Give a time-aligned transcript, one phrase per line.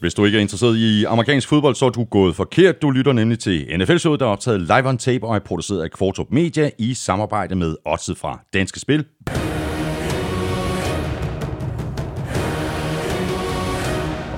[0.00, 2.82] Hvis du ikke er interesseret i amerikansk fodbold, så er du gået forkert.
[2.82, 5.90] Du lytter nemlig til NFL-showet, der er optaget live on tape og er produceret af
[5.90, 9.04] Kvartrup Media i samarbejde med Odset fra Danske Spil.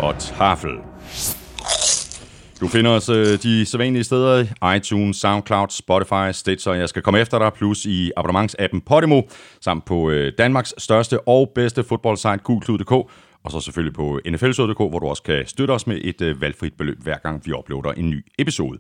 [0.01, 0.71] Og Tafel.
[2.61, 4.45] Du finder os øh, de sædvanlige steder,
[4.77, 9.23] iTunes, SoundCloud, Spotify, Stitcher, jeg skal komme efter dig, plus i abonnementsappen Podimo,
[9.61, 13.11] samt på øh, Danmarks største og bedste fodboldsite, gulklud.dk,
[13.45, 16.75] og så selvfølgelig på nflsød.dk, hvor du også kan støtte os med et øh, valgfrit
[16.75, 18.79] beløb, hver gang vi uploader en ny episode.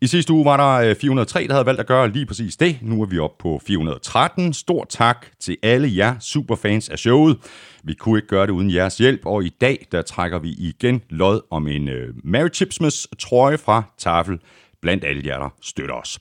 [0.00, 2.78] I sidste uge var der øh, 403, der havde valgt at gøre lige præcis det.
[2.82, 4.52] Nu er vi oppe på 413.
[4.52, 7.38] Stor tak til alle jer superfans af showet.
[7.84, 11.02] Vi kunne ikke gøre det uden jeres hjælp, og i dag der trækker vi igen
[11.10, 14.38] lod om en øh, Mary Chipsmas trøje fra Tafel
[14.82, 16.18] blandt alle jer, der støtter os.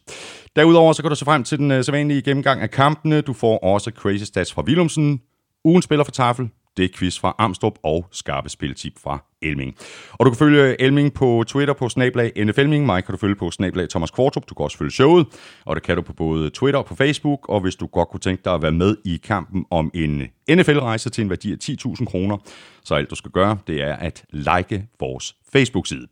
[0.56, 3.22] Derudover så kan du se frem til den øh, sædvanlige gennemgang af kampene.
[3.22, 5.22] Du får også Crazy Stats fra Willumsen,
[5.64, 9.76] ugen spiller for Tafel, det er quiz fra Amstrup og skarpe spiltip fra Elming.
[10.12, 12.86] Og du kan følge Elming på Twitter på snablag NFLming.
[12.86, 14.50] Mig kan du følge på snablag Thomas Kvartrup.
[14.50, 15.28] Du kan også følge showet,
[15.66, 17.50] og det kan du på både Twitter og på Facebook.
[17.50, 21.10] Og hvis du godt kunne tænke dig at være med i kampen om en NFL-rejse
[21.10, 22.38] til en værdi af 10.000 kroner,
[22.84, 26.08] så alt du skal gøre, det er at like vores Facebook-side.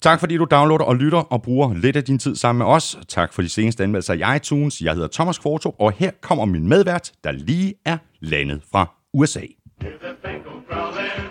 [0.00, 2.98] Tak fordi du downloader og lytter og bruger lidt af din tid sammen med os.
[3.08, 4.80] Tak for de seneste anmeldelser i iTunes.
[4.80, 9.40] Jeg hedder Thomas Kvartrup, og her kommer min medvært, der lige er landet fra USA.
[9.80, 11.30] Here's the Bengal prowling,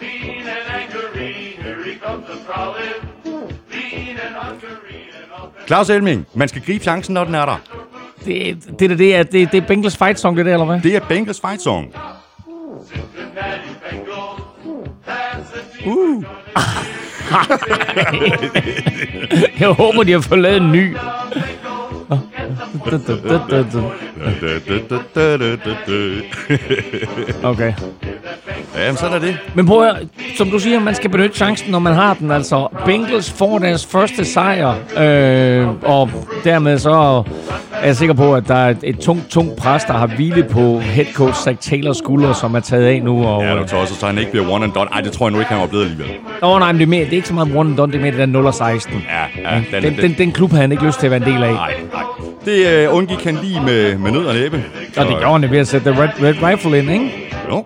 [0.00, 1.32] lean and angry.
[1.62, 3.00] Here he comes a prowling,
[3.72, 7.56] lean and the Claus Elming, man skal gribe chancen, når den er der.
[8.24, 10.80] Det, det, det, det, er, det, det er Bengals fight song, det der, eller hvad?
[10.80, 11.94] Det er Bengals fight song.
[15.86, 16.24] Uh.
[19.60, 20.96] Jeg håber, de har fået lavet en ny.
[27.42, 27.72] Okay.
[28.76, 29.36] Jamen, sådan er det.
[29.54, 29.96] Men prøv at,
[30.36, 32.30] som du siger, man skal benytte chancen, når man har den.
[32.30, 36.10] Altså, Bengals får deres første sejr, øh, og
[36.44, 37.22] dermed så
[37.72, 40.78] er jeg sikker på, at der er et, tungt, tungt pres, der har hvilet på
[40.78, 43.26] head coach Zach Taylors skuldre, som er taget af nu.
[43.26, 44.90] Og, Ja, du tager også, så han ikke bliver one and done.
[44.92, 46.10] Ej, det tror jeg nu ikke, han var blevet alligevel.
[46.42, 47.92] Åh oh, nej, men det er, mere, det er ikke så meget one and done,
[47.92, 48.94] det er mere det der 0 og 16.
[49.44, 49.60] Ja, ja.
[49.80, 51.52] Den, Den, den, den klub havde han ikke lyst til at være en del af.
[51.52, 52.04] Nej, nej.
[52.44, 54.64] Det øh, undgik han lige med, med nød og næppe.
[54.96, 57.10] Og det gjorde han det ved at sætte The Red, Red Rifle ind, ikke?
[57.50, 57.64] Jo.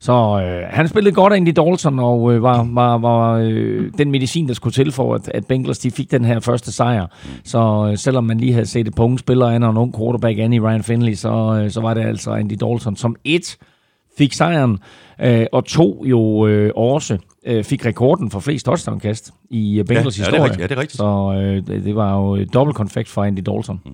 [0.00, 4.10] Så øh, han spillede godt af Andy Dalton, og øh, var, var, var øh, den
[4.10, 7.06] medicin, der skulle til for, at, at Bengals de fik den her første sejr.
[7.44, 9.96] Så øh, selvom man lige havde set et på unge spillere an og en ung
[9.98, 13.56] quarterback an i Ryan Finley, så, øh, så var det altså Andy Dalton, som et
[14.18, 14.78] fik sejren,
[15.20, 20.18] øh, og to jo øh, også øh, fik rekorden for flest touchdown-kast i øh, Bengals
[20.18, 20.44] Ja, ja, det er historie.
[20.44, 20.60] rigtigt.
[20.60, 20.96] Ja, det er rigtigt.
[20.98, 23.80] Så øh, det, var jo dobbelt konfekt for Andy Dalton.
[23.86, 23.92] Mm.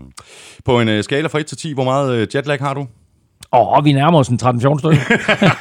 [0.64, 2.86] På en øh, skala fra 1 til 10, hvor meget øh, jetlag har du?
[3.54, 4.98] Og vi nærmer os en 13-14 stykker.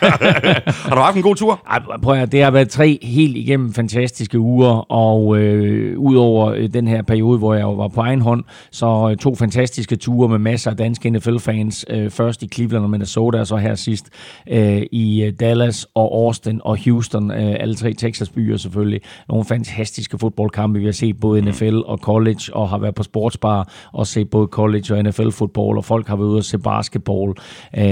[0.90, 1.62] Har du haft en god tur?
[1.70, 6.74] Ej, prøv at, det har været tre helt igennem fantastiske uger, og øh, udover øh,
[6.74, 10.38] den her periode, hvor jeg var på egen hånd, så øh, to fantastiske ture med
[10.40, 11.86] masser af danske NFL-fans.
[11.90, 14.10] Øh, først i Cleveland og Minnesota, og så her sidst
[14.50, 19.02] øh, i øh, Dallas og Austin og Houston, øh, alle tre Texas-byer selvfølgelig.
[19.30, 23.70] Nogle fantastiske fodboldkampe, vi har set både NFL og college, og har været på sportsbar
[23.94, 27.34] og set både college og NFL-fodbold, og folk har været ude og se basketball.
[27.78, 27.83] Øh,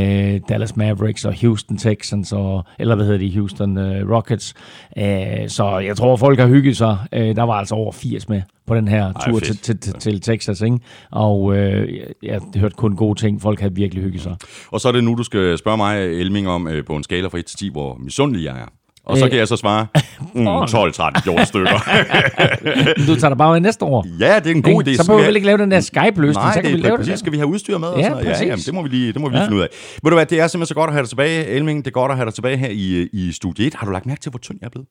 [0.50, 4.54] Dallas Mavericks og Houston Texans, og, eller hvad hedder de, Houston øh, Rockets.
[4.98, 6.98] Øh, så jeg tror, folk har hygget sig.
[7.14, 9.44] Øh, der var altså over 80 med på den her tur fedt.
[9.44, 10.80] til, til, til, til Texas, ikke?
[11.12, 13.42] Og øh, jeg hørte kun gode ting.
[13.42, 14.36] Folk havde virkelig hygget sig.
[14.72, 17.28] Og så er det nu, du skal spørge mig, Elming, om øh, på en skala
[17.28, 18.81] fra 1 til 10, hvor misundelig jeg er.
[19.06, 19.30] Og så Øh.
[19.32, 19.88] kan jeg så svare,
[20.34, 21.72] mm, 12-13 14 stykker.
[23.08, 24.06] Du tager dig bare med næste år.
[24.20, 24.96] ja, det er en god idé.
[24.96, 27.12] Så behøver vi ikke lave den der Skype-løsning, Nej, så kan det vi lave præcis.
[27.12, 27.20] det.
[27.20, 27.88] Skal vi have udstyr med?
[27.88, 28.40] og Ja, sådan noget?
[28.40, 29.46] ja, jamen, det må vi lige, det må vi lige Ja.
[29.48, 29.68] finde ud af.
[30.04, 31.86] Ved du hvad, det er simpelthen så godt at have dig tilbage, Elming.
[31.86, 33.74] Det er godt at have dig tilbage her i, i studie 1.
[33.76, 34.88] Har du lagt mærke til, hvor tynd jeg er blevet?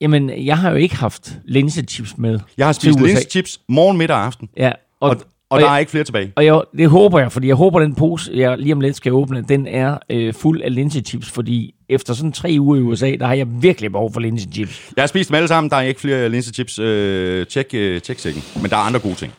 [0.00, 2.38] Jamen, jeg har jo ikke haft linsechips med.
[2.58, 4.48] Jeg har spist linsechips morgen, middag og aften.
[4.56, 5.16] Ja, Og, og,
[5.58, 6.32] der jeg- er ikke flere tilbage.
[6.36, 9.12] Og jeg, det håber jeg, fordi jeg håber, den pose, jeg lige om lidt skal
[9.12, 13.26] åbne, den er øh, fuld af linsechips, fordi efter sådan tre uger i USA, der
[13.26, 14.90] har jeg virkelig behov for linsechips.
[14.96, 15.70] Jeg har spist dem alle sammen.
[15.70, 16.78] Der er ikke flere linsechips.
[16.78, 18.42] Øh, tjek, øh, tjek sækken.
[18.62, 19.32] Men der er andre gode ting.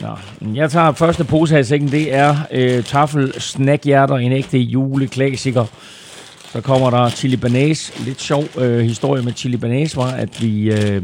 [0.00, 0.08] Nå,
[0.54, 5.64] jeg tager første pose her i sækken, det er øh, taffel snackhjerter, en ægte juleklassiker.
[6.52, 8.04] Så kommer der chili banase.
[8.04, 11.02] Lidt sjov øh, historie med chili banase var, at vi øh,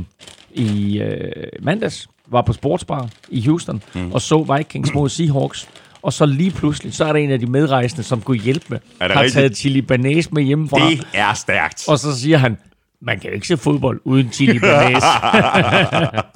[0.54, 4.12] i øh, mandags var på sportsbar i Houston mm.
[4.12, 5.68] og så Vikings mod Seahawks.
[6.02, 8.78] Og så lige pludselig, så er der en af de medrejsende, som kunne hjælpe med,
[9.00, 9.32] har rigtigt?
[9.32, 10.90] taget chili banase med hjemmefra.
[10.90, 11.88] Det er stærkt.
[11.88, 12.58] Og så siger han,
[13.00, 15.06] man kan jo ikke se fodbold uden chili banase.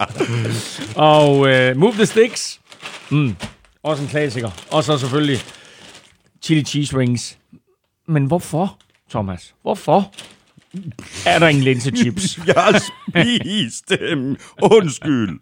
[1.12, 2.61] og øh, Move the Sticks.
[3.11, 3.37] Mm.
[3.83, 4.50] Også en klassiker.
[4.71, 5.39] Og så selvfølgelig
[6.43, 7.39] chili cheese rings.
[8.09, 8.79] Men hvorfor,
[9.11, 9.55] Thomas?
[9.62, 10.12] Hvorfor?
[11.27, 12.39] er der ingen linsechips.
[12.47, 14.37] Jeg har spist dem.
[14.62, 15.39] Undskyld.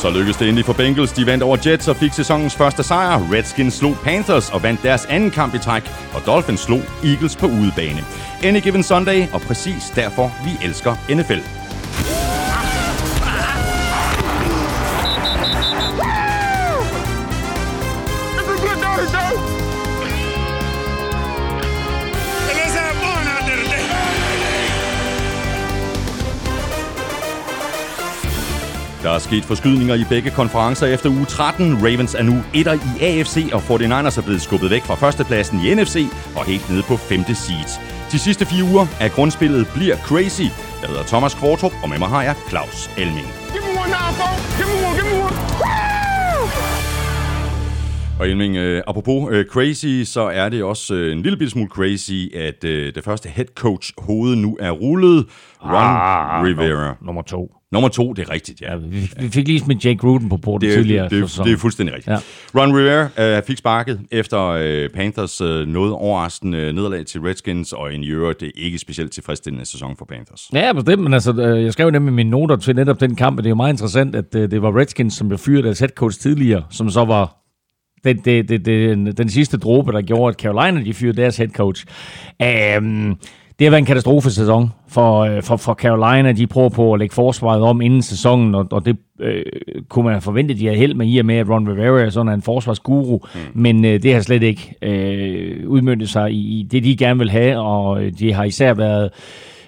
[0.00, 1.12] Så lykkedes det endelig for Bengals.
[1.12, 3.32] De vandt over Jets og fik sæsonens første sejr.
[3.32, 5.82] Redskins slog Panthers og vandt deres anden kamp i træk.
[6.14, 8.04] Og Dolphins slog Eagles på udebane.
[8.42, 11.59] Any Given Sunday, og præcis derfor vi elsker NFL.
[29.02, 31.76] Der er sket forskydninger i begge konferencer efter uge 13.
[31.76, 35.74] Ravens er nu etter i AFC, og 49ers er blevet skubbet væk fra førstepladsen i
[35.74, 35.96] NFC
[36.36, 37.80] og helt nede på femte seed.
[38.12, 40.42] De sidste fire uger af grundspillet bliver crazy.
[40.80, 43.26] Jeg hedder Thomas Kvartrup, og med mig har jeg Claus Elming.
[43.52, 44.56] Give me one now, folks.
[44.58, 45.36] Give me one, give me one.
[45.62, 46.48] Woo!
[48.20, 52.36] Og Elming, øh, apropos øh, crazy, så er det også øh, en lille smule crazy,
[52.36, 55.26] at øh, det første head coach hoved nu er rullet.
[55.64, 56.92] Ron Ah, Rivera.
[56.92, 57.52] num- Nummer to.
[57.72, 58.70] Nummer to, det er rigtigt, ja.
[58.72, 61.08] Ja, vi, vi fik lige smidt Jake Gruden på porten Det er, tidligere.
[61.08, 61.46] det, er, sæson.
[61.46, 62.12] det er fuldstændig rigtigt.
[62.54, 62.60] Ja.
[62.60, 67.94] Ron Rivera øh, fik sparket efter øh, Panthers øh, noget overraskende nederlag til Redskins, og
[67.94, 70.50] en i øvrigt det ikke specielt tilfredsstillende sæson for Panthers.
[70.54, 73.44] Ja, bestemt, men altså, øh, jeg skrev nemlig mine noter til netop den kamp, og
[73.44, 75.90] det er jo meget interessant, at øh, det var Redskins, som blev fyret deres head
[75.90, 77.36] coach tidligere, som så var
[78.04, 81.48] den, det, det, det, den sidste dråbe, der gjorde, at Carolina de fyrede deres head
[81.48, 81.86] coach.
[82.78, 83.16] Um,
[83.60, 86.32] det har været en katastrofesæson for, øh, for, for Carolina.
[86.32, 89.42] De prøver på at lægge forsvaret om inden sæsonen, og, og det øh,
[89.88, 92.10] kunne man have forventet, de havde held med i og med, at Ron Rivera er
[92.10, 93.40] sådan en forsvarsguru, mm.
[93.54, 97.30] men øh, det har slet ikke øh, udmyndtet sig i, i det, de gerne vil
[97.30, 99.10] have, og øh, de har især været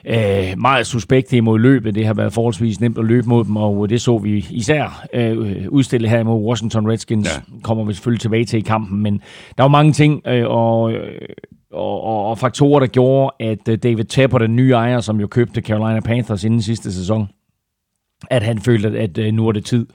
[0.06, 1.94] øh, meget suspekte imod løbet.
[1.94, 5.66] Det har været forholdsvis nemt at løbe mod dem, og det så vi især øh,
[5.68, 7.28] udstillet her imod Washington Redskins.
[7.28, 7.58] Ja.
[7.62, 9.20] Kommer vi selvfølgelig tilbage til i kampen, men
[9.56, 10.98] der var mange ting øh, og, øh,
[11.72, 15.26] og, og, og faktorer, der gjorde, at øh, David Tepper, den nye ejer, som jo
[15.26, 17.28] købte Carolina Panthers inden sidste sæson,
[18.30, 19.86] at han følte, at, at øh, nu er det tid.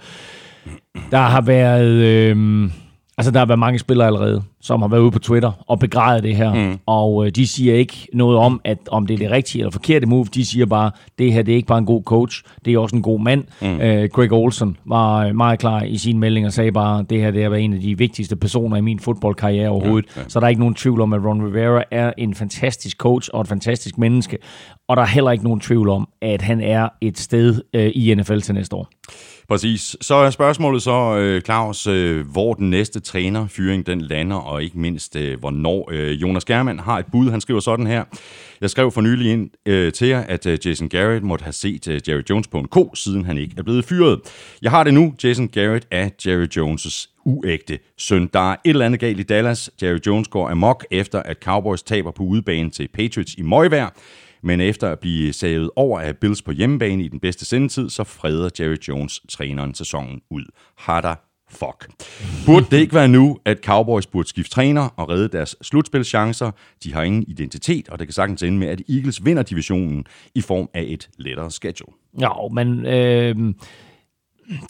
[1.11, 1.91] Der har været...
[1.91, 2.69] Øh,
[3.17, 6.23] Altså, der har været mange spillere allerede, som har været ude på Twitter og begrædet
[6.23, 6.53] det her.
[6.53, 6.77] Mm.
[6.85, 10.05] Og øh, de siger ikke noget om, at om det er det rigtige eller forkerte
[10.05, 10.25] move.
[10.33, 12.95] De siger bare, det her det er ikke bare en god coach, det er også
[12.95, 13.43] en god mand.
[13.61, 13.81] Mm.
[13.81, 17.31] Øh, Greg Olsen var øh, meget klar i sin melding og sagde bare, det her
[17.31, 20.09] det har været en af de vigtigste personer i min fodboldkarriere overhovedet.
[20.15, 20.29] Ja, ja.
[20.29, 23.41] Så der er ikke nogen tvivl om, at Ron Rivera er en fantastisk coach og
[23.41, 24.37] et fantastisk menneske.
[24.87, 28.15] Og der er heller ikke nogen tvivl om, at han er et sted øh, i
[28.15, 28.89] NFL til næste år.
[29.49, 29.95] Præcis.
[30.01, 34.79] Så er spørgsmålet så, øh, Claus, øh, hvor den næste trænerfyring den lander, og ikke
[34.79, 35.89] mindst, øh, hvornår.
[35.91, 38.03] Øh, Jonas Germand har et bud, han skriver sådan her.
[38.61, 41.87] Jeg skrev for nylig ind øh, til jer, at øh, Jason Garrett måtte have set
[41.87, 44.19] øh, Jerry Jones på en ko, siden han ikke er blevet fyret.
[44.61, 45.13] Jeg har det nu.
[45.23, 48.29] Jason Garrett er Jerry Jones' uægte søn.
[48.33, 49.69] Der er et eller andet galt i Dallas.
[49.81, 53.89] Jerry Jones går amok efter, at Cowboys taber på udebane til Patriots i møgvejr.
[54.41, 58.03] Men efter at blive savet over af Bills på hjemmebane i den bedste sendetid, så
[58.03, 60.45] freder Jerry Jones træneren sæsonen ud.
[60.77, 61.15] Har der
[61.49, 61.89] fuck.
[62.45, 66.51] Burde det ikke være nu, at Cowboys burde skifte træner og redde deres slutspilschancer?
[66.83, 70.41] De har ingen identitet, og det kan sagtens ende med, at Eagles vinder divisionen i
[70.41, 71.93] form af et lettere schedule.
[72.19, 73.53] Ja, men øh,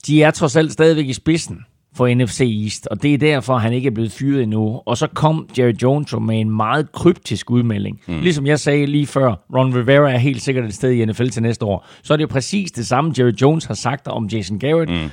[0.08, 1.66] de er trods alt stadigvæk i spidsen
[1.96, 4.82] for NFC East, og det er derfor, han ikke er blevet fyret endnu.
[4.86, 8.02] Og så kom Jerry Jones jo med en meget kryptisk udmelding.
[8.08, 8.20] Mm.
[8.20, 11.42] Ligesom jeg sagde lige før, Ron Rivera er helt sikkert et sted i NFL til
[11.42, 11.88] næste år.
[12.04, 14.92] Så er det jo præcis det samme, Jerry Jones har sagt om Jason Garrett.
[14.92, 15.10] Mm.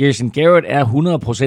[0.00, 0.84] Jason Garrett er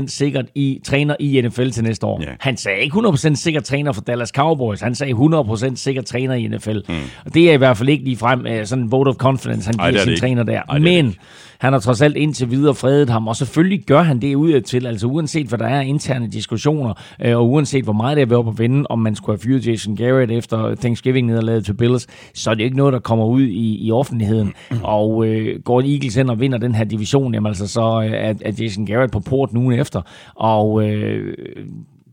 [0.04, 2.22] 100% sikkert i træner i NFL til næste år.
[2.22, 2.28] Ja.
[2.40, 4.82] Han sagde ikke 100% sikkert træner for Dallas Cowboys.
[4.82, 6.78] Han sagde 100% sikkert træner i NFL.
[6.90, 6.96] Mm.
[7.26, 9.68] Og det er i hvert fald ikke lige frem uh, sådan en vote of confidence,
[9.68, 10.54] han Ej, giver det er sin det træner der.
[10.54, 11.20] Ej, det det Men ikke
[11.60, 14.86] han har trods alt indtil videre fredet ham, og selvfølgelig gør han det ud til,
[14.86, 18.38] altså uanset hvad der er interne diskussioner, øh, og uanset hvor meget det er ved
[18.38, 22.50] op at vende, om man skulle have fyret Jason Garrett efter Thanksgiving-nederlaget til Bills, så
[22.50, 24.54] er det ikke noget, der kommer ud i, i offentligheden.
[24.84, 28.34] Og øh, går Eagles hen og vinder den her division, jamen altså så øh, er,
[28.42, 30.02] er Jason Garrett på port nu efter,
[30.36, 31.38] og øh,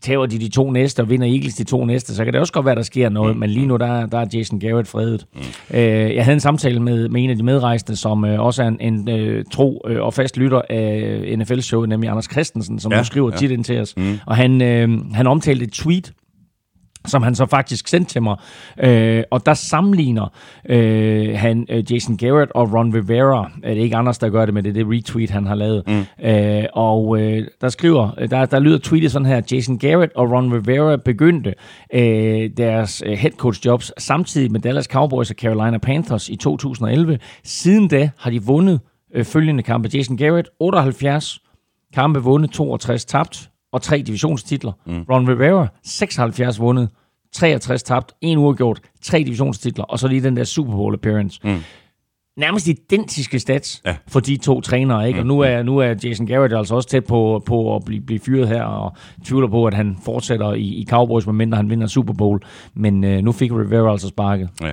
[0.02, 2.52] tager de de to næste og vinder Eagles de to næste, så kan det også
[2.52, 5.26] godt være, der sker noget, men lige nu der, der er Jason Garrett fredet.
[5.35, 5.40] Mm.
[5.76, 8.68] Øh, jeg havde en samtale med, med en af de medrejsende, som øh, også er
[8.68, 12.99] en, en øh, tro øh, og fast lytter af NFL-showet, nemlig Anders Christensen, som Ja,
[12.99, 13.37] ja, skriver ja.
[13.37, 13.97] tit ind til os.
[13.97, 14.18] Mm.
[14.26, 16.12] Og han, øh, han omtalte et tweet,
[17.06, 18.37] som han så faktisk sendte til mig.
[18.82, 20.32] Øh, og der sammenligner
[20.68, 23.50] øh, han øh, Jason Garrett og Ron Rivera.
[23.64, 25.54] Øh, Det er ikke Anders, der gør det, men det er det retweet, han har
[25.54, 25.82] lavet.
[25.87, 26.26] Mm.
[26.26, 30.52] Øh, og øh, der skriver, der, der lyder tweetet sådan her, Jason Garrett og Ron
[30.52, 31.54] Rivera begyndte
[31.94, 37.18] øh, deres øh, head coach jobs samtidig med Dallas Cowboys og Carolina Panthers i 2011.
[37.44, 38.80] Siden da har de vundet
[39.14, 39.90] øh, følgende kampe.
[39.94, 41.40] Jason Garrett 78
[41.94, 44.72] kampe vundet, 62 tabt og tre divisionstitler.
[44.86, 45.02] Mm.
[45.10, 46.88] Ron Rivera 76 vundet,
[47.32, 51.40] 63 tabt, en uafgjort, tre divisionstitler, og så lige den der Super Bowl appearance.
[51.44, 51.58] Mm.
[52.36, 53.94] Nærmest identiske stats Ja.
[54.08, 55.20] for de to trænere, ikke?
[55.20, 58.20] Og nu er, nu er Jason Garrett altså også tæt på, på at blive, blive
[58.20, 62.12] fyret her, og tvivler på, at han fortsætter i, i Cowboys, medmindre han vinder Super
[62.14, 62.40] Bowl.
[62.76, 64.48] Men øh, nu fik Rivera altså sparket.
[64.62, 64.72] Ja.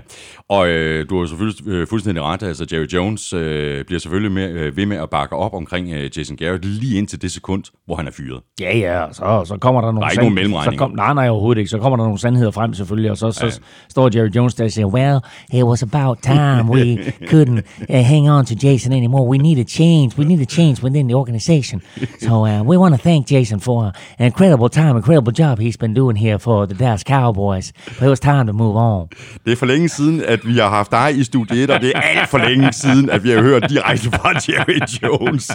[0.49, 2.43] Og øh, du har selvfølgelig øh, fuldstændig ret.
[2.43, 6.09] Altså, Jerry Jones øh, bliver selvfølgelig med, øh, ved med at bakke op omkring øh,
[6.17, 8.39] Jason Garrett lige indtil det sekund, hvor han er fyret.
[8.61, 9.99] Ja, ja, så, så kommer der nogle...
[10.01, 10.77] Der er ikke nogen mellemregninger.
[10.77, 11.69] Så kom, nej, nej, overhovedet ikke.
[11.69, 13.51] Så kommer der nogle sandheder frem selvfølgelig, og så, så Ja.
[13.89, 15.19] står Jerry Jones der og siger, well,
[15.53, 16.97] it was about time we
[17.49, 19.27] couldn't uh, hang on to Jason anymore.
[19.27, 20.17] We need a change.
[20.17, 21.81] We need a change within the organization.
[22.19, 25.93] So uh, we want to thank Jason for an incredible time, incredible job he's been
[25.93, 27.71] doing here for the Dallas Cowboys.
[27.85, 29.07] But it was time to move on.
[29.45, 31.99] Det er for længe siden, at vi har haft dig i studiet, og det er
[32.01, 35.51] alt for længe siden, at vi har hørt direkte fra Jerry Jones.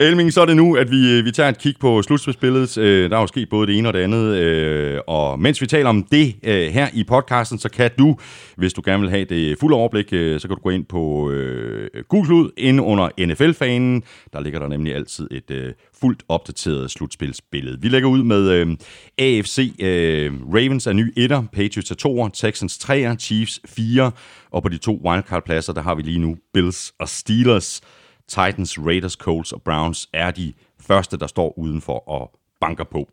[0.00, 2.78] Elming, så er det nu, at vi, vi tager et kig på slutspilsbilledet.
[2.78, 5.66] Øh, Der er jo sket både det ene og det andet, øh, og mens vi
[5.66, 8.16] taler om det øh, her i podcasten, så kan du,
[8.56, 11.30] hvis du gerne vil have det fulde overblik, øh, så kan du gå ind på
[11.30, 14.02] øh, Google ud inde under NFL-fanen.
[14.32, 17.80] Der ligger der nemlig altid et øh, fuldt opdateret slutspilsbillede.
[17.80, 18.76] Vi lægger ud med øh,
[19.18, 19.74] AFC.
[19.80, 24.12] Øh, Ravens er ny etter, Patriots er toer, Texans treer, Chiefs fire,
[24.50, 27.80] og på de to wildcard-pladser, der har vi lige nu Bills og Steelers.
[28.28, 33.08] Titans, Raiders, Colts og Browns er de første, der står udenfor og banker på.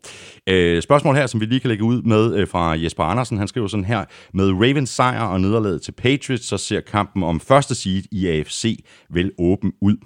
[0.48, 3.38] Øh, spørgsmål her, som vi lige kan lægge ud med øh, fra Jesper Andersen.
[3.38, 4.04] Han skriver sådan her.
[4.34, 8.84] Med Ravens sejr og nederlaget til Patriots, så ser kampen om første seed i AFC
[9.10, 9.96] vel åben ud.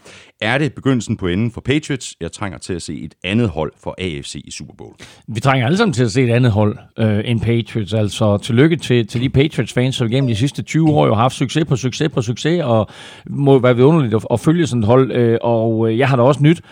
[0.40, 2.14] Er det begyndelsen på enden for Patriots?
[2.20, 4.94] Jeg trænger til at se et andet hold for AFC i Super Bowl.
[5.28, 7.94] Vi trænger alle sammen til at se et andet hold øh, end Patriots.
[7.94, 11.34] Altså tillykke til, til de Patriots-fans, som gennem de sidste 20 år jo har haft
[11.34, 12.88] succes på succes på succes, og
[13.30, 15.12] må være vidunderligt at, at følge sådan et hold.
[15.12, 16.62] Øh, og øh, jeg har da også nyt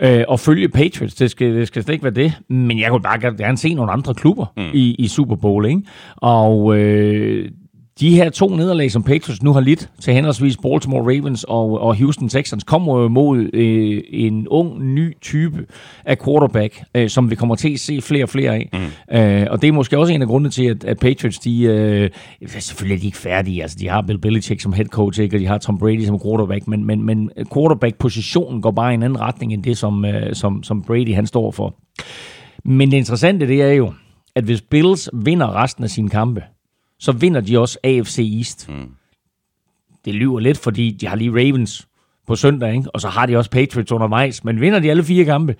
[0.00, 1.14] øh, at følge Patriots.
[1.14, 2.32] Det skal, det skal slet ikke være det.
[2.48, 4.70] Men jeg kunne bare gerne se nogle andre klubber mm.
[4.72, 5.66] i, i Super Bowl.
[5.66, 5.82] Ikke?
[6.16, 7.50] Og øh,
[8.00, 11.96] de her to nederlag, som Patriots nu har lidt til henholdsvis Baltimore Ravens og, og
[11.96, 15.66] Houston Texans, kommer jo mod øh, en ung, ny type
[16.04, 18.70] af quarterback, øh, som vi kommer til at se flere og flere af.
[18.72, 19.16] Mm.
[19.18, 22.10] Øh, og det er måske også en af grundene til, at, at Patriots, de, øh,
[22.48, 23.62] selvfølgelig er de ikke færdige.
[23.62, 25.36] Altså, de har Bill Belichick som head coach, ikke?
[25.36, 29.02] og de har Tom Brady som quarterback, men, men, men quarterback-positionen går bare i en
[29.02, 31.74] anden retning end det, som, øh, som, som Brady han står for.
[32.64, 33.92] Men det interessante, det er jo,
[34.36, 36.42] at hvis Bills vinder resten af sine kampe,
[37.00, 38.68] så vinder de også AFC East.
[38.68, 38.88] Mm.
[40.04, 41.88] Det lyver lidt, fordi de har lige Ravens
[42.26, 42.90] på søndag, ikke?
[42.94, 45.54] og så har de også Patriots undervejs, men vinder de alle fire kampe,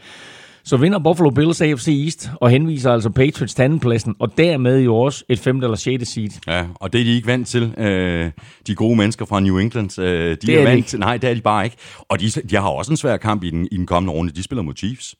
[0.64, 4.96] så vinder Buffalo Bills AFC East, og henviser altså Patriots til andenpladsen, og dermed jo
[4.96, 6.30] også et femte eller sjette seed.
[6.46, 8.30] Ja, og det er de ikke vant til, øh,
[8.66, 9.98] de gode mennesker fra New England.
[9.98, 10.88] Øh, de Det er, er de vant ikke.
[10.88, 11.76] til, nej, det er de bare ikke.
[12.08, 14.32] Og de, de har også en svær kamp i den, i den kommende runde.
[14.32, 15.14] De spiller mod Chiefs.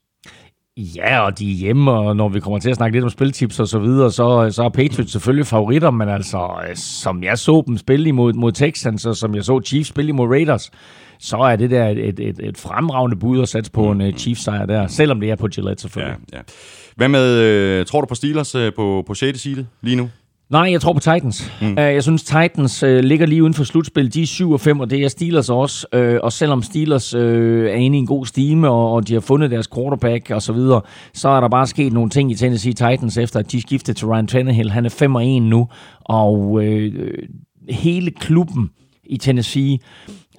[0.81, 3.61] Ja, og de er hjemme, og når vi kommer til at snakke lidt om spiltips
[3.61, 7.63] og så videre, så, så er Patriots selvfølgelig favoritter, men altså, øh, som jeg så
[7.67, 10.71] dem spille imod mod Texans, og som jeg så Chiefs spille imod Raiders,
[11.19, 14.67] så er det der et, et, et, fremragende bud at sætte på en uh, Chiefs-sejr
[14.67, 16.17] der, selvom det er på Gillette selvfølgelig.
[16.33, 16.43] Ja, ja.
[16.97, 19.41] Hvad med, øh, tror du på Steelers øh, på, på 6.
[19.41, 20.11] side lige nu?
[20.51, 21.53] Nej, jeg tror på Titans.
[21.61, 21.73] Mm.
[21.73, 24.15] Uh, jeg synes, Titans uh, ligger lige uden for slutspil.
[24.15, 25.87] De er 7 og 5, og det er Steelers også.
[25.97, 29.21] Uh, og selvom Steelers uh, er inde i en god stime, og, og de har
[29.21, 30.81] fundet deres quarterback og så videre,
[31.15, 34.07] så er der bare sket nogle ting i Tennessee Titans, efter at de skiftede til
[34.07, 34.71] Ryan Tannehill.
[34.71, 35.69] Han er 5 og 1 nu,
[36.05, 36.85] og uh,
[37.69, 38.71] hele klubben
[39.05, 39.79] i Tennessee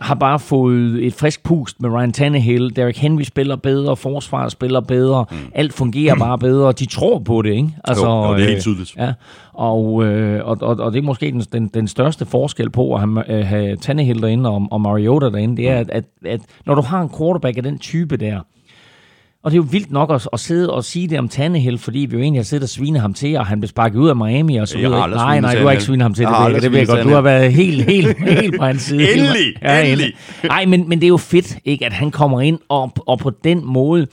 [0.01, 2.75] har bare fået et frisk pust med Ryan Tannehill.
[2.75, 5.37] Derrick Henry spiller bedre, forsvaret spiller bedre, mm.
[5.55, 6.71] alt fungerer bare bedre.
[6.71, 7.69] De tror på det, ikke?
[7.89, 8.95] Jo, jo, det er helt øh, tydeligt.
[8.97, 9.13] Ja,
[9.53, 12.99] og, øh, og, og, og det er måske den, den, den største forskel på at
[12.99, 16.75] have, øh, have Tannehill derinde og, og Mariota derinde, det er, at, at, at når
[16.75, 18.39] du har en quarterback af den type der,
[19.43, 21.99] og det er jo vildt nok at, at sidde og sige det om Tannehill, fordi
[21.99, 24.15] vi jo egentlig har siddet og svinet ham til, og han blev sparket ud af
[24.15, 25.09] Miami og så videre.
[25.09, 27.03] Nej, nej, du har ikke svinet ham til, det, jeg, aldrig det ved jeg godt.
[27.03, 29.13] Du har været helt, helt, helt på hans side.
[29.13, 30.13] Endelig, endelig.
[30.43, 33.29] Nej, men, men det er jo fedt, ikke, at han kommer ind og, og på
[33.43, 34.07] den måde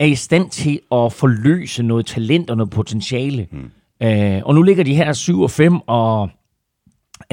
[0.00, 3.46] er i stand til at forløse noget talent og noget potentiale.
[3.52, 4.06] Mm.
[4.06, 6.30] Øh, og nu ligger de her 7 og 5 og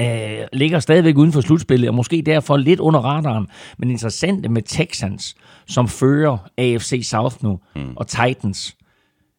[0.00, 3.46] øh, ligger stadigvæk uden for slutspillet, og måske derfor lidt under radaren.
[3.78, 5.34] Men interessant med Texans,
[5.66, 7.96] som fører AFC South nu, mm.
[7.96, 8.76] og Titans,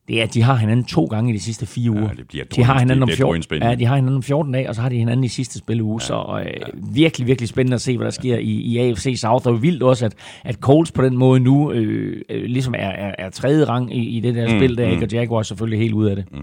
[0.08, 2.14] det er, at de har hinanden to gange i de sidste fire uger.
[2.14, 3.70] det bliver de har hinanden om bliver 14, drønspændende.
[3.70, 6.00] ja, de har hinanden om 14 dage, og så har de hinanden i sidste spilleuge.
[6.02, 9.48] Ja, så øh, virkelig, virkelig spændende at se, hvad der sker i, i AFC South.
[9.48, 10.14] Og vildt også, at,
[10.44, 14.18] at Colts på den måde nu øh, øh, ligesom er, er, er tredje rang i,
[14.18, 15.06] i det der mm, spil der, ikke?
[15.06, 16.26] og Jaguars selvfølgelig helt ud af det.
[16.32, 16.40] Mm.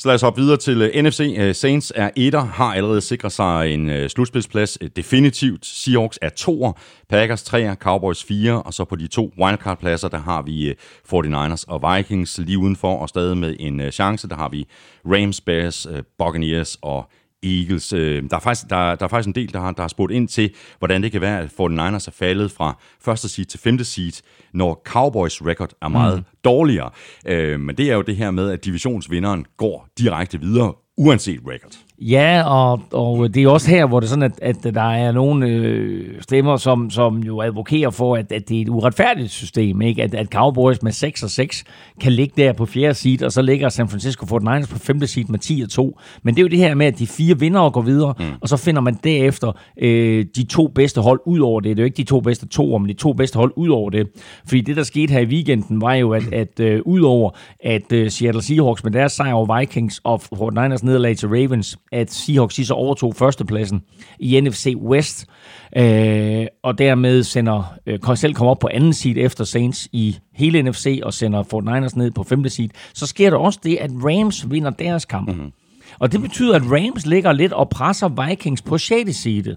[0.00, 1.20] Så lad os hoppe videre til øh, uh, NFC.
[1.20, 4.82] Uh, øh, Saints er etter, har allerede sikret sig en uh, slutspilsplads.
[4.82, 5.66] Uh, definitivt.
[5.66, 6.72] Seahawks er toer,
[7.08, 10.74] Packers treer, Cowboys fire, og så på de to wildcard-pladser, der har vi
[11.12, 14.28] uh, 49ers og Vikings lige udenfor, og stadig med en uh, chance.
[14.28, 14.66] Der har vi
[15.06, 17.10] Rams, Bears, uh, Buccaneers og
[17.42, 17.92] Eagles.
[17.92, 20.12] Øh, Der er, faktisk, der, der er faktisk en del, der har, der har spurgt
[20.12, 23.84] ind til, hvordan det kan være, at 49ers er faldet fra første seed til femte
[23.84, 26.24] seed, når Cowboys record er meget mm.
[26.44, 26.90] dårligere.
[27.26, 31.72] Øh, Men det er jo det her med, at divisionsvinderen går direkte videre, uanset record.
[32.00, 35.12] Ja, og, og det er også her, hvor det er sådan, at, at der er
[35.12, 39.82] nogle øh, stemmer, som, som jo advokerer for, at, at det er et uretfærdigt system,
[39.82, 40.02] ikke?
[40.02, 41.64] At, at Cowboys med 6 og 6
[42.00, 45.24] kan ligge der på fjerde seed, og så ligger San Francisco 49ers på femte seed
[45.28, 45.98] med 10 og 2.
[46.22, 48.24] Men det er jo det her med, at de fire vinder går videre, mm.
[48.40, 51.76] og så finder man derefter øh, de to bedste hold ud over det.
[51.76, 53.90] Det er jo ikke de to bedste to, men de to bedste hold ud over
[53.90, 54.06] det.
[54.46, 57.30] Fordi det, der skete her i weekenden, var jo, at, at øh, ud over
[57.64, 62.12] at øh, Seattle Seahawks med deres sejr over Vikings og 49ers nederlag til Ravens, at
[62.12, 63.82] Seahawks de så overtog førstepladsen
[64.18, 65.26] i NFC West,
[65.76, 70.62] øh, og dermed sender øh, selv kommer op på anden seed efter Saints i hele
[70.62, 74.50] NFC og sender 49ers ned på femte seed, så sker der også det, at Rams
[74.50, 75.28] vinder deres kamp.
[75.28, 75.52] Mm-hmm.
[76.00, 79.16] Og det betyder, at Rams ligger lidt og presser Vikings på 6.
[79.16, 79.56] seedet.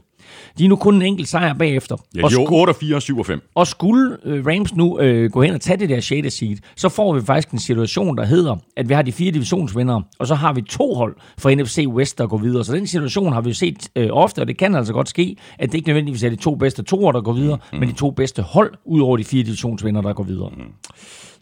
[0.57, 1.95] De er nu kun en enkelt sejr bagefter.
[2.15, 3.41] Ja, og er sku- 8 og 4 og 7 og 5.
[3.55, 6.33] og skulle øh, Rams nu øh, gå hen og tage det der 6.
[6.33, 10.03] seed, så får vi faktisk en situation, der hedder, at vi har de fire divisionsvindere,
[10.19, 12.63] og så har vi to hold fra NFC West, der går videre.
[12.65, 15.35] Så den situation har vi jo set øh, ofte, og det kan altså godt ske,
[15.59, 17.79] at det ikke nødvendigvis er de to bedste toer, der går videre, mm.
[17.79, 20.49] men de to bedste hold, ud over de fire divisionsvindere, der går videre.
[20.57, 20.63] Mm.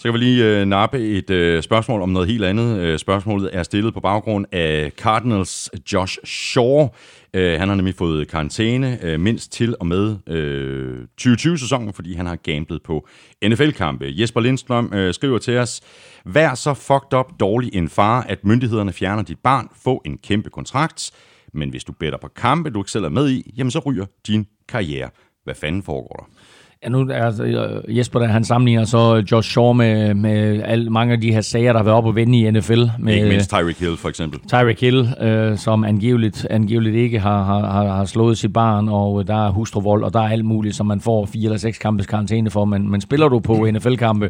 [0.02, 2.80] Så kan vi lige øh, nappe et øh, spørgsmål om noget helt andet.
[2.80, 6.88] Øh, spørgsmålet er stillet på baggrund af Cardinals Josh Shaw.
[7.34, 12.26] Øh, han har nemlig fået karantæne øh, mindst til og med øh, 2020-sæsonen, fordi han
[12.26, 13.08] har gamblet på
[13.46, 14.06] NFL-kampe.
[14.10, 15.82] Jesper Lindstrøm øh, skriver til os,
[16.26, 20.50] Vær så fucked up dårlig en far, at myndighederne fjerner dit barn, få en kæmpe
[20.50, 21.12] kontrakt,
[21.54, 24.06] men hvis du better på kampe, du ikke selv er med i, jamen så ryger
[24.28, 25.10] din karriere.
[25.44, 26.42] Hvad fanden foregår der?
[26.84, 30.90] Ja, nu er altså, øh, Jesper, der, han sammenligner så Josh Shaw med, med alle,
[30.90, 32.84] mange af de her sager, der har været op og vende i NFL.
[33.00, 34.40] Med, Ikke mindst Tyreek Hill for eksempel.
[34.48, 39.28] Tyreek Hill, øh, som angiveligt, angiveligt ikke har, har, har, har slået sit barn, og
[39.28, 42.08] der er hustruvold, og der er alt muligt, som man får fire eller seks kampes
[42.08, 42.66] karantæne for.
[42.66, 44.30] Men, men spiller du på NFL-kampe,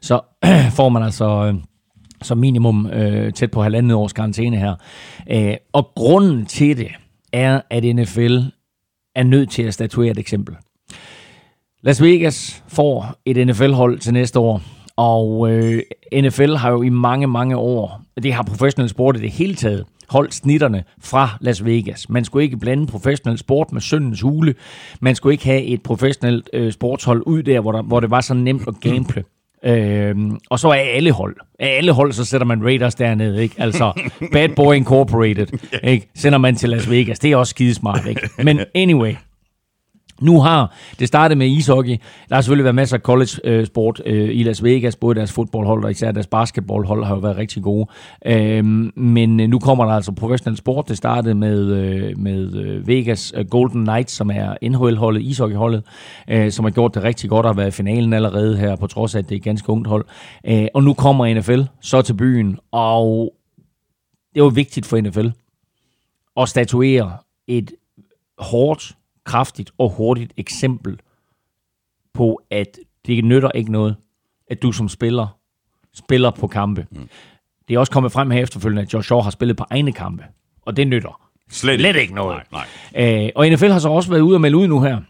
[0.00, 0.20] så
[0.76, 1.54] får man altså øh,
[2.22, 4.74] som minimum øh, tæt på halvandet års karantæne her.
[5.30, 6.88] Øh, og grunden til det
[7.32, 8.38] er, at NFL
[9.14, 10.56] er nødt til at statuere et eksempel.
[11.82, 14.62] Las Vegas får et NFL-hold til næste år,
[14.96, 15.82] og øh,
[16.14, 19.84] NFL har jo i mange, mange år, det har professionel sport i det hele taget,
[20.08, 22.08] holdt snitterne fra Las Vegas.
[22.08, 24.54] Man skulle ikke blande professionel sport med søndens hule.
[25.00, 28.20] Man skulle ikke have et professionelt øh, sportshold ud der, hvor, der, hvor det var
[28.20, 29.24] så nemt at gamble.
[29.64, 31.36] Øhm, og så er alle hold.
[31.58, 33.54] Af alle hold, så sætter man Raiders dernede, ikke?
[33.58, 33.92] Altså,
[34.32, 35.46] Bad Boy Incorporated,
[35.92, 36.10] ikke?
[36.14, 37.18] Sender man til Las Vegas.
[37.18, 38.28] Det er også skidesmart, ikke?
[38.42, 39.14] Men anyway,
[40.20, 41.96] nu har det startet med ishockey.
[42.28, 44.96] Der har selvfølgelig været masser af college-sport øh, i Las Vegas.
[44.96, 47.86] Både deres fodboldhold og især deres basketballhold har jo været rigtig gode.
[48.26, 48.64] Øh,
[48.96, 50.88] men øh, nu kommer der altså professionel sport.
[50.88, 55.82] Det startede med, øh, med øh, Vegas øh, Golden Knights, som er NHL-holdet, ishockeyholdet,
[56.30, 58.86] øh, som har gjort det rigtig godt og har været i finalen allerede her, på
[58.86, 60.04] trods af, at det er et ganske ungt hold.
[60.46, 63.32] Øh, og nu kommer NFL så til byen, og
[64.34, 65.28] det var vigtigt for NFL
[66.36, 67.12] at statuere
[67.46, 67.72] et
[68.38, 68.96] hårdt,
[69.28, 71.00] kraftigt og hurtigt eksempel
[72.14, 73.96] på, at det nytter ikke noget,
[74.50, 75.38] at du som spiller
[75.94, 76.86] spiller på kampe.
[76.90, 77.08] Mm.
[77.68, 80.24] Det er også kommet frem her efterfølgende, at Josh Shaw har spillet på egne kampe,
[80.62, 82.42] og det nytter Slet Slet ikke noget.
[82.52, 83.24] Nej, nej.
[83.24, 85.00] Øh, og NFL har så også været ude og melde ud nu her,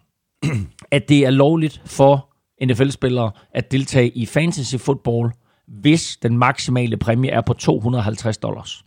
[0.96, 2.28] at det er lovligt for
[2.64, 5.30] NFL-spillere at deltage i fantasy football,
[5.66, 8.84] hvis den maksimale præmie er på 250 dollars.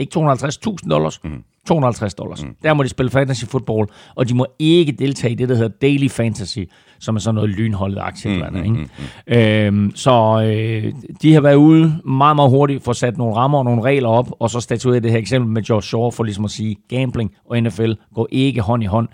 [0.00, 1.44] Ikke 250.000 dollars, mm.
[1.66, 2.44] 250 dollars.
[2.44, 2.56] Mm.
[2.62, 5.68] Der må de spille fantasy football, og de må ikke deltage i det, der hedder
[5.68, 6.58] daily fantasy,
[7.00, 8.30] som er sådan noget lynholdet aktie.
[8.30, 8.88] Mm, mm, ikke?
[9.26, 13.36] Mm, øhm, så øh, de har været ude meget, meget hurtigt for at sætte nogle
[13.36, 16.24] rammer og nogle regler op, og så statuere det her eksempel med Josh Shaw for
[16.24, 19.08] ligesom at sige, gambling og NFL går ikke hånd i hånd.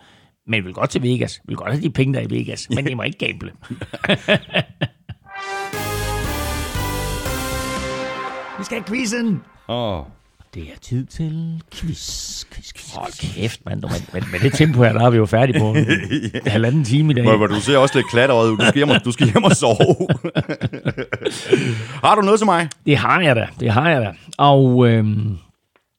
[0.47, 1.41] Men vil godt til Vegas.
[1.45, 2.69] Vil godt have de penge, der er i Vegas.
[2.71, 3.53] Men I må ikke gamble.
[8.59, 9.43] Vi skal have quizzen.
[9.69, 10.03] Åh,
[10.57, 12.95] Det er tid til quiz, quiz, quiz.
[12.95, 13.83] Hold kæft, mand.
[13.83, 15.87] Men, men, med det tempo her, der er vi jo færdige på en
[16.47, 17.37] halvanden time i dag.
[17.37, 18.57] Hvor du ser også lidt klatret ud.
[18.57, 19.77] Du skal hjem og, du skal hjem og sove.
[22.05, 22.69] har du noget til mig?
[22.87, 24.13] Det har jeg da, det har jeg da.
[24.39, 25.37] Og, øhm,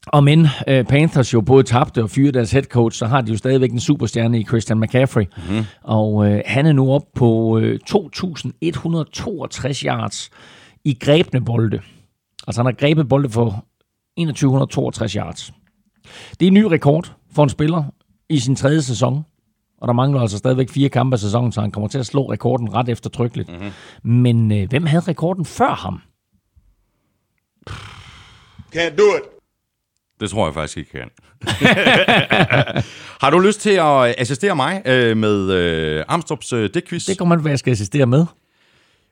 [0.08, 3.32] og men øh, Panthers jo både tabte og fyrede deres head coach, så har de
[3.32, 5.26] jo stadigvæk en superstjerne i Christian McCaffrey.
[5.38, 5.66] Mm-hmm.
[5.84, 10.30] Og øh, han er nu op på øh, 2.162 yards
[10.86, 11.80] i grebne bolde.
[12.48, 13.66] Altså han har grebet bolde for
[14.26, 15.54] 2162 yards.
[16.40, 17.84] Det er en ny rekord for en spiller
[18.30, 19.26] i sin tredje sæson.
[19.82, 22.32] Og der mangler altså stadigvæk fire kampe af sæsonen, så han kommer til at slå
[22.32, 23.50] rekorden ret eftertrykkeligt.
[23.50, 23.72] Mm-hmm.
[24.12, 26.02] Men øh, hvem havde rekorden før ham?
[28.76, 29.24] Can't do it.
[30.20, 31.10] Det tror jeg faktisk ikke, kan.
[33.22, 37.06] har du lyst til at assistere mig øh, med øh, Armstrongs øh, dækquiz?
[37.06, 38.26] Det kommer man, hvad jeg skal assistere med.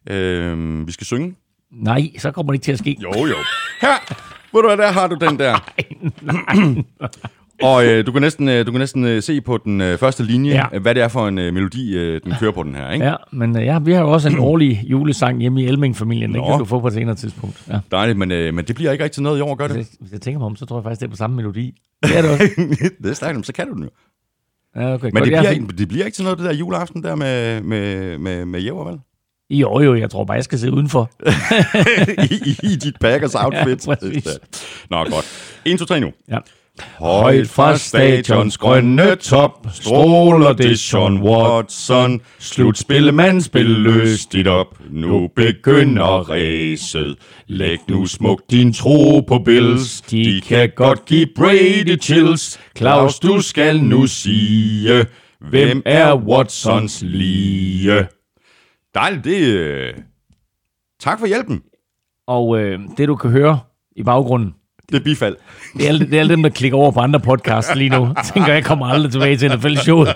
[0.10, 1.36] Øh, vi skal synge.
[1.72, 2.98] Nej, så kommer det ikke til at ske.
[3.02, 3.36] Jo, jo.
[3.82, 5.56] Her, ved du hvad, der har du den der.
[7.64, 10.24] Og øh, du kan næsten, øh, du kan næsten øh, se på den øh, første
[10.24, 10.66] linje, Ja.
[10.74, 10.80] ja.
[10.80, 12.92] hvad det er for en øh, melodi, øh, den kører på den her.
[12.92, 13.06] Ikke?
[13.06, 16.34] Ja, men øh, ja, vi har jo også en årlig julesang hjemme i Elming-familien.
[16.34, 17.64] Den kan du få på et senere tidspunkt.
[17.70, 17.80] Ja.
[17.92, 19.76] Dejligt, men, øh, men det bliver ikke rigtig noget i år, gør det?
[19.76, 21.82] Hvis, hvis jeg tænker mig om, så tror jeg faktisk, det er på samme melodi.
[22.04, 22.46] Det er det også.
[23.04, 23.90] det er stærkt, så kan du den jo.
[24.76, 25.10] Ja, okay.
[25.14, 27.62] Men det jeg bliver, ikke, det bliver ikke til noget, det der juleaften der med,
[27.62, 29.00] med, med, med jæver, vel?
[29.50, 31.10] Jo, jo, jeg tror bare, jeg skal sidde udenfor.
[32.32, 33.88] I, i, dit Packers outfit.
[33.88, 34.28] Ja, præcis.
[34.90, 35.26] Nå, godt.
[35.66, 36.12] 1, 2, 3 nu.
[36.30, 36.38] Ja.
[37.00, 42.22] Højt fra stadions grønne top stråler det Sean Watson.
[42.40, 44.80] Slutspillemand spil lystigt op.
[44.90, 47.16] Nu begynder ræset.
[47.48, 50.02] Læg nu smukt din tro på Bills.
[50.02, 52.60] De kan godt give Brady chills.
[52.78, 55.06] Claus, du skal nu sige,
[55.50, 58.08] hvem er Watsons lige?
[58.96, 59.38] Dejligt, det...
[59.42, 59.94] øh,
[61.00, 61.62] Tak for hjælpen.
[62.28, 63.60] Og øh, det, du kan høre
[63.96, 64.54] i baggrunden,
[64.90, 65.36] Det er bifald.
[65.74, 68.14] det er, alle- det er alle dem, der klikker over på andre podcasts lige nu.
[68.34, 70.08] Tænker, jeg kommer aldrig tilbage til NFL-showet.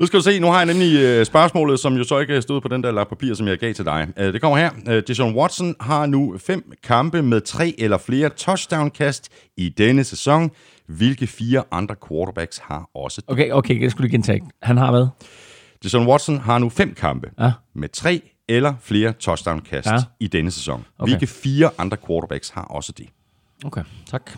[0.00, 2.60] Nu skal du se, nu har jeg nemlig øh, spørgsmålet, som jo så ikke stod
[2.60, 4.08] på den der lap papir, som jeg gav til dig.
[4.16, 5.00] Øh, det kommer her.
[5.00, 10.50] Deshaun Watson har nu fem kampe med tre eller flere touchdown-kast i denne sæson.
[10.88, 13.30] Hvilke fire andre quarterbacks har også det?
[13.30, 14.42] Okay, okay, jeg skulle lige gentage.
[14.62, 15.06] Han har hvad?
[15.82, 17.52] Deshaun Watson har nu fem kampe Ja.
[17.74, 19.96] med tre eller flere touchdown-kast Ja.
[20.20, 20.84] i denne sæson.
[20.98, 21.10] Okay.
[21.10, 23.06] Hvilke fire andre quarterbacks har også det?
[23.64, 24.30] Okay, tak.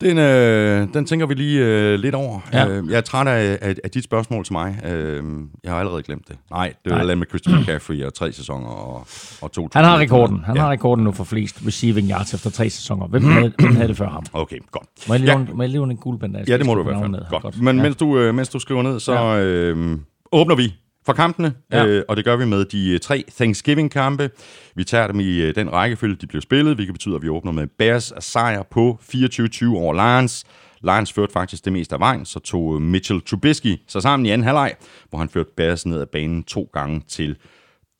[0.00, 2.40] Den, øh, den tænker vi lige øh, lidt over.
[2.52, 2.68] Ja.
[2.68, 4.80] Øh, jeg er træt af, af, af dit spørgsmål til mig.
[4.86, 5.22] Øh,
[5.64, 6.36] jeg har allerede glemt det.
[6.50, 9.06] Nej, det var med Christian McCaffrey og tre sæsoner og,
[9.42, 9.68] og to.
[9.74, 10.42] Han har rekorden.
[10.44, 10.62] Han ja.
[10.62, 13.06] har rekorden nu for flest receiving yards efter tre sæsoner.
[13.06, 14.24] Hvem havde, hvem havde det før ham?
[14.32, 14.86] Okay, godt.
[15.08, 15.38] Må jeg lige, Ja.
[15.38, 15.54] ja.
[15.54, 16.36] må jeg lige låne en guldband?
[16.48, 17.10] Ja, det må du i hvert fald.
[17.10, 17.20] ned.
[17.42, 17.62] Godt.
[17.62, 17.82] Men ja.
[17.82, 19.98] mens, du, øh, mens du skriver ned, så øh,
[20.32, 20.74] åbner vi
[21.06, 21.86] for kampene, Ja.
[21.86, 24.30] øh, og det gør vi med de øh, tre Thanksgiving-kampe.
[24.74, 27.52] Vi tager dem i øh, den rækkefølge, de bliver spillet, hvilket betyder, at vi åbner
[27.52, 30.44] med Bears sejr på 24-20 over Lions.
[30.82, 34.30] Lions førte faktisk det meste af vejen, så tog øh, Mitchell Trubisky sig sammen i
[34.30, 34.74] anden halvleg,
[35.10, 37.36] hvor han førte Bears ned ad banen to gange til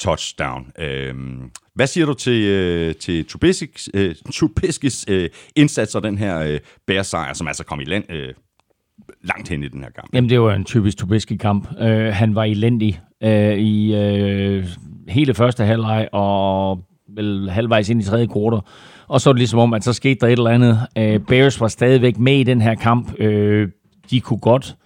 [0.01, 0.73] touchdown.
[0.79, 6.39] Øhm, hvad siger du til, øh, til Trubisky's, øh, Trubisky's øh, indsats og den her
[6.39, 8.35] øh, Bears sejr, som altså kom i land øh,
[9.23, 10.09] langt hen i den her kamp?
[10.15, 11.69] Jamen, det var en typisk Trubisky-kamp.
[11.81, 14.65] Øh, han var elendig øh, i øh,
[15.09, 16.79] hele første halvleg og
[17.17, 18.61] vel halvvejs ind i tredje kvartal.
[19.09, 20.79] Og så er det ligesom om, at så skete der et eller andet.
[20.99, 23.21] Øh, Bears var stadigvæk med i den her kamp.
[23.21, 23.69] Øh,
[24.11, 24.77] de kunne godt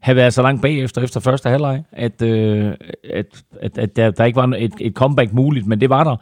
[0.00, 2.72] have været så langt bagefter efter første halvleg, at, øh,
[3.10, 6.16] at, at, at der, der ikke var et, et comeback muligt, men det var der.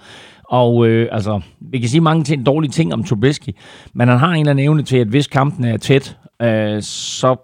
[0.44, 3.50] Og øh, altså, vi kan sige mange ting, dårlige ting om Trubisky,
[3.92, 7.37] men han har en eller anden evne til, at hvis kampen er tæt, øh, så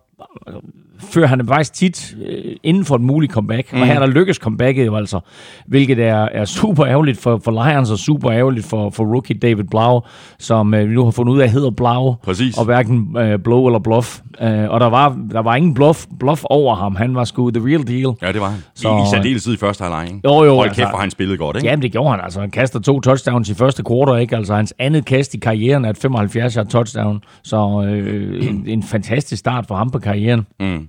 [1.01, 3.73] fører han faktisk tit øh, inden for et muligt comeback.
[3.73, 3.81] Mm.
[3.81, 5.21] Og her der lykkes comebacket jo altså,
[5.67, 9.65] hvilket er, er super ærgerligt for, for Lions og super ærgerligt for, for rookie David
[9.71, 10.01] Blau,
[10.39, 12.15] som øh, vi nu har fundet ud af hedder Blau.
[12.25, 12.59] Præcis.
[12.59, 14.21] Og hverken øh, blow eller bluff.
[14.43, 16.97] Øh, og der var, der var ingen bluff, bluff over ham.
[16.97, 18.15] Han var sgu the real deal.
[18.23, 18.59] Ja, det var han.
[18.75, 20.21] Så- I, I særdeleshed i første halvleg?
[20.25, 21.69] Jo, jo, Hold altså- kæft, hvor han spillede godt, ikke?
[21.69, 22.41] Jamen, det gjorde han altså.
[22.41, 24.37] Han kaster to touchdowns i første kvartal, ikke?
[24.37, 27.21] Altså, hans andet kast i karrieren er et 75 yard touchdown.
[27.43, 30.47] Så øh, en, en fantastisk start for ham på karrieren.
[30.61, 30.86] Mm.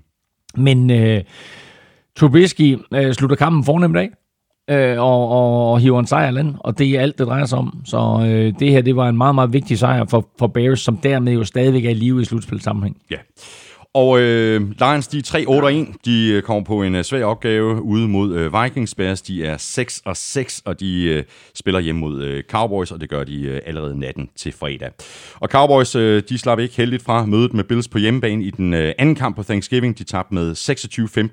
[0.57, 1.23] Men øh,
[2.15, 4.09] Trubisky øh, slutter kampen fornemt af.
[4.69, 7.57] Øh, og, og, og hiver en sejr land, og det er alt, det drejer sig
[7.57, 7.81] om.
[7.85, 10.97] Så øh, det her, det var en meget, meget vigtig sejr for, for Bears, som
[10.97, 12.97] dermed jo stadigvæk er i live i slutspilsammenhæng.
[13.11, 13.17] Ja.
[13.97, 15.97] Og øh, Lions, de er 3-8-1.
[16.05, 18.95] De øh, kommer på en øh, svær opgave ude mod øh, Vikings.
[18.95, 19.57] Bears, de er
[20.57, 21.23] 6-6, og de øh,
[21.55, 24.91] spiller hjemme mod øh, Cowboys, og det gør de øh, allerede natten til fredag.
[25.39, 28.73] Og Cowboys, øh, de slap ikke heldigt fra mødet med Bills på hjemmebane i den
[28.73, 29.97] øh, anden kamp på Thanksgiving.
[29.97, 30.51] De tabte med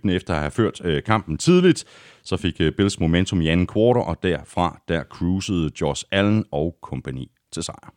[0.09, 1.85] 26-15 efter at have ført øh, kampen tidligt.
[2.24, 6.74] Så fik øh, Bills momentum i anden kvartal, og derfra der cruisede Josh Allen og
[6.83, 7.92] kompagni til sejr.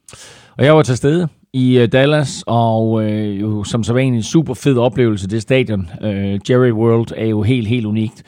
[0.58, 4.54] Og jeg var til stede i uh, Dallas, og øh, jo som så en super
[4.54, 5.90] fed oplevelse, det stadion.
[6.02, 8.24] Øh, Jerry World er jo helt, helt unikt.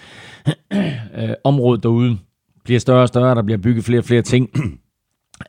[1.17, 2.17] øh, området derude
[2.63, 4.49] bliver større og større, der bliver bygget flere og flere ting.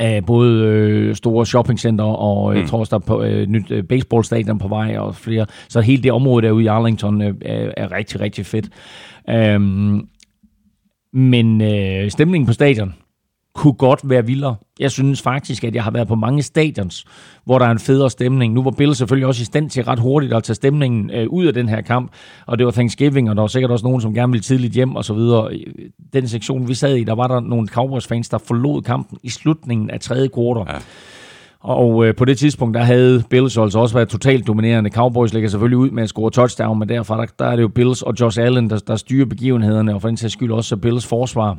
[0.01, 3.85] af både øh, store shoppingcenter og jeg tror også, der er på, øh, nyt øh,
[3.85, 5.47] baseballstadion på vej og flere.
[5.69, 8.69] Så hele det område derude i Arlington øh, er, er rigtig, rigtig fedt.
[9.31, 10.09] Øhm,
[11.13, 12.95] men øh, stemningen på stadion
[13.55, 14.57] kunne godt være vildere.
[14.81, 17.05] Jeg synes faktisk, at jeg har været på mange stadions,
[17.45, 18.55] hvor der er en federe stemning.
[18.55, 21.47] Nu var Bill selvfølgelig også i stand til ret hurtigt at tage stemningen øh, ud
[21.47, 22.13] af den her kamp,
[22.47, 24.97] og det var Thanksgiving, og der var sikkert også nogen, som gerne ville tidligt hjem
[24.97, 25.51] og så videre.
[26.13, 29.91] Den sektion, vi sad i, der var der nogle Cowboys-fans, der forlod kampen i slutningen
[29.91, 30.75] af tredje kvartal.
[30.75, 30.79] Ja.
[31.61, 34.91] Og øh, på det tidspunkt, der havde Bills altså også været totalt dominerende.
[34.91, 37.69] Cowboys ligger selvfølgelig ud med at score touchdown, men derfra der, der er det jo
[37.69, 41.07] Bills og Josh Allen, der, der styrer begivenhederne, og for den sags skyld også Bills
[41.07, 41.59] forsvar.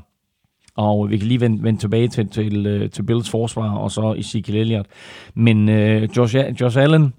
[0.75, 4.15] Og vi kan lige vende, vende tilbage til, til, øh, til Bills forsvar, og så
[4.17, 4.87] Ezekiel Elliott.
[5.33, 7.13] Men øh, Josh, Josh Allen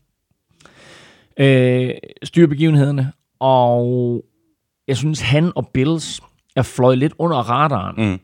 [1.36, 1.90] øh,
[2.22, 4.24] styrer begivenhederne, og
[4.88, 6.20] jeg synes, han og Bills
[6.56, 8.10] er fløjet lidt under radaren.
[8.10, 8.20] Mm.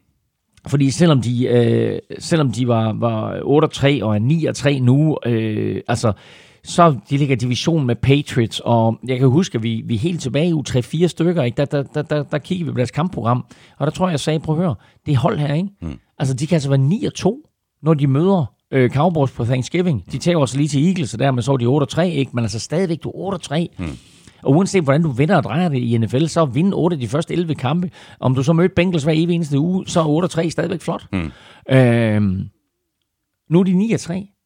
[0.66, 6.12] Fordi selvom de, øh, selvom de var, var 8-3 og er 9-3 nu, øh, altså
[6.68, 10.20] så de ligger division med Patriots, og jeg kan huske, at vi, vi er helt
[10.20, 11.57] tilbage i u 3-4 stykker, ikke?
[11.57, 13.44] Der, der, der, der, der kigger vi på deres kampprogram,
[13.78, 14.74] og der tror jeg, jeg sagde, prøv at høre,
[15.07, 15.68] det er hold her, ikke?
[15.83, 15.98] Mm.
[16.18, 17.40] Altså, de kan altså være 9 2,
[17.83, 20.12] når de møder øh, Cowboys på Thanksgiving.
[20.12, 22.31] De tager også lige til Eagles, og dermed så er de 8-3, ikke?
[22.35, 23.85] Men altså stadigvæk, du er 8-3.
[23.85, 23.98] Mm.
[24.42, 27.09] Og uanset hvordan du vinder og drejer det i NFL, så vinde 8 af de
[27.09, 27.90] første 11 kampe.
[28.20, 31.07] Om du så møder Bengals hver evig eneste uge, så er 8-3 stadigvæk flot.
[31.12, 31.31] Mm.
[31.76, 32.22] Øh,
[33.50, 34.38] nu er de 9-3.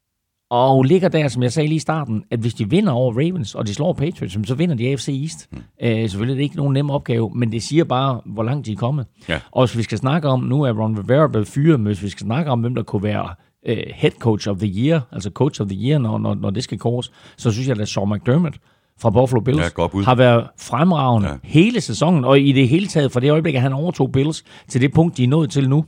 [0.52, 3.54] Og ligger der, som jeg sagde lige i starten, at hvis de vinder over Ravens,
[3.54, 5.48] og de slår Patriots, så vinder de AFC East.
[5.52, 5.58] Mm.
[5.82, 8.72] Øh, selvfølgelig er det ikke nogen nem opgave, men det siger bare, hvor langt de
[8.72, 9.06] er kommet.
[9.28, 9.40] Ja.
[9.50, 12.08] Og hvis vi skal snakke om, nu er Ron Rivera blevet fyret, men hvis vi
[12.08, 13.28] skal snakke om, hvem der kunne være
[13.68, 16.64] uh, head coach of the year, altså coach of the year, når, når, når det
[16.64, 18.56] skal kores, så synes jeg, at Sean McDermott
[19.00, 21.34] fra Buffalo Bills ja, har været fremragende ja.
[21.42, 24.80] hele sæsonen, og i det hele taget, fra det øjeblik, at han overtog Bills til
[24.80, 25.84] det punkt, de er nået til nu,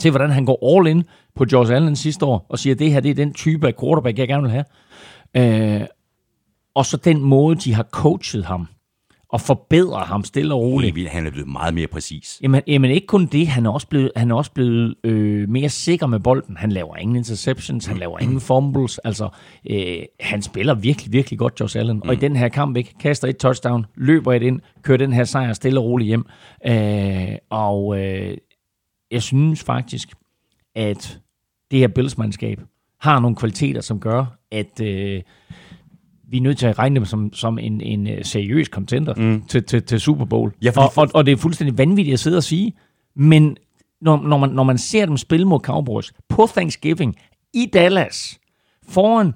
[0.00, 2.92] til hvordan han går all in på Josh Allen sidste år, og siger, at det
[2.92, 4.64] her det er den type af quarterback, jeg gerne vil have.
[5.80, 5.86] Øh,
[6.74, 8.66] og så den måde, de har coachet ham,
[9.32, 10.96] og forbedret ham stille og roligt.
[10.96, 12.38] Helt han er blevet meget mere præcis.
[12.42, 15.68] Jamen, jamen ikke kun det, han er også blevet, han er også blevet øh, mere
[15.68, 16.56] sikker med bolden.
[16.56, 18.98] Han laver ingen interceptions, han laver ingen fumbles.
[18.98, 19.28] Altså,
[19.70, 21.96] øh, han spiller virkelig, virkelig godt, Josh Allen.
[21.96, 22.08] Mm.
[22.08, 25.24] Og i den her kamp, ikke, kaster et touchdown, løber et ind, kører den her
[25.24, 26.24] sejr stille og roligt hjem.
[26.66, 28.36] Øh, og øh,
[29.12, 30.12] jeg synes faktisk,
[30.74, 31.20] at
[31.70, 32.60] det her Bills-mandskab
[33.00, 35.22] har nogle kvaliteter, som gør, at øh,
[36.28, 39.42] vi er nødt til at regne dem som, som en, en øh, seriøs contender mm.
[39.42, 40.52] til, til, til Super Bowl.
[40.62, 42.72] Ja, og, og, og det er fuldstændig vanvittigt at sidde og sige,
[43.16, 43.56] men
[44.00, 47.16] når, når, man, når man ser dem spille mod Cowboys på Thanksgiving
[47.54, 48.40] i Dallas,
[48.88, 49.32] foran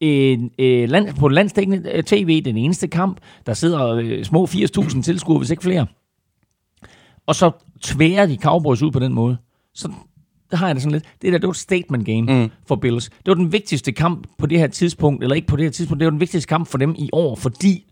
[0.00, 5.02] en, en, land, på landstækkende øh, tv, den eneste kamp, der sidder øh, små 80.000
[5.02, 5.86] tilskuere, hvis ikke flere,
[7.30, 7.50] og så
[7.82, 9.36] tværer de Cowboys ud på den måde,
[9.74, 9.92] så
[10.50, 11.04] der har jeg det sådan lidt.
[11.22, 12.50] Det der, det var et statement game mm.
[12.66, 13.08] for Bills.
[13.08, 16.00] Det var den vigtigste kamp på det her tidspunkt, eller ikke på det her tidspunkt,
[16.00, 17.84] det var den vigtigste kamp for dem i år, fordi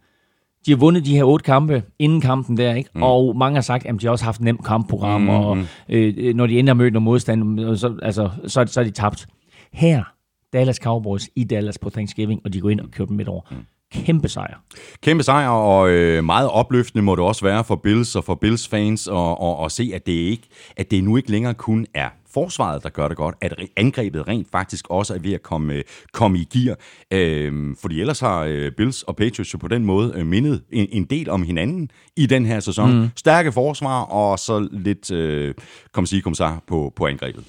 [0.67, 2.91] de har vundet de her otte kampe inden kampen der, ikke?
[2.95, 3.03] Mm.
[3.03, 5.29] Og mange har sagt, at de har også haft et nemt kampprogram, mm.
[5.29, 9.27] og øh, når de ender mødt noget modstand, så, altså, så, så er de tabt.
[9.73, 10.05] Her,
[10.53, 13.43] Dallas Cowboys i Dallas på Thanksgiving, og de går ind og kører dem midt over.
[13.51, 13.57] Mm
[13.95, 14.55] kæmpe sejr.
[15.03, 18.69] Kæmpe sejr, og øh, meget opløftende må det også være for Bills og for Bills
[18.69, 22.09] fans at, at, at se, at det, ikke, at det nu ikke længere kun er
[22.35, 26.39] forsvaret, der gør det godt, at angrebet rent faktisk også er ved at komme, komme
[26.39, 26.77] i gear.
[27.11, 30.89] Øh, fordi ellers har øh, Bills og Patriots jo på den måde øh, mindet en,
[30.93, 33.01] en del om hinanden i den her sæson.
[33.01, 33.09] Mm.
[33.17, 35.55] Stærke forsvar, og så lidt, øh,
[35.93, 37.45] kom sige, kom så på, på angrebet.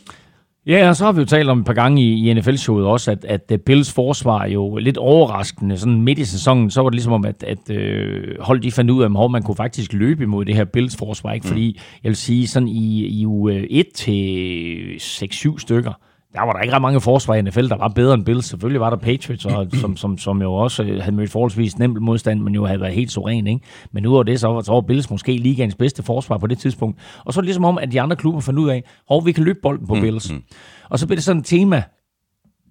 [0.69, 3.11] Ja, og så har vi jo talt om et par gange i, i NFL-showet også,
[3.11, 5.77] at, at Bills forsvar jo lidt overraskende.
[5.77, 8.91] Sådan midt i sæsonen, så var det ligesom om, at, at øh, hold de fandt
[8.91, 11.33] ud af, at man kunne faktisk løbe imod det her Bills forsvar.
[11.33, 11.43] Ikke?
[11.43, 11.47] Mm.
[11.47, 15.93] Fordi jeg vil sige, sådan i, i uge 1 til 6-7 stykker,
[16.33, 18.45] der var der ikke ret mange forsvar i NFL, der var bedre end Bills.
[18.45, 22.41] Selvfølgelig var der Patriots, og, som, som, som jo også havde mødt forholdsvis nemt modstand,
[22.41, 23.47] men jo havde været helt suveræn.
[23.47, 23.61] Ikke?
[23.91, 26.57] Men ud af det, så var, så var Bills måske ligaens bedste forsvar på det
[26.57, 26.99] tidspunkt.
[27.25, 29.43] Og så er ligesom om, at de andre klubber fandt ud af, at vi kan
[29.43, 30.31] løbe bolden på mm, Bills.
[30.31, 30.43] Mm.
[30.89, 31.83] Og så bliver det sådan et tema,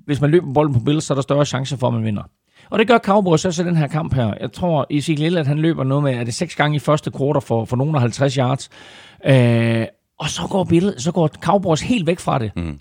[0.07, 2.23] hvis man løber bolden på Bills, så er der større chance for, at man vinder.
[2.71, 4.35] Og det gør Cowboys også i den her kamp her.
[4.41, 7.11] Jeg tror, i Ezekiel at han løber noget med, er det seks gange i første
[7.11, 8.71] kvartal for, for nogle af 50 yards.
[9.25, 9.87] Øh,
[10.19, 12.53] og så går, Bill, så går Cowboys helt væk fra det.
[12.57, 12.79] Mm.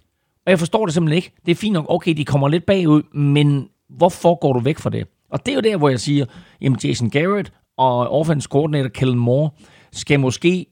[0.47, 1.31] Og jeg forstår det simpelthen ikke.
[1.45, 4.89] Det er fint nok, okay, de kommer lidt bagud, men hvorfor går du væk fra
[4.89, 5.07] det?
[5.31, 6.25] Og det er jo der, hvor jeg siger,
[6.61, 9.49] jamen Jason Garrett og offense coordinator Kellen Moore
[9.91, 10.65] skal måske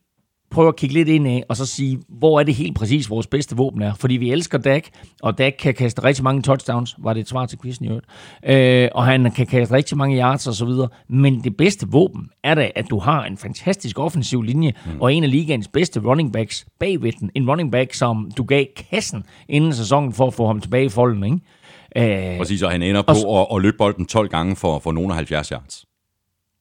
[0.56, 3.28] prøve at kigge lidt ind af, og så sige, hvor er det helt præcis vores
[3.28, 3.94] bedste våben er.
[3.94, 4.84] Fordi vi elsker Dak,
[5.22, 8.06] og Dak kan kaste rigtig mange touchdowns, var det et svar til quizzen i øvrigt.
[8.46, 10.88] Øh, og han kan kaste rigtig mange yards og så videre.
[11.10, 15.02] Men det bedste våben er da, at du har en fantastisk offensiv linje, mm.
[15.02, 17.30] og en af ligaens bedste running backs bagved den.
[17.36, 20.90] En running back, som du gav kassen inden sæsonen for at få ham tilbage i
[20.90, 22.32] folden, ikke?
[22.32, 25.10] Øh, Præcis, og han ender på at, at løbe bolden 12 gange for, for nogle
[25.10, 25.86] af 70 yards.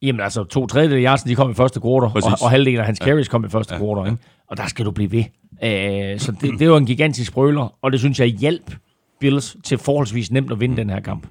[0.04, 2.42] Jamen altså, to tredjedel af Jarsen, de kom i første quarter, og, Præcis.
[2.42, 4.16] og halvdelen af hans carries kom i første quarter, ikke?
[4.48, 5.24] Og der skal du blive ved.
[5.64, 8.74] Øh, så det, det var en gigantisk brøler, og det synes jeg hjælp
[9.20, 11.26] Bills til forholdsvis nemt at vinde den her kamp.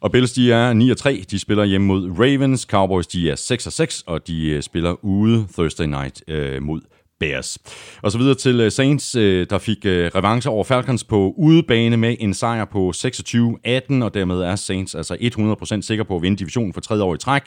[0.00, 1.24] Og Bills, de er 9 og 3.
[1.30, 2.60] De spiller hjemme mod Ravens.
[2.60, 6.80] Cowboys, de er 6 og 6, og de øh, spiller ude Thursday night øh, mod
[7.20, 7.58] Bears.
[8.02, 11.96] Og så videre til øh, Saints, øh, der fik øh, revanche over Falcons på udebane
[11.96, 16.36] med en sejr på 26-18, og dermed er Saints altså 100% sikre på at vinde
[16.36, 17.42] divisionen for tredje år i træk.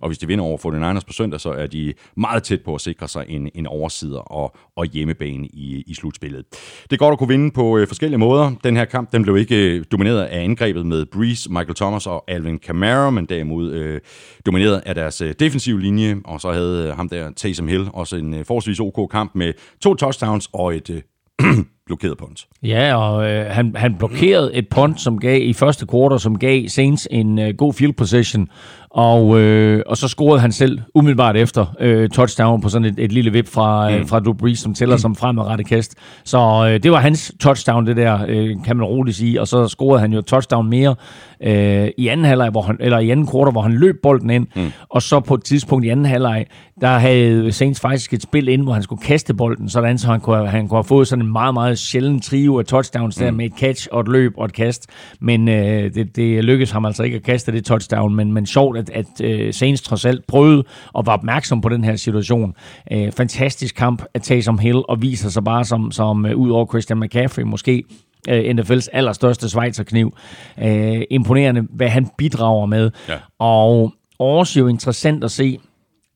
[0.00, 2.80] Og hvis de vinder over 49ers på søndag, så er de meget tæt på at
[2.80, 6.44] sikre sig en, en oversider og, og hjemmebane i, i slutspillet.
[6.82, 8.52] Det er godt at kunne vinde på forskellige måder.
[8.64, 12.58] Den her kamp den blev ikke domineret af angrebet med Breeze, Michael Thomas og Alvin
[12.58, 14.00] Kamara, men derimod øh,
[14.46, 18.80] domineret af deres defensive linje, og så havde ham der Taysom Hill også en forholdsvis
[18.80, 21.02] OK kamp med to touchdowns og et øh,
[21.86, 22.46] blokeret punt.
[22.62, 26.68] Ja, og øh, han, han blokerede et punt, som gav i første quarter, som gav
[26.68, 28.48] Saints en øh, god field position,
[28.94, 33.12] og, øh, og så scorede han selv umiddelbart efter øh, touchdown på sådan et, et
[33.12, 34.06] lille vip fra, mm.
[34.06, 35.00] fra Drew Brees, som tæller mm.
[35.00, 35.94] som fremadrettet kast.
[36.24, 39.68] Så øh, det var hans touchdown, det der, øh, kan man roligt sige, og så
[39.68, 40.94] scorede han jo touchdown mere
[41.42, 44.46] øh, i anden halvleg, hvor han, eller i anden quarter, hvor han løb bolden ind,
[44.56, 44.72] mm.
[44.88, 46.46] og så på et tidspunkt i anden halvleg,
[46.80, 50.20] der havde Saints faktisk et spil ind, hvor han skulle kaste bolden, sådan så han
[50.20, 53.36] kunne, han kunne have fået sådan en meget, meget sjælden trio af touchdowns der mm.
[53.36, 54.86] med et catch og et løb og et kast,
[55.20, 58.78] men øh, det, det lykkedes ham altså ikke at kaste det touchdown, men, men sjovt,
[58.78, 62.54] at, at uh, Saints trods alt prøvede og var opmærksom på den her situation.
[62.94, 66.50] Uh, fantastisk kamp at tage som Hill og viser sig bare som, som uh, ud
[66.50, 67.84] over Christian McCaffrey måske
[68.28, 70.16] uh, NFL's allerstørste svejserkniv.
[70.62, 72.90] Uh, imponerende, hvad han bidrager med.
[73.08, 73.16] Ja.
[73.38, 75.58] Og også jo interessant at se,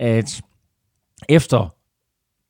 [0.00, 0.40] at
[1.28, 1.74] efter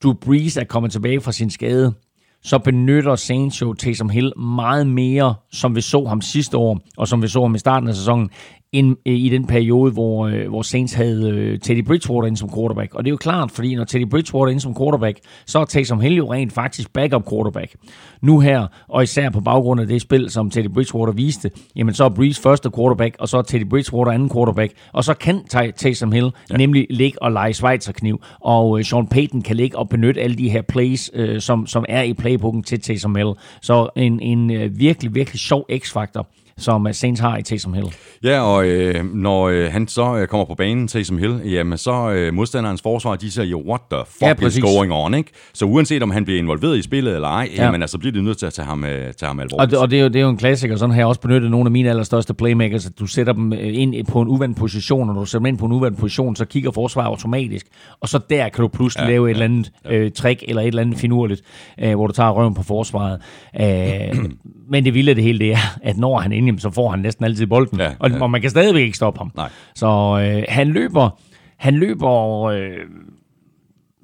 [0.03, 1.95] Drew Brees er kommet tilbage fra sin skade,
[2.43, 7.09] så benytter Saints jo Taysom Hill meget mere, som vi så ham sidste år, og
[7.09, 8.31] som vi så ham i starten af sæsonen,
[8.73, 12.51] end øh, i den periode, hvor, øh, hvor Saints havde øh, Teddy Bridgewater ind som
[12.55, 12.95] quarterback.
[12.95, 15.65] Og det er jo klart, fordi når Teddy Bridgewater er ind som quarterback, så er
[15.65, 17.77] Taysom Hill jo rent faktisk backup quarterback.
[18.23, 22.05] Nu her, og især på baggrund af det spil, som Teddy Bridgewater viste, jamen så
[22.05, 25.73] er Breeze første quarterback, og så er Teddy Bridgewater anden quarterback, og så kan Tay-
[25.77, 26.57] Taysom Hill ja.
[26.57, 30.51] nemlig ligge og lege Schweizerkniv, og øh, Sean Payton kan ligge og benytte alle de
[30.51, 33.33] her plays, øh, som, som er i playbooken til Taysom Hill.
[33.63, 37.87] Så en, en øh, virkelig, virkelig sjov x-faktor som øh, Saints har i Taysom Hill.
[38.25, 42.11] Ja, og øh, når øh, han så øh, kommer på banen, Taysom Hill, jamen så
[42.11, 45.31] øh, modstanderens forsvar, de siger jo, what the fuck Ja, ja, is going on, ikke?
[45.55, 47.57] Så uanset om han bliver involveret i spillet eller ej, Ja.
[47.57, 47.65] ja.
[47.65, 49.71] jamen altså bliver de nødt til at tage ham, øh, tage ham Og alvorligt.
[49.71, 51.51] det, og det, er jo, det er jo en klassiker, sådan har jeg også benyttet
[51.51, 55.09] nogle af mine allerstørste playmakers, at du sætter dem øh, ind på en uvandt position,
[55.09, 57.67] og når du sætter dem ind på en uvandt position, så kigger forsvaret automatisk,
[58.01, 60.67] og så der kan du pludselig ja, lave et eller andet øh, trick, eller et
[60.69, 61.43] eller andet finurligt,
[61.81, 63.21] øh, hvor du tager røven på forsvaret.
[63.61, 64.19] Øh,
[64.73, 66.91] men det vilde af det hele, det er, at når han er inde, så får
[66.91, 68.23] han næsten altid bolden, Ja, og, ja.
[68.23, 69.33] og man kan stadigvæk ikke stoppe ham.
[69.37, 69.49] Nej.
[69.75, 69.87] Så
[70.23, 71.21] øh, han løber,
[71.57, 72.71] han løber øh,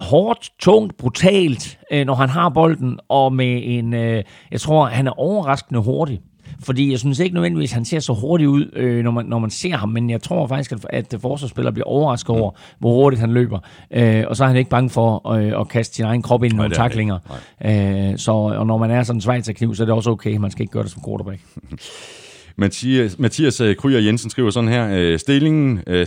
[0.01, 5.07] hårdt, tungt, brutalt, øh, når han har bolden, og med en, øh, jeg tror, han
[5.07, 6.21] er overraskende hurtig.
[6.61, 9.39] Fordi jeg synes ikke nødvendigvis, at han ser så hurtigt ud, øh, når, man, når
[9.39, 13.21] man ser ham, men jeg tror faktisk, at, at forsvarsspillere bliver overrasket over, hvor hurtigt
[13.21, 13.59] han løber.
[13.91, 16.53] Øh, og så er han ikke bange for øh, at kaste sin egen krop ind
[16.53, 17.19] i nogle er taklinger.
[17.65, 20.37] Øh, så, og når man er sådan en svejserkniv, så er det også okay.
[20.37, 21.41] Man skal ikke gøre det som quarterback.
[22.57, 24.89] Mathias, Mathias øh, Kryer Jensen skriver sådan her.
[24.93, 26.07] øh, Stillingen øh, 26-9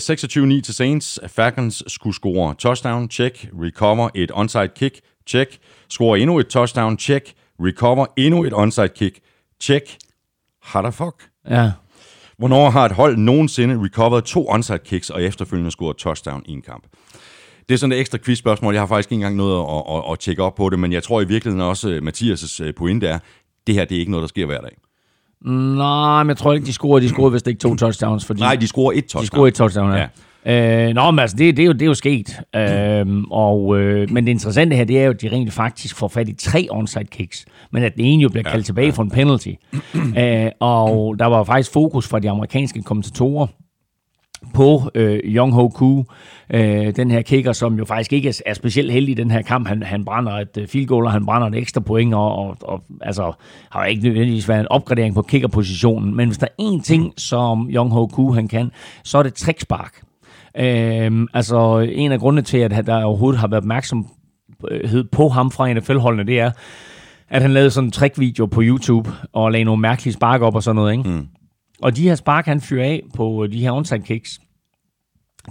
[0.62, 1.20] til Saints.
[1.28, 3.50] Falcons skulle score touchdown, check.
[3.62, 5.58] Recover et onside kick, check.
[5.90, 7.34] Score endnu et touchdown, check.
[7.60, 9.20] Recover endnu et onside kick,
[9.62, 9.98] check.
[10.64, 11.30] How the fuck?
[11.50, 11.72] Ja.
[12.38, 16.62] Hvornår har et hold nogensinde recovered to onside kicks og efterfølgende scoret touchdown i en
[16.62, 16.84] kamp?
[17.70, 18.74] Det er sådan et ekstra quizspørgsmål.
[18.74, 21.04] Jeg har faktisk ikke engang noget at, at, at tjekke op på det, men jeg
[21.04, 23.20] tror i virkeligheden også, at Mathias' øh, pointe er,
[23.68, 24.78] det her det er ikke noget, der sker hver dag.
[25.46, 27.06] Nej, men jeg tror ikke, de scorede.
[27.06, 28.26] De scorede vist ikke to touchdowns.
[28.26, 29.22] Fordi Nej, de scorer et touchdown.
[29.22, 29.98] De scorede et touchdown, ja.
[29.98, 30.08] ja.
[30.48, 32.40] Øh, nå, men altså, det, det, er jo, det er jo sket.
[32.56, 36.08] Øh, og, øh, men det interessante her, det er jo, at de rent faktisk får
[36.08, 38.92] fat i tre onside kicks, men at den ene jo bliver kaldt tilbage ja.
[38.92, 39.52] for en penalty.
[40.18, 43.48] øh, og der var faktisk fokus fra de amerikanske kommentatorer
[44.54, 46.06] på øh, Young Ho Koo,
[46.54, 49.42] øh, den her kicker, som jo faktisk ikke er, er specielt heldig i den her
[49.42, 49.68] kamp.
[49.68, 52.58] Han, han brænder et øh, field goal, og han brænder et ekstra point, og, og,
[52.62, 53.32] og altså,
[53.70, 56.16] har ikke nødvendigvis været en opgradering på kickerpositionen.
[56.16, 58.72] Men hvis der er én ting, som Young Ho Koo han kan,
[59.04, 60.02] så er det trickspark.
[60.58, 64.06] Øh, altså, en af grundene til, at der overhovedet har været opmærksomhed
[64.72, 66.52] øh, på ham fra NFL-holdene, det er,
[67.30, 70.64] at han lavede sådan en trickvideo på YouTube, og lagde nogle mærkelige spark op og
[70.64, 71.10] sådan noget, ikke?
[71.10, 71.28] Mm.
[71.82, 74.40] Og de her spark, han fyrer af på øh, de her onside kicks,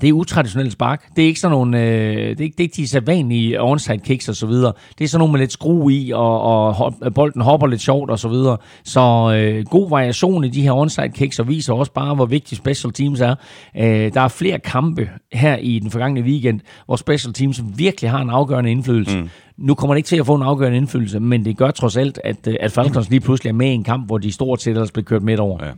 [0.00, 1.16] det er utraditionelle spark.
[1.16, 3.98] Det er ikke sådan nogle, øh, det, er ikke, det er ikke de sædvanlige onside
[3.98, 4.72] kicks og så videre.
[4.98, 7.80] Det er sådan nogle med lidt skru i, og, og hop, øh, bolden hopper lidt
[7.80, 8.56] sjovt og så videre.
[8.84, 9.00] Så
[9.38, 12.92] øh, god variation i de her onside kicks, og viser også bare, hvor vigtige special
[12.92, 13.34] teams er.
[13.76, 18.20] Øh, der er flere kampe her i den forgangne weekend, hvor special teams virkelig har
[18.20, 19.18] en afgørende indflydelse.
[19.18, 19.28] Mm.
[19.58, 22.20] Nu kommer det ikke til at få en afgørende indflydelse, men det gør trods alt,
[22.24, 24.70] at, øh, at Falcons lige pludselig er med i en kamp, hvor de stort set
[24.70, 25.64] ellers blev kørt midt over.
[25.64, 25.72] Ja.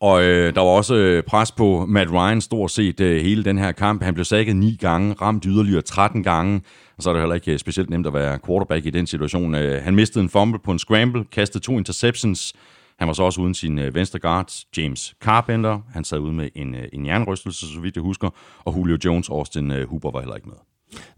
[0.00, 3.58] Og øh, der var også øh, pres på Matt Ryan stort set øh, hele den
[3.58, 4.02] her kamp.
[4.02, 6.60] Han blev sækket ni gange, ramt yderligere 13 gange.
[6.96, 9.54] Og så er det heller ikke øh, specielt nemt at være quarterback i den situation.
[9.54, 12.54] Øh, han mistede en fumble på en scramble, kastede to interceptions.
[12.98, 15.78] Han var så også uden sin øh, venstre guard, James Carpenter.
[15.92, 18.30] Han sad ude med en, øh, en jernrystelse, så vidt jeg husker.
[18.64, 20.56] Og Julio Jones, Austin øh, Hooper var heller ikke med.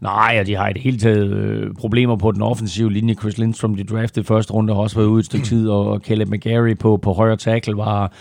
[0.01, 3.13] Nej, og de har i det hele taget øh, problemer på den offensive linje.
[3.13, 6.29] Chris Lindstrom, de draftede første runde, har også været ude et stykke tid, og Caleb
[6.29, 8.11] McGarry på, på højre tackle var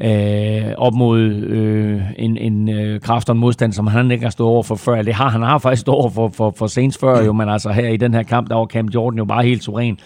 [0.00, 4.30] øh, op mod øh, en, en øh, kraft og en modstand, som han ikke har
[4.30, 5.02] stået over for før.
[5.02, 7.70] Det har han har faktisk stået over for, for, for Saints før, jo, men altså
[7.70, 9.98] her i den her kamp, der var Cam Jordan jo bare helt suveræn.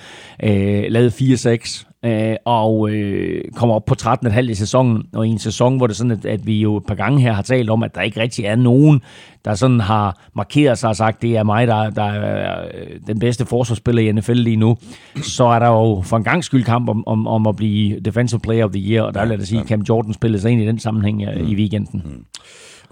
[0.43, 5.39] Øh, lavede 4-6, øh, og øh, kommer op på 13,5 i sæsonen, og i en
[5.39, 7.83] sæson, hvor det sådan, at, at vi jo et par gange her har talt om,
[7.83, 9.01] at der ikke rigtig er nogen,
[9.45, 13.19] der sådan har markeret sig og sagt, det er mig, der, der er øh, den
[13.19, 14.77] bedste forsvarsspiller i NFL lige nu,
[15.23, 18.41] så er der jo for en gang skyld kamp om, om, om at blive Defensive
[18.41, 20.51] Player of the Year, og der vil jeg da sige, at Cam Jordan spillede sig
[20.51, 21.47] ind i den sammenhæng mm.
[21.47, 22.03] i weekenden.
[22.05, 22.25] Mm.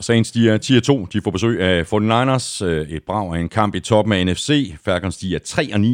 [0.00, 0.58] Saints, de er
[1.04, 1.08] 10-2.
[1.12, 2.64] De får besøg af 49ers.
[2.64, 4.74] Øh, Et brag af en kamp i toppen af NFC.
[4.84, 5.38] Falcons, de er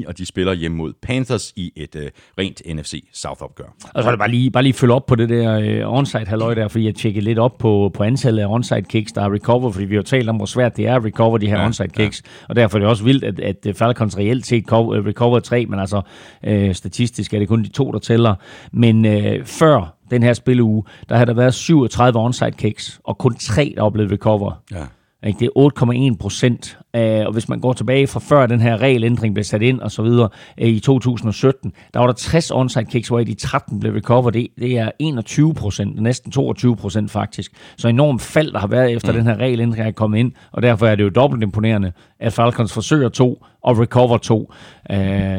[0.05, 2.03] 3-9, og de spiller hjem mod Panthers i et uh,
[2.39, 3.75] rent NFC South-opgør.
[3.95, 6.27] Og så er det bare lige, bare lige følge op på det der uh, onside
[6.27, 9.33] halløj der, fordi jeg tjekkede lidt op på, på antallet af onside kicks, der er
[9.33, 11.67] recover, fordi vi har talt om, hvor svært det er at recover de her ja,
[11.67, 12.47] onside kicks, ja.
[12.49, 16.03] og derfor er det også vildt, at, at Falcons reelt set recover tre, men altså
[16.49, 18.35] uh, statistisk er det kun de to, der tæller.
[18.73, 23.35] Men uh, før den her spilleuge, der havde der været 37 onside kicks, og kun
[23.35, 24.63] tre, der oplevede recover.
[24.73, 24.85] Ja.
[25.25, 25.39] Ikke?
[25.39, 26.79] Det er 8,1 procent.
[27.27, 30.03] Og hvis man går tilbage fra før den her regelændring blev sat ind og så
[30.03, 34.31] videre i 2017, der var der 60 onside kicks, hvor i de 13 blev recover.
[34.31, 37.53] Det, det er 21 procent, næsten 22 procent faktisk.
[37.77, 39.19] Så enormt fald, der har været efter mm.
[39.19, 42.73] den her regelændring er kommet ind, og derfor er det jo dobbelt imponerende, at Falcons
[42.73, 44.53] forsøger to og recover to.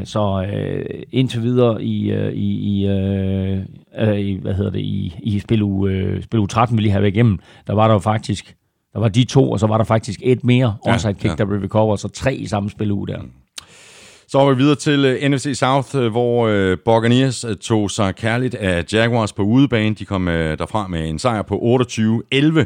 [0.03, 0.45] Så
[1.11, 2.87] indtil videre i, i, i,
[4.17, 5.63] i hvad hedder det, i, i spil
[6.23, 8.56] spil 13, vi lige have væk igennem, der var der jo faktisk
[8.97, 11.45] der var de to, og så var der faktisk et mere onside kick, ja, der
[11.45, 13.21] blev recovered, så tre i samme spil der.
[13.21, 13.31] Mm.
[14.27, 18.15] Så er vi videre til uh, NFC South, uh, hvor uh, Buccaneers uh, tog sig
[18.15, 19.95] kærligt af Jaguars på udebane.
[19.95, 22.65] De kom uh, derfra med en sejr på 28-11,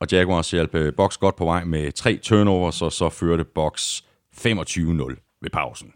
[0.00, 4.04] og Jaguars hjalp uh, Bucks godt på vej med tre turnovers, og så førte Bucks
[4.36, 5.88] 25-0 ved pausen.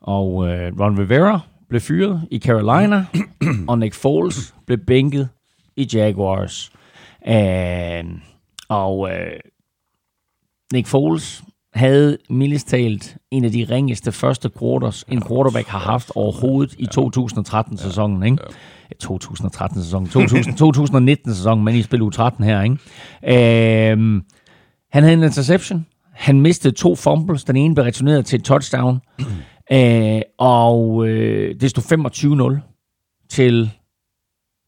[0.00, 0.46] Og uh,
[0.80, 3.06] Ron Rivera blev fyret i Carolina,
[3.68, 5.28] og Nick Foles blev bænket
[5.76, 6.72] i Jaguars.
[7.28, 8.33] Uh,
[8.68, 9.40] og øh,
[10.72, 11.42] Nick Foles
[11.74, 16.88] havde mildest talt en af de ringeste første quarters, en quarterback har haft overhovedet i
[16.98, 18.22] 2013-sæsonen.
[18.22, 18.38] Ikke?
[19.04, 22.62] 2013-sæsonen, 2019-sæsonen, men i spil u 13 her.
[22.62, 23.90] Ikke?
[23.92, 24.22] Øh,
[24.92, 25.86] han havde en interception.
[26.12, 27.44] Han mistede to fumbles.
[27.44, 29.00] Den ene blev returneret til et touchdown.
[29.72, 33.70] øh, og øh, det stod 25-0 til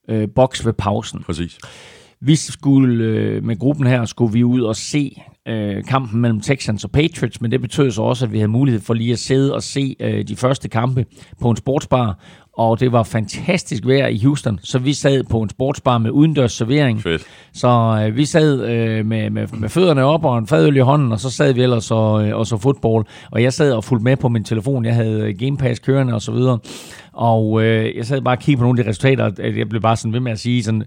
[0.08, 1.22] øh, box ved pausen.
[1.22, 1.58] Præcis.
[2.20, 6.84] Vi skulle øh, med gruppen her, skulle vi ud og se øh, kampen mellem Texans
[6.84, 9.54] og Patriots, men det betød så også, at vi havde mulighed for lige at sidde
[9.54, 11.06] og se øh, de første kampe
[11.40, 12.18] på en sportsbar,
[12.56, 16.52] og det var fantastisk vejr i Houston, så vi sad på en sportsbar med udendørs
[16.52, 17.02] servering.
[17.02, 17.22] Fedt.
[17.52, 17.68] Så
[18.06, 21.20] øh, vi sad øh, med, med, med fødderne op og en fadøl i hånden, og
[21.20, 23.06] så sad vi ellers og, øh, og så fodbold.
[23.30, 24.84] Og jeg sad og fulgte med på min telefon.
[24.84, 26.58] Jeg havde Game Pass kørende og så videre.
[27.12, 29.82] Og øh, jeg sad bare og kiggede på nogle af de resultater, at jeg blev
[29.82, 30.82] bare sådan ved med at sige sådan,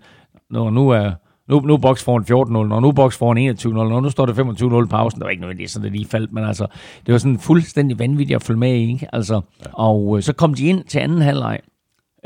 [0.50, 1.12] når nu er
[1.50, 2.24] nu, nu Box foran
[2.70, 5.20] 14-0, og nu Box foran 21-0, og nu står det 25-0 pausen.
[5.20, 6.68] Det var ikke noget, det sådan det lige faldt, men altså,
[7.06, 9.16] det var sådan fuldstændig vanvittigt at følge med i, ikke?
[9.16, 9.66] Altså, ja.
[9.74, 11.60] og øh, så kom de ind til anden halvleg,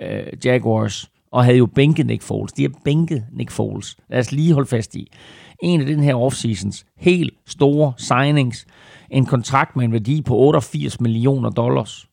[0.01, 2.53] øh, Jaguars, og havde jo bænket Nick Foles.
[2.53, 3.97] De har bænket Nick Foles.
[4.09, 5.11] Lad os lige holde fast i.
[5.63, 8.65] En af den her offseasons helt store signings,
[9.09, 12.07] en kontrakt med en værdi på 88 millioner dollars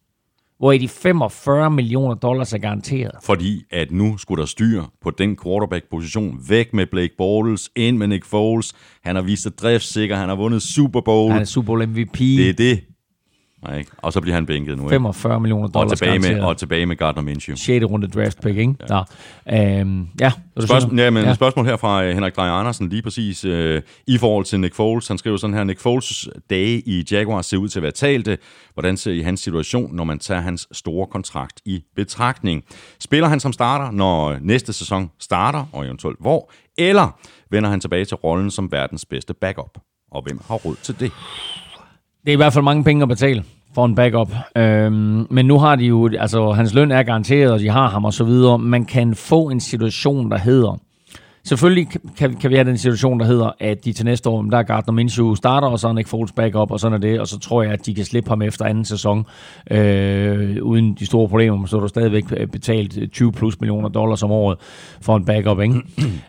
[0.61, 3.11] hvor de 45 millioner dollars er garanteret.
[3.23, 6.41] Fordi at nu skulle der styr på den quarterback-position.
[6.49, 8.73] Væk med Blake Bortles, ind med Nick Foles.
[9.05, 11.33] Han har vist sig driftsikker, han har vundet Super Bowl.
[11.33, 12.19] Han er Super Bowl MVP.
[12.19, 12.81] Det er det.
[13.63, 13.91] Nej, ikke?
[13.99, 14.91] Og så bliver han bænket nu, ikke?
[14.91, 16.49] 45 millioner Og dollars tilbage, med, garanteret.
[16.49, 17.57] og tilbage med Gardner Minshew.
[17.57, 17.85] 6.
[17.85, 18.75] runde draft pick, ikke?
[18.91, 18.95] Ja.
[18.95, 20.33] Nå, øhm, ja.
[20.61, 21.29] Spørgsmål, ja, men ja.
[21.29, 21.35] ja.
[21.35, 25.09] spørgsmål her fra øh, Henrik Drejer Andersen, lige præcis øh, i forhold til Nick Foles.
[25.09, 28.39] Han skriver sådan her, Nick Foles dage i Jaguars ser ud til at være talte.
[28.75, 32.63] Hvordan ser I hans situation, når man tager hans store kontrakt i betragtning?
[33.01, 36.51] Spiller han som starter, når næste sæson starter, og eventuelt hvor?
[36.79, 37.19] Eller
[37.51, 39.79] vender han tilbage til rollen som verdens bedste backup?
[40.13, 41.13] Og hvem har råd til det?
[42.25, 43.45] Det er i hvert fald mange penge at betale
[43.75, 44.33] for en backup.
[44.57, 48.05] Øhm, men nu har de jo, altså hans løn er garanteret, og de har ham
[48.05, 48.59] og så videre.
[48.59, 50.81] Man kan få en situation, der hedder,
[51.45, 54.59] selvfølgelig kan, kan vi have den situation, der hedder, at de til næste år, der
[54.59, 57.29] er Gardner Minshew starter, og så er Nick Foles backup, og sådan er det, og
[57.29, 59.27] så tror jeg, at de kan slippe ham efter anden sæson,
[59.71, 64.31] øh, uden de store problemer, så er du stadigvæk betalt 20 plus millioner dollars om
[64.31, 64.59] året
[65.01, 65.75] for en backup, ikke?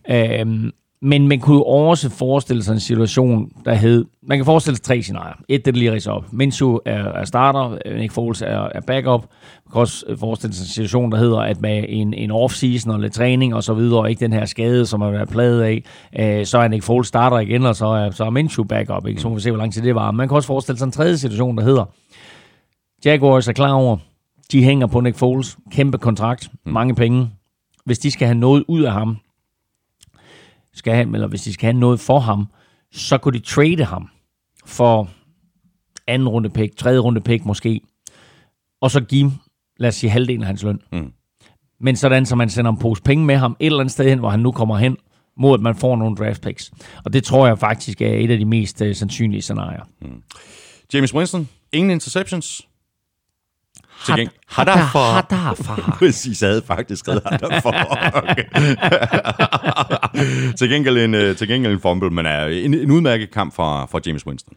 [0.39, 0.72] øhm,
[1.02, 4.06] men man kunne jo også forestille sig en situation, der hed...
[4.28, 5.36] Man kan forestille sig tre scenarier.
[5.49, 6.34] Et, det er lige ridser op.
[6.34, 9.22] Minshew er, er starter, Nick Foles er, er backup.
[9.66, 12.99] Man kan også forestille sig en situation, der hedder, at med en, en off-season og
[12.99, 15.84] lidt træning og så videre, og ikke den her skade, som har været pladet af,
[16.20, 19.08] øh, så er Nick Foles starter igen, og så er, så er Minshew backup.
[19.08, 19.22] Ikke?
[19.22, 20.12] Så må vi se, hvor lang tid det var.
[20.12, 21.86] Man kan også forestille sig en tredje situation, der hedder,
[23.06, 23.97] Jaguars er klar over,
[24.52, 25.58] de hænger på Nick Foles.
[25.72, 27.30] Kæmpe kontrakt, mange penge.
[27.86, 29.18] Hvis de skal have noget ud af ham,
[30.74, 32.47] skal have, eller hvis de skal have noget for ham,
[32.91, 34.09] så kunne de trade ham
[34.65, 35.09] for
[36.07, 37.82] anden runde pick, tredje runde pick måske,
[38.82, 39.32] og så give,
[39.78, 40.80] lad os sige, halvdelen af hans løn.
[40.91, 41.11] Mm.
[41.80, 44.19] Men sådan, så man sender en pose penge med ham et eller andet sted hen,
[44.19, 44.97] hvor han nu kommer hen,
[45.38, 46.72] mod at man får nogle draft picks.
[47.05, 49.84] Og det tror jeg faktisk er et af de mest uh, sandsynlige scenarier.
[50.93, 52.67] James Winston, ingen interceptions.
[54.06, 54.99] Til geng- Har der for...
[54.99, 55.76] Har der for...
[55.99, 57.74] Præcis, jeg havde faktisk skrevet ham derfor.
[58.14, 58.43] Okay.
[60.58, 63.86] til, gengæld en, øh, til gengæld en fumble, men er en, en udmærket kamp fra,
[63.86, 64.54] fra James Winston.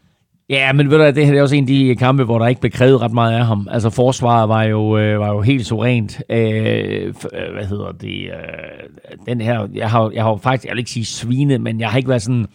[0.49, 2.61] Ja, men ved du det her er også en af de kampe, hvor der ikke
[2.61, 3.67] blev krævet ret meget af ham.
[3.71, 6.21] Altså forsvaret var jo, øh, var jo helt suverænt.
[6.29, 8.23] Øh, øh, hvad hedder det?
[8.23, 11.79] Øh, den her, jeg har, jeg har jo faktisk, jeg vil ikke sige svine, men
[11.79, 12.47] jeg har ikke været sådan,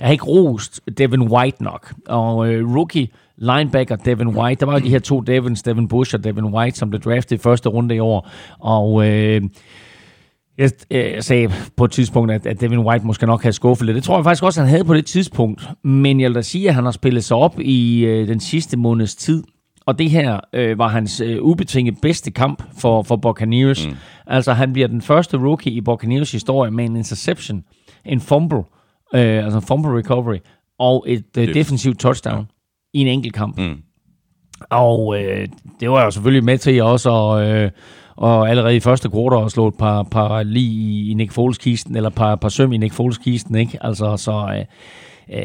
[0.00, 1.92] jeg har ikke rost Devin White nok.
[2.08, 3.08] Og øh, rookie
[3.40, 6.78] linebacker Devin White, der var jo de her to Devins, Devin Bush og Devin White,
[6.78, 8.28] som blev draftet i første runde i år.
[8.58, 9.42] Og øh,
[10.58, 13.86] jeg, øh, jeg sagde på et tidspunkt, at, at Devin White måske nok havde skuffet
[13.86, 13.94] lidt.
[13.94, 15.68] Det tror jeg faktisk også, han havde på det tidspunkt.
[15.84, 18.76] Men jeg vil da sige, at han har spillet sig op i øh, den sidste
[18.76, 19.42] måneds tid.
[19.86, 23.86] Og det her øh, var hans øh, ubetinget bedste kamp for, for Buccaneers.
[23.86, 23.94] Mm.
[24.26, 27.64] Altså, han bliver den første rookie i Buccaneers historie med en interception,
[28.04, 28.62] en fumble,
[29.14, 30.38] øh, altså en fumble recovery,
[30.78, 32.59] og et øh, defensivt touchdown ja.
[32.92, 33.58] I en enkelt kamp.
[33.58, 33.76] Mm.
[34.70, 35.48] Og øh,
[35.80, 37.70] det var jeg jo selvfølgelig med til også at, øh,
[38.16, 41.96] og allerede i første kvartal at slå et par, par lige i, i Nick Foles-kisten,
[41.96, 43.78] eller par, par søm i Nick Foles-kisten, ikke?
[43.80, 44.54] Altså, så...
[44.58, 44.64] Øh,
[45.34, 45.40] øh,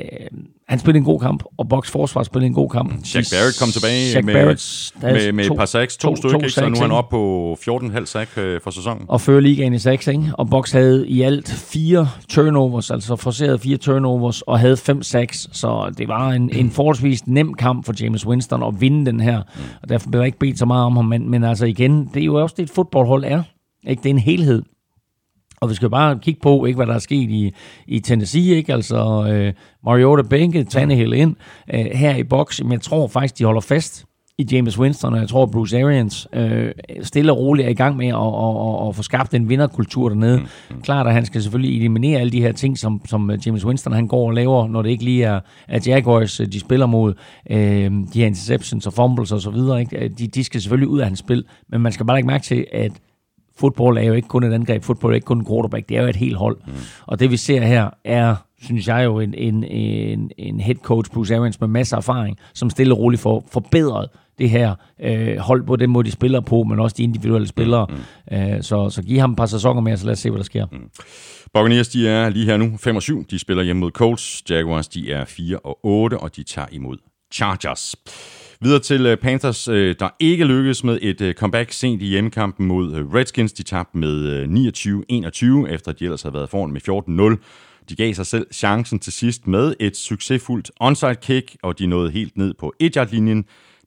[0.68, 3.06] han spillede en god kamp, og Box Forsvar spillede en god kamp.
[3.06, 6.48] Shaq Barrett kom tilbage Shaq med, Barrett, med, med et par sacks, to, to stykker,
[6.48, 9.06] så nu er sacks, han oppe på 14,5 sack øh, for sæsonen.
[9.08, 10.24] og fører ligaen i 6, ikke?
[10.34, 15.48] Og Box havde i alt fire turnovers, altså forceret fire turnovers, og havde fem sacks,
[15.52, 19.42] så det var en, en forholdsvis nem kamp for James Winston at vinde den her,
[19.82, 22.22] og derfor blev der ikke bedt så meget om ham, men, men altså igen, det
[22.22, 23.44] er jo også det, et fodboldhold er,
[23.88, 24.04] ikke?
[24.04, 24.62] Det er en helhed.
[25.66, 27.52] Og vi skal bare kigge på, ikke, hvad der er sket i,
[27.88, 28.74] i Tennessee, ikke?
[28.74, 29.54] Altså, øh,
[29.84, 31.36] Mariota bænke, Tannehill ind
[31.74, 32.64] øh, her i boks.
[32.64, 34.06] Men jeg tror faktisk, de holder fast
[34.38, 37.98] i James Winston, og jeg tror, Bruce Arians øh, stille og roligt er i gang
[37.98, 40.40] med at, at, at, at få skabt en vinderkultur dernede.
[40.40, 40.82] Mm.
[40.82, 43.94] Klart, at han skal selvfølgelig eliminere alle de her ting, som, som øh, James Winston
[43.94, 47.14] han går og laver, når det ikke lige er, er Jaguars, øh, de spiller mod
[47.50, 49.80] øh, de her interceptions og fumbles og så videre.
[49.80, 50.08] Ikke?
[50.08, 52.66] De, de skal selvfølgelig ud af hans spil, men man skal bare ikke mærke til,
[52.74, 52.92] at
[53.60, 56.02] fodbold er jo ikke kun et angreb, fodbold er ikke kun en quarterback, det er
[56.02, 56.58] jo et helt hold.
[56.68, 56.74] Mm.
[57.06, 61.12] Og det vi ser her er, synes jeg jo, en, en, en, en head coach,
[61.12, 65.38] Bruce Arians, med masser af erfaring, som stille og roligt får forbedret det her øh,
[65.38, 67.88] hold på den måde, de spiller på, men også de individuelle spillere.
[68.30, 68.38] Mm.
[68.38, 70.44] Øh, så, så giv ham et par sæsoner mere, så lad os se, hvad der
[70.44, 70.66] sker.
[70.72, 70.90] Mm.
[71.54, 73.26] Buccaneers, de er lige her nu 5 og 7.
[73.32, 74.44] De spiller hjemme mod Colts.
[74.50, 76.98] Jaguars, de er 4 og 8, og de tager imod
[77.34, 77.96] Chargers.
[78.66, 82.68] Videre til øh, Panthers, øh, der ikke lykkedes med et øh, comeback sent i hjemmekampen
[82.68, 83.54] mod Redskins.
[83.54, 84.44] De tabte med
[85.68, 87.86] 29-21, efter at de ellers havde været foran med 14-0.
[87.90, 92.12] De gav sig selv chancen til sidst med et succesfuldt onside kick, og de nåede
[92.12, 93.46] helt ned på 1-yard-linjen,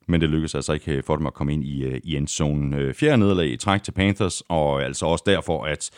[0.09, 2.95] men det lykkedes altså ikke for dem at komme ind i, i endzonen.
[2.95, 5.91] Fjerde nederlag i træk til Panthers, og altså også derfor, at,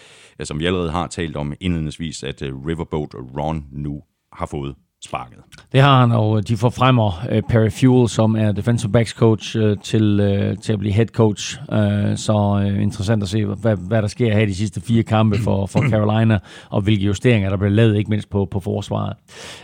[0.43, 4.03] som vi allerede har talt om indledningsvis, at Riverboat Ron nu
[4.33, 4.75] har fået
[5.05, 5.39] sparket.
[5.73, 9.57] Det har han, og de får fremmer uh, Perry Fuel, som er defensive backs coach,
[9.57, 11.59] uh, til, uh, til at blive head coach.
[11.61, 15.03] Uh, så uh, interessant at se, hvad, hvad der sker her i de sidste fire
[15.03, 16.39] kampe for, for Carolina,
[16.71, 19.17] og hvilke justeringer der bliver lavet, ikke mindst på, på forsvaret.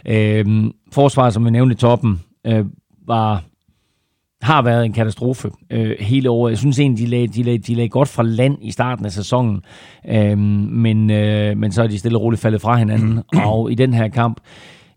[0.09, 2.66] Uh, forsvaret, som vi nævnte i toppen, uh,
[3.07, 3.43] var
[4.43, 6.51] har været en katastrofe øh, hele året.
[6.51, 9.12] Jeg synes egentlig, de lagde, de, lagde, de lagde godt fra land i starten af
[9.12, 9.62] sæsonen,
[10.09, 13.22] øh, men, øh, men så er de stille og roligt faldet fra hinanden.
[13.47, 14.41] og i den her kamp,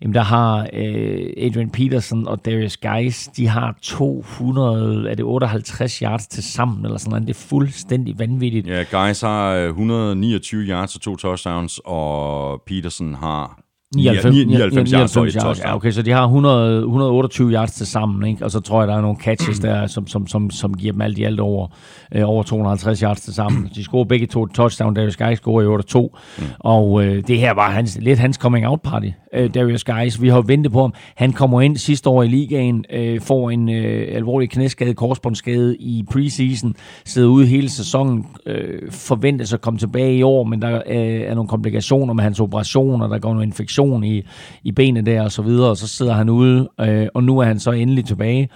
[0.02, 5.97] jamen der har øh, Adrian Peterson og Darius Geis, de har 200, er det 58
[5.97, 7.28] yards til sammen, eller sådan noget.
[7.28, 8.68] Det er fuldstændig vanvittigt.
[8.68, 13.60] Ja, Guys har øh, 129 yards og to touchdowns, og Peterson har
[13.96, 15.44] 99, 99 yards og et yards.
[15.44, 15.70] touchdown.
[15.70, 18.46] Ja, okay, så de har 100, 128 yards til sammen, ikke?
[18.46, 21.02] og så tror jeg, der er nogle catches der, som, som, som, som giver dem
[21.02, 21.68] alt i alt over,
[22.16, 23.70] øh, over 250 yards til sammen.
[23.76, 26.44] De scorer begge to touchdown, Darius Guys scorer i 8 2 mm.
[26.60, 30.22] og øh, det her var hans, lidt hans coming out party, øh, Darius Guys.
[30.22, 30.94] Vi har ventet på ham.
[31.16, 36.06] Han kommer ind sidste år i ligaen, øh, får en øh, alvorlig knæskade, korsbåndsskade i
[36.12, 36.76] preseason,
[37.06, 41.36] sidder ude hele sæsonen, øh, forventes at komme tilbage i år, men der øh, er
[41.36, 43.46] nogle komplikationer med hans operation, og der går noget
[43.80, 44.22] infektion i,
[44.64, 47.44] i benet der og så videre, og så sidder han ude, øh, og nu er
[47.46, 48.50] han så endelig tilbage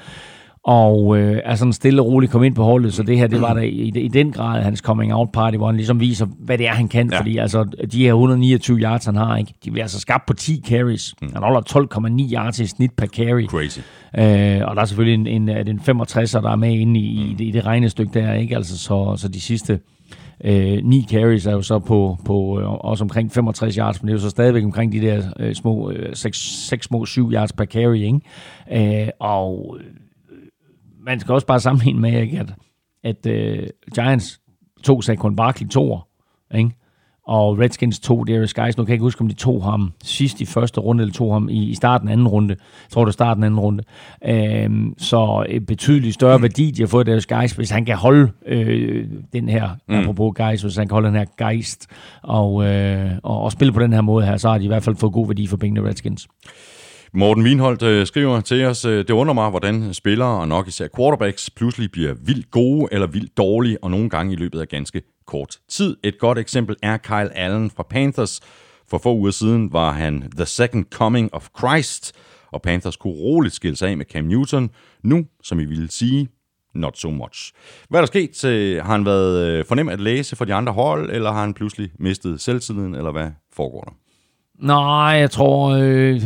[0.65, 3.41] og øh, er sådan stille og roligt kommet ind på holdet, så det her, det
[3.41, 6.57] var da i, i den grad hans coming out party, hvor han ligesom viser, hvad
[6.57, 7.19] det er, han kan, Ja.
[7.19, 10.61] fordi altså, de her 129 yards, han har, ikke, de bliver altså skabt på 10
[10.67, 11.13] carries.
[11.21, 11.30] Mm.
[11.34, 11.61] Han holder
[12.30, 13.45] 12,9 yards i snit per carry.
[13.45, 13.80] Crazy.
[14.17, 17.36] Øh, og der er selvfølgelig en, en, en 65'er, der er med inde i, i,
[17.38, 18.55] det, i det regnestykke der, ikke?
[18.55, 19.80] Altså, så, så de sidste
[20.43, 24.13] øh, 9 carries er jo så på, på øh, også omkring 65 yards, men det
[24.13, 26.37] er jo så stadigvæk omkring de der øh, små, øh, 6,
[26.67, 29.01] 6 små 7 yards per carry, ikke?
[29.03, 29.85] Øh, og øh,
[30.99, 32.53] man skal også bare sammenligne med, ikke, at,
[33.03, 34.41] at øh, Giants
[34.83, 36.07] tog Saquon Barkley toer,
[36.55, 36.71] ikke?
[37.28, 38.78] Og Redskins tog Darius Guys.
[38.78, 41.34] Nu kan jeg ikke huske, om de tog ham sidst i første runde, eller tog
[41.34, 42.49] ham i, i starten af anden runde.
[42.49, 43.84] Jeg tror, det var starten af anden runde.
[44.28, 48.32] Øhm, så et betydeligt større værdi, de har fået Darius Guys, hvis han kan holde
[48.45, 49.95] øh, den her, mm.
[49.95, 51.88] apropos Guys, hvis han kan holde den her Geist,
[52.24, 54.84] og, øh, og, og spille på den her måde her, så har de i hvert
[54.84, 56.28] fald fået god værdi for pengene Redskins.
[57.15, 60.88] Morten Wienholdt øh, skriver til os, øh, det undrer mig, hvordan spillere og nok især
[60.97, 65.01] quarterbacks pludselig bliver vildt gode eller vildt dårlige, og nogle gange i løbet af ganske
[65.26, 65.97] kort tid.
[66.03, 68.41] Et godt eksempel er Kyle Allen fra Panthers.
[68.89, 72.13] For få uger siden var han the second coming of Christ,
[72.51, 74.69] og Panthers kunne roligt skille sig af med Cam Newton.
[75.03, 76.28] Nu, som I ville sige,
[76.76, 77.51] not so much.
[77.89, 78.45] Hvad er der sket?
[78.45, 81.53] Øh, har han været øh, fornem at læse for de andre hold, eller har han
[81.53, 83.91] pludselig mistet selvtilliden, eller hvad foregår der?
[84.59, 86.21] Nej, jeg tror øh,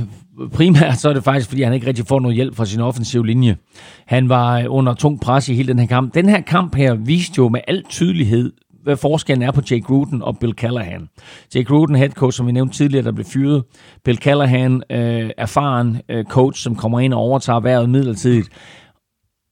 [0.54, 3.26] primært så er det faktisk, fordi han ikke rigtig får noget hjælp fra sin offensive
[3.26, 3.58] linje.
[4.06, 6.14] Han var under tung pres i hele den her kamp.
[6.14, 8.54] Den her kamp her viste jo med al tydelighed,
[8.88, 11.10] hvad forskellen er på Jake Gruden og Bill Callahan.
[11.56, 13.64] Jake Gruden, head coach, som vi nævnte tidligere, der blev fyret.
[14.04, 18.50] Bill Callahan, øh, erfaren øh, coach, som kommer ind og overtager vejret midlertidigt.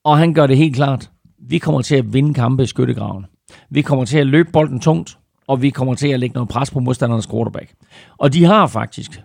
[0.03, 1.11] Og han gør det helt klart.
[1.49, 3.25] Vi kommer til at vinde kampe i skyttegraven.
[3.69, 5.17] Vi kommer til at løbe bolden tungt,
[5.47, 7.73] og vi kommer til at lægge noget pres på modstandernes quarterback.
[8.17, 9.21] Og de har faktisk,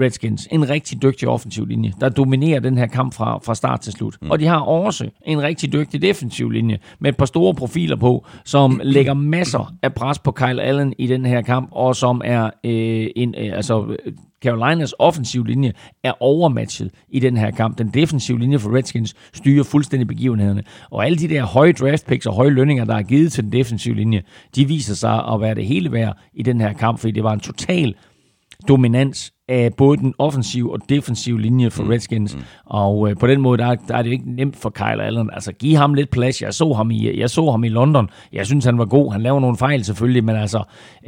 [0.00, 3.92] Redskins, en rigtig dygtig offensiv linje, der dominerer den her kamp fra, fra start til
[3.92, 4.16] slut.
[4.22, 4.30] Mm.
[4.30, 8.26] Og de har også en rigtig dygtig defensiv linje, med et par store profiler på,
[8.44, 12.44] som lægger masser af pres på Kyle Allen i den her kamp, og som er
[12.64, 13.96] øh, en, øh, altså
[14.42, 15.72] Carolinas offensiv linje
[16.02, 17.78] er overmatchet i den her kamp.
[17.78, 20.62] Den defensive linje for Redskins styrer fuldstændig begivenhederne.
[20.90, 23.52] Og alle de der høje draft picks og høje lønninger, der er givet til den
[23.52, 24.22] defensive linje,
[24.54, 27.32] de viser sig at være det hele værd i den her kamp, fordi det var
[27.32, 27.94] en total
[28.68, 32.34] dominans af både den offensive og defensive linje for Redskins.
[32.36, 32.42] Mm.
[32.66, 35.30] Og øh, på den måde, der, der er det ikke nemt for Kyle Allen.
[35.32, 36.42] Altså, give ham lidt plads.
[36.42, 38.08] Jeg så ham i, jeg så ham i London.
[38.32, 39.12] Jeg synes, han var god.
[39.12, 40.62] Han laver nogle fejl selvfølgelig, men altså,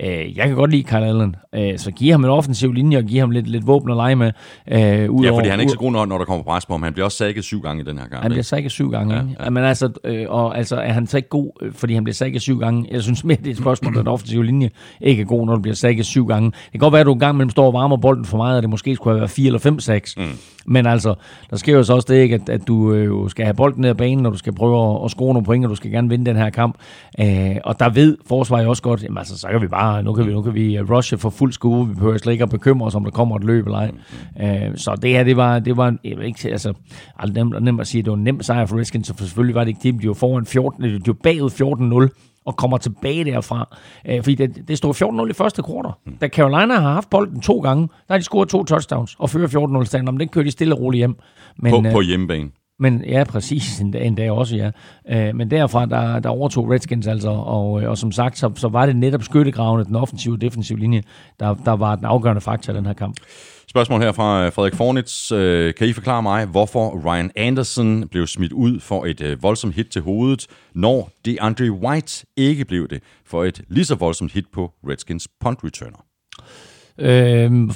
[0.05, 1.37] øh, jeg kan godt lide Kyle Allen.
[1.55, 4.17] Øh, så giv ham en offensiv linje og giv ham lidt, lidt våben at lege
[4.17, 4.33] med.
[4.73, 6.73] Øh, ud Ja, fordi han er ikke så god, når, når der kommer pres på
[6.73, 6.83] ham.
[6.83, 8.23] Han bliver også sækket syv gange i den her kamp.
[8.23, 9.15] han bliver sækket syv gange.
[9.15, 9.51] Ja, Ja.
[9.51, 12.43] Men altså, øh, og, altså, er han så ikke god, øh, fordi han bliver sækket
[12.43, 12.87] syv gange?
[12.91, 14.71] Jeg synes mere, det er et spørgsmål, at den offensive linje
[15.01, 16.51] ikke er god, når du bliver sækket syv gange.
[16.51, 18.57] Det kan godt være, at du en gang mellem står og varmer bolden for meget,
[18.57, 20.17] og det måske skulle have været fire eller fem sæks.
[20.17, 20.25] Mm.
[20.67, 21.15] Men altså,
[21.51, 23.81] der sker jo så også det, ikke, at, at du øh, jo skal have bolden
[23.81, 25.91] ned ad banen, når du skal prøve at, at score nogle point, og du skal
[25.91, 26.77] gerne vinde den her kamp.
[27.21, 30.27] Øh, og der ved forsvaret også godt, jamen altså, så kan vi bare, nu kan
[30.27, 32.87] vi, nu kan vi øh, rushe for fuld skue, vi behøver slet ikke at bekymre
[32.87, 33.91] os, om der kommer et løb eller ej.
[34.43, 36.73] Øh, så det her, det var, det var jeg ikke, altså,
[37.19, 39.55] aldrig nemt, nemt at sige, at det var en nem sejr for Redskins, så selvfølgelig
[39.55, 43.25] var det ikke det, de var foran 14, de var bagud 14-0, og kommer tilbage
[43.25, 43.77] derfra.
[44.09, 45.93] Øh, fordi det, det stod 14-0 i første kvartal.
[46.21, 49.81] Da Carolina har haft bolden to gange, der har de scoret to touchdowns og fører
[49.83, 50.09] 14-0 stand.
[50.09, 51.17] Om den kører de stille og roligt hjem.
[51.59, 52.51] Men, På, øh, på hjemmebane.
[52.79, 54.71] men ja, præcis en dag, en dag også, ja.
[55.29, 58.69] Øh, men derfra, der, der overtog Redskins altså, og, øh, og som sagt, så, så
[58.69, 61.03] var det netop skyttegravene, den offensive og defensive linje,
[61.41, 63.17] der, der var den afgørende faktor i den her kamp.
[63.71, 65.33] Spørgsmål her fra øh, Frederik Fornitz.
[65.33, 69.75] Øh, Kan I forklare mig, hvorfor Ryan Anderson blev smidt ud for et øh, voldsomt
[69.75, 74.45] hit til hovedet, når DeAndre White ikke blev det for et lige så voldsomt hit
[74.53, 76.05] på Redskins punt returner?
[76.99, 77.71] Øh,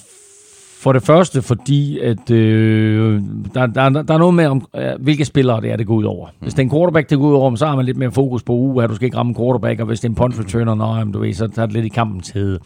[0.83, 3.23] For det første, fordi at, øh,
[3.55, 4.67] der, der, der er noget med, om,
[5.01, 6.29] hvilke spillere det er, det går ud over.
[6.41, 8.43] Hvis det er en quarterback, det går ud over, så har man lidt mere fokus
[8.43, 10.39] på, uh, at du skal ikke ramme en quarterback, og hvis det er en punt
[10.39, 12.59] returner, jamen, du ved, så tager det lidt i kampens hede.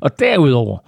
[0.00, 0.78] Og derudover,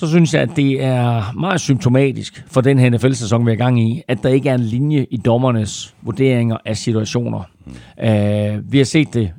[0.00, 3.58] så synes jeg, at det er meget symptomatisk for den her NFL-sæson, vi er i
[3.58, 7.42] gang i, at der ikke er en linje i dommernes vurderinger af situationer.
[7.66, 7.72] Mm.
[8.02, 9.32] Uh, vi har set det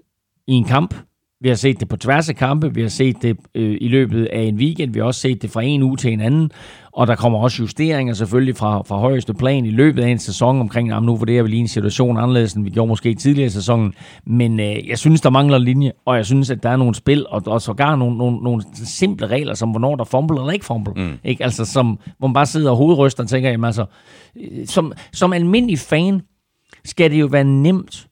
[0.47, 0.95] i en kamp,
[1.41, 4.25] vi har set det på tværs af kampe, vi har set det øh, i løbet
[4.25, 6.51] af en weekend, vi har også set det fra en uge til en anden,
[6.91, 10.59] og der kommer også justeringer selvfølgelig fra, fra højeste plan i løbet af en sæson
[10.59, 13.49] omkring, jamen nu vurderer vi lige en situation anderledes, end vi gjorde måske tidligere i
[13.49, 13.93] sæsonen,
[14.25, 17.25] men øh, jeg synes, der mangler linje, og jeg synes, at der er nogle spil,
[17.29, 20.93] og, og sågar nogle, nogle, nogle simple regler, som hvornår der fumble eller ikke fumble,
[20.95, 21.17] mm.
[21.23, 21.43] ikke?
[21.43, 23.85] Altså, som, hvor man bare sidder og hovedryster og tænker, jamen altså,
[24.35, 26.21] øh, som, som almindelig fan,
[26.85, 28.07] skal det jo være nemt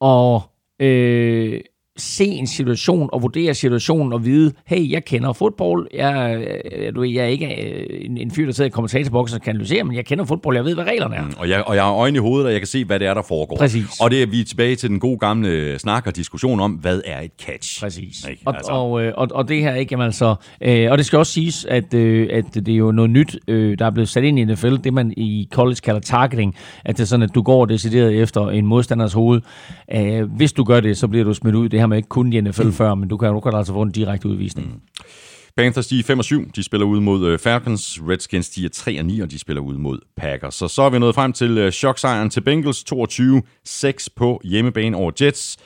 [0.00, 0.40] at...
[0.80, 1.60] Øh,
[1.96, 6.46] se en situation og vurdere situationen og vide, hey, jeg kender fodbold, jeg,
[6.94, 9.50] du ved, jeg er ikke øh, en, en fyr, der sidder i kommentatorboksen og kan
[9.50, 11.22] analysere, men jeg kender fodbold, jeg ved, hvad reglerne er.
[11.22, 13.08] Mm, og, jeg, og jeg har øjne i hovedet, og jeg kan se, hvad det
[13.08, 13.56] er, der foregår.
[13.56, 13.86] Præcis.
[14.00, 17.00] Og det er vi er tilbage til den gode gamle snak og diskussion om, hvad
[17.04, 17.80] er et catch?
[17.80, 18.26] Præcis.
[18.30, 18.42] Ikke?
[18.44, 18.72] Og, Altså.
[18.72, 21.64] og, øh, og, og det her ikke, jamen altså, øh, og det skal også siges,
[21.64, 24.44] at, øh, at det er jo noget nyt, øh, der er blevet sat ind i
[24.44, 28.22] NFL, det man i college kalder targeting, at det er sådan, at du går decideret
[28.22, 29.40] efter en modstanders hoved.
[29.94, 31.68] Øh, hvis du gør det, så bliver du smidt ud.
[31.68, 32.72] Det har man ikke kun i NFL mm.
[32.72, 34.66] før, men du kan, du kan altså få en direkte udvisning.
[34.66, 34.80] Mm.
[35.56, 36.50] Panthers, de er 5 og 7.
[36.56, 38.00] De spiller ud mod øh, Falcons.
[38.08, 40.54] Redskins, de er 3 og 9, og de spiller ud mod Packers.
[40.54, 42.84] Så så er vi nået frem til øh, choksejren til Bengals.
[42.92, 45.56] 22-6 på hjemmebane over Jets.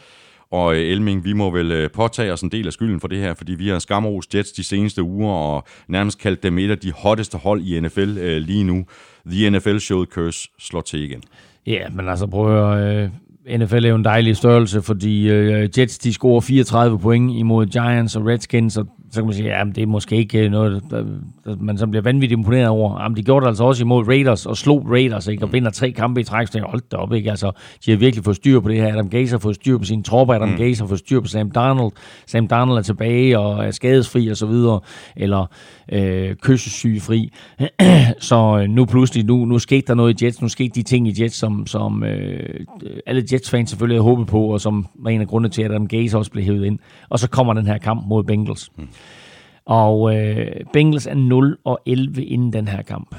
[0.51, 3.35] Og øh, Elming, vi må vel påtage os en del af skylden for det her,
[3.35, 6.93] fordi vi har skamros Jets de seneste uger, og nærmest kaldt dem et af de
[6.93, 8.85] hotteste hold i NFL lige nu.
[9.27, 11.23] The NFL Show Curse slår til igen.
[11.66, 13.11] Ja, men altså prøv at høre,
[13.57, 18.17] NFL er jo en dejlig størrelse, fordi øh, Jets de scorer 34 point imod Giants
[18.17, 21.05] og Redskins, og så kan man sige, at det er måske ikke øh, noget, der,
[21.45, 23.03] der, man så bliver vanvittigt imponeret over.
[23.03, 25.45] Jamen, de gjorde det altså også imod Raiders og slog Raiders, ikke?
[25.45, 27.31] og vinder tre kampe i træk, så tænker, hold da op, ikke?
[27.31, 27.53] Altså,
[27.87, 28.93] de har virkelig fået styr på det her.
[28.93, 30.57] Adam Gase har fået styr på sine tropper, Adam mm.
[30.57, 31.93] Gase har fået styr på Sam Darnold.
[32.27, 34.81] Sam Darnold er tilbage og er skadesfri og så videre,
[35.17, 35.47] eller
[35.93, 37.33] øh, kyssesygefri.
[38.19, 41.09] så øh, nu pludselig, nu, nu skete der noget i Jets, nu skete de ting
[41.09, 42.61] i Jets, som, som øh,
[43.07, 45.89] alle Jets-fans selvfølgelig havde håbet på, og som var en af grundene til, at Adam
[45.89, 46.78] Gase også blev hævet ind.
[47.09, 48.70] Og så kommer den her kamp mod Bengals.
[48.76, 48.89] Mm.
[49.64, 53.16] Og øh, Bengals er 0 og 11 inden den her kamp.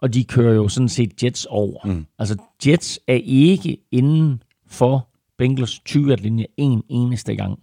[0.00, 1.86] Og de kører jo sådan set Jets over.
[1.86, 2.06] Mm.
[2.18, 2.36] Altså
[2.66, 5.08] Jets er ikke inden for
[5.38, 7.58] Bengals 20-linje en eneste gang.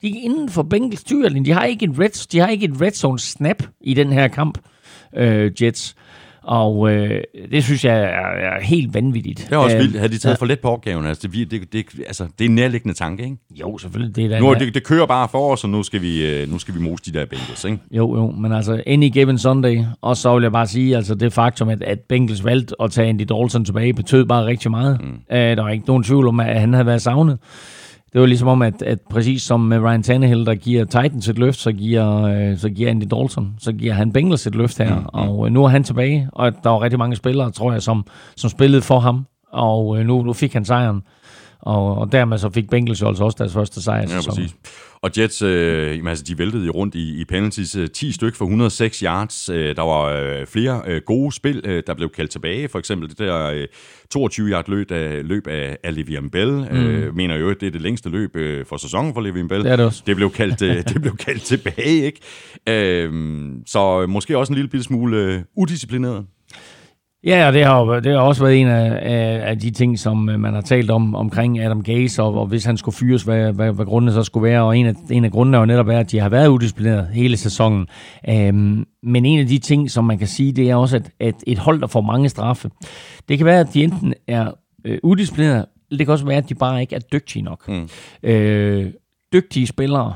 [0.00, 1.44] De er ikke inden for Bengals 20-linje.
[1.44, 4.28] De har ikke et red, de har ikke et red zone snap i den her
[4.28, 4.58] kamp,
[5.16, 5.96] øh, Jets.
[6.42, 9.38] Og øh, det synes jeg er, er helt vanvittigt.
[9.38, 9.96] Det er også Øh, vildt.
[9.96, 11.06] Havde de taget for let på opgaven?
[11.06, 13.36] Altså, det, det, det, altså, det er en nærliggende tanke, ikke?
[13.50, 14.16] Jo, selvfølgelig.
[14.16, 16.58] Det er Nu, det, det kører bare for os, og nu skal vi, øh, nu
[16.58, 17.78] skal vi mose de der Bengals, ikke?
[17.90, 21.32] Jo, jo, men altså any given Sunday, og så vil jeg bare sige, altså det
[21.32, 25.00] faktum, at, at Bengals valgte at tage Andy Dalton tilbage, betød bare rigtig meget.
[25.00, 25.06] Mm.
[25.30, 27.38] Uh, der var ikke nogen tvivl om, at han havde været savnet.
[28.12, 31.38] Det var ligesom om, at, at præcis som med Ryan Tannehill, der giver Titans et
[31.38, 34.98] løft, så giver, øh, så giver Andy Dalton, så giver han Bengals et løft her.
[34.98, 35.06] Mm.
[35.06, 38.06] Og øh, nu er han tilbage, og der var rigtig mange spillere, tror jeg, som,
[38.36, 39.26] som spillede for ham.
[39.52, 41.02] Og øh, nu, nu fik han sejren.
[41.60, 44.00] Og, og dermed så fik Bengals altså også deres første sejr.
[44.00, 44.54] Ja, præcis.
[45.02, 47.76] Og Jets, øh, jamen, altså, de væltede jo rundt i, i penalties.
[47.76, 49.48] Øh, 10 styk for 106 yards.
[49.48, 52.68] Øh, der var øh, flere øh, gode spil, øh, der blev kaldt tilbage.
[52.68, 53.66] For eksempel det der øh,
[54.16, 56.50] 22-yard løb af, løb af, af Le'Veon Bell.
[56.50, 56.76] Mm.
[56.76, 59.64] Øh, mener jo, at det er det længste løb øh, for sæsonen for Le'Veon Bell.
[59.64, 60.02] Det er det også.
[60.06, 62.20] Det blev kaldt, øh, det blev kaldt tilbage, ikke?
[62.66, 63.12] Øh,
[63.66, 66.26] så måske også en lille smule øh, udisciplineret.
[67.28, 69.98] Ja, og det har, jo- det har også været en af, af, af de ting,
[69.98, 73.22] som øh, man har talt om omkring Adam Gase, og, og hvis han skulle fyres,
[73.22, 74.62] hvad, hvad, hvad grunden så skulle være.
[74.62, 77.36] Og en af, en af grundene er jo netop, at de har været udisciplineret hele
[77.36, 77.86] sæsonen.
[78.28, 81.34] Øhm, men en af de ting, som man kan sige, det er også, at, at
[81.46, 82.70] et hold, der får mange straffe,
[83.28, 84.50] det kan være, at de enten er
[84.84, 87.68] øh, udisciplineret, det kan også være, at de bare ikke er dygtige nok.
[87.68, 87.88] Mm.
[88.22, 88.86] Øh,
[89.32, 90.14] dygtige spillere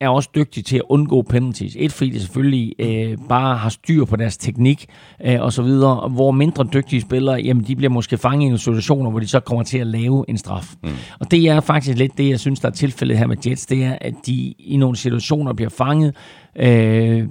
[0.00, 1.76] er også dygtige til at undgå penalties.
[1.78, 4.86] Et, fordi de selvfølgelig øh, bare har styr på deres teknik
[5.24, 8.58] øh, og så videre, hvor mindre dygtige spillere, jamen de bliver måske fanget i nogle
[8.58, 10.74] situationer, hvor de så kommer til at lave en straf.
[10.82, 10.90] Mm.
[11.20, 13.84] Og det er faktisk lidt det, jeg synes, der er tilfældet her med Jets, det
[13.84, 16.16] er, at de i nogle situationer bliver fanget,
[16.56, 17.28] øh,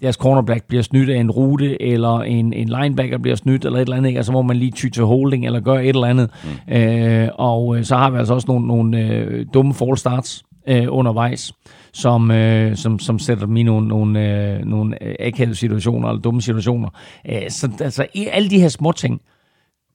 [0.00, 3.82] deres cornerback bliver snydt af en rute, eller en, en linebacker bliver snydt, eller et
[3.82, 4.18] eller andet, ikke?
[4.18, 6.30] altså hvor man lige ty til holding, eller gør et eller andet.
[6.68, 6.74] Mm.
[6.74, 10.86] Øh, og øh, så har vi altså også nogle, nogle øh, dumme fall starts øh,
[10.88, 11.52] undervejs,
[11.92, 16.42] som, øh, som, som sætter dem i nogle, nogle, øh, nogle akavede situationer, eller dumme
[16.42, 16.88] situationer.
[17.28, 19.20] Øh, så altså, alle de her små ting,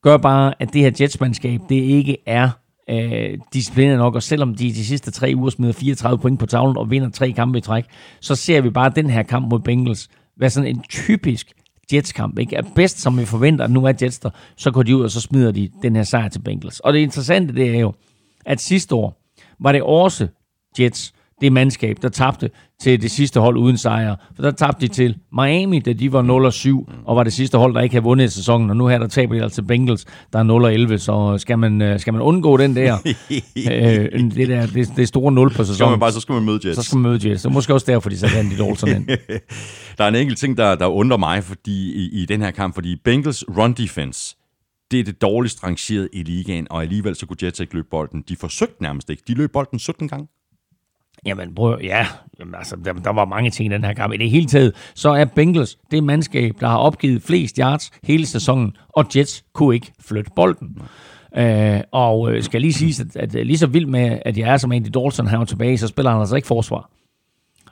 [0.02, 2.50] gør bare, at det her jetsmandskab, det ikke er
[2.90, 6.78] øh, disciplineret nok, og selvom de de sidste tre uger smider 34 point på tavlen
[6.78, 7.86] og vinder tre kampe i træk,
[8.22, 10.10] så ser vi bare den her kamp mod Bengals
[10.40, 11.52] være sådan en typisk
[11.94, 12.40] Jets-kamp.
[12.40, 12.58] Ikke?
[12.58, 15.12] At bedst, som vi forventer, at nu er Jets der, så går de ud, og
[15.12, 16.80] så smider de den her sejr til Bengals.
[16.80, 17.94] Og det interessante, det er jo,
[18.46, 20.28] at sidste år var det også
[20.80, 22.50] Jets, det mandskab, der tabte
[22.82, 24.16] til det sidste hold uden sejr.
[24.36, 26.52] For der tabte de til Miami, da de var
[26.88, 28.70] 0-7, og var det sidste hold, der ikke havde vundet i sæsonen.
[28.70, 30.98] Og nu her, der taber de altså Bengals, der er 0-11.
[30.98, 32.98] Så skal man, øh, skal man undgå den der,
[33.72, 36.34] øh, det, der det, det store 0 på Så skal sæsonen, man bare, så skal
[36.34, 36.76] man møde Jets.
[36.76, 37.42] så skal man møde Jets.
[37.42, 39.08] Så måske også derfor, de satte Andy Dalton ind.
[39.98, 42.74] Der er en enkelt ting, der, der undrer mig fordi, i, i den her kamp,
[42.74, 44.36] fordi Bengals run defense,
[44.92, 48.24] det er det dårligst rangeret i ligaen, og alligevel så kunne Jets ikke løbe bolden.
[48.30, 49.24] De forsøgte nærmest ikke.
[49.28, 50.28] De løb bolden 17 gange.
[51.26, 52.08] Jamen, prøv, ja,
[52.40, 54.14] jamen, altså, der, der var mange ting i den her kamp.
[54.14, 58.26] I det hele taget, så er Bengals det mandskab, der har opgivet flest yards hele
[58.26, 60.78] sæsonen, og Jets kunne ikke flytte bolden.
[61.38, 64.58] Øh, og øh, skal lige sige, at, at, lige så vild med, at jeg er
[64.58, 66.90] som Andy Dalton her tilbage, så spiller han altså ikke forsvar.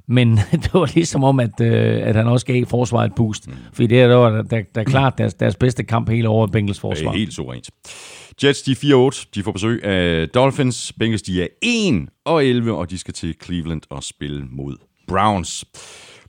[0.08, 3.48] Men det var ligesom om, at, øh, at han også gav forsvaret et boost.
[3.74, 6.52] Fordi det er der, der, der, der er klart deres, deres bedste kamp hele året,
[6.52, 7.12] Bengals Det forsvar.
[7.12, 7.70] er helt suverænt.
[8.44, 9.30] Jets, de er 4-8.
[9.36, 10.94] De får besøg af Dolphins.
[11.00, 14.76] Bengals, de er 1 og 11, og de skal til Cleveland og spille mod
[15.08, 15.66] Browns.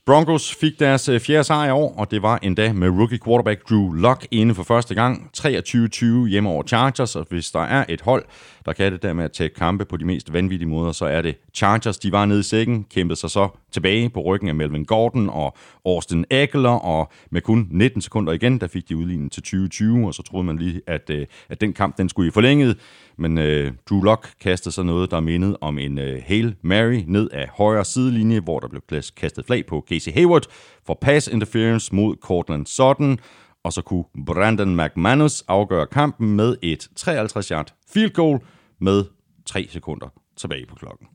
[0.09, 3.69] Broncos fik deres øh, fjerde sejr i år, og det var endda med rookie quarterback
[3.69, 5.29] Drew Lock inde for første gang.
[5.37, 8.25] 23-20 hjemme over Chargers, og hvis der er et hold,
[8.65, 11.21] der kan det der med at tage kampe på de mest vanvittige måder, så er
[11.21, 11.97] det Chargers.
[11.97, 15.57] De var nede i sækken, kæmpede sig så tilbage på ryggen af Melvin Gordon og
[15.85, 20.13] Austin Eckler, og med kun 19 sekunder igen, der fik de udlignet til 2020, og
[20.13, 22.77] så troede man lige, at, øh, at den kamp den skulle i forlænget.
[23.19, 27.29] Men øh, Drew Lock kastede så noget, der mindede om en øh, Hail Mary ned
[27.29, 30.43] af højre sidelinje, hvor der blev kastet flag på Casey Hayward
[30.85, 33.19] for pass interference mod Cortland Sutton,
[33.63, 38.39] og så kunne Brandon McManus afgøre kampen med et 53-yard field goal
[38.81, 39.03] med
[39.45, 40.07] 3 sekunder
[40.37, 41.07] tilbage på klokken.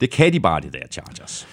[0.00, 1.48] Det kan de bare, det der Chargers.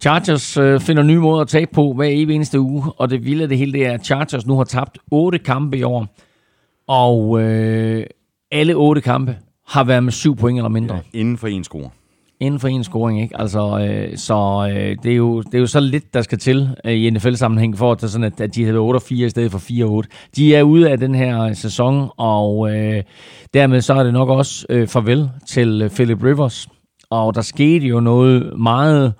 [0.00, 3.42] Chargers øh, finder nye måder at tabe på hver evig eneste uge, og det vilde
[3.42, 6.06] af det hele det er, at Chargers nu har tabt otte kampe i år,
[6.86, 8.06] og øh,
[8.56, 9.36] alle otte kampe
[9.68, 10.94] har været med syv point eller mindre.
[10.94, 11.20] Ja.
[11.20, 11.90] Inden for en score.
[12.40, 13.40] Inden for en scoring, ikke?
[13.40, 16.68] Altså, øh, så øh, det, er jo, det er jo så lidt, der skal til
[16.84, 19.58] øh, i NFL-sammenhæng, for at, sådan, at, at de hedder 8 4 i stedet for
[20.02, 20.30] 4-8.
[20.36, 23.02] De er ude af den her sæson, og øh,
[23.54, 26.68] dermed så er det nok også øh, farvel til øh, Philip Rivers.
[27.10, 29.12] Og der skete jo noget meget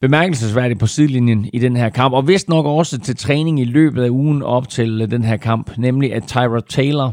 [0.00, 4.02] bemærkelsesværdigt på sidelinjen i den her kamp, og vist nok også til træning i løbet
[4.02, 7.12] af ugen op til øh, den her kamp, nemlig at Tyra Taylor,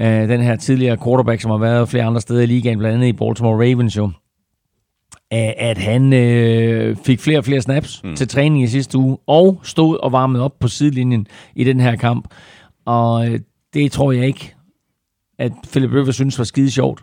[0.00, 3.06] øh, den her tidligere quarterback, som har været flere andre steder i ligaen, blandt andet
[3.06, 4.10] i Baltimore Ravens jo,
[5.30, 8.16] at han øh, fik flere og flere snaps mm.
[8.16, 11.96] til træning i sidste uge, og stod og varmede op på sidelinjen i den her
[11.96, 12.34] kamp.
[12.86, 13.40] Og øh,
[13.74, 14.54] det tror jeg ikke,
[15.38, 17.02] at Philip Rivers synes var skide sjovt.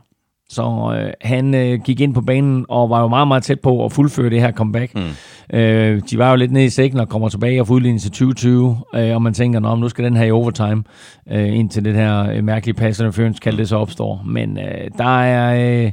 [0.50, 3.86] Så øh, han øh, gik ind på banen og var jo meget, meget tæt på
[3.86, 4.96] at fuldføre det her comeback.
[4.96, 5.58] Mm.
[5.58, 8.12] Øh, de var jo lidt nede i sækken og kommer tilbage og får udlignet til
[8.12, 10.84] 2020, øh, og man tænker, Nå, nu skal den her i overtime,
[11.32, 14.22] øh, indtil det her øh, mærkelige pass interference kald det så opstår.
[14.26, 15.84] Men øh, der er...
[15.86, 15.92] Øh,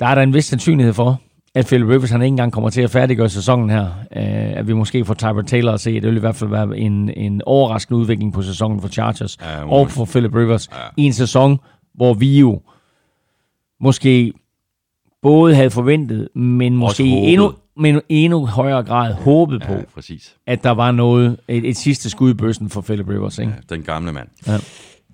[0.00, 1.20] der er der en vis sandsynlighed for,
[1.54, 3.84] at Philip Rivers han ikke engang kommer til at færdiggøre sæsonen her.
[3.84, 5.94] Uh, at vi måske får Tyler Taylor at se.
[5.94, 9.38] Det vil i hvert fald være en, en overraskende udvikling på sæsonen for Chargers.
[9.42, 10.68] Ja, og for Philip Rivers.
[10.72, 10.76] Ja.
[10.96, 11.58] I en sæson,
[11.94, 12.60] hvor vi jo
[13.80, 14.32] måske
[15.22, 20.36] både havde forventet, men måske endnu, men endnu højere grad håbet på, Ja, præcis.
[20.46, 23.38] at der var noget, et, et sidste skud i bøssen for Philip Rivers.
[23.38, 23.52] Ikke?
[23.68, 24.28] Den gamle mand.
[24.46, 24.58] Ja.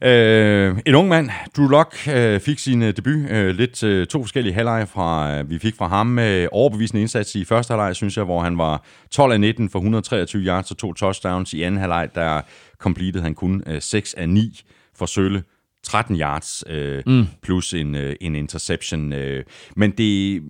[0.02, 3.30] Øh, en ung mand, Drew Lock, øh, fik sin øh, debut.
[3.30, 7.34] Øh, lidt øh, to forskellige halvleje, fra, øh, vi fik fra ham med overbevisende indsats
[7.34, 10.76] i første halvleg, synes jeg, hvor han var 12 af 19 for 123 yards og
[10.76, 11.54] to touchdowns.
[11.54, 12.40] I anden halvleg, der
[12.78, 14.60] completed han kun øh, 6 af 9
[14.98, 15.42] for Sølle.
[15.87, 17.26] 13 yards øh, mm.
[17.43, 19.12] plus en, øh, en interception.
[19.12, 19.45] Øh.
[19.76, 20.43] Men det,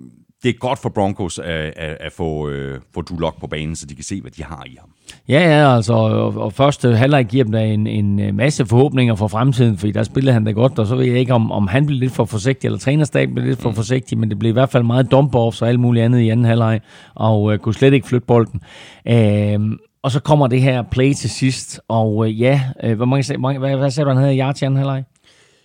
[0.42, 3.76] det er godt for Broncos at, at, at få, øh, få Drew Lock på banen,
[3.76, 4.90] så de kan se, hvad de har i ham.
[5.28, 9.28] Ja, ja, altså, og, og første halvleg giver dem da en, en masse forhåbninger for
[9.28, 11.86] fremtiden, fordi der spillede han da godt, og så ved jeg ikke, om, om han
[11.86, 14.70] blev lidt for forsigtig, eller trænerstaben blev lidt for forsigtig, men det blev i hvert
[14.70, 16.80] fald meget dump-offs og alt muligt andet i anden halvleg,
[17.14, 18.60] og øh, kunne slet ikke flytte bolden.
[19.08, 23.38] Øhm, og så kommer det her play til sidst, og øh, ja, øh, hvor mange,
[23.38, 25.04] mange, hvad, hvad sagde du, han havde i yards i anden halvleg?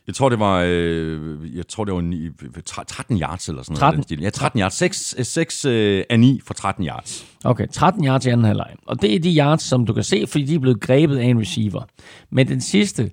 [0.07, 2.29] Jeg tror, det var, øh, jeg tror, det var ni,
[2.65, 3.79] 13 yards eller sådan 13?
[3.79, 3.95] noget.
[3.95, 4.21] den stil.
[4.21, 4.73] Ja, 13 yards.
[4.73, 7.25] 6, 6 øh, af 9 for 13 yards.
[7.43, 8.75] Okay, 13 yards i anden halvleg.
[8.87, 11.23] Og det er de yards, som du kan se, fordi de er blevet grebet af
[11.23, 11.83] en receiver.
[12.31, 13.11] Men den sidste,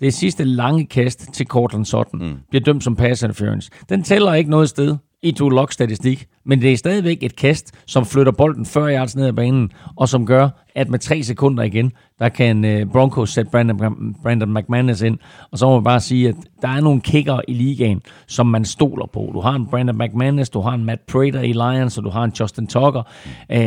[0.00, 2.36] det sidste lange kast til Cortland Sutton mm.
[2.50, 3.70] bliver dømt som pass interference.
[3.88, 7.72] Den tæller ikke noget sted i to lock statistik, men det er stadigvæk et kast,
[7.86, 11.62] som flytter bolden 40 yards ned ad banen, og som gør, at med tre sekunder
[11.62, 15.18] igen, der kan øh, Broncos sætte Brandon, Brandon McManus ind,
[15.50, 18.64] og så må man bare sige, at der er nogle kicker i ligaen, som man
[18.64, 19.30] stoler på.
[19.34, 22.24] Du har en Brandon McManus, du har en Matt Prater i Lions, og du har
[22.24, 23.02] en Justin Tucker.
[23.50, 23.58] Øh,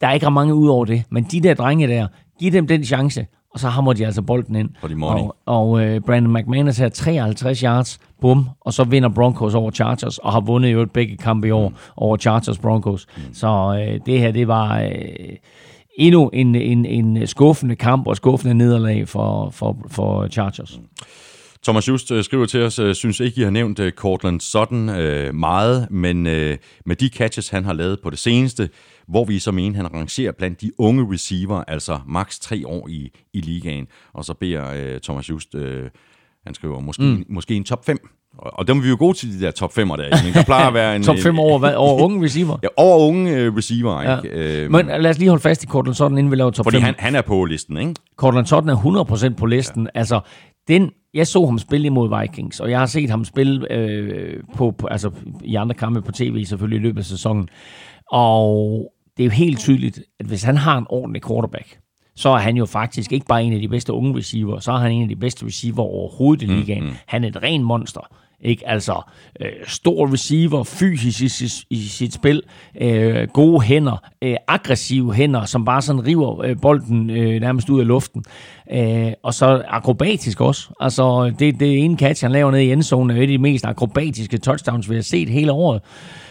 [0.00, 2.06] der er ikke ret mange ud over det, men de der drenge der,
[2.40, 4.70] giv dem den chance, og så hammer de altså bolden ind.
[4.96, 5.22] Money.
[5.22, 10.18] Og, og uh, Brandon McManus har 53 yards, bum, og så vinder Broncos over Chargers,
[10.18, 11.74] og har vundet jo et begge kampe i år mm.
[11.96, 13.06] over Chargers Broncos.
[13.16, 13.22] Mm.
[13.34, 14.90] Så uh, det her, det var uh,
[15.96, 20.78] endnu en, en, en skuffende kamp og skuffende nederlag for, for, for Chargers.
[20.78, 20.86] Mm.
[21.64, 24.88] Thomas Just øh, skriver til os, øh, synes ikke, I har nævnt øh, Cortland Sutton
[24.88, 26.56] øh, meget, men øh,
[26.86, 28.68] med de catches, han har lavet på det seneste,
[29.08, 33.10] hvor vi så mener, han rangerer blandt de unge receiver, altså maks tre år i,
[33.32, 33.86] i ligaen.
[34.12, 35.90] Og så beder øh, Thomas Just, øh,
[36.46, 37.24] han skriver, måske, mm.
[37.28, 37.98] måske en top 5.
[38.38, 40.24] Og, dem er vi jo gode til, de der top 5'er der.
[40.24, 41.02] Men der plejer at være en...
[41.12, 42.58] top 5 over, hvad, over unge receiver?
[42.62, 44.20] ja, over unge øh, receiver, Ja.
[44.20, 44.62] ikke?
[44.64, 46.76] Øh, Men lad os lige holde fast i Cortland Sutton, inden vi laver top fordi
[46.76, 46.82] 5.
[46.82, 47.94] han, han er på listen, ikke?
[48.16, 48.76] Cortland Sutton er
[49.30, 49.82] 100% på listen.
[49.94, 49.98] Ja.
[49.98, 50.20] Altså,
[50.68, 54.70] den, jeg så ham spille imod Vikings, og jeg har set ham spille øh, på,
[54.78, 55.10] på, altså,
[55.44, 57.48] i andre kampe på tv selvfølgelig i løbet af sæsonen.
[58.12, 61.78] Og det er jo helt tydeligt, at hvis han har en ordentlig quarterback,
[62.16, 64.78] så er han jo faktisk ikke bare en af de bedste unge receiver, så er
[64.78, 66.82] han en af de bedste receiver overhovedet i ligaen.
[66.82, 66.96] Mm-hmm.
[67.06, 68.00] Han er et ren monster.
[68.40, 68.68] Ikke?
[68.68, 69.02] Altså,
[69.40, 72.42] øh, stor receiver, fysisk i, sit- i sit spil,
[72.80, 77.80] øh, gode hænder, øh, aggressive hænder, som bare sådan river øh, bolden øh, nærmest ud
[77.80, 78.24] af luften.
[78.72, 80.68] Øh, og så akrobatisk også.
[80.80, 83.64] Altså, det, det ene catch, han laver ned i endzone, er et af de mest
[83.64, 85.80] akrobatiske touchdowns, vi har set hele året.
[85.82, 86.23] Øh,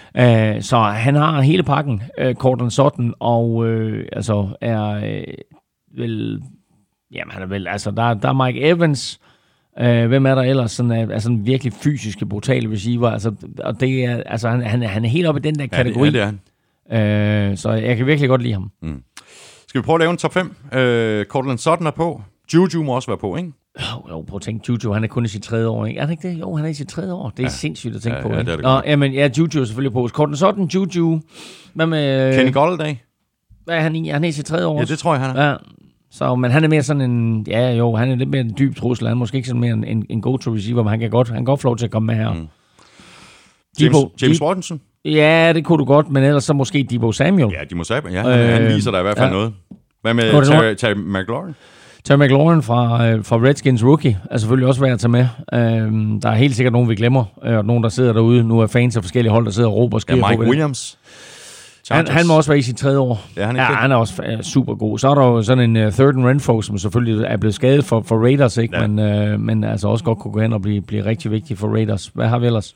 [0.62, 5.24] så han har hele pakken, øh, Cortland Sutton, og øh, altså er øh,
[5.98, 6.42] vel...
[7.14, 7.68] Jamen, han er vel...
[7.68, 9.20] Altså, der, der er Mike Evans...
[9.80, 10.72] Øh, hvem er der ellers?
[10.72, 13.10] Sådan, er, er sådan virkelig fysiske, brutale receiver.
[13.10, 15.62] Altså, og det er, altså, han, han, er- han er helt oppe i den der
[15.62, 16.10] Ja, det, kategori.
[16.10, 17.52] ja, det er han.
[17.52, 18.72] Øh, så jeg kan virkelig godt lide ham.
[19.68, 20.56] Skal vi prøve at lave en top 5?
[20.74, 22.22] Øh, Cortland Sutton er på.
[22.54, 23.52] Juju må også være på, ikke?
[23.82, 26.00] Jo, jo, prøv at tænke, Juju, han er kun i sit tredje år, ikke?
[26.00, 26.40] Er han ikke det?
[26.40, 27.30] Jo, han er i sit tredje år.
[27.30, 27.50] Det er ja.
[27.50, 28.52] sindssygt at tænke Ja, på, ja, ikke?
[28.52, 30.08] det er det Nå, jamen, ja, Juju er selvfølgelig på.
[30.08, 31.22] Cortland Sutton, Juju.
[31.74, 32.36] Hvad med...
[32.36, 32.96] Kenny Golladay?
[33.66, 34.10] Hvad er han i?
[34.10, 34.80] Er han i sit tredje år?
[34.80, 35.50] Ja, det tror jeg, han er.
[35.50, 35.56] Ja.
[36.12, 38.76] Så, men han er mere sådan en, ja jo, han er lidt mere en dyb
[38.76, 39.08] trussel.
[39.08, 41.28] Han er måske ikke sådan mere en, en, en go-to receiver, men han kan godt,
[41.28, 42.34] han kan godt få lov til at komme med her.
[42.34, 42.48] Mm.
[43.80, 44.82] James, Debo, James Debo- Watson?
[45.06, 47.54] Ja, det kunne du godt, men ellers så måske Debo Samuel.
[47.54, 49.34] Ja, de må sige, ja, han, han Øh, viser dig i hvert fald ja.
[49.34, 49.54] noget.
[50.02, 51.54] Hvad med er Terry, Terry McLaurin?
[52.04, 55.28] Terry McLaurin fra, øh, fra Redskins rookie er selvfølgelig også værd at tage med.
[55.54, 58.44] Øhm, der er helt sikkert nogen, vi glemmer, øh, og nogen, der sidder derude.
[58.44, 60.50] Nu er fans af forskellige hold, der sidder og råber og Ja, skriger Mike på.
[60.50, 61.00] Williams?
[61.92, 63.22] Han, han må også være i sit tredje år.
[63.36, 65.00] Ja, han er ja, han er også uh, super god.
[65.00, 67.86] Så er der jo sådan en uh, third and Renfro, som selvfølgelig er blevet skadet
[67.86, 68.78] for, for Raiders, ikke?
[68.78, 68.88] Ja.
[68.88, 71.68] Men, uh, men altså også godt kunne gå hen og blive, blive rigtig vigtig for
[71.68, 72.08] Raiders.
[72.08, 72.76] Hvad har vi ellers?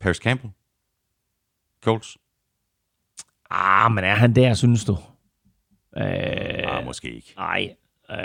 [0.00, 0.52] Paris Campbell?
[1.84, 2.16] Colts?
[3.50, 4.96] Ah, men er han der, synes du?
[5.98, 7.34] Øh, Ah, måske ikke.
[7.36, 7.68] nej.
[8.10, 8.16] Øh,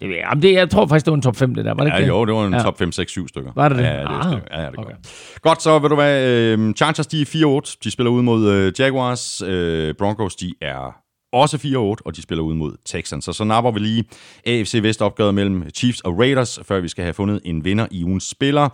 [0.00, 0.24] det ved jeg.
[0.30, 1.74] Jamen, det, jeg tror faktisk, det var en top 5, det der.
[1.74, 2.62] Var det Ja, ikke jo, det var en Ja.
[2.62, 3.52] top 5, 6, 7 stykker.
[3.54, 3.84] Var det det?
[3.84, 4.46] Ja, det er Ah, stykker.
[4.50, 4.92] Ja, ja, det er okay.
[4.94, 5.38] godt.
[5.42, 7.76] Godt, så vil du hvad, øh, Chargers, de er 4-8.
[7.84, 9.42] De spiller ud mod øh, Jaguars.
[9.42, 10.94] Øh, Broncos, de er
[11.32, 13.24] også 4-8, og de spiller ud mod Texans.
[13.24, 14.04] Så så napper vi lige
[14.46, 18.24] AFC Vest-opgøret mellem Chiefs og Raiders, før vi skal have fundet en vinder i ugens
[18.30, 18.68] spiller.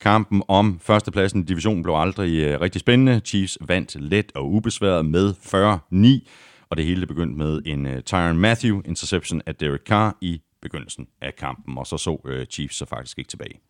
[0.00, 3.20] Kampen om førstepladsen i divisionen blev aldrig øh, rigtig spændende.
[3.24, 5.34] Chiefs vandt let og ubesværet med
[6.24, 6.28] 40-9,
[6.70, 10.40] og det hele det begyndte med en øh, Tyron Matthew interception af Derek Carr i
[10.62, 13.60] begyndelsen af kampen, og så så øh, Chiefs så faktisk ikke tilbage.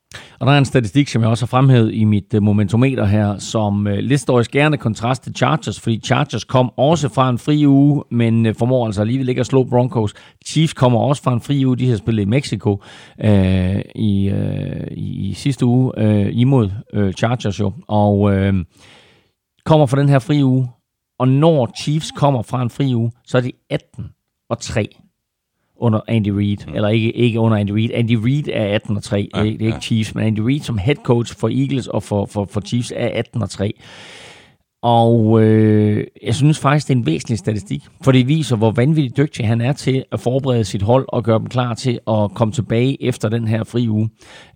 [0.41, 3.39] Og der er en statistik, som jeg også har fremhævet i mit uh, momentometer her,
[3.39, 7.39] som uh, lidt står i skærende kontrast til Chargers, fordi Chargers kom også fra en
[7.39, 10.15] fri uge, men uh, formår altså alligevel ikke at slå Broncos.
[10.47, 12.83] Chiefs kommer også fra en fri uge, de har spillet i Mexico
[13.25, 13.31] uh,
[13.95, 18.55] i, uh, i, i sidste uge uh, imod uh, Chargers jo, og uh,
[19.65, 20.69] kommer fra den her fri uge,
[21.19, 24.07] og når Chiefs kommer fra en fri uge, så er de 18
[24.51, 24.97] og 3
[25.81, 26.75] under Andy Reid, mm.
[26.75, 27.91] eller ikke, ikke under Andy Reid.
[27.95, 29.81] Andy Reid er 18 og 3, ja, det, er- ikke ja.
[29.81, 33.09] Chiefs, men Andy Reid som head coach for Eagles og for, for, for Chiefs er
[33.19, 33.73] 18 og 3.
[34.83, 39.17] Og øh, jeg synes faktisk, det er en væsentlig statistik, for det viser, hvor vanvittigt
[39.17, 42.53] dygtig han er til at forberede sit hold og gøre dem klar til at komme
[42.53, 44.11] tilbage efter den her fri uge.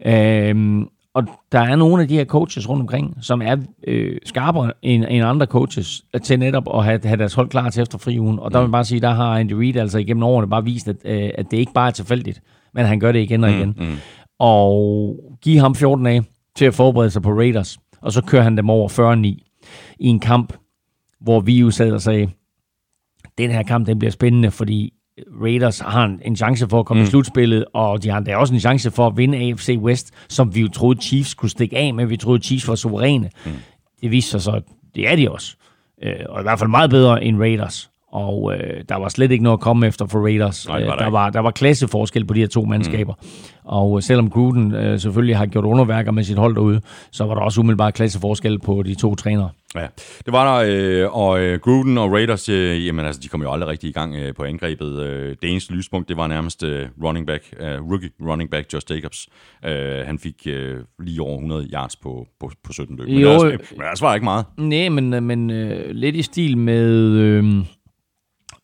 [0.06, 3.56] Øhm, og der er nogle af de her coaches rundt omkring, som er
[3.86, 7.82] øh, skarpere end, end andre coaches til netop at have, have deres hold klar til
[7.82, 8.38] efter fri ugen.
[8.38, 10.88] Og der vil jeg bare sige, der har Andy Reid altså igennem årene bare vist,
[10.88, 12.42] at, øh, at det ikke bare er tilfældigt,
[12.74, 13.74] men han gør det igen og igen.
[13.78, 13.96] Mm, mm.
[14.38, 16.24] Og give ham 14 dage
[16.56, 19.26] til at forberede sig på Raiders, og så kører han dem over 40-9
[19.98, 20.52] i en kamp,
[21.20, 22.28] hvor vi jo sad og sagde,
[23.38, 24.92] den her kamp den bliver spændende, fordi
[25.42, 27.06] Raiders har en, en chance for at komme mm.
[27.06, 30.54] i slutspillet, og de har endda også en chance for at vinde AFC West, som
[30.54, 32.06] vi jo troede Chiefs kunne stikke af med.
[32.06, 33.30] Vi troede Chiefs var suveræne.
[33.46, 33.52] Mm.
[34.02, 34.62] Det viste sig så, at
[34.94, 35.56] det er de også.
[36.02, 37.91] Øh, og i hvert fald meget bedre end Raiders.
[38.12, 40.68] Og øh, der var slet ikke noget at komme efter for Raiders.
[40.68, 43.14] Nej, var Øh, der der, var, der var klasseforskel på de her to mandskaber.
[43.22, 43.28] Mm.
[43.64, 46.80] Og øh, selvom Gruden øh, selvfølgelig har gjort underværker med sit hold derude,
[47.12, 49.50] så var der også umiddelbart klasseforskel på de to trænere.
[49.74, 49.86] Ja,
[50.26, 50.68] det var der,
[51.04, 53.92] øh, og øh, Gruden og Raiders, øh, jamen altså, de kom jo aldrig rigtig i
[53.92, 55.02] gang øh, på angrebet.
[55.02, 58.86] Øh, det eneste lyspunkt, det var nærmest øh, running back, øh, rookie running back Josh
[58.90, 59.28] Jacobs.
[59.64, 63.08] Øh, han fik øh, lige over 100 yards på, på, på 17 løb.
[63.08, 64.44] Men, Jo, det øh, men altså var ikke meget.
[64.58, 67.44] Nej, men, men øh, lidt i stil med, øh,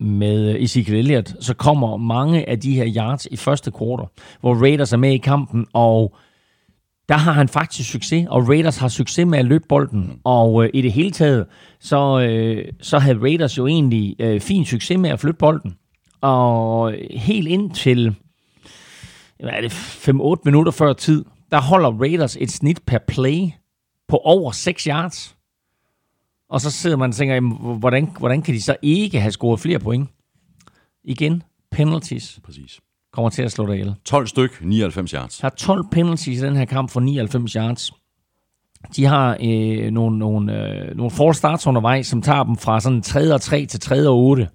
[0.00, 4.06] med Ezekiel Elliott, så kommer mange af de her yards i første kvartal,
[4.40, 6.16] hvor Raiders er med i kampen, og
[7.08, 10.20] der har han faktisk succes, og Raiders har succes med at løbe bolden.
[10.24, 11.46] Og øh, i det hele taget,
[11.80, 15.76] så, øh, så havde Raiders jo egentlig øh, fin succes med at flytte bolden.
[16.20, 18.14] Og helt indtil
[19.40, 23.50] hvad er det, 5-8 minutter før tid, der holder Raiders et snit per play
[24.08, 25.36] på over 6 yards.
[26.50, 29.60] Og så sidder man og tænker, jamen, hvordan, hvordan kan de så ikke have scoret
[29.60, 30.08] flere point?
[31.04, 32.80] Igen, penalties Præcis.
[33.12, 33.94] kommer til at slå dig ihjel.
[34.04, 35.38] 12 styk, 99 yards.
[35.38, 37.92] Der er 12 penalties i den her kamp for 99 yards.
[38.96, 43.02] De har øh, nogle, nogle, øh, nogle false starts undervejs, som tager dem fra sådan
[43.02, 44.48] 3 og 3 til 3 og 8.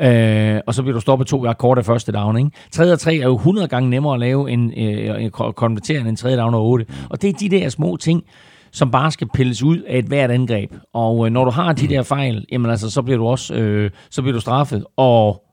[0.00, 2.38] Øh, og så bliver du stoppet to gange kort af første down.
[2.38, 2.50] Ikke?
[2.70, 6.00] 3 og 3 er jo 100 gange nemmere at lave end øh, en ko- konvertere
[6.00, 6.86] end en 3 down og 8.
[7.10, 8.24] Og det er de der små ting,
[8.76, 10.72] som bare skal pilles ud af et hvert angreb.
[10.92, 13.90] Og øh, når du har de der fejl, jamen altså, så bliver du også øh,
[14.10, 15.44] så bliver du straffet, og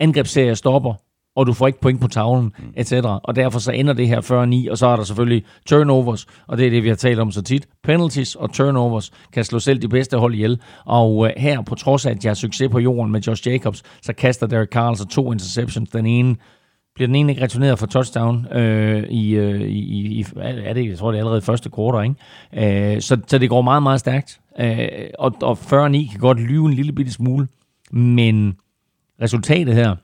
[0.00, 0.94] angrebsserie stopper,
[1.36, 2.92] og du får ikke point på tavlen, etc.
[3.24, 6.66] Og derfor så ender det her 40-9, og så er der selvfølgelig turnovers, og det
[6.66, 7.66] er det, vi har talt om så tit.
[7.84, 10.60] Penalties og turnovers kan slå selv de bedste hold ihjel.
[10.84, 13.82] Og øh, her, på trods af, at jeg har succes på jorden med Josh Jacobs,
[14.02, 15.90] så kaster Derek Carl så to interceptions.
[15.90, 16.36] Den ene
[16.98, 20.98] bliver den ene ikke returneret for touchdown øh, i, øh, i, i, er det, jeg
[20.98, 22.94] tror det er allerede første quarter, ikke?
[22.94, 24.40] Øh, så, så det går meget, meget stærkt.
[24.60, 24.88] Øh,
[25.18, 27.48] og, og 40-9 kan godt lyve en lille bitte smule,
[27.90, 28.56] men
[29.22, 29.96] resultatet her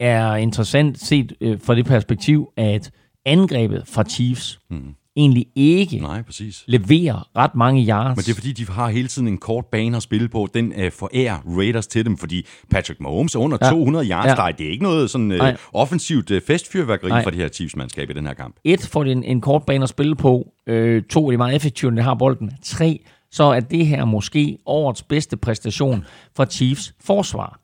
[0.00, 2.90] er interessant set øh, fra det perspektiv, at
[3.24, 6.64] angrebet fra Chiefs mm egentlig ikke Nej, præcis.
[6.66, 8.16] leverer ret mange yards.
[8.16, 10.48] Men det er fordi, de har hele tiden en kort bane at spille på.
[10.54, 13.66] Den øh, forærer Raiders til dem, fordi Patrick Mahomes er under Ja.
[13.66, 13.72] ja.
[13.72, 14.26] 200 yards.
[14.26, 14.46] Ja.
[14.46, 14.52] Ja.
[14.58, 17.22] Det er ikke noget sådan øh, offensivt øh, festfyrværkeri Nej.
[17.22, 18.56] for det her Chiefs-mandskab i den her kamp.
[18.64, 20.52] Et, får de en, en kort bane at spille på.
[20.66, 22.50] Øh, to, er de meget effektive, når de har bolden.
[22.64, 23.00] Tre,
[23.32, 26.04] så er det her måske årets bedste præstation
[26.36, 27.60] fra Chiefs forsvar.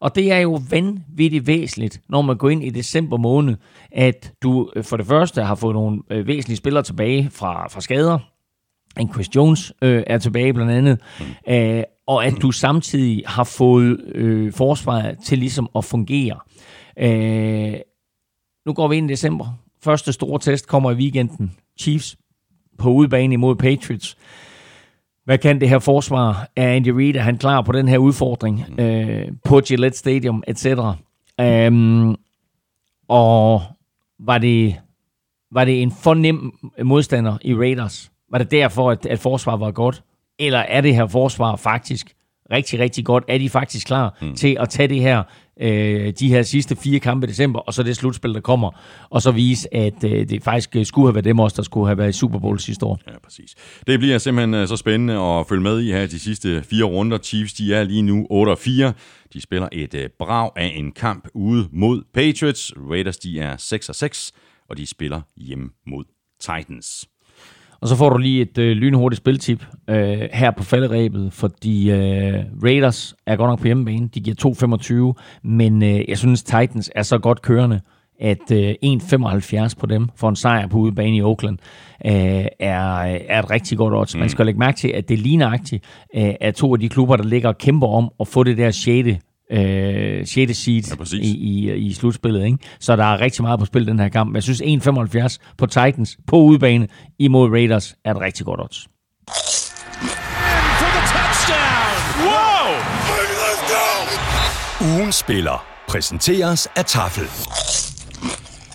[0.00, 3.56] Og det er jo vanvittigt væsentligt, når man går ind i december måned,
[3.92, 7.80] at du øh, for det første har fået nogle øh, væsentlige spillere tilbage fra, fra
[7.80, 8.18] skader.
[9.00, 11.00] En Chris Jones øh, er tilbage blandt andet.
[11.20, 11.52] Mm.
[11.54, 16.38] Øh, og at du samtidig har fået øh, forsvaret til ligesom at fungere.
[16.98, 17.74] Øh,
[18.66, 19.58] nu går vi ind i december.
[19.82, 21.52] Første store test kommer i weekenden.
[21.78, 22.16] Chiefs
[22.78, 24.16] på udebane imod Patriots.
[25.30, 26.48] Hvad kan det her forsvar?
[26.56, 30.66] Er Andy Reid, er han klar på den her udfordring øh, på Gillette Stadium, etc.?
[31.68, 32.16] Um,
[33.08, 33.62] og
[34.18, 34.76] var det,
[35.52, 36.52] var det en fornem
[36.82, 38.12] modstander i Raiders?
[38.30, 40.02] Var det derfor, at, at forsvaret var godt?
[40.38, 42.12] Eller er det her forsvar faktisk
[42.50, 43.24] rigtig, rigtig godt?
[43.28, 44.34] Er de faktisk klar mm.
[44.34, 45.22] til at tage det her,
[45.60, 48.70] øh, de her sidste fire kampe i december, og så det slutspil, der kommer,
[49.10, 51.86] og så vise, at øh, det faktisk øh, skulle have været dem også, der skulle
[51.86, 52.98] have været i Super Bowl sidste år?
[53.06, 53.54] Ja, præcis.
[53.86, 57.18] Det bliver simpelthen øh, så spændende at følge med i her de sidste fire runder.
[57.18, 58.92] Chiefs, de er lige nu 8 og 4.
[59.32, 62.72] De spiller et øh, brag af en kamp ude mod Patriots.
[62.90, 64.32] Raiders, de er 6 og 6,
[64.70, 66.04] og de spiller hjemme mod
[66.40, 67.09] Titans.
[67.80, 72.34] Og så får du lige et øh, lynhurtigt spiltip øh, her på falderæbet, fordi øh,
[72.64, 74.08] Raiders er godt nok på hjemmebane.
[74.14, 77.80] De giver 2,25, men øh, jeg synes Titans er så godt kørende,
[78.20, 81.58] at øh, 1,75 på dem for en sejr på udebane i Oakland
[82.06, 84.16] øh, er, er et rigtig godt odds.
[84.16, 85.84] Man skal lægge mærke til, at det er ligneragtigt
[86.16, 88.70] øh, af to af de klubber, der ligger og kæmper om at få det der
[88.70, 89.08] 6.
[89.52, 90.56] Øh, 6.
[90.58, 91.20] seed Ja, præcis.
[91.20, 92.44] i, i, i slutspillet.
[92.46, 92.58] Ikke?
[92.80, 94.28] Så der er rigtig meget på spil den her kamp.
[94.28, 96.88] Men Jeg synes 1,75 på Titans på udebane
[97.18, 98.86] imod Raiders er et rigtig godt odds.
[104.80, 107.24] Ugen spiller præsenteres af Tafel.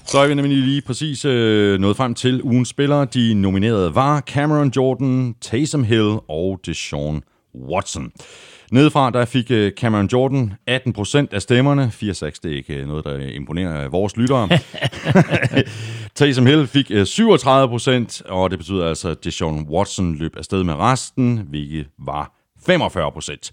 [0.06, 3.06] Så er vi nemlig lige præcis øh, nået frem til ugens spillere.
[3.06, 7.22] De nominerede var Cameron Jordan, Taysom Hill og Deshaun
[7.70, 8.12] Watson.
[8.72, 11.92] Nedefra der fik øh, Cameron Jordan 18% af stemmerne.
[11.94, 14.50] 4-6, det er ikke øh, noget, der imponerer vores lyttere.
[16.16, 20.74] Taysom Hill fik øh, 37%, og det betyder altså, at Deshaun Watson løb afsted med
[20.74, 22.32] resten, hvilket var
[22.66, 23.52] 45 procent.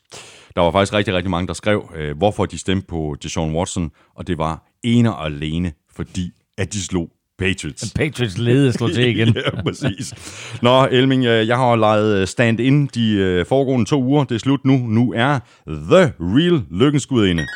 [0.56, 3.90] Der var faktisk rigtig, rigtig mange, der skrev, øh, hvorfor de stemte på Deshaun Watson,
[4.14, 7.10] og det var ene og alene, fordi at de slog
[7.42, 7.92] Patriots.
[7.96, 9.28] Patriots lede slog til igen.
[9.36, 10.14] ja, præcis.
[10.62, 14.24] Nå, Elming, øh, jeg har lejet stand-in de øh, foregående to uger.
[14.24, 14.76] Det er slut nu.
[14.76, 17.46] Nu er The Real Lykkensgudinde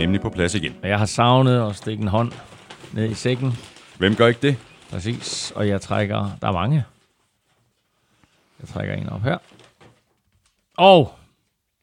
[0.00, 0.76] nemlig på plads igen.
[0.82, 2.32] Og jeg har savnet at stikke en hånd
[2.92, 3.52] ned i sækken.
[3.98, 4.56] Hvem gør ikke det?
[4.90, 5.52] Præcis.
[5.56, 6.30] Og jeg trækker...
[6.40, 6.84] Der er mange.
[8.60, 9.38] Jeg trækker en op her.
[10.76, 11.14] Og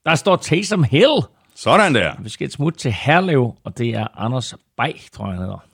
[0.06, 1.22] der står Taysom Hill.
[1.56, 2.14] Sådan der.
[2.20, 5.66] Vi skal et smut til Herlev, og det er Anders Bay, tror jeg, han hedder.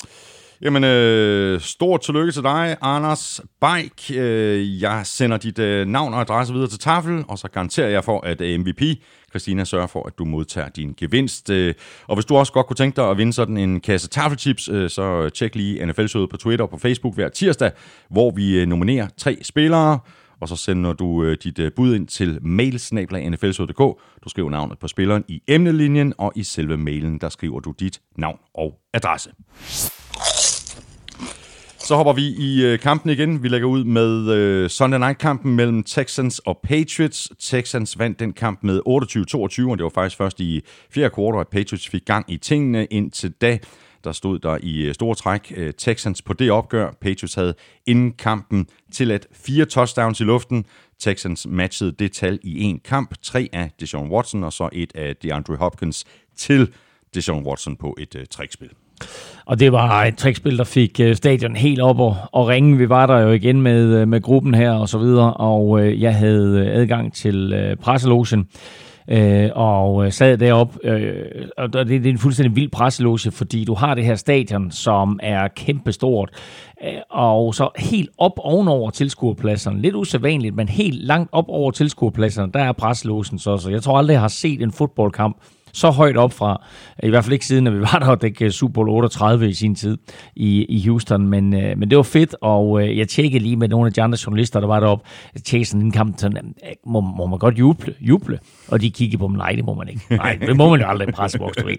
[0.62, 4.12] Jamen, øh, stort tillykke til dig, Anders Beik.
[4.16, 8.04] Øh, jeg sender dit øh, navn og adresse videre til Tafel, og så garanterer jeg
[8.04, 8.82] for, at øh, MVP,
[9.30, 11.50] Christina, sørger for, at du modtager din gevinst.
[11.50, 11.74] Øh,
[12.08, 14.90] og hvis du også godt kunne tænke dig at vinde sådan en kasse tafelchips, øh,
[14.90, 17.72] så tjek lige NFL-showet på Twitter og på Facebook hver tirsdag,
[18.10, 20.00] hvor vi øh, nominerer tre spillere,
[20.40, 24.00] og så sender du øh, dit øh, bud ind til mailsnablag.nflshow.dk.
[24.24, 28.02] Du skriver navnet på spilleren i emnelinjen, og i selve mailen, der skriver du dit
[28.18, 29.32] navn og adresse.
[31.84, 33.44] Så hopper vi i øh, kampen igen.
[33.44, 37.32] Vi lægger ud med øh, Sunday Night-kampen mellem Texans og Patriots.
[37.40, 41.48] Texans vandt den kamp med 28-22, og det var faktisk først i fjerde kvartal, at
[41.48, 43.58] Patriots fik gang i tingene indtil da.
[44.04, 46.92] Der stod der i øh, store træk øh, Texans på det opgør.
[47.02, 47.54] Patriots havde
[47.86, 50.66] inden kampen tilladt fire touchdowns i luften.
[51.00, 53.16] Texans matchede det tal i en kamp.
[53.22, 56.06] Tre af Deshaun Watson og så et af DeAndre Hopkins
[56.38, 56.74] til
[57.14, 58.70] Deshaun Watson på et øh, trækspil.
[59.46, 62.78] Og det var et trickspil, der fik øh, stadion helt op og, og ringe.
[62.78, 66.02] Vi var der jo igen med, øh, med gruppen her og så videre, og øh,
[66.02, 68.48] jeg havde øh, adgang til øh, presselogen.
[69.08, 71.14] Øh, og øh, sad derop øh,
[71.58, 75.20] og det, det er en fuldstændig vild presseloge, fordi du har det her stadion, som
[75.24, 76.30] er kæmpestort,
[76.84, 82.52] øh, og så helt op ovenover tilskuerpladserne, lidt usædvanligt, men helt langt op over tilskuerpladserne,
[82.52, 85.38] der er presselogen så, så jeg tror aldrig, jeg har set en fodboldkamp
[85.74, 86.66] så højt op fra,
[87.04, 89.54] i hvert fald ikke siden, at vi var der og dække Super Bowl 38 i
[89.54, 89.98] sin tid
[90.36, 93.68] i, i Houston, men, øh, men det var fedt, og øh, jeg tjekkede lige med
[93.68, 96.72] nogle af de andre journalister, der var deroppe, jeg tjekkede sådan en kamp, sådan, øh,
[96.86, 98.40] må, må man godt juble, juble?
[98.68, 100.02] Og de kiggede på mig, nej, det må man ikke.
[100.10, 101.76] Nej, det må man jo aldrig i presseboks, du ved.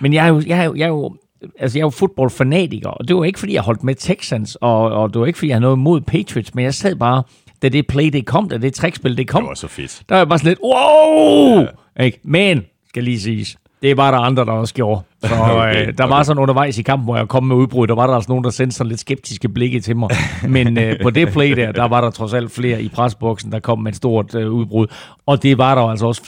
[0.00, 1.16] Men jeg er jo, jeg er jo, jeg er jo
[1.58, 4.90] altså jeg er jo fodboldfanatiker, og det var ikke, fordi jeg holdt med Texans, og,
[4.90, 7.22] og det var ikke, fordi jeg havde noget mod Patriots, men jeg sad bare,
[7.62, 9.42] da det play, det kom, da det trækspil, det kom.
[9.42, 10.02] Det var så fedt.
[10.08, 11.60] Der var jeg bare sådan lidt, wow!
[11.98, 12.04] Ja.
[12.04, 12.20] Ikke?
[12.24, 15.02] Men, skal lige siges, det var der andre, der også gjorde.
[15.22, 17.94] Så Okay, øh, der var sådan undervejs i kampen, hvor jeg kom med udbrud, der
[17.94, 20.10] var der altså nogen, der sendte sådan lidt skeptiske blikke til mig.
[20.48, 23.58] Men øh, på det play der, der var der trods alt flere i presboksen, der
[23.58, 24.86] kom med et stort øh, udbrud.
[25.26, 26.22] Og det var der altså også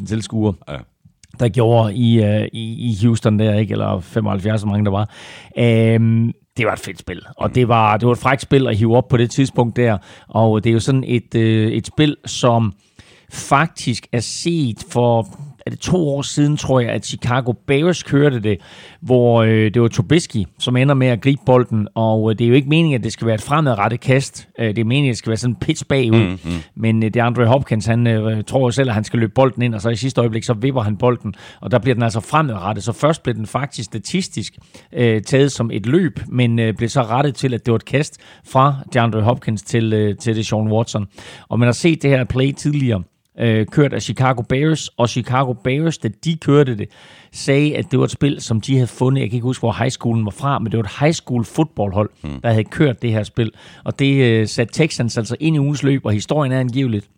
[0.00, 0.54] 80.000 tilskuere.
[0.68, 0.76] Ja.
[1.40, 3.72] der gjorde i, øh, i, i Houston der, ikke?
[3.72, 5.08] eller 75, så mange der var.
[5.58, 8.76] Øhm, det var et fedt spil, og det var, det var et frækt spil at
[8.76, 12.16] hive op på det tidspunkt der, og det er jo sådan et, øh, et spil,
[12.26, 12.72] som
[13.32, 15.26] faktisk er set for
[15.66, 18.58] er det to år siden, tror jeg, at Chicago Bears kørte det,
[19.00, 22.48] hvor øh, det var Trubisky, som ender med at gribe bolden, og øh, det er
[22.48, 24.48] jo ikke meningen, at det skal være et fremadrettet kast.
[24.58, 26.24] Øh, det er meningen, at det skal være sådan en pitch bagud.
[26.24, 26.62] Mm, mm.
[26.76, 29.32] Men øh, det er Andre Hopkins, han øh, tror jo selv, at han skal løbe
[29.34, 32.02] bolden ind, og så i sidste øjeblik, så vipper han bolden, og der bliver den
[32.02, 32.84] altså fremadrettet.
[32.84, 34.58] Så først blev den faktisk statistisk
[34.92, 37.84] øh, taget som et løb, men øh, blev så rettet til, at det var et
[37.84, 41.06] kast fra DeAndre Hopkins til, øh, til Deshaun Watson.
[41.48, 43.02] Og man har set det her play tidligere,
[43.38, 46.88] øh, kørt af Chicago Bears, og Chicago Bears, da de kørte det,
[47.32, 49.20] sagde, at det var et spil, som de havde fundet.
[49.20, 51.44] Jeg kan ikke huske, hvor high schoolen var fra, men det var et high school
[51.44, 52.40] fodboldhold, mm.
[52.40, 53.50] der havde kørt det her spil.
[53.84, 57.10] Og det øh, satte Texans altså ind i ugens løb, og historien er angiveligt,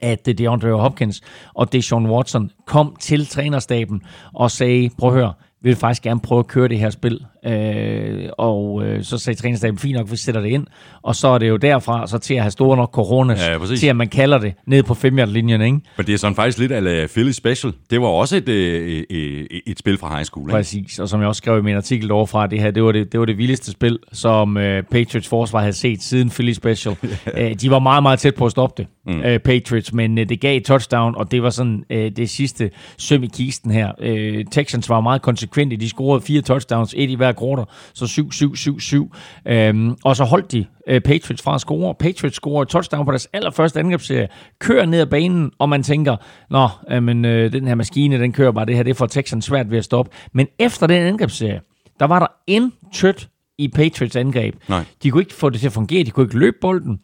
[0.00, 1.22] at øh, DeAndre Hopkins
[1.54, 4.02] og Deshaun Watson kom til trænerstaben
[4.34, 7.26] og sagde, prøv at høre, vi vil faktisk gerne prøve at køre det her spil.
[7.46, 10.66] Øh, og øh, så sagde trænerstaben, fint nok, vi sætter det ind.
[11.02, 13.86] Og så er det jo derfra så til at have store nok coronas, Ja, til
[13.86, 15.80] at man kalder det ned på 5 linjen ikke?
[15.96, 17.72] Men det er sådan faktisk lidt af Philly Special.
[17.90, 20.48] Det var også et, øh, øh, et spil fra high school.
[20.48, 20.52] Ikke?
[20.52, 23.12] Præcis, og som jeg også skrev i min artikel overfra, det her, det var det,
[23.12, 26.96] det, var det vildeste spil, som øh, Patriots forsvar havde set siden Philly Special.
[27.38, 29.22] øh, de var meget, meget tæt på at stoppe det, mm.
[29.22, 32.70] øh, Patriots, men øh, det gav et touchdown, og det var sådan øh, det sidste
[32.98, 33.92] søm i kisten her.
[34.00, 37.64] Øh, Texans var meget konsekvente, de scorede fire touchdowns, et i hver quarter,
[37.94, 41.94] så 7-7-7-7, øhm, og så holdt de øh, Patriots fra at score.
[41.94, 44.28] Patriots scorer touchdown på deres allerførste angrebsserie,
[44.58, 46.16] kører ned ad banen, og man tænker,
[46.50, 49.44] nå, øh, men, øh, den her maskine, den kører bare det her, det får Texans
[49.44, 50.12] svært ved at stoppe.
[50.32, 51.60] Men efter den angrebsserie,
[52.00, 53.28] der var der intet
[53.58, 54.54] i Patriots angreb.
[54.68, 54.84] Nej.
[55.02, 57.00] De kunne ikke få det til at fungere, de kunne ikke løbe bolden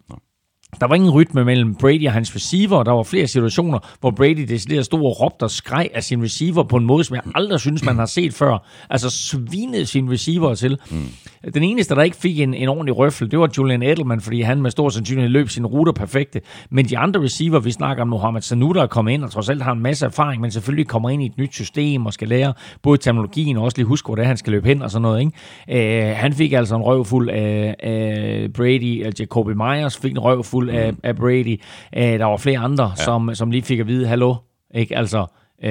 [0.80, 4.10] der var ingen rytme mellem Brady og hans receiver, og der var flere situationer, hvor
[4.10, 7.22] Brady decideret stod og råbte og skreg af sin receiver på en måde, som jeg
[7.34, 8.58] aldrig synes, man har set før.
[8.90, 10.78] Altså svinede sin receiver til.
[10.90, 11.08] Mm.
[11.54, 14.62] Den eneste, der ikke fik en, en ordentlig røffel, det var Julian Edelman, fordi han
[14.62, 16.40] med stor sandsynlighed løb sine ruter perfekte.
[16.70, 19.48] Men de andre receiver, vi snakker om Mohamed Sanu, der er kommet ind, og trods
[19.48, 22.28] alt har en masse erfaring, men selvfølgelig kommer ind i et nyt system og skal
[22.28, 24.90] lære både terminologien og også lige huske, hvor det er, han skal løbe hen og
[24.90, 25.20] sådan noget.
[25.68, 26.08] Ikke?
[26.10, 30.70] Øh, han fik altså en røvfuld af, af Brady, og Jacoby Myers fik en røvfuld
[30.70, 31.60] af, af Brady.
[31.96, 33.04] Øh, der var flere andre, ja.
[33.04, 34.34] som, som lige fik at vide, hallo,
[34.74, 34.96] ikke?
[34.96, 35.26] Altså,
[35.64, 35.70] øh,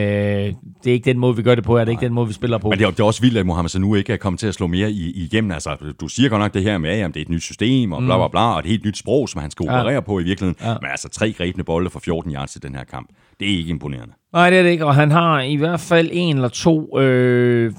[0.83, 2.33] det er ikke den måde, vi gør det på, er det ikke den måde, vi
[2.33, 2.69] spiller på.
[2.69, 4.53] Men det er, det er også vildt, at Mohamed Sanu ikke er kommet til at
[4.53, 5.51] slå mere i, igennem.
[5.51, 8.01] Altså, du siger godt nok det her med, at det er et nyt system, og
[8.01, 9.99] bla bla bla, og et helt nyt sprog, som han skal operere ja.
[9.99, 10.67] på i virkeligheden.
[10.67, 10.73] Ja.
[10.81, 13.09] Men altså, tre grebne bolde for 14 yards i den her kamp,
[13.39, 14.13] det er ikke imponerende.
[14.33, 17.73] Nej, det er det ikke, og han har i hvert fald en eller to øh,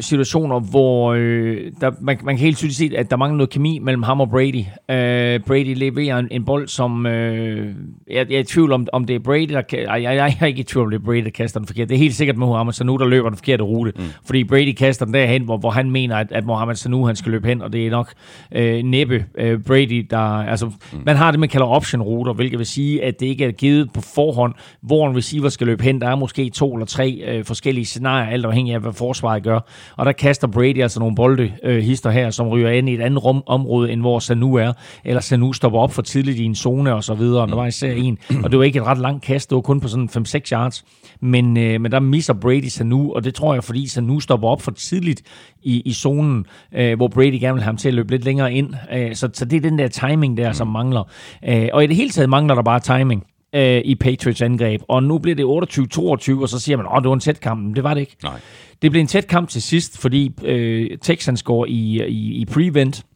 [0.00, 3.78] situationer, hvor øh, der, man, man kan helt tydeligt se, at der mangler noget kemi
[3.78, 4.64] mellem ham og Brady.
[4.90, 7.06] Øh, Brady leverer en, en bold, som...
[7.06, 7.74] Øh,
[8.10, 9.62] jeg, jeg er i tvivl om, om det er Brady, der...
[9.72, 11.88] Jeg, jeg, jeg er ikke i tvivl om det er Brady, der kaster den forkert.
[11.88, 13.92] Det er helt sikkert Mohamed Sanu, der løber den forkerte rute.
[13.96, 14.04] Mm.
[14.26, 17.32] Fordi Brady kaster den derhen, hvor, hvor han mener, at, at Mohamed Sanu han skal
[17.32, 18.12] løbe hen, og det er nok
[18.52, 20.18] øh, næppe øh, Brady, der...
[20.18, 20.98] Altså, mm.
[21.06, 24.00] man har det, man kalder option-ruter, hvilket vil sige, at det ikke er givet på
[24.00, 25.95] forhånd, hvor en receiver skal løbe hen.
[26.00, 29.60] Der er måske to eller tre øh, forskellige scenarier, alt afhængig af, hvad forsvaret gør.
[29.96, 33.00] Og der kaster Brady altså nogle bolde øh, hister her, som ryger ind i et
[33.00, 34.72] andet rum, område, end hvor Sanu er.
[35.04, 37.42] Eller Sanu stopper op for tidligt i en zone og så videre.
[37.42, 39.62] Og der var især en, og det var ikke et ret langt kast, det var
[39.62, 40.84] kun på sådan 5-6 yards.
[41.20, 44.62] Men, øh, men der misser Brady Sanu, og det tror jeg, fordi Sanu stopper op
[44.62, 45.22] for tidligt
[45.62, 48.52] i, i zonen, øh, hvor Brady gerne vil have ham til at løbe lidt længere
[48.52, 48.74] ind.
[48.92, 51.02] Øh, så, så det er den der timing der, som mangler.
[51.48, 53.24] Øh, og i det hele taget mangler der bare timing
[53.56, 54.82] øh, i Patriots angreb.
[54.88, 57.62] Og nu bliver det 28-22, og så siger man, at det var en tæt kamp.
[57.62, 58.16] Men det var det ikke.
[58.22, 58.40] Nej.
[58.82, 63.06] Det blev en tæt kamp til sidst, fordi øh, Texans går i, i, i prevent.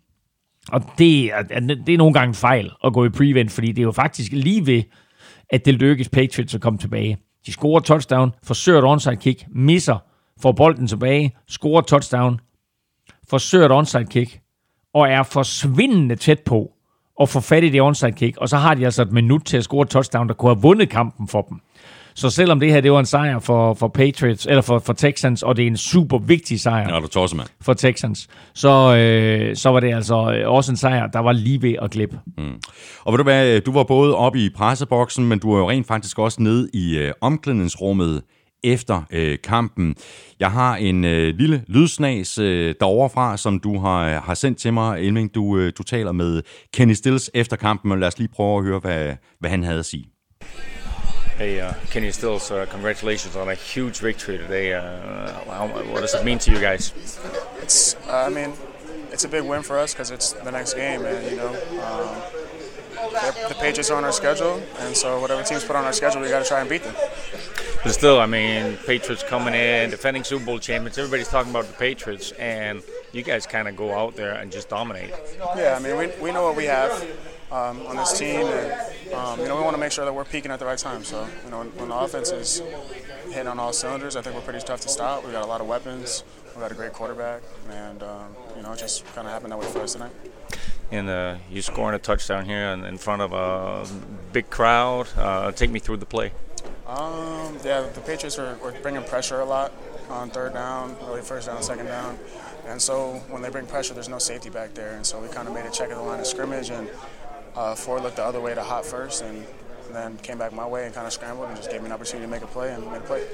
[0.73, 1.43] Og det er,
[1.87, 4.67] det er nogle gange fejl at gå i prevent, fordi det er jo faktisk lige
[4.67, 4.83] ved,
[5.51, 7.17] at det lykkes Patriots at komme tilbage.
[7.47, 9.99] De scorer touchdown, forsøger et onside kick, misser,
[10.43, 12.41] får bolden tilbage, scorer touchdown,
[13.31, 14.41] forsøger et onside kick,
[14.95, 16.73] og er forsvindende tæt på
[17.21, 19.57] at få fat i det onside kick, og så har de altså et minut til
[19.57, 21.59] at score et touchdown, der kunne have vundet kampen for dem.
[22.15, 25.43] Så selvom det her det var en sejr for, for Patriots, eller for, for Texans,
[25.43, 27.49] og det er en super vigtig sejr Ja, du tosser, mand.
[27.61, 31.63] for Texans, så, øh, så var det altså øh, også en sejr, der var lige
[31.63, 32.19] ved at glippe.
[33.05, 35.87] Og ved du hvad, du var både oppe i presseboksen, men du var jo rent
[35.87, 38.23] faktisk også nede i øh, omklædningsrummet
[38.65, 39.95] efter øh, kampen.
[40.41, 44.73] Jeg har en øh, lille lydsnas øh, derovre fra, som du har, har sendt til
[44.73, 45.35] mig, Elming.
[45.35, 46.43] Du, øh, du taler med
[46.73, 49.79] Kenny Stills efter kampen, men lad os lige prøve at høre, hvad, hvad han havde
[49.79, 50.07] at sige.
[51.39, 54.75] Hey, uh, Kenny Stills, uh, congratulations on a huge victory today.
[54.75, 54.83] Uh,
[55.51, 56.95] how, what does it mean to you guys?
[57.63, 58.53] It's, uh, I mean,
[59.13, 62.09] it's a big win for us because it's the next game, and you know, um,
[63.11, 66.21] the, the Patriots are on our schedule, and so whatever teams put on our schedule,
[66.21, 66.95] we got to try and beat them.
[67.83, 70.99] But still, I mean, Patriots coming in, defending Super Bowl champions.
[70.99, 72.83] Everybody's talking about the Patriots, and
[73.13, 75.15] you guys kind of go out there and just dominate.
[75.57, 76.93] Yeah, I mean, we, we know what we have
[77.51, 80.27] um, on this team, and um, you know, we want to make sure that we're
[80.27, 81.05] peaking at the right time.
[81.05, 82.63] So, you know, when, when the offense is
[83.31, 85.25] hitting on all cylinders, I think we're pretty tough to stop.
[85.25, 86.23] We got a lot of weapons.
[86.55, 89.59] We got a great quarterback, and um, you know, it just kind of happened that
[89.59, 90.13] way for us tonight.
[90.93, 93.87] And uh, you scoring a touchdown here in, in front of a
[94.33, 95.09] big crowd.
[95.17, 96.33] Uh, take me through the play.
[96.91, 99.73] Um, yeah, the Patriots were, were bringing pressure a lot
[100.09, 102.19] on third down, really first down, second down.
[102.67, 104.97] And so when they bring pressure, there's no safety back there.
[104.97, 106.91] And so we kind of made a check of the line of scrimmage, and
[107.55, 109.47] uh, Ford looked the other way to hot first, and
[109.93, 112.27] then came back my way and kind of scrambled and just gave me an opportunity
[112.27, 113.25] to make a play and made a play.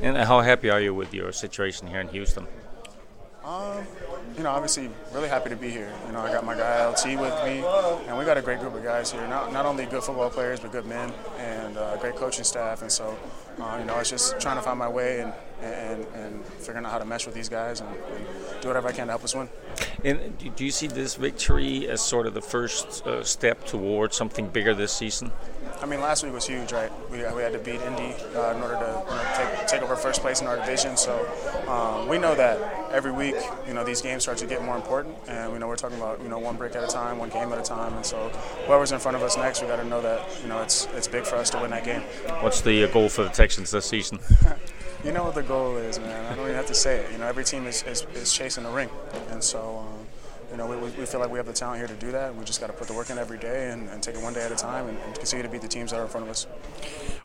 [0.00, 2.46] And how happy are you with your situation here in Houston?
[3.44, 3.84] Um,
[4.36, 5.92] you know, obviously, really happy to be here.
[6.06, 7.64] You know, I got my guy LT with me,
[8.06, 9.26] and we got a great group of guys here.
[9.26, 12.82] Not, not only good football players, but good men and uh, great coaching staff.
[12.82, 13.16] And so,
[13.60, 16.92] uh, you know, it's just trying to find my way and, and, and figuring out
[16.92, 18.26] how to mesh with these guys and, and
[18.60, 19.48] do whatever I can to help us win.
[20.04, 24.48] And do- you see this victory as sort of the first uh, step towards something
[24.48, 25.32] bigger this season?
[25.82, 26.92] I mean, last week was huge, right?
[27.10, 29.96] We, we had to beat Indy uh, in order to you know, take, take over
[29.96, 30.96] first place in our division.
[30.96, 31.12] So
[31.66, 33.34] um, we know that every week,
[33.66, 36.22] you know, these games start to get more important, and we know we're talking about
[36.22, 38.28] you know one break at a time, one game at a time, and so
[38.66, 41.08] whoever's in front of us next, we got to know that you know it's it's
[41.08, 42.02] big for us to win that game.
[42.40, 44.20] What's the uh, goal for the Texans this season?
[45.04, 46.32] You know what the goal is, man.
[46.32, 47.10] I don't even have to say it.
[47.10, 48.88] You know, every team is, is, is chasing the ring,
[49.30, 50.01] and so um,
[50.52, 52.28] you know, we, we- we feel like we have the talent here to do that.
[52.38, 54.34] We just got to put the work in every day and, and take it one
[54.38, 56.24] day at a time and, and continue to beat the teams that are in front
[56.26, 56.40] of us.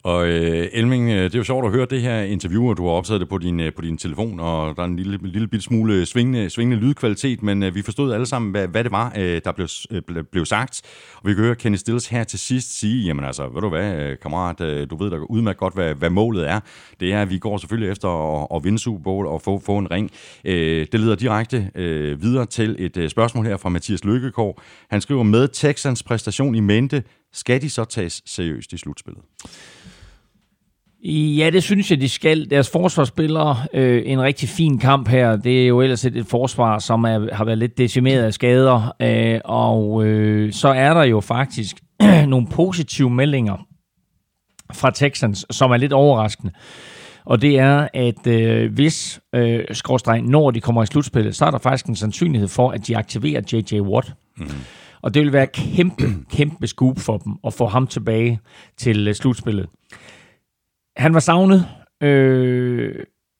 [0.03, 2.83] Og øh, Elming, øh, det er jo sjovt at høre det her interview, og du
[2.87, 5.47] har optaget det på din, øh, på din telefon, og der er en lille, lille
[5.47, 8.91] bit smule øh, svingende, svingende lydkvalitet, men øh, vi forstod alle sammen, hvad, hvad det
[8.91, 10.01] var, øh, der blev, øh,
[10.31, 10.81] blev- sagt.
[11.15, 14.15] Og vi kan høre Kenny Stills her til sidst sige, jamen altså, ved du hvad,
[14.15, 16.59] kammerat, øh, du ved da udmærket godt, hvad, hvad målet er.
[16.99, 18.09] Det er, at vi går selvfølgelig efter
[18.41, 20.11] at, at vinde Super Bowl og få, få en ring.
[20.45, 24.61] Øh, det leder direkte øh, videre til et øh, spørgsmål her fra Mathias Lykkegaard.
[24.89, 27.03] Han skriver, med Texans præstation i mente,
[27.33, 29.23] skal de så tages seriøst i slutspillet?
[31.03, 32.49] Ja, det synes jeg, de skal.
[32.49, 35.35] Deres forsvar spiller øh, en rigtig fin kamp her.
[35.35, 38.95] Det er jo ellers et, et forsvar, som er, har været lidt decimeret af skader.
[39.01, 41.75] Øh, og øh, så er der jo faktisk
[42.27, 43.67] nogle positive meldinger
[44.73, 46.51] fra Texans, som er lidt overraskende.
[47.27, 51.51] Og det er, at øh, hvis øh, skråstreg, når de kommer i slutspillet, så er
[51.51, 53.81] der faktisk en sandsynlighed for, at de aktiverer J.J.
[53.81, 54.13] Watt.
[54.37, 54.47] Mm.
[55.01, 56.03] Og det vil være kæmpe,
[56.37, 58.39] kæmpe scoop for dem at få ham tilbage
[58.77, 59.67] til øh, slutspillet.
[60.97, 61.67] Han var savnet,
[62.03, 62.95] øh,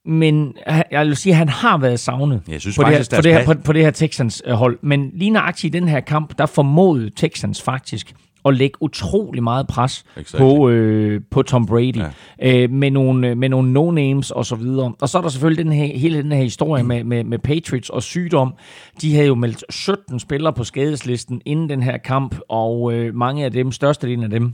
[0.05, 0.55] men
[0.91, 3.21] jeg vil sige, at han har været savnet Jeg synes på, det her, faktisk, på,
[3.21, 4.79] det her, på, på det her Texans-hold.
[4.81, 8.13] Men lige nøjagtigt i den her kamp, der formåede Texans faktisk
[8.47, 10.39] at lægge utrolig meget pres Exactly.
[10.39, 12.63] på, øh, på Tom Brady Ja.
[12.63, 14.93] øh, med nogle, med nogle no-names og så videre.
[15.01, 17.89] Og så er der selvfølgelig den her, hele den her historie med, med, med Patriots
[17.89, 18.53] og sygdom.
[19.01, 23.45] De havde jo meldt 17 spillere på skadeslisten inden den her kamp, og øh, mange
[23.45, 24.53] af dem, størstedelen af dem,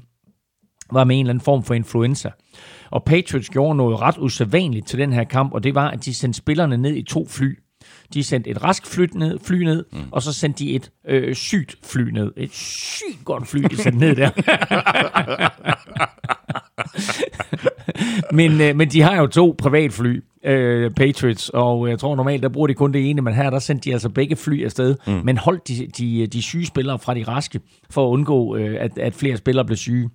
[0.92, 2.30] var med en eller anden form for influenza.
[2.92, 6.14] Og Patriots gjorde noget ret usædvanligt til den her kamp, og det var, at de
[6.14, 7.60] sendte spillerne ned i to fly.
[8.14, 10.00] De sendte et rask fly ned, fly ned mm.
[10.12, 12.32] og så sendte de et øh, sygt fly ned.
[12.38, 14.30] Et sygt godt fly, de sendte ned der.
[18.40, 22.50] men, øh, men de har jo to privatfly, øh, Patriots, og jeg tror normalt, der
[22.50, 25.22] bruger de kun det ene, men her der sendte de altså begge fly afsted, mm.
[25.24, 27.60] men holdt de, de, de syge spillere fra de raske,
[27.90, 30.10] for at undgå, øh, at, at flere spillere blev syge.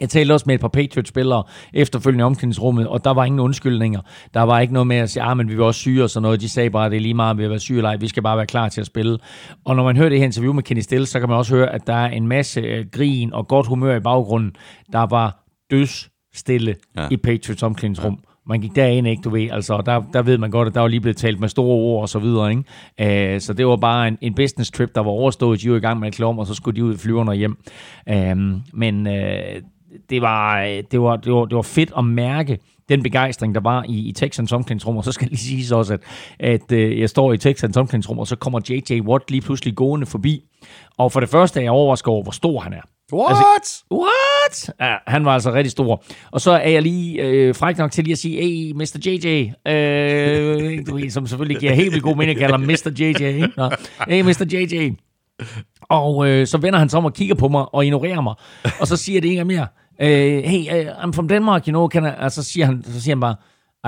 [0.00, 1.42] Jeg talte også med et par Patriots-spillere
[1.74, 4.00] efterfølgende i omklædningsrummet, og der var ingen undskyldninger.
[4.34, 6.22] Der var ikke noget med at sige, at men vi var også syge og sådan
[6.22, 6.40] noget.
[6.40, 7.96] De sagde bare, at det er lige meget, om vi har været syge eller ej.
[7.96, 9.18] Vi skal bare være klar til at spille.
[9.64, 11.70] Og når man hører det her interview med Kenny Stills, så kan man også høre,
[11.72, 14.52] at der er en masse øh, grin og godt humør i baggrunden.
[14.92, 17.02] Der var dødsstille Ja.
[17.02, 17.08] ja.
[17.10, 18.18] i Patriots omklædningsrum.
[18.48, 20.88] Man gik derind, ikke, du ved, altså, der, der ved man godt, at der var
[20.88, 23.34] lige blevet talt med store ord og så videre, ikke?
[23.34, 25.62] Uh, så det var bare en, en business trip, der var overstået.
[25.62, 27.30] De var i gang med at klæde om, og så skulle de ud i flyverne
[27.30, 27.58] og hjem.
[28.10, 28.16] Uh,
[28.72, 29.12] men uh,
[30.10, 32.58] det, var, det, var, det, var, det var fedt at mærke
[32.88, 35.94] den begejstring, der var i, i Texans omklædningsrum, og så skal jeg lige sige også,
[35.94, 36.00] at,
[36.40, 39.00] at øh, jeg står i Texans omklædningsrum, og så kommer J.J.
[39.00, 40.44] Watt lige pludselig gående forbi,
[40.98, 42.82] og for det første er jeg overrasket over, hvor stor han er.
[43.12, 43.30] What?
[43.30, 44.74] Altså, what?
[44.80, 46.04] Ja, han var altså rigtig stor.
[46.30, 48.98] Og så er jeg lige øh, fræk nok til lige at sige, hey, Mr.
[49.06, 52.92] JJ, øh, du ved, som selvfølgelig giver helt vildt god mening at kalde ham Mr.
[52.98, 53.46] JJ.
[53.56, 53.70] Nå.
[54.08, 54.46] Hey, Mr.
[54.52, 54.90] JJ.
[55.90, 58.34] Og øh, så vender han sig om og kigger på mig og ignorerer mig.
[58.80, 59.66] Og så siger det gang mere.
[60.00, 61.88] Øh, hey, uh, I'm from Denmark, you know.
[61.88, 62.08] Can I?
[62.18, 63.34] Og så siger, han, så siger han bare,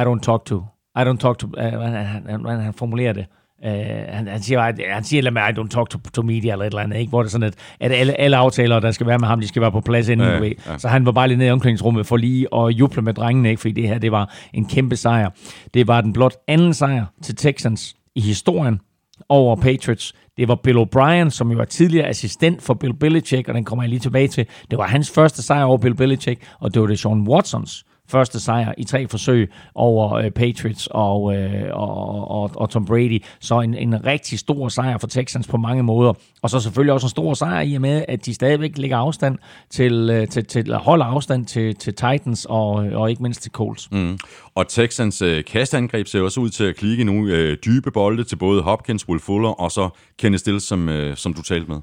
[0.03, 0.63] I don't talk to.
[0.99, 1.47] I don't talk to.
[1.47, 3.27] Uh, han, han, han, formulerer det.
[3.67, 3.71] Uh,
[4.15, 6.65] han, han siger, at- han siger lidt med, I don't talk to, to media eller
[6.65, 7.11] et eller andet, ikke?
[7.11, 9.49] hvor det er sådan, at, at alle, alle aftaler, der skal være med ham, de
[9.49, 10.79] skal være på plads inden, Ja, ja.
[10.79, 13.61] Så han var bare lige nede i omklædningsrummet for lige at juble med drengene, ikke?
[13.61, 15.31] fordi det her, det var en kæmpe sejr.
[15.75, 18.81] Det var den blot anden sejr til Texans i historien
[19.29, 20.15] over Patriots.
[20.41, 23.83] Det var Bill O'Brien, som jo var tidligere assistent for Bill Belichick, og den kommer
[23.83, 24.47] jeg lige tilbage til.
[24.71, 28.41] Det var hans første sejr over Bill Belichick, og det var det Sean Watsons første
[28.41, 33.25] sejr i tre forsøg over øh, Patriots og, øh, og, og, og Tom Brady.
[33.41, 36.13] Så en, en rigtig stor sejr for Texans på mange måder.
[36.43, 39.39] Og så selvfølgelig også en stor sejr i og med, at de stadigvæk ligger afstand
[39.71, 43.53] til, øh, til, til holder afstand til, til Titans og, øh, og ikke mindst til
[43.53, 43.91] Colts.
[43.93, 44.19] Mm.
[44.55, 47.27] Og Texans øh, kastangreb ser også ud til at klikke nu.
[47.27, 49.89] Øh, dybe bolde til både Hopkins, Will Fuller og så
[50.19, 51.81] Kenny Stills, som, øh, som du talte med.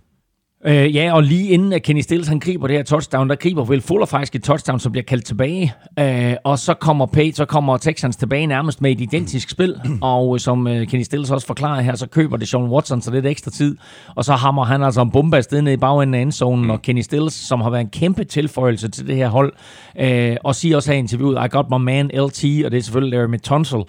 [0.65, 3.63] Øh, ja, og lige inden at Kenny Stills han griber det her touchdown, der griber
[3.63, 5.73] Will Fuller faktisk et touchdown, som bliver kaldt tilbage.
[5.99, 9.75] Øh, og så kommer Page, så kommer Texans tilbage nærmest med et identisk spil.
[10.01, 13.11] Og øh, som øh, Kenny Stills også forklarer her, så køber det Sean Watson så
[13.11, 13.77] lidt ekstra tid.
[14.15, 16.69] Og så hammer han altså en bombe afsted ned i bagenden af endzonen.
[16.69, 19.53] Og Kenny Stills, som har været en kæmpe tilføjelse til det her hold,
[19.99, 22.81] øh, og siger også her i interviewet, I got my man LT, og det er
[22.81, 23.79] selvfølgelig Larry Tunsil.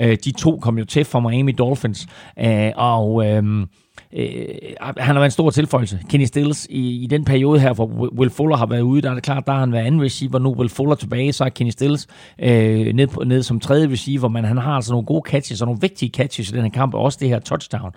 [0.00, 2.06] Øh, de to kom jo til for Miami Dolphins.
[2.38, 3.26] Øh, og...
[3.26, 3.66] Øh,
[4.12, 4.46] Øh,
[4.78, 6.00] han har været en stor tilføjelse.
[6.10, 7.86] Kenny Stills i, i den periode her, hvor
[8.18, 10.38] Will Fuller har været ude, der er det klart, der har han været anden receiver.
[10.38, 12.06] Nu Will Fuller tilbage, så er Kenny Stills
[12.38, 15.66] øh, ned, på, ned som tredje receiver, men han har altså nogle gode catches og
[15.66, 17.92] nogle vigtige catches i den her kamp, og også det her touchdown.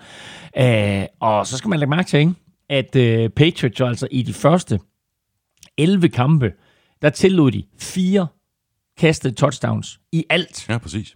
[0.57, 2.33] Øh, og så skal man lægge mærke til, ikke?
[2.69, 4.79] at øh, Patriots jo altså i de første
[5.77, 6.51] 11 kampe,
[7.01, 8.27] der tillod de fire
[8.97, 10.69] kastede touchdowns i alt.
[10.69, 11.15] Ja, præcis.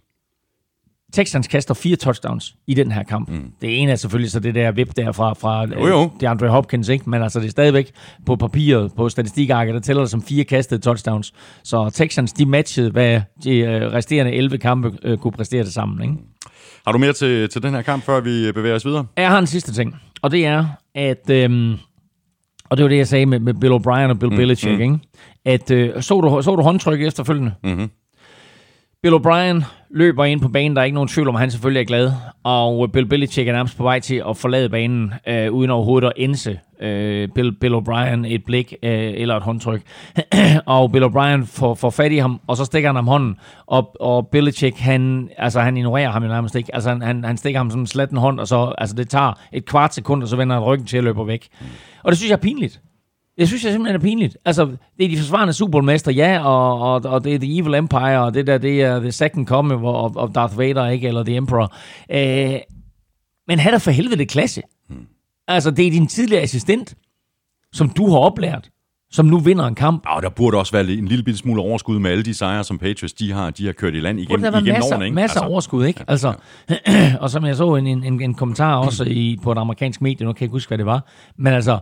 [1.12, 3.28] Texans kaster fire touchdowns i den her kamp.
[3.28, 3.52] Mm.
[3.60, 6.02] Det ene er selvfølgelig så det der vip der fra, fra Jo, jo.
[6.02, 7.10] øh, det Andre Hopkins, ikke?
[7.10, 7.90] men altså det er stadigvæk
[8.26, 11.34] på papiret, på statistikarket, der tæller det som fire kastede touchdowns.
[11.64, 16.02] Så Texans, de matchede, hvad de øh, resterende 11 kampe øh, kunne præstere det sammen.
[16.02, 16.14] Ikke?
[16.86, 19.06] Har du mere til, til den her kamp, før vi bevæger os videre?
[19.16, 21.30] Jeg har en sidste ting, og det er, at...
[21.30, 21.76] Øhm,
[22.70, 24.80] og det var det, jeg sagde med, med Bill O'Brien og Bill mm, Belichick, mm.
[24.80, 24.98] ikke?
[25.44, 27.52] At, øh, så, du, så du håndtryk efterfølgende?
[27.64, 27.90] Mhm.
[29.02, 31.80] Bill O'Brien løber ind på banen, der er ikke nogen tvivl om, at han selvfølgelig
[31.80, 32.12] er glad.
[32.44, 36.12] Og Bill Belichick er nærmest på vej til at forlade banen, øh, uden overhovedet at
[36.16, 39.82] indse øh, Bill, Bill O'Brien et blik øh, eller et håndtryk.
[40.66, 43.36] og Bill O'Brien får, får fat i ham, og så stikker han ham hånden.
[43.66, 46.74] Og, og Belichick, han, altså, han ignorerer ham jo nærmest ikke.
[46.74, 49.32] Altså, han, han, han stikker ham som en slatten hånd, og så altså, det tager
[49.52, 51.48] et kvart sekund, og så vender han ryggen til at løbe væk.
[52.02, 52.80] Og det synes jeg er pinligt.
[53.38, 54.36] Jeg synes jeg simpelthen er pinligt.
[54.44, 54.66] Altså,
[54.98, 58.20] det er de forsvarende Super Bowl-mester, ja, og, og, og det er The Evil Empire,
[58.20, 61.08] og det der, det er The Second Coming of, of Darth Vader, ikke?
[61.08, 61.74] Eller The Emperor.
[62.10, 62.60] Øh,
[63.48, 64.62] men han er for helvede det klasse.
[65.48, 66.94] Altså, det er din tidligere assistent,
[67.72, 68.70] som du har oplært,
[69.10, 70.06] som nu vinder en kamp.
[70.06, 72.78] Og der burde også være en lille bitte smule overskud med alle de sejre, som
[72.78, 75.04] Patriots de har, de har kørt i land igennem, der igennem masser, årene.
[75.04, 75.14] Ikke?
[75.14, 76.04] masser af overskud, ikke?
[76.08, 76.32] Altså,
[77.20, 80.32] og som jeg så en, en, en kommentar også i, på et amerikansk medie, nu
[80.32, 81.06] kan jeg ikke huske, hvad det var,
[81.36, 81.78] men altså,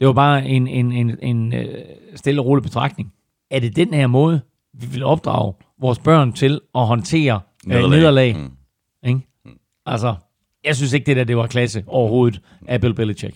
[0.00, 3.12] det var bare en, en, en, en øh, stille og rolig betragtning.
[3.50, 4.40] Er det den her måde,
[4.72, 7.90] vi vil opdrage vores børn til at håndtere nederlag?
[7.90, 8.32] Nederlag.
[8.32, 8.50] nederlag?
[9.02, 9.08] Mm.
[9.08, 9.20] Ikke?
[9.86, 10.14] Altså,
[10.66, 13.34] jeg synes ikke, det der det var klasse overhovedet af Bill Belichick.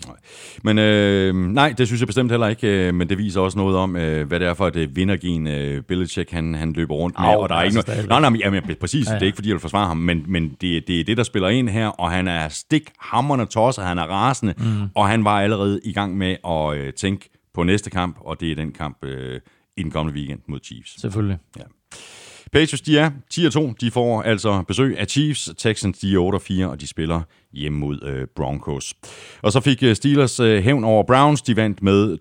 [0.63, 3.77] Men øh, nej, det synes jeg bestemt heller ikke, øh, men det viser også noget
[3.77, 7.19] om, øh, hvad det er for et øh, vindergen, øh, Belichick han, han løber rundt
[7.19, 7.85] med, Au, og der er altså ikke noget...
[7.85, 8.09] stadigvæk.
[8.09, 9.15] Nej, nej, men, jamen, præcis, Ja, ja.
[9.15, 11.23] det er ikke fordi, jeg vil forsvare ham, men, men det, det er det, der
[11.23, 14.65] spiller ind her, og han er stik hammerne tosset, han er rasende, mm.
[14.95, 18.51] og han var allerede i gang med at øh, tænke på næste kamp, og det
[18.51, 19.41] er den kamp øh,
[19.77, 21.01] i den kommende weekend mod Chiefs.
[21.01, 21.39] Selvfølgelig.
[22.53, 23.75] Patriots, de er 10-2.
[23.81, 25.51] De får altså besøg af Chiefs.
[25.59, 27.21] Texans, de er 8-4, og de spiller
[27.53, 28.95] hjemme mod øh, Broncos.
[29.43, 31.43] Og så fik øh, Steelers øh, hævn over Browns.
[31.43, 32.19] De vandt med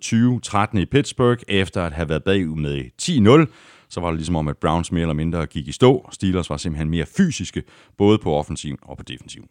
[0.76, 3.54] 20-13 i Pittsburgh, efter at have været bagud med 10-0.
[3.90, 6.10] Så var det ligesom om, at Browns mere eller mindre gik i stå.
[6.12, 7.64] Steelers var simpelthen mere fysiske,
[7.98, 9.44] både på offensiv og på defensiv.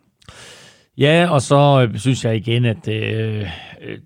[0.98, 3.40] Ja, og så øh, synes jeg igen, at øh,
[3.82, 3.98] øh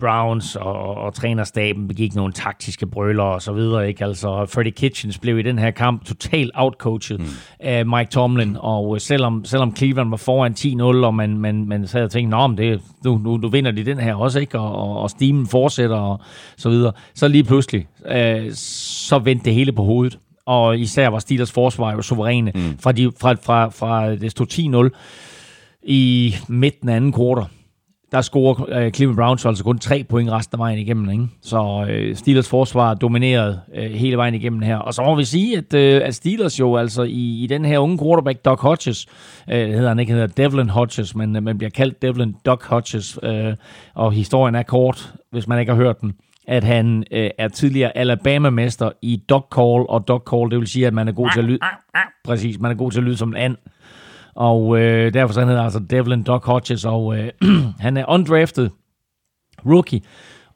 [0.00, 3.88] Browns og, og trænerstaben begik nogle taktiske brøler og så videre.
[3.88, 4.04] Ikke?
[4.04, 7.26] Altså, Freddie Kitchens blev i den her kamp totalt outcoachet mm.
[7.60, 11.86] af Mike Tomlin, og øh, selvom, selvom Cleveland var foran 10-0, og man, man, man
[11.86, 14.58] sad og tænkte, Nå, men det, nu, nu, nu vinder de den her også, ikke?
[14.58, 16.20] Og, og, og stimen fortsætter og
[16.56, 16.92] så videre.
[17.14, 20.18] Så lige pludselig, øh, så vendte det hele på hovedet.
[20.46, 22.52] Og især var Steelers forsvar jo suveræne.
[22.54, 22.78] Mm.
[22.78, 27.50] Fra, de, fra, fra, fra det stod 10-0 i midten af anden kvartal,
[28.12, 31.10] der scorer øh, Cleveland Browns altså kun tre point resten af vejen igennem.
[31.10, 31.26] Ikke?
[31.42, 34.76] Så øh, Steelers forsvar dominerede øh, hele vejen igennem her.
[34.76, 37.78] Og så må vi sige, at, øh, at Steelers jo altså i, i den her
[37.78, 39.06] unge quarterback, Doc Hodges,
[39.50, 43.18] øh, hedder han ikke, hedder Devlin Hodges, men øh, man bliver kaldt Devlin Doc Hodges,
[43.22, 43.54] øh,
[43.94, 46.14] og historien er kort, hvis man ikke har hørt den
[46.48, 50.86] at han øh, er tidligere Alabama-mester i dog call, og dog call, det vil sige,
[50.86, 51.58] at man er god til at lyde,
[52.24, 53.56] præcis, man er god til at lyde som en and.
[54.38, 57.30] Og øh, derfor så han hedder altså Devlin Doc Hodges, og øh,
[57.84, 58.70] han er undrafted
[59.66, 60.00] rookie,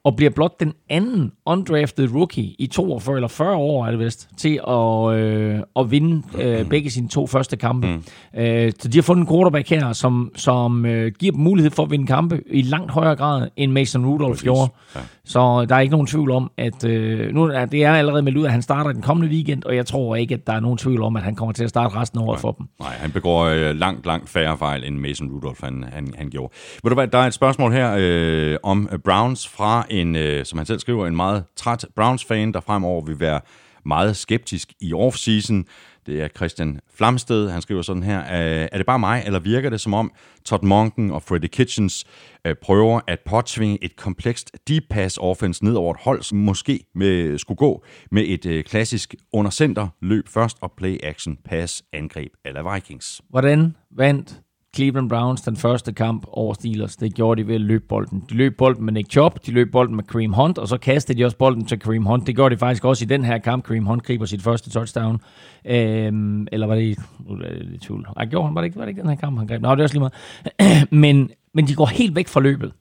[0.04, 4.28] og bliver blot den anden undrafted rookie i 42 eller 40 år, er det vist,
[4.36, 7.86] til at, øh, at vinde øh, begge sine to første kampe.
[7.86, 8.40] Mm.
[8.40, 11.82] Øh, så de har fundet en quarterback her, som, som øh, giver dem mulighed for
[11.82, 14.42] at vinde kampe i langt højere grad, end Mason Rudolph Præcis.
[14.42, 14.72] gjorde.
[14.94, 15.00] Ja.
[15.24, 18.38] Så der er ikke nogen tvivl om, at øh, nu er det er allerede meldt
[18.38, 20.78] ud, at han starter den kommende weekend, og jeg tror ikke, at der er nogen
[20.78, 22.66] tvivl om, at han kommer til at starte resten af året for dem.
[22.80, 26.52] Nej, han begår øh, langt, langt færre fejl, end Mason Rudolph han, han, han gjorde.
[26.82, 30.58] Ved du hvad, der er et spørgsmål her øh, om Browns fra en, øh, som
[30.58, 33.40] han selv skriver, en meget træt Browns-fan, der fremover vil være
[33.84, 35.64] meget skeptisk i offseason.
[36.06, 39.80] Det er Christian Flamsted, han skriver sådan her, er det bare mig, eller virker det
[39.80, 40.12] som om
[40.44, 42.04] Todd Monken og Freddie Kitchens
[42.46, 46.84] øh, prøver at påtvinge et komplekst deep pass offense ned over et hold, som måske
[46.94, 51.82] med, skulle gå med et øh, klassisk under center løb først og play action pass
[51.92, 53.20] angreb eller Vikings?
[53.30, 54.41] Hvordan vandt
[54.76, 56.96] Cleveland Browns den første kamp over Steelers?
[56.96, 58.24] Det gjorde de ved at løbe bolden.
[58.28, 61.18] De løb bolden med Nick Chubb, de løb bolden med Kareem Hunt, og så kastede
[61.18, 62.26] de også bolden til Kareem Hunt.
[62.26, 63.64] Det gjorde de faktisk også i den her kamp.
[63.64, 65.20] Kareem Hunt griber sit første touchdown.
[65.66, 66.98] Øhm, eller var det.
[67.28, 68.06] Nu er det lidt tvivl.
[68.16, 68.54] Ej, gjorde han?
[68.54, 69.62] Var det, ikke, var det ikke den her kamp, han greb?
[69.62, 70.10] Nå, det er også lige
[70.58, 70.92] meget.
[71.02, 72.72] men, men de går helt væk fra løbet.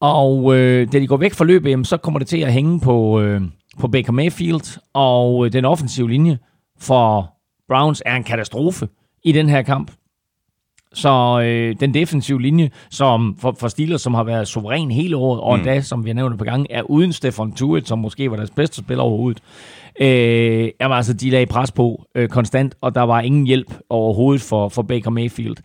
[0.00, 2.80] Og øh, da de går væk fra løbet, jamen, så kommer det til at hænge
[2.80, 3.42] på, øh,
[3.78, 6.38] på Baker Mayfield, og øh, den offensive linje
[6.78, 7.34] for
[7.68, 8.88] Browns er en katastrofe
[9.24, 9.90] i den her kamp.
[10.94, 15.40] Så øh, den defensive linje, som for, for Steelers, som har været suveræn hele året,
[15.40, 18.30] og endda, som vi har nævnt et par gange, er uden Stefan Tuitt, som måske
[18.30, 19.42] var deres bedste spiller overhovedet.
[20.00, 24.42] Øh, jamen altså, de lagde pres på øh, konstant, og der var ingen hjælp overhovedet
[24.42, 25.56] for, for Baker Mayfield.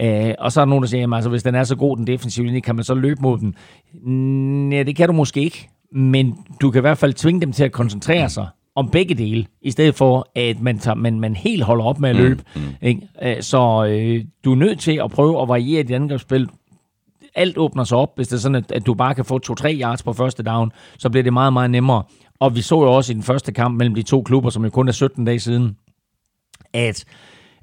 [0.00, 1.96] Øh, og så er der nogen, der siger, jamen altså, hvis den er så god,
[1.96, 3.54] den defensive linje, kan man så løbe mod den?
[4.68, 7.64] Nej, det kan du måske ikke, men du kan i hvert fald tvinge dem til
[7.64, 8.46] at koncentrere sig
[8.76, 12.10] om begge dele, i stedet for, at man, tager, man, man helt holder op med
[12.10, 12.42] at løbe.
[12.56, 12.68] Mm, mm.
[12.82, 13.42] Ikke?
[13.42, 16.48] Så øh, du er nødt til at prøve at variere dit angrebsspil.
[17.34, 19.80] Alt åbner sig op, hvis det er sådan, at, at du bare kan få 2-3
[19.80, 22.02] yards på første down, så bliver det meget, meget nemmere.
[22.40, 24.70] Og vi så jo også i den første kamp mellem de to klubber, som jo
[24.70, 25.76] kun er 17 dage siden,
[26.72, 27.04] at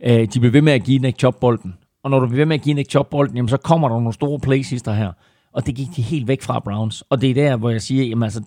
[0.04, 1.76] øh, de blev ved med at give Nick Chubb bolden.
[2.04, 3.96] Og når du bliver ved med at give Nick Chubb bolden, jamen, så kommer der
[3.96, 5.12] nogle store plays her.
[5.54, 7.02] Og det gik de helt væk fra Browns.
[7.02, 8.42] Og det er der, hvor jeg siger, jamen altså,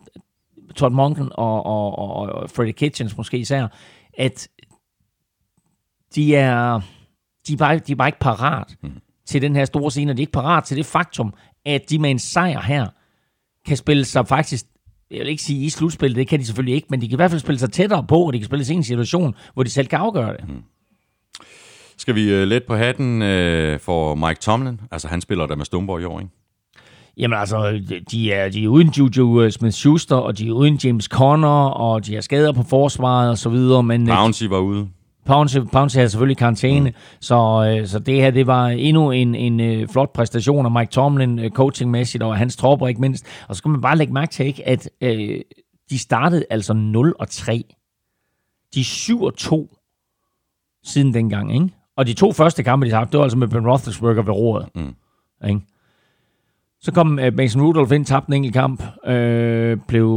[0.77, 3.66] Todd Monken og, og, og, og Freddie Kitchens måske især,
[4.19, 4.49] at
[6.15, 6.81] de er,
[7.49, 8.90] de er, bare, de er bare ikke parat mm.
[9.27, 11.35] til den her store scene, og de er ikke parat til det faktum,
[11.66, 12.86] at de med en sejr her
[13.66, 14.65] kan spille sig faktisk,
[15.11, 17.16] jeg vil ikke sige i slutspillet, det kan de selvfølgelig ikke, men de kan i
[17.16, 19.62] hvert fald spille sig tættere på, og de kan spille sig i en situation, hvor
[19.62, 20.49] de selv kan afgøre det.
[20.49, 20.62] Mm.
[21.97, 24.81] Skal vi øh, let på hatten øh, for Mike Tomlin?
[24.90, 26.32] Altså, han spiller der med Stumborg i år, ikke?
[27.16, 27.80] Jamen altså,
[28.10, 32.14] de er, de er uden Juju Smith-Schuster, og de er uden James Conner, og de
[32.14, 34.02] har skader på forsvaret og så videre, men...
[34.10, 34.89] øh, Bouncy var ude.
[35.26, 36.97] Pounce, Pounce havde selvfølgelig karantæne, mm.
[37.20, 37.34] så,
[37.78, 41.39] øh, så det her det var endnu en, en øh, flot præstation af Mike Tomlin
[41.39, 43.26] øh, coachingmæssigt, og hans tropper ikke mindst.
[43.48, 45.40] Og så skal man bare lægge mærke til, ikke, at øh,
[45.90, 47.64] de startede altså 0 og 3.
[48.74, 49.76] De er 7 og 2
[50.84, 51.68] siden dengang, ikke?
[51.97, 54.32] Og de to første kampe, de har haft, det var altså med Ben Roethlisberger ved
[54.32, 54.68] roret.
[54.74, 54.94] Mm.
[55.48, 55.60] Ikke?
[56.85, 60.09] Så kom øh, Mason Rudolph ind, tabte en enkelt kamp, øh, blev,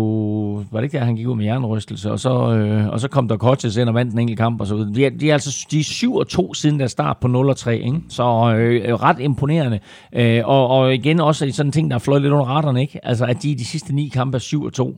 [0.72, 3.28] var det ikke der, han gik ud med hjernerystelse, og så, øh, og så kom
[3.28, 4.94] der Coaches ind og vandt en enkelt kamp og så videre.
[4.94, 7.50] De er, de er altså de er 7 og 2 siden der start på 0
[7.50, 8.02] og 3, ikke?
[8.10, 9.80] så øh, ret imponerende.
[10.14, 13.06] Øh, og, og igen også sådan en ting, der er fløjet lidt under raderne, ikke?
[13.06, 14.98] Altså at de i de sidste ni kampe er 7 og 2.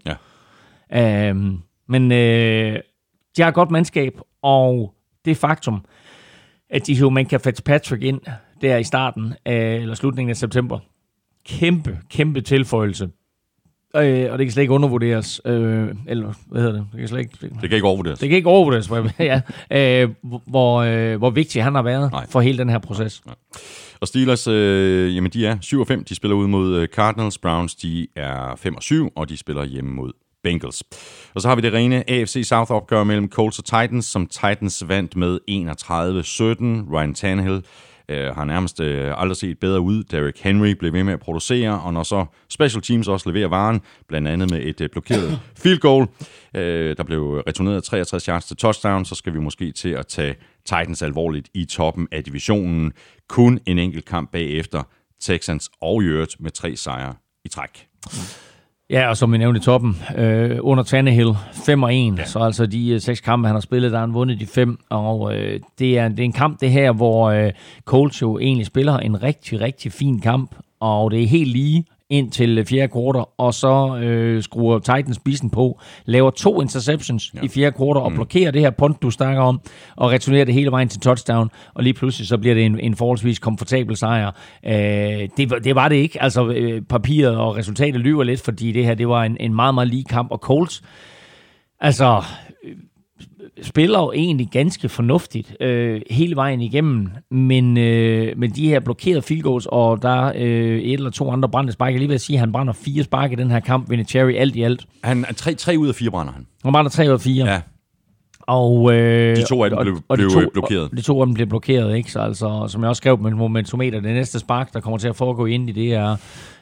[0.91, 1.29] Ja.
[1.29, 1.35] Øh,
[1.89, 2.79] men øh,
[3.37, 4.93] de har et godt mandskab, og
[5.25, 5.85] det faktum,
[6.69, 8.21] at de hiver Minka Fitzpatrick ind
[8.61, 10.79] der i starten af, eller slutningen af september,
[11.47, 13.09] kæmpe, kæmpe tilføjelse.
[13.95, 15.41] Øh, og det kan slet ikke undervurderes.
[15.45, 16.85] Øh, eller, hvad hedder det?
[16.91, 17.37] Det kan slet ikke...
[17.41, 18.19] Det kan ikke overvurderes.
[18.19, 19.41] Det kan ikke overvurderes, hvor- ja,
[20.03, 20.09] øh,
[20.47, 22.21] hvor, øh, hvor vigtig han har været Nej.
[22.21, 22.29] Nej.
[22.29, 23.21] for hele den her proces.
[24.01, 26.03] Og Steelers, øh, jamen de er 7 og 5.
[26.03, 27.37] De spiller ud mod øh, Cardinals.
[27.37, 30.11] Browns, de er 5 og 7, og de spiller hjemme mod
[30.43, 30.83] Bengals.
[31.35, 34.83] Og så har vi det rene AFC South opgør mellem Colts og Titans, som Titans
[34.87, 36.93] vandt med 31-17.
[36.95, 37.61] Ryan Tannehill
[38.09, 40.03] øh, har nærmest øh, aldrig set bedre ud.
[40.03, 43.81] Derrick Henry blev ved med at producere, og når så special teams også leverer varen,
[44.07, 46.07] blandt andet med et øh, blokeret field goal,
[46.55, 50.35] øh, der blev returneret 63 yards til touchdown, så skal vi måske til at tage
[50.65, 52.93] Titans alvorligt i toppen af divisionen.
[53.29, 54.83] Kun en enkelt kamp bagefter
[55.21, 57.13] Texans og øvrigt med tre sejre
[57.45, 57.87] i træk.
[58.89, 61.33] Ja, og som vi nævnte i toppen, øh, under Tannehill,
[61.65, 62.17] 5 og 1.
[62.17, 62.25] Ja.
[62.25, 64.79] Så altså de øh, seks kampe, han har spillet, der har han vundet de fem.
[64.89, 67.51] Og øh, det, er, det er en kamp, det her, hvor øh,
[67.85, 70.55] Colts jo egentlig spiller en rigtig, rigtig fin kamp.
[70.79, 75.49] Og det er helt lige ind til fjerde kvartal, og så øh, skruer Titans bissen
[75.49, 77.39] på, laver to interceptions ja.
[77.43, 79.61] i fjerde kvartal, og blokerer det her punt, du snakker om,
[79.95, 82.95] og returnerer det hele vejen til touchdown, og lige pludselig så bliver det en, en
[82.95, 84.31] forholdsvis komfortabel sejr.
[84.65, 84.73] Øh,
[85.37, 86.21] det, var- det var det ikke.
[86.23, 89.73] Altså øh, papiret og resultatet lyver lidt, fordi det her, det var en, en meget,
[89.75, 90.83] meget lige kamp, og Colts,
[91.79, 92.23] altså
[92.65, 92.75] øh,
[93.61, 99.21] spiller jo egentlig ganske fornuftigt øh, hele vejen igennem, men, øh, men de her blokerede
[99.21, 101.91] field goals, og der er øh, et eller to andre brændte spark.
[101.91, 104.35] Jeg lige ved at sige, at han brænder fire spark i den her kamp, Vinatieri
[104.35, 104.85] alt i alt.
[105.03, 106.45] Han er tre, tre ud af fire brænder han.
[106.63, 107.45] Han brænder tre ud af fire.
[107.51, 107.61] Ja,
[108.47, 110.83] Og, øh, De to af dem og- blev- og de blev, to, blokeret.
[110.91, 112.11] Og de to af dem blev blokeret, ikke?
[112.11, 115.15] Så altså, som jeg også skrev med momentometer, det næste spark, der kommer til at
[115.15, 116.15] foregå ind i det, er,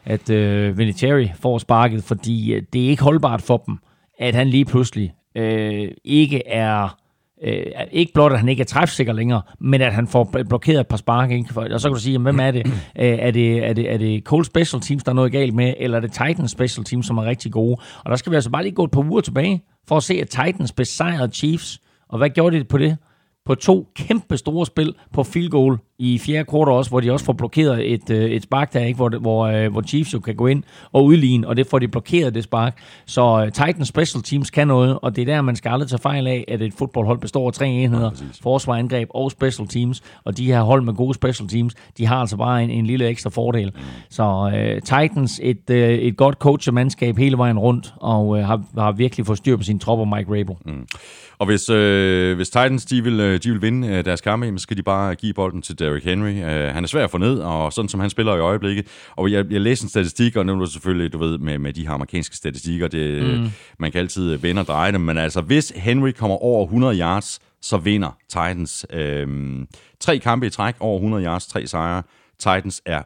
[0.05, 3.77] at øh, Vinatieri får sparket, fordi øh, det er ikke holdbart for dem,
[4.19, 6.97] at han lige pludselig øh, ikke er...
[7.43, 10.79] Øh, ikke blot, at han ikke er træfsikker længere, men at han får bl- blokeret
[10.79, 11.31] et par spark.
[11.31, 11.73] Ikke?
[11.73, 12.65] Og så kan du sige, hvem er det?
[12.99, 13.93] Øh, er det, er det?
[13.93, 16.83] er det Cole Special Teams, der er noget galt med, eller er det Titans Special
[16.85, 17.77] Teams, som er rigtig gode?
[18.03, 20.13] Og der skal vi altså bare lige gå et par uger tilbage, for at se,
[20.13, 21.79] at Titans besejrede Chiefs.
[22.09, 22.97] Og hvad gjorde de på det?
[23.45, 27.25] På to kæmpe store spil på field goal i fjerde kvartal også, hvor de også
[27.25, 28.97] får blokeret et, øh, et spark der, ikke?
[28.97, 31.87] Hvor, hvor, øh, hvor Chiefs jo kan gå ind og udligne, og det får de
[31.87, 32.77] blokeret, det spark.
[33.05, 35.99] Så øh, Titans Special Teams kan noget, og det er der, man skal aldrig tage
[35.99, 38.11] fejl af, at et fodboldhold består af tre enheder,
[38.41, 42.15] forsvar, angreb og special teams, og de her hold med gode special teams, de har
[42.15, 43.71] altså bare en, en lille ekstra fordel.
[44.09, 48.91] Så øh, Titans, et, øh, et godt coach-mandskab hele vejen rundt, og øh, har, har
[48.91, 50.55] virkelig fået styr på sine tropper, Mike Rabel.
[50.65, 50.87] Mm.
[51.37, 54.63] Og hvis, øh, hvis Titans de vil, øh, de vil vinde øh, deres kampe, så
[54.63, 56.31] skal de bare give bolden til Derrick Henry.
[56.31, 58.87] Uh, han er svær at få ned, og sådan som han spiller i øjeblikket.
[59.15, 61.73] Og jeg, jeg læste en statistik, og nu er du selvfølgelig, du ved, med, med
[61.73, 63.49] de her amerikanske statistikker, det, mm.
[63.79, 67.39] man kan altid vende og dreje dem, men altså, hvis Henry kommer over 100 yards,
[67.61, 68.85] så vinder Titans.
[68.93, 69.63] Uh,
[69.99, 72.03] tre kampe i træk, over 100 yards, tre sejre.
[72.39, 73.01] Titans er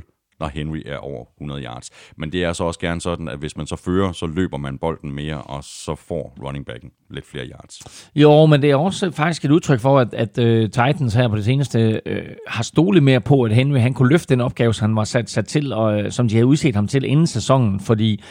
[0.00, 0.11] 8-0
[0.42, 1.90] når Henry er over 100 yards.
[2.16, 4.78] Men det er så også gerne sådan, at hvis man så fører, så løber man
[4.78, 7.80] bolden mere, og så får running backen lidt flere yards.
[8.14, 11.36] Jo, men det er også faktisk et udtryk for, at, at uh, Titans her på
[11.36, 12.16] det seneste uh,
[12.48, 15.30] har stolet mere på, at Henry han kunne løfte den opgave, som han var sat,
[15.30, 18.22] sat til, og uh, som de havde udset ham til inden sæsonen, fordi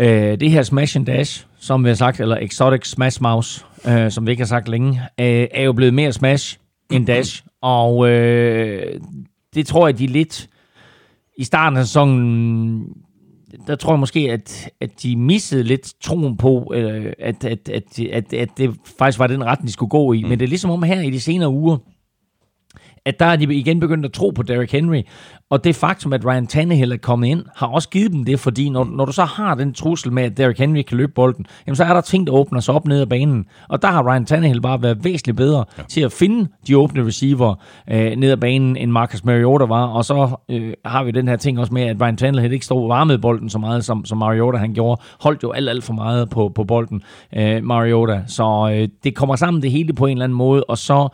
[0.00, 4.10] uh, det her smash and dash, som vi har sagt, eller exotic smash mouse, uh,
[4.10, 6.58] som vi ikke har sagt længe, uh, er jo blevet mere smash
[6.92, 8.08] end dash, og uh,
[9.54, 10.48] det tror jeg, de lidt
[11.38, 12.84] i starten af sæsonen,
[13.66, 18.00] der tror jeg måske, at, at de missede lidt troen på, øh, at, at, at,
[18.12, 20.22] at, at det faktisk var den retning, de skulle gå i.
[20.22, 20.28] Mm.
[20.28, 21.76] Men det er ligesom om her i de senere uger,
[23.06, 25.02] at der er de igen begyndt at tro på Derrick Henry.
[25.50, 28.68] Og det faktum, at Ryan Tannehill er kommet ind, har også givet dem det, fordi
[28.68, 31.76] når, når du så har den trussel med, at Derrick Henry kan løbe bolden, jamen
[31.76, 33.44] så er der ting, der åbner sig op ned ad banen.
[33.68, 35.82] Og der har Ryan Tannehill bare været væsentligt bedre ja.
[35.88, 37.54] til at finde de åbne receiver
[37.90, 39.86] øh, ned ad banen, end Marcus Mariota var.
[39.86, 42.88] Og så øh, har vi den her ting også med, at Ryan Tannehill ikke stod
[42.88, 45.00] varmet bolden så meget, som, som Mariota han gjorde.
[45.20, 47.02] Holdt jo alt, alt for meget på, på bolden,
[47.36, 48.22] øh, Mariota.
[48.26, 51.08] Så øh, det kommer sammen det hele på en eller anden måde, og så øh,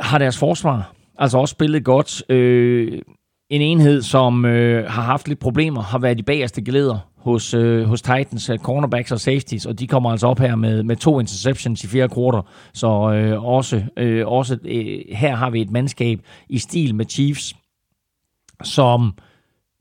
[0.00, 2.30] har deres forsvar altså også spillet godt.
[2.30, 3.02] Øh,
[3.50, 7.84] en enhed, som øh, har haft lidt problemer, har været de bagerste glæder hos, øh,
[7.84, 11.20] hos Titans, uh, cornerbacks og safeties, og de kommer altså op her med, med to
[11.20, 12.42] interceptions i fjerde kvartal.
[12.74, 17.56] Så øh, også, øh, også øh, her har vi et mandskab i stil med Chiefs,
[18.62, 19.12] som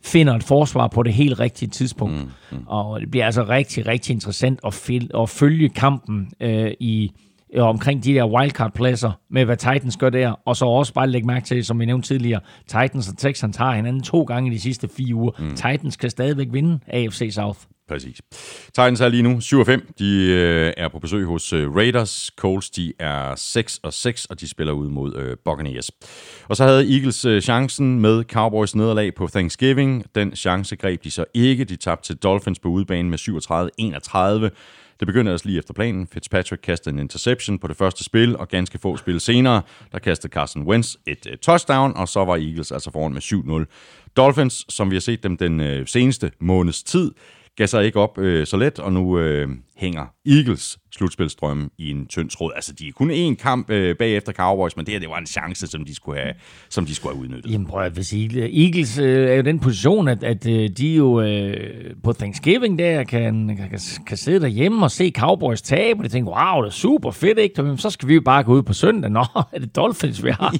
[0.03, 2.15] finder et forsvar på det helt rigtige tidspunkt.
[2.15, 2.63] Mm, mm.
[2.67, 4.89] Og det bliver altså rigtig, rigtig interessant at,
[5.21, 10.31] at følge kampen øh, i øh, omkring de der wildcard-pladser, med hvad Titans gør der,
[10.45, 13.75] og så også bare lægge mærke til, som vi nævnte tidligere, Titans og Texans har
[13.75, 15.31] hinanden to gange i de sidste fire uger.
[15.39, 15.49] Mm.
[15.49, 17.59] Titans kan stadigvæk vinde AFC South.
[17.87, 18.21] Præcis.
[18.65, 19.93] Titans er lige nu 7 og 5.
[19.99, 22.31] De øh, er på besøg hos øh, Raiders.
[22.37, 25.91] Colts de er 6 og 6, og de spiller ud mod øh, Buccaneers.
[26.49, 30.05] Og så havde Eagles øh, chancen med Cowboys nederlag på Thanksgiving.
[30.15, 31.63] Den chance greb de så ikke.
[31.63, 33.19] De tabte til Dolphins på udebane med
[34.49, 34.49] 37-31.
[35.03, 36.07] Det begyndte altså lige efter planen.
[36.07, 39.61] Fitzpatrick kastede en interception på det første spil, og ganske få spil senere,
[39.91, 44.11] der kastede Carson Wentz et øh, touchdown, og så var Eagles altså foran med 7-0.
[44.17, 47.11] Dolphins, som vi har set dem den øh, seneste måneds tid,
[47.57, 52.05] gav sig ikke op øh, så let, og nu øh, hænger Eagles slutspilstrømme i en
[52.07, 52.51] tynd tråd.
[52.55, 55.25] Altså, de er kun én kamp øh, bagefter Cowboys, men det her, det var en
[55.25, 56.33] chance, som de skulle have,
[56.69, 57.51] som de skulle have udnyttet.
[57.51, 61.21] Jamen prøv at sige, Eagles øh, er jo den position, at, at øh, de jo
[61.21, 61.55] øh,
[62.03, 66.31] på Thanksgiving der kan, kan, kan sidde derhjemme og se Cowboys tabe, og de tænker,
[66.31, 67.63] wow, det er super fedt, ikke?
[67.63, 69.11] Men så skal vi jo bare gå ud på søndag.
[69.11, 70.53] Nå, er det Dolphins, vi har?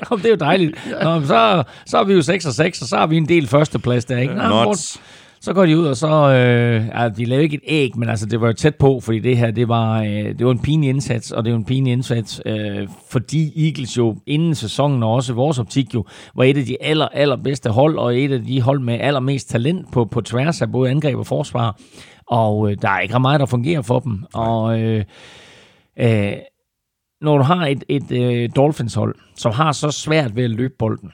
[0.10, 0.88] Nå, det er jo dejligt.
[1.02, 3.46] Nå, så, så er vi jo 6 og 6, og så har vi en del
[3.46, 4.34] førsteplads der, ikke?
[4.34, 4.74] Nå,
[5.46, 6.08] så går de ud, og så...
[6.08, 9.18] Øh, altså, de lavede ikke et æg, men altså, det var jo tæt på, fordi
[9.18, 11.92] det her, det var, øh, det var en pinlig indsats, og det var en pinlig
[11.92, 16.04] indsats, øh, fordi Eagles jo inden sæsonen, og også vores optik jo,
[16.34, 19.50] var et af de aller, aller bedste hold, og et af de hold med allermest
[19.50, 21.80] talent på, på tværs af både angreb og forsvar.
[22.26, 24.24] Og øh, der er ikke meget, der fungerer for dem.
[24.34, 25.04] Og øh,
[25.98, 26.32] øh,
[27.20, 31.12] når du har et, et øh, Dolphins-hold, som har så svært ved at løbe bolden,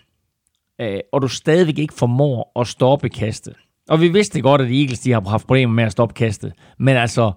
[0.81, 3.55] øh, og du stadigvæk ikke formår at stoppe kastet,
[3.89, 6.53] og vi vidste godt, at Eagles de har haft problemer med at stoppe kastet.
[6.79, 7.33] Men altså,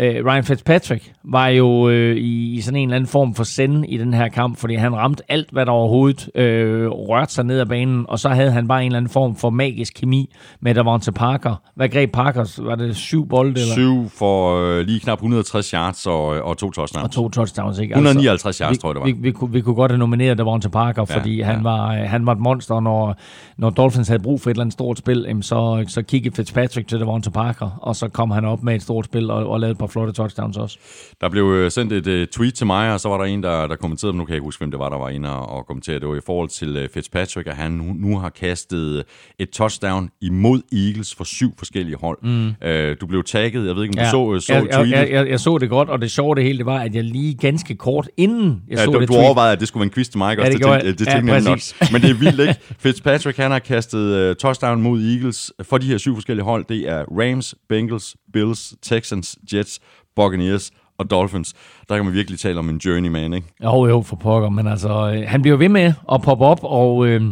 [0.00, 3.84] øh, Ryan Fitzpatrick var jo øh, i, i sådan en eller anden form for send
[3.88, 7.60] i den her kamp, fordi han ramte alt, hvad der overhovedet øh, rørte sig ned
[7.60, 10.74] ad banen, og så havde han bare en eller anden form for magisk kemi med
[10.74, 11.54] Davante Parker.
[11.74, 12.62] Hvad greb Parker?
[12.62, 13.60] Var det syv bolde?
[13.60, 13.74] Eller?
[13.74, 17.04] Syv for øh, lige knap 160 yards og, og to touchdowns.
[17.04, 17.92] Og to touchdowns, ikke?
[17.92, 19.06] 159 altså, yards, vi, tror jeg, det var.
[19.06, 21.44] Vi, vi, vi, kunne, vi kunne godt have nomineret Davante Parker, ja, fordi ja.
[21.44, 23.16] Han, var, øh, han var et monster, når,
[23.56, 27.00] når Dolphins havde brug for et eller andet stort spil, så, så kiggede Fitzpatrick til
[27.00, 29.86] Davante Parker, og så kom han op med et stort spil og, og lavede par
[29.86, 30.78] flotte touchdowns også.
[31.20, 33.66] Der blev øh, sendt et uh, tweet til mig, og så var der en, der,
[33.66, 35.66] der kommenterede, nu kan jeg ikke huske, hvem det var, der var inde og, og
[35.66, 39.04] kommenterede, det var i forhold til uh, Fitzpatrick, at han nu, nu har kastet
[39.38, 42.18] et touchdown imod Eagles for syv forskellige hold.
[42.22, 42.46] Mm.
[42.46, 44.40] Uh, du blev tagget, jeg ved ikke, om du ja.
[44.40, 44.92] så, så jeg, tweetet.
[44.92, 47.04] Jeg, jeg, jeg så det godt, og det sjove det hele, det var, at jeg
[47.04, 49.80] lige ganske kort inden jeg ja, så du, det du tweet, overvejede, at det skulle
[49.80, 50.42] være en quiz til mig, også.
[50.42, 51.58] Ja, det, det, gjorde, det, det, ja, tænkte jeg nok.
[51.92, 52.56] Men det er vildt, ikke?
[52.78, 56.64] Fitzpatrick, han har kastet uh, touchdown mod Eagles for de her syv forskellige hold.
[56.68, 59.80] Det er Rams, Bengals, Bills, Texans, Jets,
[60.16, 61.54] Buccaneers og Dolphins.
[61.88, 63.46] Der kan man virkelig tale om en journeyman, ikke?
[63.64, 67.06] Jo, jo, for pokker, men altså, øh, han bliver ved med at poppe op, og
[67.06, 67.22] øh,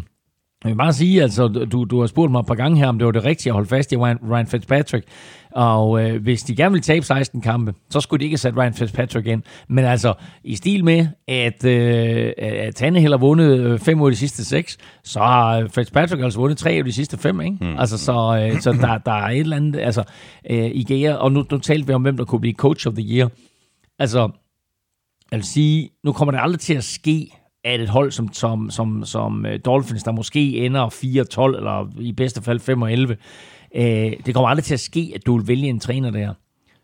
[0.65, 2.99] Jeg vil bare sige, altså, du, du har spurgt mig et par gange her, om
[2.99, 5.05] det var det rigtige at holde fast i Ryan, Ryan Fitzpatrick.
[5.53, 8.75] Og øh, hvis de gerne vil tabe 16 kampe, så skulle de ikke sat Ryan
[8.75, 9.43] Fitzpatrick ind.
[9.69, 10.15] Men altså,
[10.45, 14.45] i stil med, at, øh, at Tannehill har vundet øh, fem ud af de sidste
[14.45, 17.57] seks, så har Fitzpatrick altså vundet tre af de sidste fem, ikke?
[17.61, 17.79] Mm.
[17.79, 18.13] Altså, så,
[18.53, 20.05] øh, så der, der er et eller andet, altså,
[20.51, 22.95] øh, i gære, og nu, nu talte vi om, hvem der kunne blive coach of
[22.95, 23.31] the year.
[23.99, 24.31] Altså,
[25.31, 27.31] jeg vil sige, nu kommer det aldrig til at ske,
[27.65, 32.13] at et hold som, som, som, som uh, Dolphins, der måske ender 4-12, eller i
[32.13, 33.15] bedste fald 5-11,
[33.79, 36.35] uh, det kommer aldrig til at ske, at du vil vælge en træner der,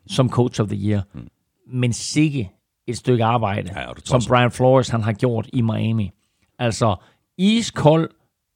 [0.07, 1.03] som coach of the year.
[1.15, 1.29] Mm.
[1.67, 2.51] Men sikke
[2.87, 4.21] et stykke arbejde, Ja, som.
[4.29, 6.11] Brian Flores han har gjort i Miami.
[6.59, 6.97] Altså,
[7.39, 8.11] iskold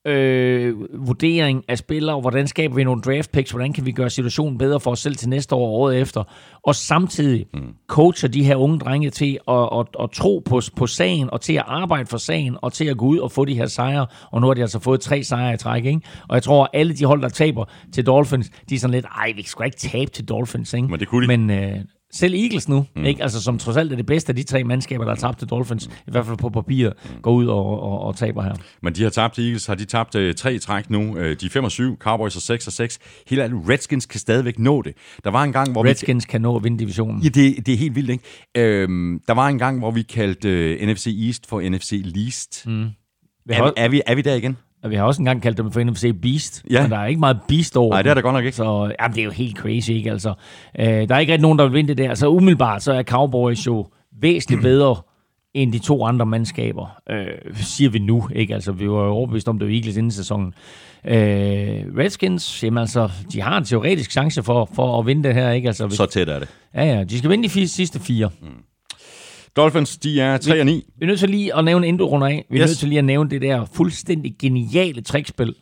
[0.06, 0.74] øh,
[1.06, 4.80] vurdering af spillere, hvordan skaber vi nogle draft picks, hvordan kan vi gøre situationen bedre
[4.80, 6.24] for os selv til næste år og året efter,
[6.62, 7.74] og samtidig mm.
[7.88, 11.52] coacher de her unge drenge til at, at, at tro på, på sagen, og til
[11.52, 14.40] at arbejde for sagen, og til at gå ud og få de her sejre, og
[14.40, 16.00] nu har de altså fået tre sejre i træk, ikke?
[16.28, 19.06] og jeg tror, at alle de hold, der taber til Dolphins, de er sådan lidt,
[19.06, 20.88] ej, vi skal ikke tabe til Dolphins, ikke?
[20.88, 21.38] Men det kunne de.
[21.38, 21.80] Men øh,
[22.12, 23.04] selv Eagles nu, mm.
[23.04, 23.22] ikke?
[23.22, 25.48] Altså, som trods alt er det bedste af de tre mandskaber, der har tabt til
[25.48, 26.90] Dolphins, i hvert fald på papir,
[27.22, 28.54] går ud og, og, og taber her.
[28.82, 31.16] Men de har tabt til Eagles, har de tabt øh, tre træk nu.
[31.16, 32.98] Øh, de er 5 og 7, Cowboys er 6 og 6.
[33.28, 34.92] Helt ærligt, Redskins kan stadigvæk nå det.
[35.24, 37.20] Der var en gang, hvor Redskins kan nå at vinde divisionen.
[37.22, 37.24] vi...
[37.24, 38.24] Ja, det, det er helt vildt, ikke?
[38.56, 42.66] Øhm, der var en gang, hvor vi kaldte øh, NFC East for NFC Least.
[42.66, 42.84] Mm.
[43.46, 44.56] Vi Er, vi- er, vi, er vi der igen?
[44.84, 46.82] Og vi har også engang kaldt dem for NFC Beast, Ja.
[46.82, 48.56] men der er ikke meget Beast over Nej, det er der godt nok ikke.
[48.56, 50.10] Så jamen, det er jo helt crazy, ikke?
[50.10, 50.34] Altså,
[50.78, 52.14] øh, der er ikke rigtig nogen, der vil vinde det der.
[52.14, 53.86] Så umiddelbart, så er Cowboys jo
[54.20, 54.96] væsentligt bedre
[55.54, 58.54] end de to andre mandskaber, øh, siger vi nu, ikke?
[58.54, 60.54] Altså, vi var jo overbevist om, det var Eagles inden sæsonen.
[61.04, 61.14] Øh,
[61.98, 65.68] Redskins, jamen altså, de har en teoretisk chance for, for at vinde det her, ikke?
[65.68, 66.48] Altså, hvis, Så tæt er det.
[66.74, 68.30] ja, ja, de skal vinde de fire, sidste fire.
[69.56, 70.72] Dolphins, de er 3 og 9.
[70.98, 72.68] Vi er nødt til lige at nævne, inden du runder af, vi er Yes.
[72.70, 75.54] nødt til lige at nævne det der fuldstændig geniale trickspil,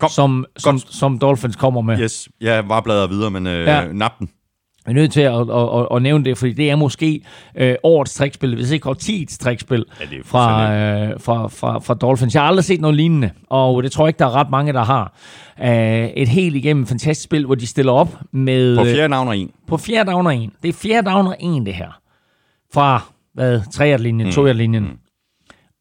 [0.00, 0.10] Kom.
[0.10, 1.98] som, som, som Dolphins kommer med.
[2.00, 3.80] Yes, jeg var bladret videre, men øh, Ja.
[3.80, 3.92] ja.
[3.92, 4.30] nap den.
[4.86, 7.22] Jeg er nødt til at, at, at, at nævne det, fordi det er måske
[7.56, 12.34] øh, årets trickspil, hvis ikke årtiets trickspil Ja, fra, øh, fra, fra, fra Dolphins.
[12.34, 14.72] Jeg har aldrig set noget lignende, og det tror jeg ikke, der er ret mange,
[14.72, 15.14] der har.
[15.62, 18.76] Øh, et helt igennem fantastisk spil, hvor de stiller op med...
[18.76, 19.50] På øh, fjerde navn og en.
[19.68, 20.52] på fjerde down og en.
[20.62, 22.00] Det er fjerde down og en, det her.
[22.74, 23.02] Fra,
[23.34, 24.32] hvad, træerlinjen, mm.
[24.32, 24.82] toerlinjen.
[24.82, 24.98] Mm.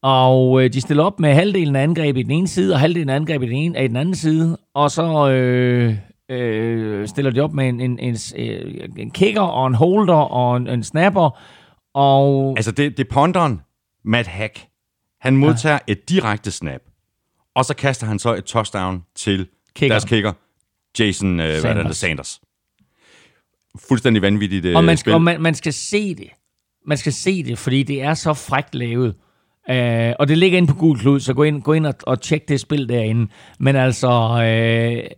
[0.02, 3.10] Og øh, de stiller op med halvdelen af angrebet i den ene side, og halvdelen
[3.10, 4.58] af angrebet i den, ene, af den anden side.
[4.74, 5.96] Og så øh,
[6.30, 10.58] øh, stiller de op med en, en, en, øh, en kicker og en holder og
[10.58, 11.40] en, en snapper.
[11.94, 13.62] Og Altså, det, det er ponderen,
[14.06, 14.66] Matt Hack.
[15.22, 15.92] Han modtager ja.
[15.92, 16.82] et direkte snap,
[17.56, 19.94] og så kaster han så et touchdown til kicker.
[19.94, 20.34] deres kicker,
[21.00, 21.62] Jason øh, Sanders.
[21.62, 22.42] Hvad er det, Sanders.
[23.88, 25.14] Fuldstændig vanvittigt øh, og man skal, spil.
[25.14, 26.30] og man, man skal se det.
[26.86, 29.16] Man skal se det, fordi det er så frækt lavet.
[29.70, 32.22] Uh, og det ligger inde på Google Klud, så gå ind, gå ind og, og
[32.22, 33.32] tjek det spil derinde.
[33.60, 35.12] Men altså, uh,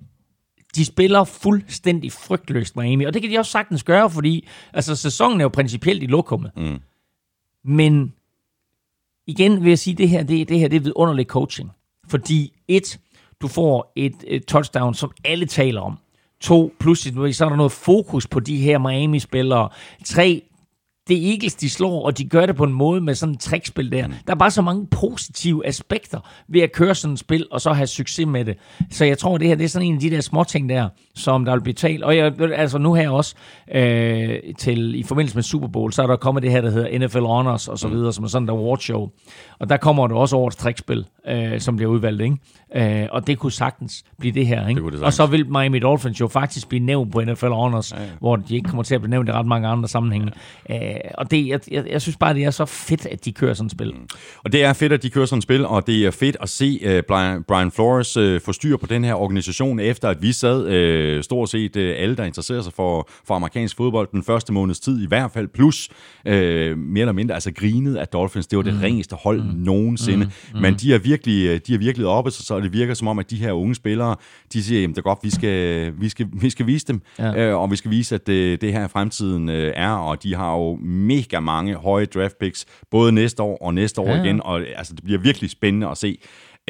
[0.76, 5.42] de spiller fuldstændig frygtløst Miami, og det kan de også sagtens gøre, fordi altså, sæsonen
[5.42, 6.52] er jo principielt i lokummet.
[6.58, 6.80] Mm.
[7.66, 8.14] Men
[9.28, 11.70] igen vil jeg sige, det her, det, det her det er vidunderlig coaching.
[12.08, 13.00] Fordi et,
[13.42, 15.98] du får et, et touchdown, som alle taler om.
[16.42, 19.70] To, pludselig så er der noget fokus på de her Miami-spillere.
[20.06, 20.44] Tre,
[21.08, 23.42] det er Eagles, de slår, og de gør det på en måde med sådan et
[23.42, 24.08] trickspil der.
[24.08, 27.74] Der er bare så mange positive aspekter ved at køre sådan et spil, og så
[27.74, 28.58] have succes med det.
[28.90, 30.90] Så jeg tror, det her det er sådan en af de der små ting der,
[31.16, 32.04] som der vil blive talt.
[32.04, 33.36] Og jeg, altså nu her også,
[33.74, 37.00] øh, til, i forbindelse med Super Bowl, så er der kommet det her, der hedder
[37.00, 39.10] NFL Honors og så videre, som er sådan der award show.
[39.62, 42.38] Og der kommer der også årets trickspil, øh, som bliver udvalgt, ikke?
[42.76, 44.84] Øh, og det kunne sagtens blive det her, ikke?
[44.84, 48.02] Det det og så vil Miami Dolphins jo faktisk blive nævnt på NFL Honors, ja,
[48.02, 48.08] ja.
[48.20, 50.32] hvor de ikke kommer til at blive nævnt i ret mange andre sammenhænge.
[50.70, 50.94] Ja.
[50.94, 53.54] Øh, og det, jeg, jeg, jeg synes bare, det er så fedt, at de kører
[53.54, 53.94] sådan et spil.
[54.44, 56.50] Og det er fedt, at de kører sådan et spil, og det er fedt at
[56.50, 60.32] se uh, Brian, Brian Flores uh, få styr på den her organisation, efter at vi
[60.32, 64.54] sad uh, stort set uh, alle, der interesserer sig for, for amerikansk fodbold, den første
[64.54, 65.90] måneds tid i hvert fald, plus
[66.26, 68.48] uh, mere eller mindre altså grinet af Dolphins.
[68.48, 68.80] Det var det mm.
[68.80, 69.51] ringeste hold mm.
[69.56, 70.26] Nogensinde.
[70.54, 70.62] Mm.
[70.62, 73.20] Men de er virkelig, øh, de er virkelig oppe, så, så det virker som om,
[73.20, 74.16] at de her unge spillere,
[74.54, 77.54] de siger, jamen det er godt, vi skal, vi skal, vi skal vise dem, Ja.
[77.56, 80.52] uh, og vi skal vise, at det, det her fremtiden uh, er, og de har
[80.56, 84.62] jo mega mange høje draft picks, både næste år og næste år Ja, igen, og
[84.76, 86.18] altså, det bliver virkelig spændende at se.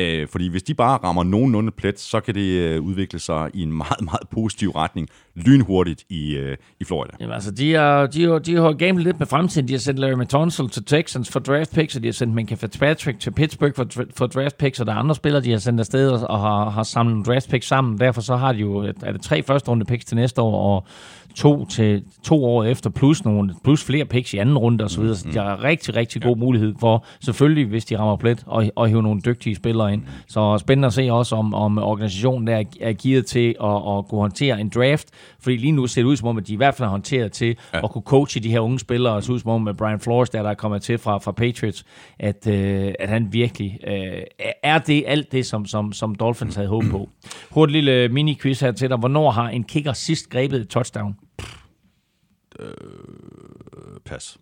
[0.02, 3.62] Øh, fordi hvis de bare rammer nogenlunde plet, så kan det øh, udvikle sig i
[3.64, 7.12] en meget, meget positiv retning lynhurtigt i, øh, i Florida.
[7.20, 9.68] Jamen altså, de har, de har, de har gamblet lidt med fremtiden.
[9.68, 12.56] De har sendt Larry Matonzel til Texans for draft picks, og de har sendt Minka
[12.56, 15.80] Fitzpatrick til Pittsburgh for, for draft picks, og der er andre spillere, de har sendt
[15.80, 18.00] afsted og, har, har samlet draft picks sammen.
[18.00, 20.76] Derfor så har de jo, et- er det tre første runde picks til næste år,
[20.76, 20.86] og
[21.36, 24.96] to til to år efter, plus, nogle, plus flere picks i anden runde osv.
[24.96, 25.16] Så, videre.
[25.16, 28.88] så de har rigtig, rigtig god mulighed for, selvfølgelig hvis de rammer plet, og, og
[28.88, 30.08] hive nogle dygtige spillere forvejen.
[30.28, 34.08] Så spændende at se også, om, om organisationen der er, er gearet til at, at
[34.10, 35.08] kunne håndtere en draft,
[35.40, 37.32] fordi lige nu ser det ud som om, at de i hvert fald har håndteret
[37.32, 37.84] til ja.
[37.84, 40.30] at kunne coache de her unge spillere, og ser ud som om, at Brian Flores,
[40.30, 41.86] der, der er kommet til fra, fra Patriots,
[42.20, 44.22] at, øh, at han virkelig øh,
[44.64, 47.10] er det alt det, som, som, som Dolphins havde håbet på.
[47.56, 48.98] Hurtigt lille mini-quiz her til dig.
[48.98, 51.16] Hvornår har en kicker sidst grebet et touchdown?
[54.06, 54.38] Pas.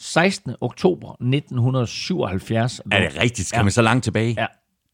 [0.00, 0.54] 16.
[0.60, 2.80] oktober 1977.
[2.92, 3.48] Er det rigtigt?
[3.48, 3.62] Skal Ja.
[3.62, 4.34] man så langt tilbage?
[4.38, 4.46] Ja.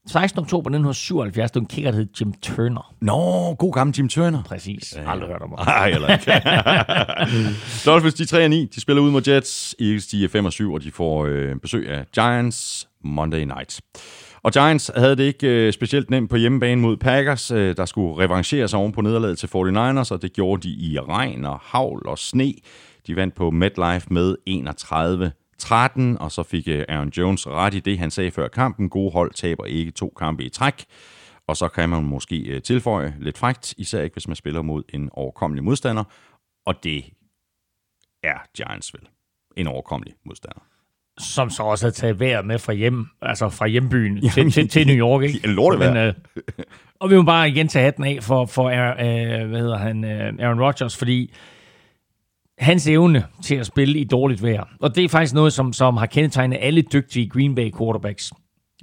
[0.07, 0.39] 16.
[0.41, 2.95] oktober 1977, det var en kicker, der hed Jim Turner.
[3.01, 4.43] Nå, god gammel Jim Turner.
[4.43, 4.95] Præcis.
[4.97, 5.11] Ja.
[5.11, 5.67] Aldrig hørt om ham.
[5.67, 6.31] Nej, eller ikke.
[7.91, 8.67] Dolphins, de er 3 og 9.
[8.75, 9.75] De spiller ud mod Jets.
[9.81, 13.81] Eagles, de er 5 og 7, og de får øh, besøg af Giants Monday night.
[14.45, 18.25] Og Giants havde det ikke øh, specielt nemt på hjemmebane mod Packers, øh, der skulle
[18.25, 22.07] revanchere sig oven på nederlaget til 49ers, og det gjorde de i regn og havl
[22.07, 22.55] og sne.
[23.07, 27.99] De vandt på MetLife med 31-13, og så fik øh, Aaron Jones ret i det,
[27.99, 28.89] han sagde før kampen.
[28.89, 30.85] Gode hold taber ikke to kampe i træk.
[31.47, 34.83] Og så kan man måske øh, tilføje lidt frægt, især ikke hvis man spiller mod
[34.89, 36.05] en overkommelig modstander.
[36.67, 37.05] Og det
[38.23, 39.09] er Giants vel.
[39.57, 40.74] En overkommelig modstander.
[41.19, 44.87] Som så også havde taget vejret med fra hjem, altså fra hjembyen til, til, til
[44.87, 45.41] New York, ikke?
[45.45, 45.93] En lortevejr.
[45.93, 46.15] Men, øh,
[47.01, 50.05] og vi må bare igen tage hatten af for, for Aaron, øh, hvad hedder han,
[50.05, 51.35] øh, Aaron Rodgers, fordi
[52.59, 55.97] hans evne til at spille i dårligt vejr, og det er faktisk noget, som, som
[55.97, 58.33] har kendetegnet alle dygtige Green Bay quarterbacks,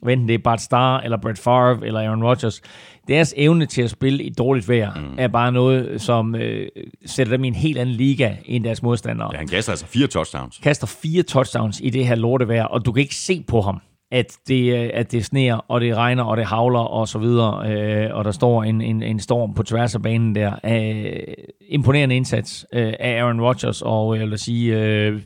[0.10, 2.62] enten det er Bart Starr, eller Brett Favre, eller Aaron Rodgers,
[3.08, 5.16] deres evne til at spille i dårligt vejr, mm.
[5.18, 6.68] er bare noget, som øh,
[7.06, 10.08] sætter dem i en helt anden liga end deres modstandere Ja, han kaster altså fire
[10.08, 10.60] touchdowns.
[10.64, 13.80] kaster fire touchdowns i det her lortevejr, og du kan ikke se på ham,
[14.12, 17.72] at det, øh, at det sneer, og det regner, og det havler, og så videre,
[17.72, 20.52] øh, og der står en, en, en storm på tværs af banen der.
[20.66, 21.34] Øh,
[21.70, 25.22] imponerende indsats øh, af Aaron Rodgers, og jeg vil sige, øh,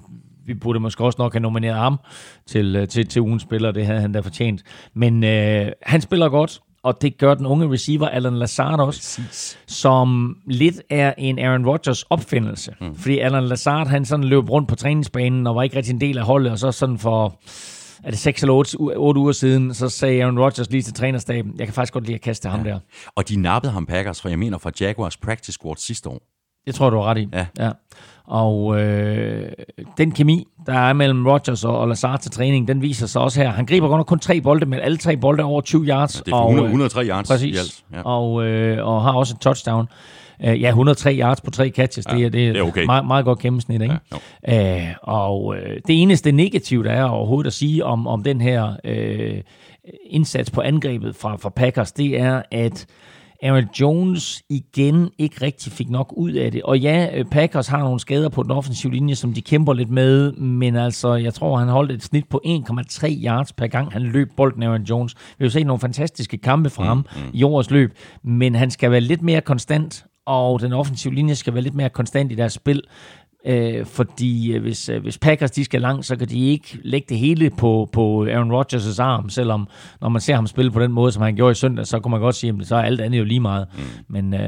[0.45, 1.99] vi burde måske også nok have nomineret ham
[2.47, 4.63] til, øh, til, til ugens spiller, det havde han da fortjent.
[4.93, 9.59] Men øh, han spiller godt, og det gør den unge receiver Alan Lazard også, Præcis.
[9.67, 12.75] som lidt er en Aaron Rodgers opfindelse.
[12.81, 12.95] Mm.
[12.95, 16.17] Fordi Alan Lazard, han sådan løb rundt på træningsbanen og var ikke rigtig en del
[16.17, 17.39] af holdet, og så sådan for
[18.03, 21.55] er det 6 eller 8, 8 uger siden, så sagde Aaron Rodgers lige til trænerstaben,
[21.57, 22.79] jeg kan faktisk godt lide at kaste ham der.
[23.15, 26.21] Og de nappede ham Packers, for jeg mener fra Jaguars practice squad sidste år.
[26.65, 27.27] Det tror jeg, du har ret i.
[27.33, 27.45] Ja.
[27.59, 27.71] ja.
[28.27, 29.51] Og øh,
[29.97, 33.51] den kemi, der er mellem Rodgers og, Lazard til træning, den viser sig også her.
[33.51, 36.21] Han griber godt nok kun tre bolde, men alle tre bolde er over 20 yards.
[36.25, 37.59] Det er og, 100, øh, 103 yards i Præcis.
[37.59, 37.83] alt.
[37.93, 38.01] Ja.
[38.01, 39.87] Og, øh, og har også en touchdown.
[40.39, 42.85] Uh, ja, 103 yards på tre catches, ja, det, er, det, er det er okay.
[42.85, 43.81] meget, meget godt gennemsnit.
[43.81, 43.95] Ikke?
[44.47, 48.41] Ja, uh, og uh, det eneste negative, der er overhovedet at sige om, om den
[48.41, 49.39] her uh,
[50.09, 52.85] indsats på angrebet fra, fra Packers, det er, at
[53.45, 56.63] Aaron Jones igen ikke rigtig fik nok ud af det.
[56.63, 59.89] Og ja, øh, Packers har nogle skader på den offensive linje, som de kæmper lidt
[59.89, 64.01] med, men altså, jeg tror, han holdt et snit på 1,3 yards per gang, han
[64.01, 65.15] løb bolden Aaron Jones.
[65.15, 68.91] Vi har jo set nogle fantastiske kampe fra ham i årets løb, men han skal
[68.91, 72.53] være lidt mere konstant, og den offensive linje skal være lidt mere konstant i deres
[72.53, 72.81] spil.
[73.47, 77.05] Øh, fordi øh, hvis, øh, hvis Packers de skal langt, så kan de ikke lægge
[77.09, 79.67] det hele på, på Aaron Rodgers' arm, selvom
[80.01, 82.11] når man ser ham spille på den måde, som han gjorde i søndag, så kunne
[82.11, 83.67] man godt sige, at så er alt andet jo lige meget.
[83.77, 83.83] Mm.
[84.07, 84.39] Men øh,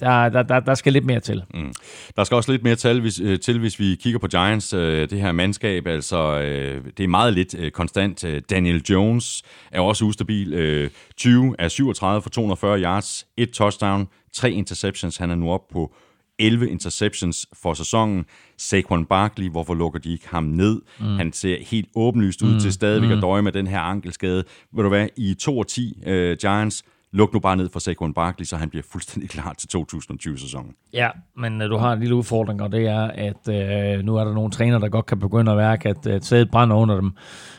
[0.00, 1.42] der, der, der, der skal lidt mere til.
[1.54, 1.72] Mm.
[2.16, 5.10] Der skal også lidt mere tal, hvis, øh, til, hvis vi kigger på Giants, øh,
[5.10, 5.86] det her mandskab.
[5.86, 8.24] Altså, øh, det er meget lidt øh, konstant.
[8.50, 9.42] Daniel Jones
[9.72, 10.52] er også ustabil.
[10.52, 15.16] Øh, 20 af 37 for 240 yards, et touchdown, tre interceptions.
[15.16, 15.94] Han er nu op på
[16.40, 18.24] 11 interceptions for sæsonen.
[18.58, 20.80] Saquon Barkley, hvorfor lukker de ikke ham ned?
[21.00, 21.06] Mm.
[21.06, 22.58] Han ser helt åbenlyst ud mm.
[22.58, 24.44] til stadigvæk at døje med den her ankelskade.
[24.72, 28.14] Ved du hvad, i 2 og 10 uh, Giants, luk nu bare ned for Saquon
[28.14, 30.72] Barkley, så han bliver fuldstændig klar til 2020-sæsonen.
[30.92, 34.24] Ja, men øh, du har en lille udfordring, og det er, at øh, nu er
[34.24, 37.12] der nogle træner, der godt kan begynde at værke, at øh, sædet brænder under dem.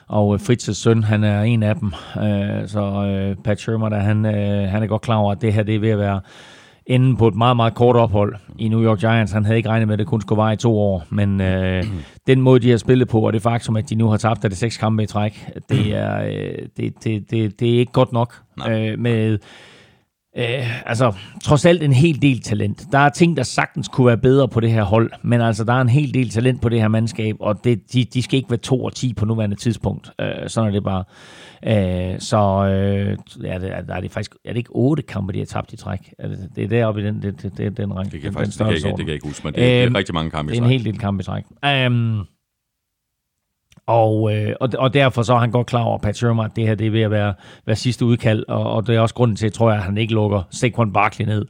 [0.07, 1.93] Og øh, Fritz's søn, han er en af dem.
[2.17, 5.53] Øh, så øh, Pat Shermer, der, han, øh, han er godt klar over, at det
[5.53, 6.21] her det er ved at være
[6.91, 9.31] enden på et meget, meget kort ophold i New York Giants.
[9.31, 11.83] Han havde ikke regnet med, at det kun skulle vare i to år, men øh,
[12.27, 14.49] den måde, de har spillet på, og det faktum, at de nu har tabt af
[14.49, 18.13] det seks kampe i træk, det er, øh, det, det, det, det er ikke godt
[18.13, 18.33] nok
[18.69, 19.37] øh, med...
[20.37, 21.13] Øh, altså,
[21.43, 22.83] trods alt en hel del talent.
[22.91, 25.73] Der er ting, der sagtens kunne være bedre på det her hold, men altså, der
[25.73, 28.49] er en hel del talent på det her mandskab, og det, de, de skal ikke
[28.49, 30.11] være 2 og 10 på nuværende tidspunkt.
[30.21, 31.03] Øh, sådan er det bare.
[32.13, 35.37] Øh, så øh, ja, det, er, er det faktisk er det ikke otte kampe, de
[35.39, 36.13] har tabt i træk.
[36.19, 38.11] Er det, det er deroppe i den, det, det, det, den rang.
[38.11, 39.61] Det kan, jeg den det, kan jeg, ikke- det kan jeg ikke huske, men det,
[39.61, 40.77] det er Øhm, rigtig mange kampe i Det er en træk.
[40.81, 41.43] hel del kampe i træk.
[41.87, 42.25] Um,
[43.91, 46.67] og, øh, og, og derfor så er han godt klar over, Pat Shermer, at det
[46.67, 47.33] her det er ved at være,
[47.65, 50.13] være sidste udkald, og, og det er også grunden til, tror jeg, at han ikke
[50.13, 51.45] lukker Saquon Barkley ned.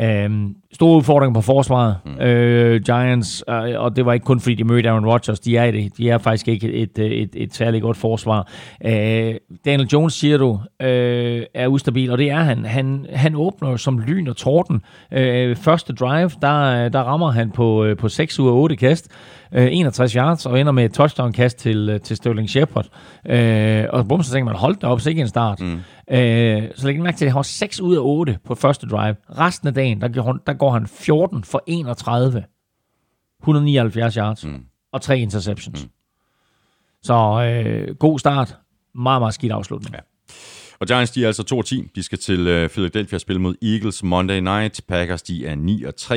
[0.00, 2.20] Øhm, store udfordringer på forsvaret, mm.
[2.20, 5.70] øh, Giants, øh, og det var ikke kun fordi de mødte Aaron Rodgers, de er
[5.70, 5.96] det.
[5.96, 8.48] De er faktisk ikke et, et, et, et særligt godt forsvar.
[8.84, 9.34] Øh,
[9.64, 12.64] Daniel Jones, siger du, øh, er ustabil, og det er han.
[12.64, 14.82] Han, han åbner som lyn og torden.
[15.12, 19.08] Øh, første drive, der, der rammer han på, øh, på 6 ud af 8 kast.
[19.54, 22.86] 61 yards og ender med et touchdown-kast til, til Sterling Shepard.
[23.26, 25.60] Øh, og bum, så tænker man, hold da op, så ikke en start.
[25.60, 25.80] Mm.
[26.10, 29.16] Øh, så læg mærke til, at han har 6 ud af 8 på første drive.
[29.38, 32.44] Resten af dagen, der går, der går han 14 for 31.
[33.40, 34.64] 179 yards mm.
[34.92, 35.84] og tre interceptions.
[35.84, 35.90] Mm.
[37.02, 38.56] Så øh, god start.
[38.94, 39.94] Meget, meget skidt afslutning.
[39.94, 40.00] Ja.
[40.80, 41.90] Og Giants, de er altså 2-10.
[41.94, 44.80] De skal til uh, Philadelphia spille mod Eagles Monday Night.
[44.88, 45.56] Packers, de er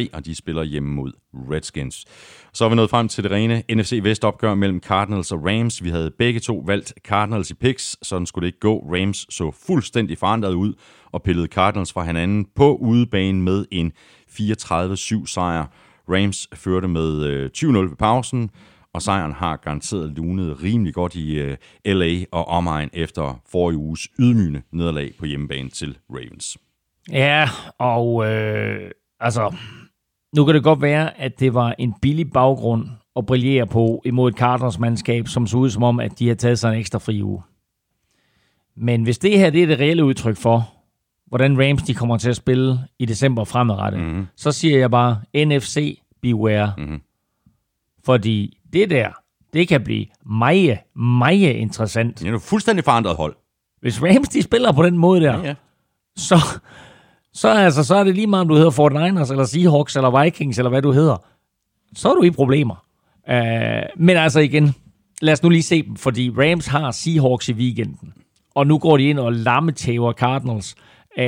[0.09, 2.05] 9-3, og de spiller hjemme mod Redskins.
[2.53, 5.83] Så er vi nået frem til det rene NFC Vest-opgør mellem Cardinals og Rams.
[5.83, 8.79] Vi havde begge to valgt Cardinals i picks, sådan skulle det ikke gå.
[8.79, 10.73] Rams så fuldstændig forandret ud
[11.11, 13.91] og pillede Cardinals fra hinanden på udebane med en
[14.39, 15.65] 34-7 sejr.
[16.09, 18.49] Rams førte med øh, 20-0 ved pausen,
[18.93, 24.07] og sejren har garanteret lunet rimelig godt i øh, LA og omegn efter forrige uges
[24.19, 26.57] ydmygende nederlag på hjemmebane til Ravens.
[27.11, 27.49] Ja,
[27.79, 29.55] og øh, altså,
[30.35, 34.31] nu kan det godt være, at det var en billig baggrund at brillere på imod
[34.31, 37.23] et Cardinals-mandskab, som så ud som om, at de har taget sig en ekstra fri
[37.23, 37.41] uge.
[38.75, 40.74] Men hvis det her det er det reelle udtryk for,
[41.35, 44.27] hvordan Rams de kommer til at spille i december fremadrettet, mm-hmm.
[44.35, 46.73] så siger jeg bare, NFC beware.
[46.77, 47.01] Mm-hmm.
[48.05, 49.09] Fordi det der,
[49.53, 52.19] det kan blive meget, meget interessant.
[52.19, 53.35] Det er jo fuldstændig forandret hold.
[53.81, 55.55] Hvis Rams de spiller på den måde der, ja, ja.
[56.15, 56.59] så,
[57.33, 60.23] så, altså, så er det lige meget, om du hedder Fort Niners, eller Seahawks, eller
[60.23, 61.17] Vikings, eller hvad du hedder.
[61.95, 62.85] Så er du i problemer.
[63.29, 64.75] Uh, men altså igen,
[65.21, 68.13] lad os nu lige se dem, fordi Rams har Seahawks i weekenden.
[68.55, 70.75] Og nu går de ind og lammetæver Cardinals.
[71.17, 71.23] Uh,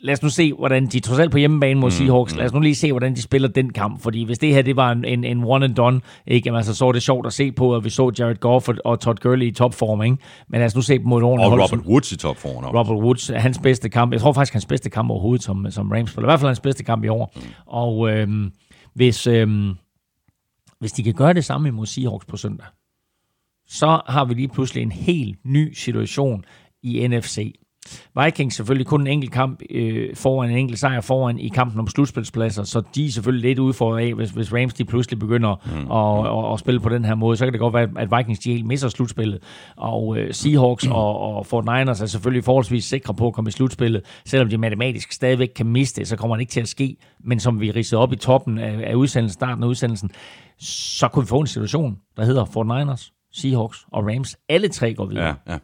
[0.00, 2.38] lad os nu se, hvordan de trods alt på hjemmebane mod mm, Seahawks, mm.
[2.38, 4.76] lad os nu lige se, hvordan de spiller den kamp, fordi hvis det her det
[4.76, 7.32] var en, en, en one and done, ikke, jamen, altså, så var det sjovt at
[7.32, 10.16] se på, at vi så Jared Goff og, og Todd Gurley i topform, ikke?
[10.48, 12.64] men lad os nu se dem mod et ordentligt Og Robert som, Woods i topform.
[12.64, 16.10] Robert Woods, hans bedste kamp, jeg tror faktisk hans bedste kamp overhovedet som, som Rams
[16.10, 17.32] spiller, i hvert fald hans bedste kamp i år.
[17.36, 17.42] Mm.
[17.66, 18.52] Og øhm,
[18.94, 19.74] hvis, øhm,
[20.80, 22.66] hvis de kan gøre det samme mod Seahawks på søndag,
[23.66, 26.44] så har vi lige pludselig en helt ny situation
[26.82, 27.54] i NFC.
[28.24, 31.88] Vikings selvfølgelig kun en enkelt kamp øh, foran, en enkelt sejr foran i kampen om
[31.88, 35.90] slutspilspladser, så de er selvfølgelig lidt udfordret af, hvis, hvis Rams de pludselig begynder mm.
[35.90, 38.40] at, at, at, spille på den her måde, så kan det godt være, at Vikings
[38.40, 39.42] de helt misser slutspillet,
[39.76, 40.92] og øh, Seahawks mm.
[40.92, 44.58] og, og Fort Niners er selvfølgelig forholdsvis sikre på at komme i slutspillet, selvom de
[44.58, 47.70] matematisk stadigvæk kan miste det, så kommer det ikke til at ske, men som vi
[47.70, 50.10] ridsede op i toppen af, af udsendelsen, starten af udsendelsen,
[50.58, 54.36] så kunne vi få en situation, der hedder Fort Niners, Seahawks og Rams.
[54.48, 55.26] Alle tre går videre.
[55.26, 55.58] Ja, ja.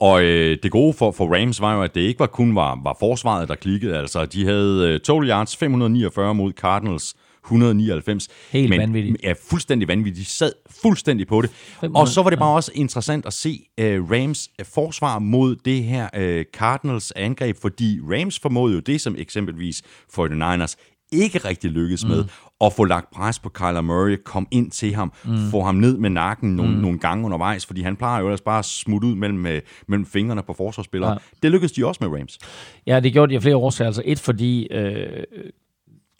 [0.00, 2.80] Og øh, det gode for, for Rams var jo, at det ikke var kun var,
[2.84, 3.98] var forsvaret, der klikkede.
[3.98, 7.14] Altså, de havde øh, total yards 549 mod Cardinals
[7.44, 8.28] 199.
[8.50, 9.16] Helt men, vanvittigt.
[9.22, 10.26] Ja, fuldstændig vanvittigt.
[10.26, 11.50] De sad fuldstændig på det.
[11.50, 12.54] 500, og så var det bare ja.
[12.54, 18.38] også interessant at se uh, Rams forsvar mod det her uh, Cardinals angreb, fordi Rams
[18.38, 19.82] formåede jo det, som eksempelvis
[20.18, 20.74] 49ers
[21.12, 22.10] ikke rigtig lykkedes mm.
[22.10, 22.24] med
[22.60, 25.36] at få lagt pres på Kyler Murray, kom ind til ham, mm.
[25.50, 26.80] få ham ned med nakken nogle, mm.
[26.80, 30.06] nogle gange undervejs, fordi han plejer jo ellers bare at smutte ud mellem, øh, mellem
[30.06, 31.10] fingrene på forsvarsspillere.
[31.10, 31.16] Ja.
[31.42, 32.38] Det lykkedes de også med Rams.
[32.86, 33.86] Ja, det gjorde de af flere årsager.
[33.86, 35.24] Altså et, fordi øh,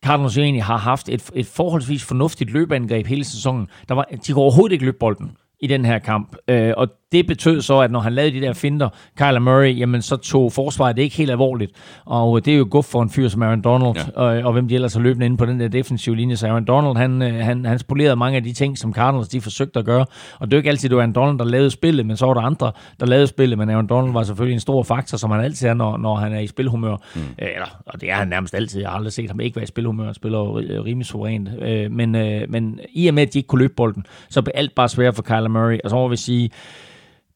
[0.05, 3.69] Cardinals egentlig har haft et, et forholdsvis fornuftigt løbeangreb hele sæsonen.
[3.89, 6.37] Der var, de kunne overhovedet ikke løbe bolden i den her kamp.
[6.49, 8.89] Øh, og det betød så, at når han lavede de der finder,
[9.19, 11.73] Kyler Murray, jamen så tog forsvaret det ikke helt alvorligt.
[12.05, 14.21] Og det er jo godt for en fyr som Aaron Donald, ja.
[14.21, 16.37] og, og hvem de ellers har løbende inde på den der defensive linje.
[16.37, 19.41] Så Aaron Donald, han, øh, han, han spolerede mange af de ting, som Cardinals de
[19.41, 20.07] forsøgte at gøre.
[20.41, 22.35] Og det er ikke altid, det var Aaron Donald, der lavede spillet, men så var
[22.35, 23.59] der andre, der lavede spillet.
[23.59, 26.33] Men Aaron Donald var selvfølgelig en stor faktor, som han altid er, når, når han
[26.33, 26.97] er i spilhumør.
[27.15, 27.21] Mm.
[27.21, 28.81] Øh, eller, og det er han nærmest altid.
[28.81, 30.05] Jeg har aldrig set ham ikke være i spilhumør.
[30.05, 31.49] Han spiller jo rimelig suverænt.
[31.63, 32.11] Øh, men,
[32.49, 35.15] men i og med, at de ikke kunne løbe bolden, så blev alt bare svært
[35.15, 35.79] for Kyler Murray.
[35.85, 36.51] Og så må vi sige,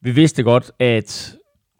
[0.03, 1.35] vi vidste godt, at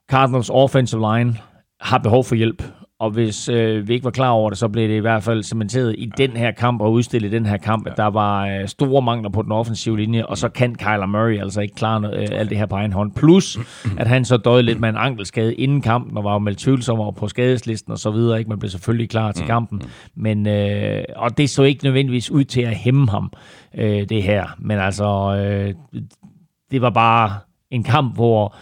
[0.09, 1.35] Cardinals offensive line
[1.81, 2.63] har behov for hjælp.
[2.99, 5.43] Og hvis øh, vi ikke var klar over det, så blev det i hvert fald
[5.43, 6.27] cementeret i ja.
[6.27, 9.29] den her kamp og udstillet i den her kamp, at der var øh, store mangler
[9.29, 12.57] på den offensive linje, og så kan Kyler Murray altså ikke klare øh, alt det
[12.57, 13.11] her på egen hånd.
[13.11, 13.57] Plus,
[13.97, 16.99] at han så døde lidt med en ankelskade inden kampen, og var jo meldt tvivlsom
[16.99, 18.39] over på skadeslisten og så videre.
[18.39, 18.49] Ikke?
[18.49, 19.81] Man blev selvfølgelig klar til mm, kampen.
[19.83, 20.21] Mm.
[20.21, 23.31] Men, øh, og det så ikke nødvendigvis ud til at hæmme ham,
[23.77, 24.47] øh, det her.
[24.59, 25.73] Men altså, øh,
[26.71, 27.39] det var bare
[27.71, 28.55] en kamp, hvor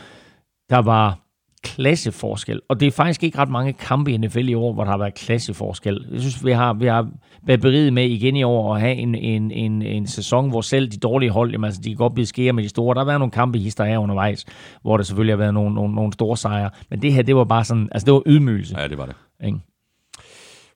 [0.70, 1.20] der var
[1.64, 2.62] klasseforskel.
[2.70, 4.98] Og det er faktisk ikke ret mange kampe i NFL i år, hvor der har
[4.98, 6.08] været klasseforskel.
[6.12, 7.08] Jeg synes, vi har, vi har
[7.44, 10.88] været beriget med igen i år at have en, en, en, en sæson, hvor selv
[10.88, 12.94] de dårlige hold, jamen, altså, de kan godt blive skære med de store.
[12.94, 14.46] Der har været nogle kampe hister her undervejs,
[14.82, 16.70] hvor der selvfølgelig har været nogle, nogle, nogle store sejre.
[16.90, 18.80] Men det her, det var bare sådan, altså det var ydmygelse.
[18.80, 19.16] Ja, det var det.
[19.46, 19.60] Ikke?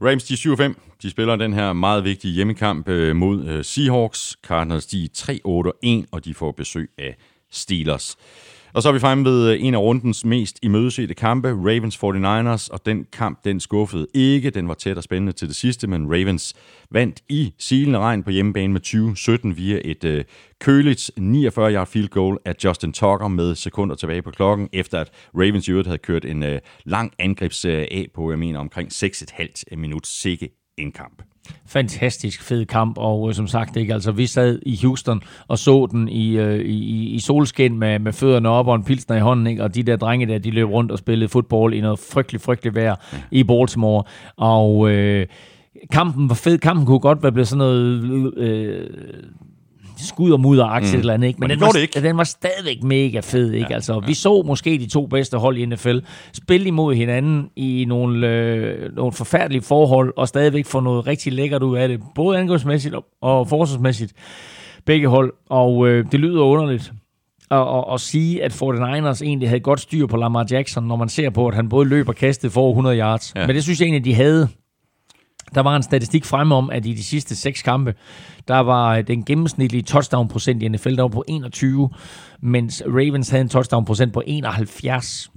[0.02, 0.98] Rams de er 7-5.
[1.02, 4.38] De spiller den her meget vigtige hjemmekamp øh, mod øh, Seahawks.
[4.44, 5.08] Cardinals de er
[6.03, 7.16] 3-8-1, og de får besøg af
[7.52, 8.18] Steelers.
[8.73, 12.68] Og så er vi fremme ved øh, en af rundens mest imødesete kampe, Ravens 49ers,
[12.72, 14.49] og den kamp, den skuffede ikke.
[14.49, 16.53] Den var tæt og spændende til det sidste, men Ravens
[16.91, 18.82] vandt i silende regn på hjemmebane med
[19.52, 20.23] 20-17 via et øh,
[20.60, 25.68] køligt 49-yard field goal af Justin Tucker med sekunder tilbage på klokken, efter at Ravens
[25.68, 29.78] i øvrigt havde kørt en øh, lang angrebsserie af på, jeg mener, omkring 6,5 øh,
[29.78, 31.22] minut sikke en kamp.
[31.66, 35.88] fantastisk fed kamp, og øh, som sagt, ikke, altså, vi sad i Houston og så
[35.91, 39.48] den i, øh, i, i solskin med, med fødderne op og en pilsner i hånden,
[39.48, 39.64] ikke?
[39.64, 42.76] og de der drenge der, de løb rundt og spillede fodbold i noget frygtelig, frygtelig
[42.76, 42.95] vejr
[43.32, 44.03] i Baltimore,
[44.38, 45.28] og øh,
[45.91, 48.34] kampen var fed, kampen kunne godt være blevet sådan noget...
[48.38, 48.90] Øh,
[50.07, 50.99] skud og mudder aktie mm.
[50.99, 51.40] eller andet, ikke?
[51.40, 52.02] Men den, det gjorde var, det ikke.
[52.07, 53.68] den var stadigvæk mega fed, ikke?
[53.69, 55.98] Ja, altså, vi så måske de to bedste hold i NFL
[56.34, 61.64] spille imod hinanden i nogle, øh, nogle forfærdelige forhold, og stadigvæk få noget rigtig lækkert
[61.64, 64.14] ud af det, både angrebsmæssigt og, og forsvarsmæssigt,
[64.86, 66.94] begge hold, og øh, det lyder underligt
[67.52, 71.10] at, at, at sige, at 49ers egentlig havde godt styr på Lamar Jackson, når man
[71.10, 73.34] ser på, at han både løb og kastede for over 100 yards.
[73.36, 73.41] Ja.
[73.41, 73.48] Ja.
[73.48, 74.48] Men det synes jeg egentlig, de havde.
[75.56, 77.94] Der var en statistik frem om, at i de sidste seks kampe,
[78.47, 81.89] der var den gennemsnitlige touchdown-procent i NFL, der var på 21,
[82.41, 85.31] mens Ravens havde en touchdown-procent på 71.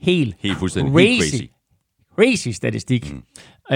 [0.00, 1.42] Helt, Helt fuldstændig crazy, helt crazy.
[2.14, 3.12] crazy statistik.
[3.12, 3.22] Mm.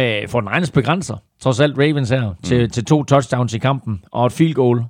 [0.00, 4.04] Øh, for den egens begrænser, trods alt Ravens her, til, til to touchdowns i kampen,
[4.12, 4.84] og et field goal.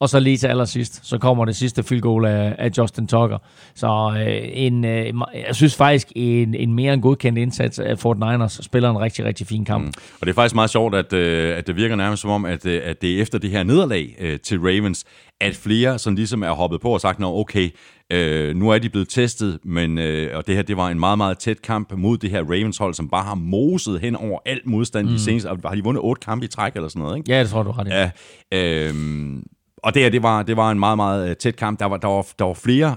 [0.00, 3.38] Og så lige til allersidst, så kommer det sidste field goal af, af Justin Tucker.
[3.74, 8.16] Så øh, en, øh, jeg synes faktisk, en, en mere end godkendt indsats af Fort
[8.16, 9.84] Niners spiller en rigtig, rigtig fin kamp.
[9.84, 9.92] Mm.
[10.20, 12.66] Og det er faktisk meget sjovt, at, øh, at det virker nærmest som om, at,
[12.66, 15.04] øh, at det er efter det her nederlag øh, til Ravens,
[15.40, 17.70] at flere sådan ligesom er hoppet på og sagt, Nå, okay,
[18.12, 21.18] øh, nu er de blevet testet, men, øh, og det her det var en meget,
[21.18, 25.06] meget tæt kamp mod det her Ravens-hold, som bare har moset hen over alt modstand
[25.06, 25.12] mm.
[25.12, 25.48] de seneste.
[25.48, 27.32] Har de vundet otte kampe i træk eller sådan noget, ikke?
[27.32, 27.88] Ja, det tror du ret.
[27.88, 28.10] Ja,
[28.52, 29.44] øhm,
[29.86, 31.80] og det her, det var, det var en meget, meget øh, tæt kamp.
[31.80, 32.96] Der var, der var, der var flere,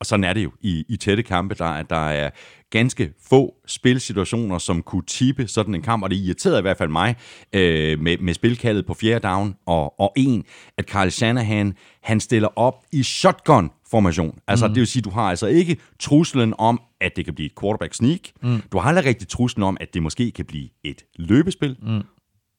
[0.00, 2.30] og sådan er det jo i, i tætte kampe, der, er- der er
[2.70, 6.88] ganske få spilsituationer, som kunne tippe sådan en kamp, og det irriterede i hvert fald
[6.88, 7.16] mig
[7.52, 10.44] øh, med, med spilkaldet på fjerde down og, og en,
[10.78, 14.38] at Carl Shanahan, han stiller op i shotgun-formation.
[14.48, 14.74] Altså, mm.
[14.74, 17.94] det vil sige, du har altså ikke truslen om, at det kan blive et quarterback
[17.94, 18.20] sneak.
[18.42, 18.62] Mm.
[18.72, 21.76] Du har heller rigtig truslen om, at det måske kan blive et løbespil.
[21.82, 22.02] Mm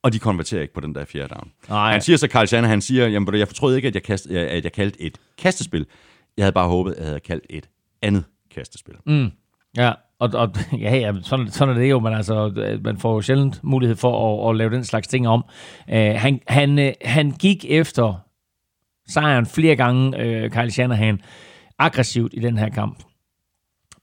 [0.04, 1.52] og de konverterer ikke på den der fjerde down.
[1.70, 1.92] Nej.
[1.92, 4.64] Han siger så, Carl Shannon, han siger, jamen, jeg fortrød ikke, at jeg, kast, at
[4.64, 5.86] jeg kaldte et kastespil.
[6.38, 7.70] Jeg havde bare håbet, at jeg havde kaldt et
[8.02, 8.24] andet
[8.56, 8.96] kastespil.
[9.06, 9.32] Mm.
[9.78, 10.54] Ja, og, og
[10.86, 13.96] ja, ja sådan, sådan er det jo, men altså, øh, man får jo sjældent mulighed
[13.96, 15.44] for at, at lave den slags ting om.
[15.88, 18.14] Uh, han, han, uh, han gik efter
[19.08, 21.22] sejren flere gange, uh, Kyle Shanahan,
[21.80, 23.04] aggressivt i den her kamp.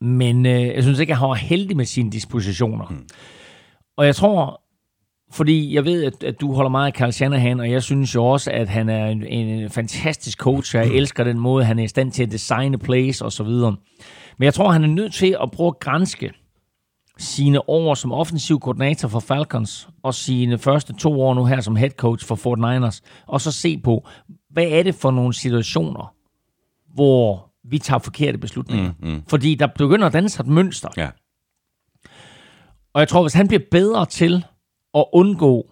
[0.01, 2.87] Men uh, jeg synes ikke, at han var heldig med sine dispositioner.
[2.91, 3.09] Mm.
[3.97, 4.63] Og jeg tror,
[5.31, 8.25] fordi jeg ved, at, at du holder meget af Carl Shanahan, og jeg synes jo
[8.25, 11.83] også, at han er en, en fantastisk coach, og jeg elsker den måde, han er
[11.85, 13.77] i stand til at designe plays og så videre.
[14.39, 16.33] Men jeg tror, han er nødt til at prøve at grænske
[17.19, 21.77] sine år som offensiv koordinator for Falcons, og sine første to år nu her som
[21.77, 24.09] head coach for Fort Niners, og så se på,
[24.51, 26.15] hvad er det for nogle situationer,
[26.95, 28.93] hvor vi tager forkerte beslutninger.
[29.01, 29.23] Mm, mm.
[29.29, 30.89] Fordi der begynder at danne sig et mønster.
[30.97, 31.09] Ja.
[32.95, 34.45] Og jeg tror, hvis han bliver bedre til
[34.99, 35.71] at undgå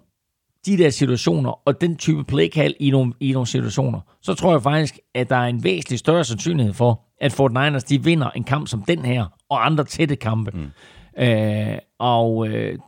[0.67, 4.63] de der situationer og den type playkald i nogle, i nogle situationer, så tror jeg
[4.63, 8.45] faktisk, at der er en væsentlig større sandsynlighed for, at Fort Niners de vinder en
[8.45, 10.51] kamp som den her, og andre tætte kampe.
[10.51, 11.23] Mm.
[11.23, 12.79] Øh, og øh,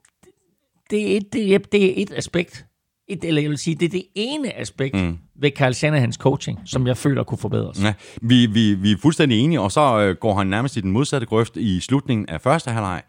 [0.90, 2.66] det, er et, det, er, det er et aspekt,
[3.09, 5.19] et, eller jeg vil sige, det er det ene aspekt mm.
[5.40, 7.82] Ved Carl Shanahans coaching, som jeg føler kunne forbedres.
[7.82, 7.93] Ja,
[8.23, 11.27] vi, vi, vi er fuldstændig enige, og så øh, går han nærmest i den modsatte
[11.27, 13.02] grøft i slutningen af første halvleg,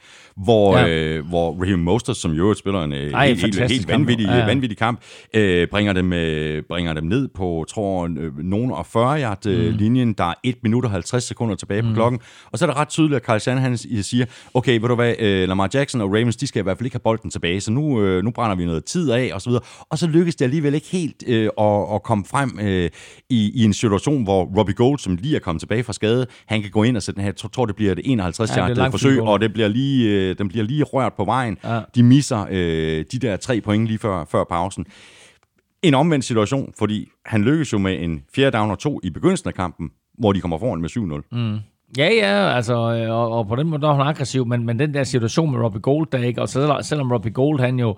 [0.44, 0.88] hvor, ja.
[0.88, 4.00] Øh, hvor Raheem Mostert, som jo spiller en øh, Ej, helt, helt, helt kamp.
[4.00, 4.46] vanvittig, Ja, ja.
[4.46, 5.00] vanvittig kamp,
[5.34, 9.74] øh, bringer, dem, øh, bringer dem ned på, tror øh, nogen og 40 yard øh,
[9.74, 10.14] linjen.
[10.14, 12.20] Der er 1 minut og 50 sekunder tilbage på klokken.
[12.52, 15.48] Og så er det ret tydeligt, at Carl Shanahan siger, okay, ved du hvad, øh,
[15.48, 18.02] Lamar Jackson og Ravens, de skal i hvert fald ikke have bolden tilbage, så nu,
[18.02, 19.64] øh, nu brænder vi noget tid af, og så videre.
[19.90, 22.90] Og så lykkes det alligevel ikke helt øh, at, at komme frem øh,
[23.30, 26.62] i, i en situation, hvor Robbie Gold, som lige er kommet tilbage fra skade, han
[26.62, 28.92] kan gå ind og sætte den her, jeg tror, det bliver det 51 Ja, det
[28.92, 31.58] forsøg, og det bliver lige, øh, den bliver lige rørt på vejen.
[31.64, 31.82] Ja.
[31.96, 34.86] De misser øh, de der tre point lige før, før pausen.
[35.82, 39.48] En omvendt situation, fordi han lykkes jo med en fjerde down og to i begyndelsen
[39.48, 41.38] af kampen, hvor de kommer foran med 7-0.
[41.38, 41.60] Mm.
[41.98, 44.80] Ja, ja, altså, øh, og, og på den måde der er han aggressiv, men, men
[44.80, 47.96] den der situation med Robbie Gold, der ikke, og selv, selvom Robbie Gold, han jo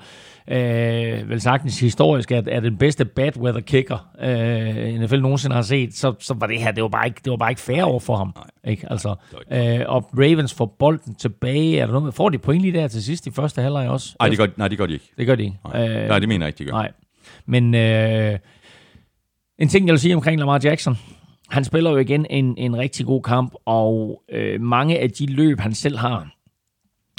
[0.48, 5.64] øh, vel sagtens historisk er, er den bedste bad weather kicker, øh, NFL nogensinde har
[5.64, 7.84] set, så, så var det her, det var bare ikke, det var bare ikke fair
[7.84, 8.34] over for ham.
[8.36, 8.72] Nej.
[8.72, 8.92] Ikke?
[8.92, 9.16] Altså,
[9.52, 12.88] øh, og Ravens får bolden tilbage, er der noget med, får de point lige der
[12.88, 14.16] til sidst i første halvleg også?
[14.20, 15.12] Nej, det gør, nej, det gør de ikke.
[15.18, 15.58] det gør de ikke.
[15.74, 16.72] Nej, øh, nej det mener jeg ikke, de gør.
[16.72, 16.92] Nej.
[17.46, 18.40] Men øh,
[19.60, 20.98] en ting, jeg vil sige omkring Lamar Jackson,
[21.52, 25.60] han spiller jo igen en, en rigtig god kamp, og øh, mange af de løb,
[25.60, 26.28] han selv har,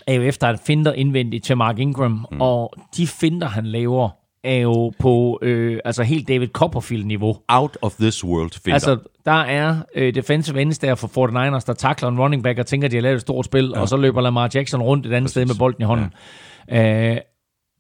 [0.06, 2.40] er jo efter at finder indvendigt til Mark Ingram, mm.
[2.40, 4.09] og de finder, han laver,
[4.44, 7.36] er jo på øh, altså helt David Copperfield-niveau.
[7.48, 8.74] Out of this world finder.
[8.74, 12.66] Altså, der er øh, defensive ends der for 49ers, der takler en running back og
[12.66, 13.80] tænker, at de har lavet et stort spil, ja.
[13.80, 15.30] og så løber Lamar Jackson rundt et andet Præcis.
[15.30, 16.12] sted med bolden i hånden.
[16.68, 17.10] Ja.
[17.10, 17.16] Øh,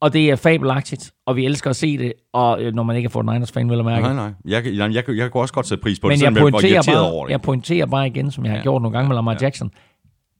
[0.02, 3.06] og det er fabelagtigt, og vi elsker at se det, og øh, når man ikke
[3.06, 3.10] er
[3.40, 4.02] 49ers-fan, vil jeg mærke.
[4.02, 4.30] Nej, nej.
[4.44, 6.82] Jeg, jeg, jeg, jeg, jeg kan også godt sætte pris på Men det, jeg pointerer,
[6.86, 7.30] bare, over det.
[7.32, 8.62] jeg pointerer bare igen, som jeg har Ja.
[8.62, 9.38] gjort nogle gange med Lamar Ja.
[9.42, 9.70] Jackson.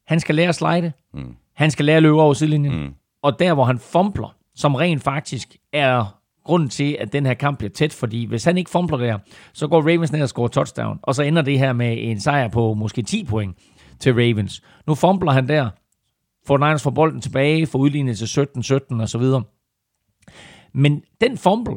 [0.07, 0.93] Han skal lære at slide.
[1.15, 1.35] Mm.
[1.57, 2.81] Han skal lære at løbe over sidelinjen.
[2.83, 2.91] Mm.
[3.23, 7.59] Og der, hvor han fumbler, som rent faktisk er grunden til, at den her kamp
[7.59, 9.19] bliver tæt, fordi hvis han ikke fumbler der,
[9.53, 12.49] så går Ravens ned og scorer touchdown, og så ender det her med en sejr
[12.49, 13.57] på måske 10 point
[14.01, 14.63] til Ravens.
[14.87, 15.69] Nu fumbler han der,
[16.47, 19.43] får Niners får bolden tilbage, får udlignet til 17-17 og så videre.
[20.73, 21.77] Men den fumble,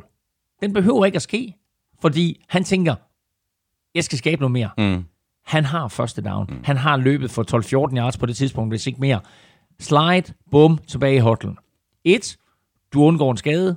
[0.62, 1.56] den behøver ikke at ske,
[2.02, 2.96] fordi han tænker,
[3.96, 4.70] jeg skal skabe noget mere.
[4.78, 5.06] Mm.
[5.46, 6.48] Han har første down.
[6.50, 6.60] Mm.
[6.64, 9.20] Han har løbet for 12-14 yards på det tidspunkt, hvis ikke mere.
[9.80, 11.58] Slide, bum, tilbage i hotlen.
[12.04, 12.38] Et,
[12.94, 13.76] du undgår en skade.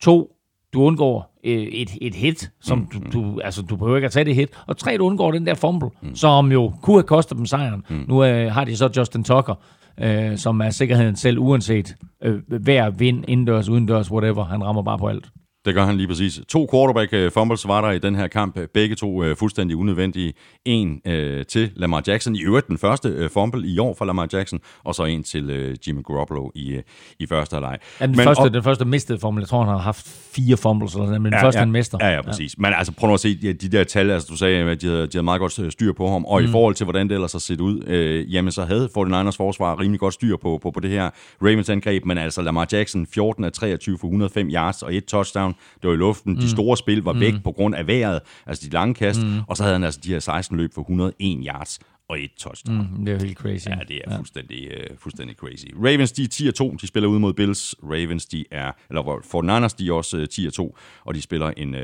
[0.00, 0.36] To,
[0.72, 4.24] du undgår øh, et, et hit, som du, du, altså, du behøver ikke at tage
[4.24, 4.50] det hit.
[4.66, 6.16] Og tre, du undgår den der fumble, mm.
[6.16, 7.84] som jo kunne have kostet dem sejren.
[7.88, 8.04] Mm.
[8.08, 9.54] Nu øh, har de så Justin Tucker,
[10.02, 14.44] øh, som er sikkerheden selv, uanset øh, hver vind, indendørs, udendørs, whatever.
[14.44, 15.28] Han rammer bare på alt.
[15.68, 16.40] Det gør han lige præcis.
[16.48, 18.58] To quarterback øh, fumbles var der i den her kamp.
[18.74, 20.32] Begge to øh, fuldstændig unødvendige.
[20.64, 22.36] En øh, til Lamar Jackson.
[22.36, 24.60] I øvrigt den første øh, fumble i år for Lamar Jackson.
[24.84, 26.82] Og så en til øh, Jimmy Garoppolo i, øh,
[27.18, 27.78] i første halvleg.
[28.00, 29.40] Ja, den, Men- første, og- den første mistede formel.
[29.40, 31.98] Jeg tror, han har haft fire fumbles, eller sådan, men den første, han mister.
[32.00, 32.54] Ja, ja, præcis.
[32.58, 32.62] Ja.
[32.62, 34.86] Men altså, prøv nu at se ja, de der tal, altså du sagde, at de
[34.86, 36.48] havde, de havde meget godt styr på ham, og mm.
[36.48, 39.80] i forhold til, hvordan det ellers har set ud, øh, jamen så havde 49ers forsvar
[39.80, 41.10] rimelig godt styr på, på, på det her
[41.42, 45.54] Ravens angreb, men altså Lamar Jackson 14 af 23 for 105 yards og et touchdown,
[45.82, 46.40] det var i luften, mm.
[46.40, 49.40] de store spil var væk på grund af vejret, altså de lange kast, mm.
[49.46, 51.78] og så havde han altså de her 16 løb for 101 yards
[52.08, 52.78] og et touchdown.
[52.78, 52.98] Mm.
[52.98, 53.68] Mm, det er helt crazy.
[53.68, 55.66] Ja, det er fuldstændig, uh, fuldstændig crazy.
[55.76, 57.74] Ravens, de er 10-2, de spiller ud mod Bills.
[57.82, 61.80] Ravens, de er, eller 49ers, de er også uh, 10-2, og de spiller en, uh,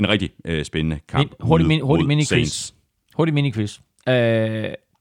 [0.00, 2.28] en rigtig uh, spændende kamp Min, hurtig, min, hurtig mini-quiz.
[2.28, 2.74] Saints.
[3.16, 3.80] Hurtig mini-quiz.
[4.08, 4.14] Øh,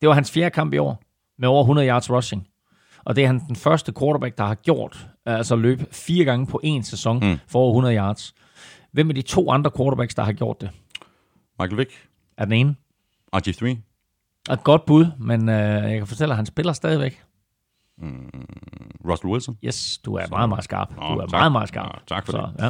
[0.01, 1.03] det var hans fjerde kamp i år,
[1.39, 2.47] med over 100 yards rushing.
[3.05, 6.59] Og det er han den første quarterback, der har gjort, altså løb fire gange på
[6.63, 7.37] en sæson mm.
[7.47, 8.33] for over 100 yards.
[8.91, 10.69] Hvem er de to andre quarterbacks, der har gjort det?
[11.59, 11.91] Michael Vick,
[12.37, 12.75] Er den ene?
[13.35, 13.65] RG3,
[14.53, 15.55] Et godt bud, men øh,
[15.91, 17.21] jeg kan fortælle, at han spiller stadigvæk.
[19.09, 19.57] Russell Wilson.
[19.65, 20.89] Yes, du er meget, meget skarp.
[20.95, 21.31] Nå, Du er tak.
[21.31, 21.85] meget, meget skarp.
[21.85, 22.63] Nå, tak for så, det.
[22.63, 22.69] Ja.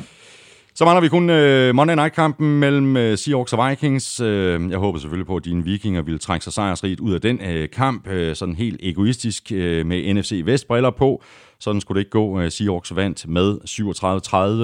[0.75, 4.21] Så mangler vi kun uh, Monday Night-kampen mellem uh, Seahawks og Vikings.
[4.21, 4.27] Uh,
[4.71, 7.69] jeg håber selvfølgelig på, at dine vikinger vil trække sig sejrsrigt ud af den uh,
[7.73, 11.23] kamp, uh, sådan helt egoistisk uh, med NFC Vest-briller på.
[11.64, 12.40] Sådan skulle det ikke gå.
[12.40, 13.60] Øh, Seahawks vandt med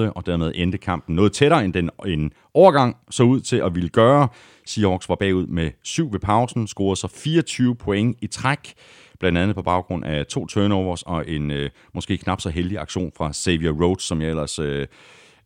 [0.08, 3.74] 37-30, og dermed endte kampen noget tættere, end den en overgang så ud til at
[3.74, 4.28] ville gøre.
[4.66, 8.74] Seahawks var bagud med 7 ved pausen, scorede så 24 point i træk
[9.20, 13.12] blandt andet på baggrund af to turnovers og en øh, måske knap så heldig aktion
[13.16, 14.86] fra Xavier Rhodes, som jeg ellers øh,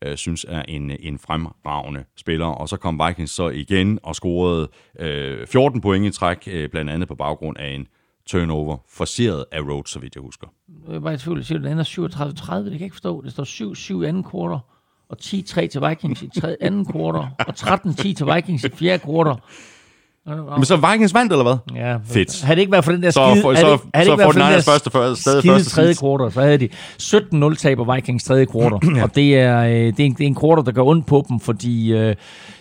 [0.05, 2.47] øh, synes er en, øh, en fremragende spiller.
[2.47, 4.69] Og så kom Vikings så igen og scorede
[4.99, 7.87] øh, 14 point i træk, øh, blandt andet på baggrund af en
[8.27, 10.47] turnover, forceret af Rhodes, så vidt jeg husker.
[10.89, 13.21] Jeg er bare i tvivl, siger det ender 37-30, det kan jeg ikke forstå.
[13.21, 13.45] Det står
[13.99, 14.59] 7-7 i anden kvartal,
[15.09, 19.43] og 10-3 til Vikings i tredje, anden kvartal, og 13-10 til Vikings i fjerde kvartal.
[20.27, 21.77] Men så Vikings vandt, eller hvad?
[21.81, 22.43] Ja, Fedt.
[22.43, 23.43] Havde det ikke været for den der Så skide...
[23.43, 25.95] for- så- det ikke- havde så for Niners der første- første- stadig skide første tredje
[25.95, 26.69] kvartal, så havde de
[27.53, 29.03] 17-0 taber Vikings tredje kvartal.
[29.05, 31.25] Og det er, øh, det, er en, det er en kvartal, der gør ondt på
[31.29, 32.15] dem, fordi øh,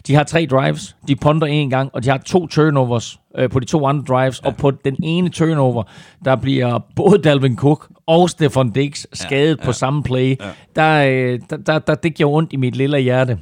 [0.08, 3.60] de har tre drives, de punter en gang, og de har to turnovers øh, på
[3.60, 4.48] de to andre drives, ja.
[4.50, 5.84] og på den ene turnover,
[6.26, 9.66] der bliver både Dalvin Cook og Stefan Diggs skadet ja.
[9.66, 10.36] på samme play.
[10.40, 10.46] Ja.
[10.76, 13.38] Der, øh, der, der, der, det gjorde ondt i mit lille hjerte.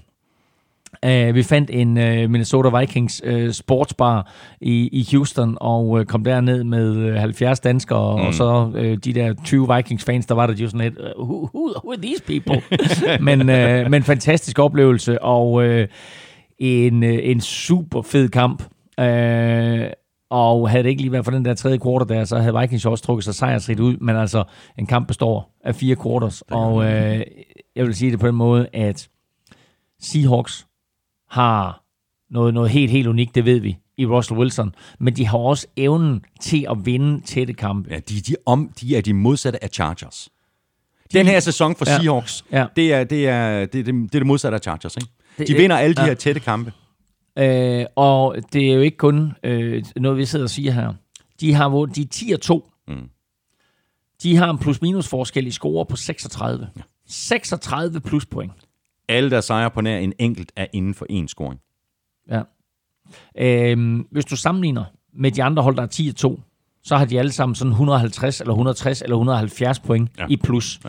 [1.06, 4.32] Uh, vi fandt en uh, Minnesota Vikings uh, sportsbar
[4.62, 8.26] i, i Houston og uh, kom derned med uh, 70 danskere mm.
[8.28, 11.00] og så uh, de der 20 Vikings fans, der var der de var sådan lidt,
[11.18, 12.62] uh, who, who, who are these people?
[13.28, 15.82] men, uh, men fantastisk oplevelse og uh,
[16.60, 18.64] en, uh, en super fed kamp.
[18.98, 19.92] Uh,
[20.30, 22.86] og havde det ikke lige været for den der tredje kvartal der, så havde Vikings
[22.86, 24.44] også trukket sig sejrsrigt ud, men altså
[24.80, 26.86] en kamp består af fire quarters, og uh,
[27.76, 29.10] jeg vil sige det på den måde, at
[30.00, 30.68] Seahawks
[31.32, 31.84] har
[32.30, 35.68] noget, noget helt, helt unikt, det ved vi, i Russell Wilson, men de har også
[35.78, 37.90] evnen til at vinde tætte kampe.
[37.94, 40.30] Ja, de, de, om, de er de modsatte af Chargers.
[41.14, 41.98] Den her sæson for Ja.
[41.98, 42.66] Seahawks, Ja.
[42.76, 44.96] det, er, det, er, det, er, det er det modsatte af Chargers.
[44.96, 45.10] Ikke?
[45.38, 46.08] De Det- vinder alle de ja.
[46.08, 46.74] her tætte kampe.
[47.40, 50.94] Øh, og det er jo ikke kun øh, noget, vi sidder og siger her.
[51.40, 52.70] De har vundet, de er 10 og 2.
[52.88, 53.10] Mm.
[54.24, 56.70] De har en plus-minus forskel i score på 36.
[57.08, 58.52] 36 pluspoint.
[59.12, 61.60] Alle der sejre på nær en enkelt er inden for én scoring.
[62.30, 62.42] Ja.
[63.38, 64.84] Øhm, hvis du sammenligner
[65.14, 66.42] med de andre hold, der er 10 og 2,
[66.84, 70.26] så har de alle sammen sådan 150 eller 160 eller 170 point Ja.
[70.30, 70.80] i plus.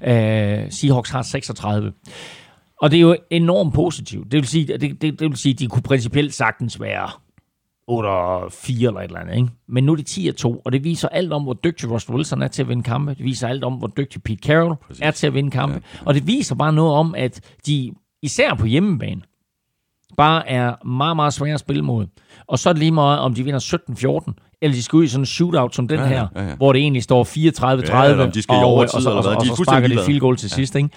[0.00, 0.62] Ja.
[0.64, 1.92] Øh, Seahawks har 36.
[2.80, 4.24] Og det er jo enormt positivt.
[4.32, 7.10] Det vil sige, det, det, det vil sige de kunne principielt sagtens være
[7.88, 9.36] 8 og 4 eller et eller andet.
[9.36, 9.48] Ikke?
[9.68, 12.16] Men nu er det 10 og 2, og det viser alt om, hvor dygtig Russell
[12.16, 13.14] Wilson er til at vinde kampe.
[13.14, 15.02] Det viser alt om, hvor dygtig Pete Carroll Præcis.
[15.02, 15.74] er til at vinde kampe.
[15.74, 16.00] Ja.
[16.06, 17.92] Og det viser bare noget om, at de,
[18.22, 19.20] især på hjemmebane,
[20.16, 22.06] bare er meget, meget svære at spille mod.
[22.46, 23.60] Og så er det lige meget, om de vinder
[24.30, 26.26] 17-14, eller de skal ud i sådan en shootout som den Ja, ja, ja, her,
[26.36, 26.54] ja, ja.
[26.56, 29.46] hvor det egentlig står 34-30, Ja, om de skal og, og, og, De er og
[29.46, 30.54] så sparker de field goal til ja.
[30.54, 30.74] sidst.
[30.74, 30.88] Ikke?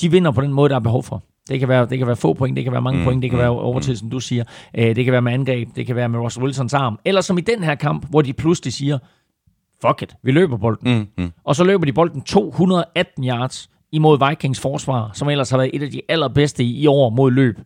[0.00, 1.22] De vinder på den måde, der er behov for.
[1.48, 3.30] Det kan være, det kan være få point, det kan være mange mm, point, det
[3.30, 4.44] kan mm, være overtid, som du siger.
[4.78, 6.98] Øh, det kan være med angreb, det kan være med Russell Wilsons arm.
[7.04, 8.98] Eller som i den her kamp, hvor de pludselig siger,
[9.86, 10.98] fuck it, vi løber bolden.
[10.98, 11.32] Mm, mm.
[11.44, 15.82] Og så løber de bolden 218 yards imod Vikings forsvar, som ellers har været et
[15.82, 17.58] af de allerbedste i år mod løb.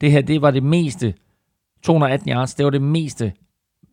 [0.00, 1.14] Det her, det var det meste,
[1.82, 3.32] 218 yards, det var det meste,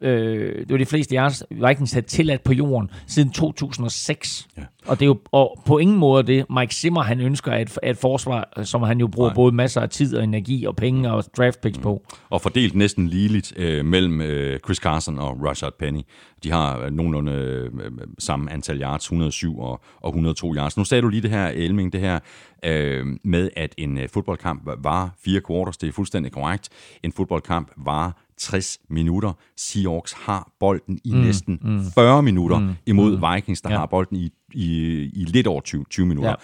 [0.03, 4.47] øh, det var de fleste yards, Vikings havde tilladt på jorden siden 2006.
[4.57, 4.61] Ja.
[4.85, 7.79] Og det er jo og på ingen måde det, Mike Zimmer han ønsker at et,
[7.83, 9.35] et forsvar, som han jo bruger Nej.
[9.35, 12.05] både masser af tid og energi og penge og draft picks på.
[12.29, 16.01] Og fordelt næsten ligeligt øh, mellem øh, Chris Carson og Rashad Penny.
[16.43, 17.71] De har øh, nogenlunde øh,
[18.19, 20.77] samme antal yards, 107 og, og 102 yards.
[20.77, 22.19] Nu sagde du lige det her, Elming, det her
[22.65, 25.77] øh, med, at en øh, fodboldkamp var fire quarters.
[25.77, 26.69] Det er fuldstændig korrekt.
[27.03, 29.33] En fodboldkamp var 60 minutter.
[29.57, 33.77] Seahawks har bolden i mm, næsten mm, 40 minutter mm, imod mm, Vikings, der ja.
[33.77, 34.67] Har bolden i, i,
[35.13, 36.29] i lidt over 20, 20 minutter.
[36.29, 36.35] Ja.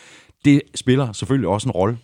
[0.46, 1.98] Det spiller selvfølgelig også en rolle.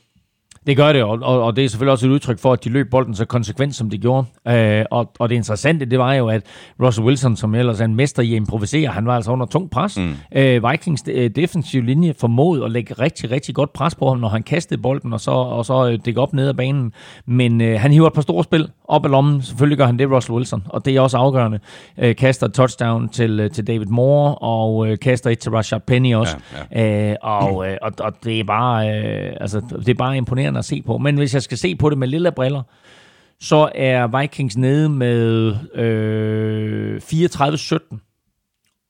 [0.68, 2.70] Det gør det, og, og, og det er selvfølgelig også et udtryk for, at de
[2.70, 4.28] løb bolden så konsekvent, som de gjorde.
[4.48, 6.42] Øh, og, og det interessante, det var jo, at
[6.84, 9.72] Russell Wilson, som ellers er en mester i at improvisere, han var altså under tung
[9.72, 9.98] pres.
[9.98, 10.14] Mm.
[10.36, 14.28] Øh, Vikings øh, defensive linje formåede at lægge rigtig, rigtig godt pres på ham, når
[14.28, 16.94] han kastede bolden, og så, og så øh, dække op ned ad banen.
[17.26, 19.42] Men øh, han hiver et par store spil op ad lommen.
[19.42, 21.60] Selvfølgelig gør han det, Russell Wilson, og det er også afgørende.
[21.98, 26.16] Øh, kaster touchdown til, øh, til David Moore, og øh, kaster et til Rashad Penny
[26.16, 26.38] også.
[26.76, 30.55] Ja, Øh, og, øh, og, og det er bare øh, altså, det er bare imponerende
[30.58, 30.98] at se på.
[30.98, 32.64] Men hvis jeg skal se på det med lille briller,
[33.40, 38.05] så er Vikings nede med øh, 34-17.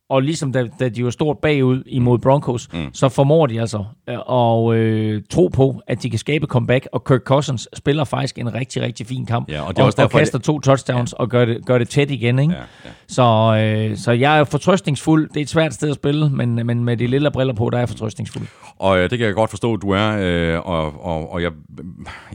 [0.09, 2.89] Og ligesom da, da de var stort bagud imod Broncos, mm.
[2.93, 7.03] så formår de altså øh, at øh, tro på, at de kan skabe comeback, og
[7.03, 9.49] Kirk Cousins spiller faktisk en rigtig, rigtig fin kamp.
[9.49, 11.23] Ja, og det er også og, derfor, og kaster to touchdowns ja.
[11.23, 12.39] og gør det, gør det tæt igen.
[12.39, 12.53] Ikke?
[12.53, 12.89] Ja, ja.
[13.07, 13.57] Så,
[13.91, 15.29] øh, så jeg er fortrøstningsfuld.
[15.29, 17.77] Det er et svært sted at spille, men, men med de lille briller på, der
[17.77, 18.47] er jeg fortrøstningsfuld.
[18.79, 21.51] Og øh, det kan jeg godt forstå, du er, øh, og, og, og jeg,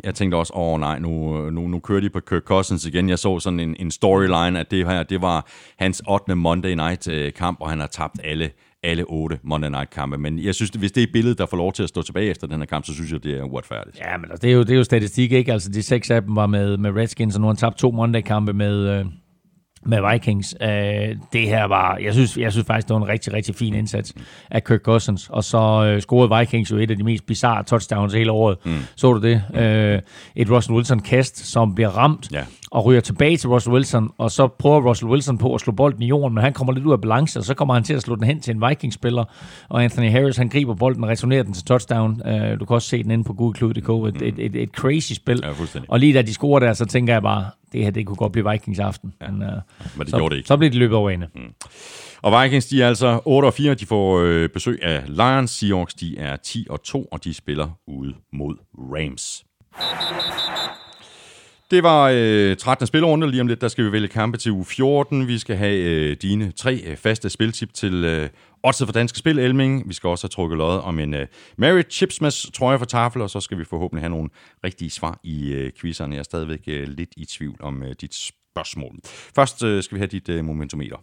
[0.05, 3.09] jeg tænkte også, åh oh, nej, nu, nu, nu kører de på Kirk Cousins igen.
[3.09, 5.47] Jeg så sådan en, en storyline, at det her, det var
[5.79, 6.35] hans 8.
[6.35, 8.51] Monday Night øh, kamp, og han har tabt alle,
[8.83, 10.19] alle otte Monday Night kampe.
[10.19, 12.47] Men jeg synes, hvis det er billedet, der får lov til at stå tilbage efter
[12.47, 13.99] den her kamp, så synes jeg, det er uretfærdigt.
[13.99, 15.53] Ja, men altså, det, er jo, det er jo statistik, ikke?
[15.53, 17.91] Altså, de seks af dem var med, med Redskins, og nu har han tabt to
[17.91, 19.07] Monday-kampe med, øh,
[19.87, 20.55] med Vikings.
[20.61, 20.69] Øh,
[21.33, 24.15] det her var, jeg synes, jeg synes faktisk, det var en rigtig, rigtig fin indsats
[24.51, 25.29] af Kirk Cousins.
[25.29, 28.57] Og så øh, scorede Vikings jo et af de mest bizarre touchdowns hele året.
[28.65, 28.73] Mm.
[28.97, 29.43] Så du det?
[29.55, 30.01] Øh,
[30.37, 32.45] et Russell Wilson-kast, som bliver ramt Ja.
[32.71, 36.03] og ryger tilbage til Russell Wilson, og så prøver Russell Wilson på at slå bolden
[36.03, 38.03] i jorden, men han kommer lidt ud af balance, og så kommer han til at
[38.03, 39.25] slå den hen til en Vikings-spiller,
[39.69, 42.11] og Anthony Harris, han griber bolden og returnerer den til touchdown.
[42.27, 44.17] Uh, du kan også se den inde på googleklud.dk.
[44.17, 45.41] Et, et, et, et crazy spil.
[45.45, 48.17] Ja, og lige da de scorer der, så tænker jeg bare, det her, det kunne
[48.17, 49.15] godt blive Vikings aften.
[49.21, 49.31] Ja.
[49.31, 50.49] Men, uh, Men det så, gjorde det ikke.
[50.49, 51.29] Så blev de løbet over ende.
[51.35, 51.55] Mm.
[52.23, 53.75] Og Vikings, de er altså 8 og 4.
[53.75, 55.51] De får øh, besøg af Lions.
[55.51, 59.45] Seahawks, de er 10 og 2, og de spiller ude mod Rams.
[61.71, 62.87] Det var øh, 13.
[62.87, 63.31] spilrunde.
[63.31, 65.29] Lige om lidt, der skal vi vælge kampe til uge 14.
[65.29, 68.29] Vi skal have øh, dine tre øh, faste spiltip til øh,
[68.63, 69.89] Oddset for Danske Spil, Elming.
[69.89, 71.27] Vi skal også have trukket lod om en øh,
[71.59, 74.31] Mary Chipsmas trøje for tafel, og så skal vi forhåbentlig have nogle
[74.65, 76.15] rigtige svar i øh, quizerne.
[76.15, 78.97] Jeg er stadigvæk øh, lidt i tvivl om øh, dit spørgsmål.
[79.35, 80.97] Først øh, skal vi have dit øh, momentometer.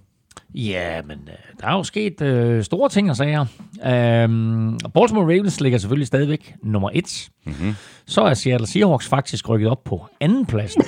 [0.55, 3.45] Ja, men øh, der er jo sket øh, store ting og sager.
[3.85, 7.29] Øhm, Baltimore Ravens ligger selvfølgelig stadigvæk nummer et.
[7.45, 7.75] Mm-hmm.
[8.05, 10.81] Så er Seattle Seahawks faktisk rykket op på anden pladsen.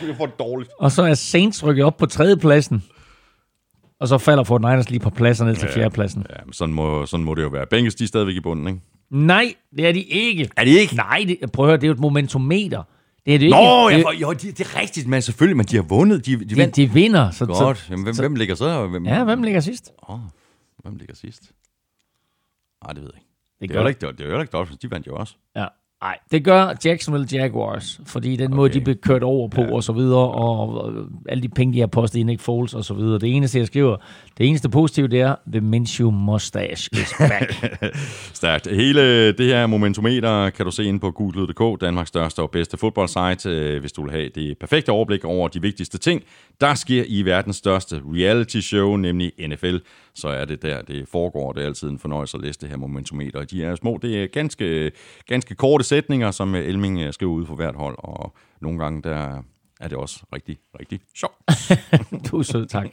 [0.00, 0.70] Det var dårligt.
[0.78, 2.82] Og så er Saints rykket op på tredje pladsen.
[4.00, 6.26] Og så falder Fort Niners lige på pladser ned til fjerde pladsen.
[6.30, 7.66] Ja, men sådan må, sådan må det jo være.
[7.70, 8.80] Bengals, de er stadigvæk i bunden, ikke?
[9.10, 10.50] Nej, det er de ikke.
[10.56, 10.96] Er de ikke?
[10.96, 12.82] Nej, det, prøv at høre, det er jo et momentometer.
[13.26, 13.56] Det er det ikke.
[13.56, 16.26] Nå, det, jeg, jo, det, det er rigtigt, men selvfølgelig, men de har vundet.
[16.26, 17.30] De, de, de, de vinder.
[17.30, 17.78] Så, Godt.
[17.78, 18.86] Så, Jamen, hvem, hvem ligger så?
[18.86, 19.92] Hvem, ja, hvem ligger sidst?
[20.08, 20.18] Åh,
[20.82, 21.42] hvem ligger sidst?
[22.84, 23.28] Nej, det ved jeg ikke.
[23.60, 25.34] Det Det er ikke, det er jo ikke Dolphins, de vandt jo også.
[25.56, 25.66] ja.
[26.04, 28.80] Nej, det gør Jacksonville Jaguars, fordi den måde, Okay.
[28.80, 29.72] de blev kørt over på, ja.
[29.72, 30.92] og så videre, og,
[31.28, 33.18] alle de penge, de har postet i Nick Foles, og så videre.
[33.18, 33.96] Det eneste, jeg skriver,
[34.38, 37.76] det eneste positive, det er, the Minshew mustache is back.
[38.32, 38.70] Stærkt.
[38.70, 43.50] Hele det her momentometer kan du se inde på google.dk, Danmarks største og bedste fodboldsite,
[43.50, 46.22] øh, hvis du vil have det perfekte overblik over de vigtigste ting,
[46.60, 49.76] der sker i verdens største reality show, nemlig NFL.
[50.14, 51.52] Så er det der, det foregår.
[51.52, 53.38] Det er altid en fornøjelse at læse det her momentometer.
[53.38, 54.92] Og De er små, det er ganske,
[55.26, 59.42] ganske korte sætninger, som Elming øh, skriver ud for hvert hold, og nogle gange der
[59.80, 61.34] er det også rigtig, rigtig sjovt.
[62.30, 62.84] du er sød, tak.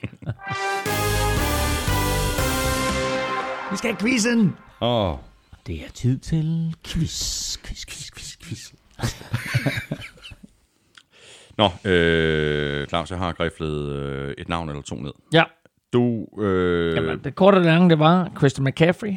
[3.72, 4.56] Vi skal have quizzen.
[4.82, 5.16] Åh,
[5.68, 8.72] Det er tid til quiz, quiz, quiz, quiz, quiz.
[11.58, 15.12] Nå, øh, Claus, jeg har griflet øh, et navn eller to ned.
[15.34, 15.44] Ja,
[15.94, 19.14] Du, øh, Jamen, det korte og lange, det var, Christian McCaffrey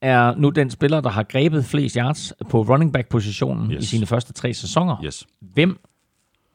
[0.00, 3.84] er nu den spiller, der har grebet flest yards på running back-positionen yes.
[3.84, 5.04] I sine første tre sæsoner.
[5.04, 5.26] yes.
[5.40, 5.78] Hvem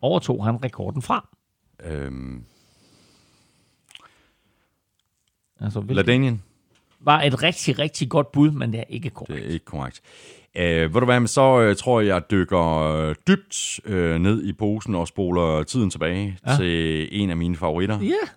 [0.02, 1.28] overtog han rekorden fra?
[1.86, 2.44] Øhm,
[5.62, 6.42] Altså, Ladanian,
[7.00, 9.36] var et rigtig, rigtig godt bud, men det er ikke korrekt.
[9.42, 10.02] det er ikke korrekt.
[10.56, 14.54] Øh, ved du hvad, så øh, tror jeg, jeg dykker øh, dybt øh, ned i
[14.54, 16.56] posen og spoler tiden tilbage ja.
[16.58, 18.00] til en af mine favoritter.
[18.02, 18.28] Ja,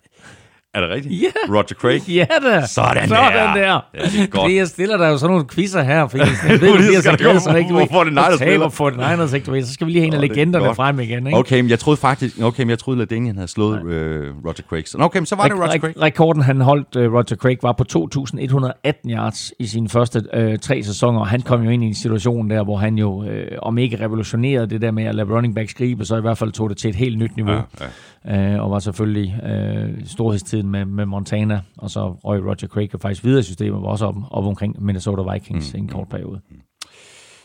[0.74, 1.22] Er det rigtigt?
[1.22, 1.26] Ja.
[1.54, 2.08] Roger Craig.
[2.08, 2.66] ja da.
[2.66, 3.54] Sådan Sådan der.
[3.54, 3.80] der.
[3.94, 4.42] Ja, det er godt.
[4.42, 7.10] Fordi jeg stiller dig jo sådan nogle quizzer her, fordi jeg ved, bliver skal så
[7.10, 8.68] der glad, komme- så ikke hvorfor er det Niners spiller?
[8.68, 9.62] for det Niners, ikke du ved.
[9.64, 10.76] Så skal vi lige have en af Nå, det er legenderne godt.
[10.76, 11.38] frem igen, ikke?
[11.38, 14.88] Okay, men jeg troede faktisk, okay, men jeg troede, Ladanian havde slået øh, Roger Craig.
[14.88, 15.96] Så, okay, men så var det Roger Craig.
[15.96, 20.58] rek- rekorden, han holdt, uh, Roger Craig, var på 2.118 yards i sine første uh,
[20.58, 23.28] tre sæsoner, og han kom jo ind i en situation der, hvor han jo, uh,
[23.62, 26.52] om ikke revolutionerede det der med at lade running back skrive, så i hvert fald
[26.52, 27.84] tog det til et helt nyt niveau, Ja, ja,
[28.30, 32.98] uh, og var selvfølgelig uh, storhedstiden med, med Montana, og så røg Roger Craig jo
[32.98, 35.76] faktisk videre i systemet, var også op, op omkring Minnesota Vikings mm.
[35.76, 36.40] i en kort periode.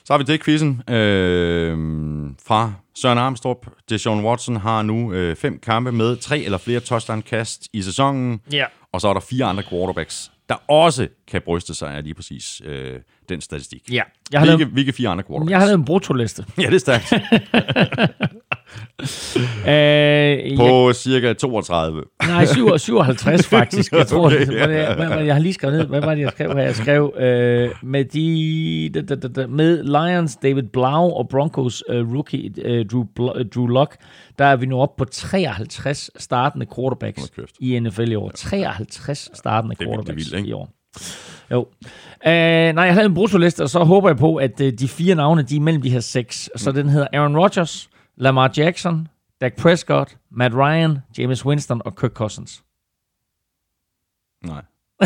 [0.09, 1.77] Så har vi det quizzen øh,
[2.47, 3.57] fra Søren Armstrong.
[3.89, 8.41] Deshaun Watson har nu øh, fem kampe med tre eller flere touchdown-kast i sæsonen.
[8.51, 8.65] Ja.
[8.93, 12.61] Og så er der fire andre quarterbacks, der også kan bryste sig af lige præcis
[12.65, 12.99] øh,
[13.29, 13.81] den statistik.
[13.91, 14.01] Ja,
[14.31, 15.51] jeg har, Hvilke, lavet, hvilke fire andre quarterbacks?
[15.51, 16.45] jeg har lavet en brutoliste.
[16.57, 17.13] Ja, det er stærkt.
[18.99, 22.03] Uh, På cirka 32.
[22.27, 23.91] Nej, 57, 57 faktisk.
[23.91, 24.69] Jeg tror, Okay, ja.
[24.69, 24.95] ja.
[24.95, 25.87] hvad, hvad, jeg har lige skrevet ned.
[25.87, 26.63] Hvad var det, jeg skrev her?
[26.63, 31.83] Jeg skrev øh, med, de, da, da, da, da, med Lions, David Blau og Broncos
[31.89, 33.95] øh, rookie øh, Drew, Bl- øh, Drew Lock,
[34.39, 38.31] der er vi nu oppe på 53 startende quarterbacks i NFL i år.
[38.35, 40.69] 53 startende vildt, quarterbacks det vildt, i år.
[41.51, 41.59] Jo.
[41.59, 45.15] Uh, nej, jeg havde en brutoliste, og så håber jeg på, at uh, de fire
[45.15, 46.49] navne, de er mellem de her seks.
[46.55, 47.89] Så den hedder Aaron Rodgers,
[48.19, 49.07] Lamar Jackson,
[49.41, 52.63] Dak Prescott, Matt Ryan, James Winston og Kirk Cousins.
[54.45, 54.61] Nej.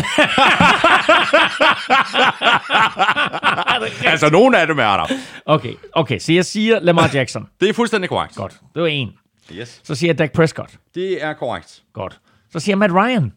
[4.12, 5.06] altså, nogle af dem er der.
[5.44, 7.48] Okay, okay, så jeg siger Lamar Jackson.
[7.60, 8.34] Det er fuldstændig korrekt.
[8.34, 9.12] Godt, det var en.
[9.52, 9.80] Yes.
[9.84, 10.78] Så siger jeg Dak Prescott.
[10.94, 11.84] Det er korrekt.
[11.92, 12.20] Godt.
[12.50, 13.32] Så siger jeg Matt Ryan.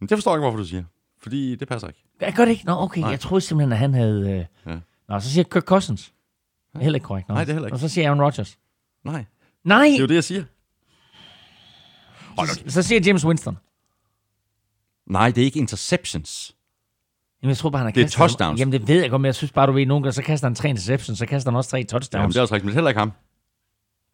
[0.00, 0.84] Men det forstår jeg ikke, hvorfor du siger.
[1.22, 2.04] Fordi det passer ikke.
[2.20, 2.64] Jeg gør det ikke.
[2.64, 4.30] Nå, okay, jeg troede simpelthen, at han havde...
[4.30, 4.72] Øh...
[4.72, 4.78] Ja.
[5.08, 6.12] Nå, så siger jeg Kirk Cousins.
[6.72, 7.28] Det er heller ikke korrekt.
[7.28, 7.34] Nå.
[7.34, 7.74] Nej, det er heller ikke.
[7.74, 8.58] Og så siger jeg Aaron Rodgers.
[9.12, 9.24] Nej,
[9.64, 10.44] Nej, det er jo det, jeg siger.
[12.38, 13.58] Hold så, så siger James Winston.
[15.06, 16.56] Nej, det er ikke interceptions.
[17.42, 18.60] Jamen, jeg tror bare, han har Det er kastet touchdowns.
[18.60, 20.46] Jamen, det ved jeg godt, men jeg synes bare, du ved, nogle gange, så kaster
[20.48, 22.34] han tre interceptions, så kaster han også tre Jamen, touchdowns.
[22.34, 23.12] det er også rigtigt, men er heller ikke ham.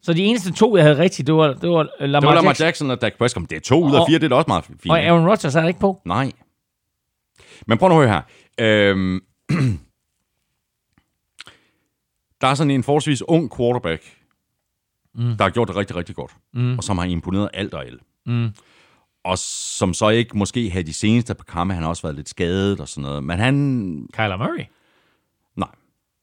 [0.02, 2.48] Så de eneste to, jeg havde rigtigt, det var, det var Lamar, Det var Lamar
[2.50, 2.64] Jackson.
[2.66, 3.42] Jackson og Dak Prescott.
[3.42, 4.90] Men det er to ud af Og- fire, det er da også meget fint.
[4.90, 5.00] Og?
[5.00, 6.02] Aaron Rodgers er der ikke på.
[6.04, 6.32] Nej.
[7.66, 8.22] Men prøv nu at høre
[8.58, 8.90] her.
[8.90, 9.20] Øhm,
[12.40, 14.02] der er sådan en forholdsvis ung quarterback,
[15.14, 15.36] mm.
[15.36, 16.32] der har gjort det rigtig, rigtig godt.
[16.54, 16.78] Mm.
[16.78, 18.02] Og som har imponeret alt og alt.
[18.26, 18.50] Mm.
[19.24, 22.28] Og som så ikke måske havde de seneste par kampe, han har også været lidt
[22.28, 23.24] skadet og sådan noget.
[23.24, 23.54] Men han...
[24.12, 24.64] Kyler Murray.
[25.56, 25.68] Nej.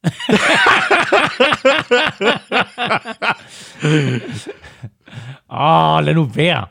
[5.49, 6.66] Åh, oh, lad nu være.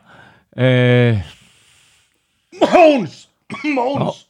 [0.59, 1.19] Øh,
[2.61, 3.31] Mahomes!
[3.65, 4.29] Mahomes!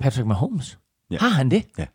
[0.00, 0.78] Patrick Mahomes?
[1.10, 1.18] Ja.
[1.18, 1.64] Har han det?
[1.78, 1.86] Ja.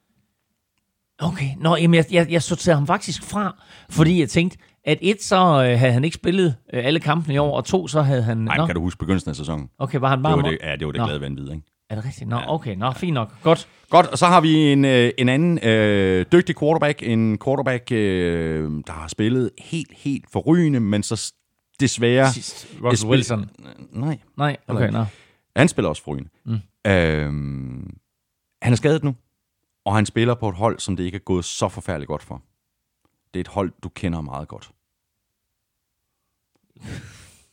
[1.19, 1.49] Okay.
[1.57, 3.55] Nå, jamen, jeg, jeg, jeg sorterede ham faktisk fra,
[3.89, 7.37] fordi jeg tænkte, at et, så øh, havde han ikke spillet øh, alle kampene i
[7.37, 8.37] år, og to, så havde han...
[8.37, 9.69] Nej, kan du huske begyndelsen af sæsonen?
[9.77, 10.35] okay, var han Det bare...
[10.37, 11.05] var det, ja, det var det Nå.
[11.05, 11.63] glade vanvid, ikke?
[11.89, 12.29] Er det rigtigt?
[12.29, 12.75] Nå, okay.
[12.75, 13.41] Nå, fint nok.
[13.43, 13.67] Godt.
[13.89, 17.03] Godt, og så har vi en, øh, en anden øh, dygtig quarterback.
[17.03, 21.33] En quarterback, øh, der har spillet helt, helt forrygende, men så
[21.79, 22.31] desværre...
[22.33, 22.67] Sidst.
[22.83, 23.49] Russell Wilson.
[23.91, 25.05] Nej, Nej, okay, nå.
[25.55, 26.29] han spiller også forrygende.
[26.45, 26.91] Mm.
[26.91, 27.97] Øhm,
[28.61, 29.15] han er skadet nu,
[29.85, 32.41] og han spiller på et hold, som det ikke er gået så forfærdeligt godt for.
[33.33, 34.71] Det er et hold, du kender meget godt.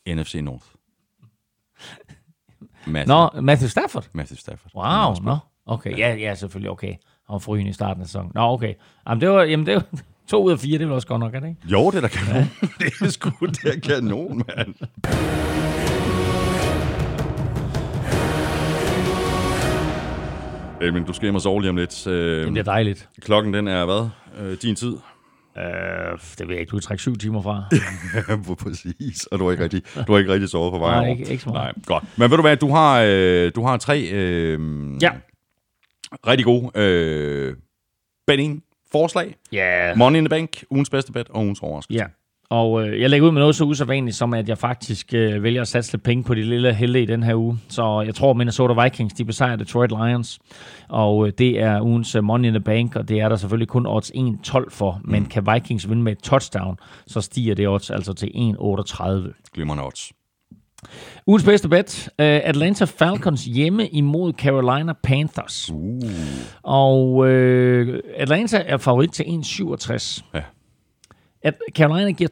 [0.17, 0.67] NFC North.
[2.87, 4.09] Matthew, Nå, Matthew Stafford.
[4.13, 4.71] Matthew Stafford.
[4.75, 5.39] Wow, nå.
[5.67, 6.89] Okay, ja, ja, selvfølgelig, okay.
[7.27, 8.33] Han var forrygende i starten af sæsonen.
[8.35, 8.75] Nå, okay.
[9.09, 9.85] Jamen, det var, jamen, det var
[10.29, 11.61] to ud af fire, det vel også godt nok, er det ikke?
[11.65, 12.45] Jo, det er da kanon.
[12.79, 14.75] det er sgu det er kanon, mand.
[20.81, 22.07] Men du skal hjem og sove lige om lidt.
[22.07, 23.09] Øh, Det bliver dejligt.
[23.21, 24.09] klokken den er hvad?
[24.39, 24.97] Øh, din tid?
[25.59, 27.65] Øh, det vil jeg ikke, du kan trække syv timer fra.
[28.65, 29.25] Præcis.
[29.27, 31.43] Og du har ikke rigtig, du har ikke rigtig sovet på vej Nej, ikke- ikke
[31.43, 31.77] så meget.
[31.77, 32.05] Nej, godt.
[32.19, 34.59] Men ved du hvad, du har, øh, du har tre øh,
[35.03, 35.11] ja.
[36.27, 37.57] rigtig gode øh,
[38.27, 38.63] betting
[38.93, 39.37] forslag.
[39.53, 39.95] Ja.
[39.95, 42.01] Money in the Bank, ugens bedste bet og ugens overraskelse.
[42.03, 42.07] Ja.
[42.51, 45.61] Og øh, jeg lægger ud med noget så usædvanligt, som at jeg faktisk øh, vælger
[45.63, 47.59] at satse lidt penge på de lille helte i den her uge.
[47.69, 50.39] Så jeg tror, Minnesota Vikings, de besejrer Detroit Lions.
[50.89, 53.69] Og øh, det er ugens øh, Money in the Bank, og det er der selvfølgelig
[53.69, 55.01] kun odds 1,12 for.
[55.05, 55.29] Men Mm.
[55.29, 59.51] kan Vikings vinde med et touchdown, så stiger det odds altså til 1,38.
[59.55, 60.13] Glimrende odds.
[61.27, 62.09] Ugens bedste bet.
[62.19, 65.71] Uh, Atlanta Falcons hjemme imod Carolina Panthers.
[65.73, 66.03] Uh.
[66.63, 67.27] Og uh,
[68.17, 70.23] Atlanta er favorit til 1,67.
[70.35, 70.41] Ja.
[71.43, 72.31] At Carolina giver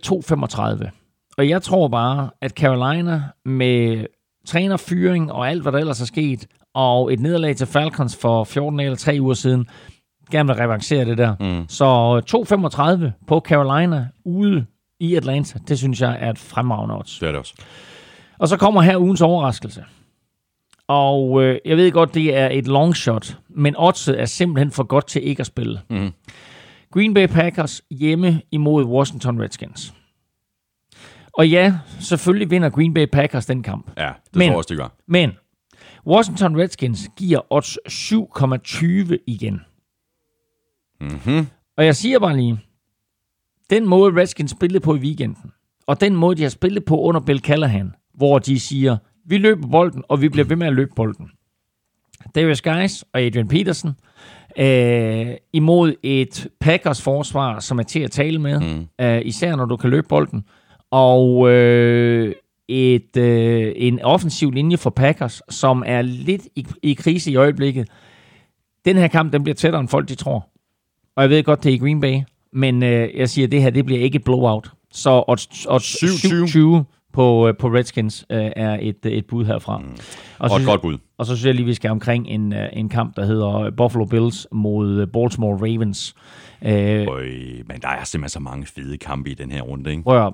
[0.86, 1.34] 2,35.
[1.38, 4.06] Og jeg tror bare, at Carolina med
[4.46, 8.80] trænerfyring og alt, hvad der ellers er sket, og et nederlag til Falcons for 14
[8.80, 9.66] eller 3 uger siden,
[10.30, 11.34] gerne vil revancere det der.
[11.40, 11.68] Mm.
[11.68, 12.18] Så
[13.10, 14.66] 2,35 på Carolina ude
[15.00, 17.18] i Atlanta, det synes jeg er et fremragende odds.
[17.18, 17.54] Det er det også.
[18.38, 19.84] Og så kommer her ugens overraskelse.
[20.88, 24.82] Og øh, jeg ved godt, det er et long shot, men oddset er simpelthen for
[24.82, 25.80] godt til ikke at spille.
[25.90, 26.12] Mm.
[26.94, 29.94] Green Bay Packers hjemme imod Washington Redskins.
[31.32, 33.90] Og ja, selvfølgelig vinder Green Bay Packers den kamp.
[33.96, 34.88] Ja, det Men- tror jeg også, det gør.
[35.06, 35.30] Men
[36.06, 39.60] Washington Redskins giver odds 7,20 igen.
[41.00, 41.46] Mm-hmm.
[41.76, 42.60] Og jeg siger bare lige,
[43.70, 45.52] den måde Redskins spillede på i weekenden,
[45.86, 48.96] og den måde, de har spillet på under Bill Callahan, hvor de siger,
[49.26, 51.30] vi løber bolden, og vi bliver ved med at løbe bolden.
[52.34, 53.94] Darius Guys og Adrian Peterson
[54.58, 59.04] øh, imod et Packers forsvar, som er til at tale med, mm.
[59.04, 60.44] øh, især når du kan løbe bolden,
[60.90, 62.34] og øh,
[62.68, 67.88] et, øh, en offensiv linje for Packers, som er lidt i, i krise i øjeblikket.
[68.84, 70.48] Den her kamp, den bliver tættere end folk, de tror.
[71.16, 72.20] Og jeg ved godt, det er i Green Bay,
[72.52, 74.70] men øh, jeg siger, at det her, det bliver ikke et blowout.
[74.90, 76.84] Så odds, odds 7-20.
[77.14, 79.78] 7-20 på, øh, på Redskins øh, er et, øh, et bud herfra.
[79.78, 79.84] Mm.
[80.38, 80.98] Og et synes, godt bud.
[81.18, 84.04] og så synes jeg lige, vi skal omkring en, øh, en kamp, der hedder Buffalo
[84.04, 86.14] Bills mod Baltimore Ravens.
[86.64, 87.26] Øh, Øj,
[87.66, 90.02] men der er simpelthen så mange fede kampe i den her runde, ikke?
[90.02, 90.32] prøv at,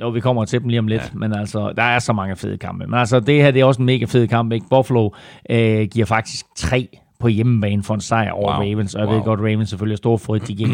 [0.00, 1.18] jo, vi kommer til dem lige om lidt, ja.
[1.18, 2.86] men altså, der er så mange fede kampe.
[2.86, 4.66] Men altså, det her, det er også en mega fed kamp, ikke?
[4.70, 5.10] Buffalo
[5.50, 6.88] øh, giver faktisk tre
[7.20, 8.60] på hjemmebane for en sejr over Wow.
[8.62, 9.16] Ravens, og jeg Wow.
[9.16, 10.68] ved godt, Ravens selvfølgelig er stor for, de giver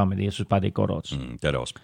[0.00, 1.18] 1,47, men det, jeg synes bare, det er godt odds.
[1.18, 1.74] Mm, det er det også.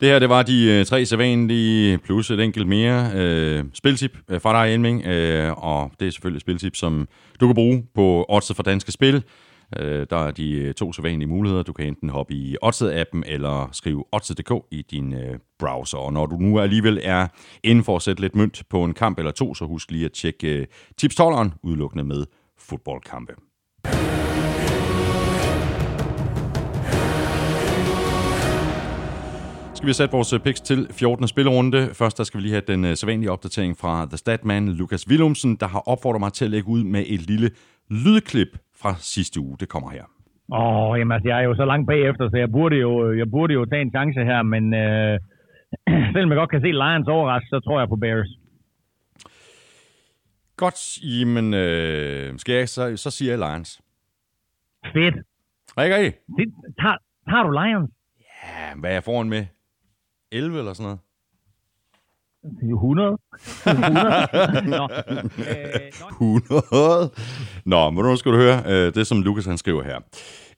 [0.00, 4.40] Det her, det var de øh, tre sædvanlige, plus et enkelt mere øh, spiltip øh,
[4.40, 5.06] fra dig, Elming.
[5.06, 7.08] Øh, og det er selvfølgelig et spiltip, som
[7.40, 9.22] du kan bruge på Oddset for Danske Spil.
[9.78, 11.62] Øh, der er de øh, to sædvanlige muligheder.
[11.62, 15.98] Du kan enten hoppe i Oddset-appen eller skrive Oddset.dk i din øh, browser.
[15.98, 17.26] Og når du nu alligevel er
[17.64, 20.12] inden for at sætte lidt mønt på en kamp eller to, så husk lige at
[20.12, 20.66] tjekke øh,
[20.98, 22.24] tipstolleren udelukkende med
[22.70, 23.34] fodboldkampe.
[29.80, 31.28] skal vi sætte vores øh, picks til 14.
[31.34, 31.80] spillerunde.
[32.00, 35.52] Først der skal vi lige have den øh, sædvanlige opdatering fra The Statman, Lukas Willumsen,
[35.62, 37.48] der har opfordret mig til at lægge ud med et lille
[38.04, 39.54] lydklip fra sidste uge.
[39.60, 40.06] Det kommer her.
[40.60, 43.28] Åh, jamen altså, jeg er jo så langt bagefter, så jeg burde jo, øh, jeg
[43.34, 45.14] burde jo tage en chance her, men øh,
[46.12, 48.30] selvom jeg godt kan se Lions overraske, så tror jeg på Bears.
[50.60, 53.80] Godt, jamen, øh, skal jeg, så, så siger jeg Lions.
[54.92, 55.14] Fedt.
[55.84, 56.16] Ikke rigtigt?
[56.38, 56.96] Det, tager,
[57.30, 57.90] tager du Lions?
[58.20, 59.46] Ja, hvad er jeg foran med?
[60.32, 60.98] 11 eller sådan noget?
[62.72, 63.18] 100?
[63.66, 64.28] 100?
[64.76, 64.88] Nå,
[65.38, 67.10] øh, 100.
[67.64, 69.98] Nå, men nu skal du høre øh, det, som Lukas han skriver her.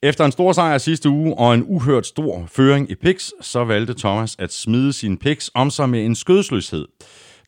[0.03, 3.95] Efter en stor sejr sidste uge og en uhørt stor føring i picks, så valgte
[3.95, 6.87] Thomas at smide sine picks om sig med en skødesløshed,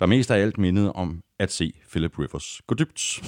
[0.00, 3.22] der mest af alt mindede om at se Philip Rivers gå dybt.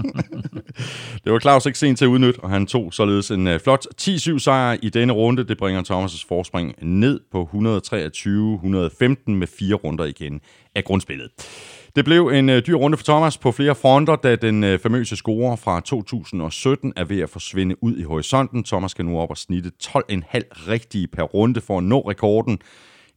[1.24, 3.86] det var Claus ikke sent til at udnytte, og han tog således en øh, flot
[4.00, 5.44] 10-7 sejr i denne runde.
[5.44, 10.40] Det bringer Thomas' forspring ned på 123-115 med fire runder igen
[10.74, 11.30] af grundspillet.
[11.96, 15.16] Det blev en øh, dyr runde for Thomas på flere fronter, da den øh, famøse
[15.16, 18.64] score fra 2017 er ved at forsvinde ud i horisonten.
[18.64, 19.98] Thomas skal nu op og snitte 12,5
[20.68, 22.58] rigtige per runde for at nå rekorden.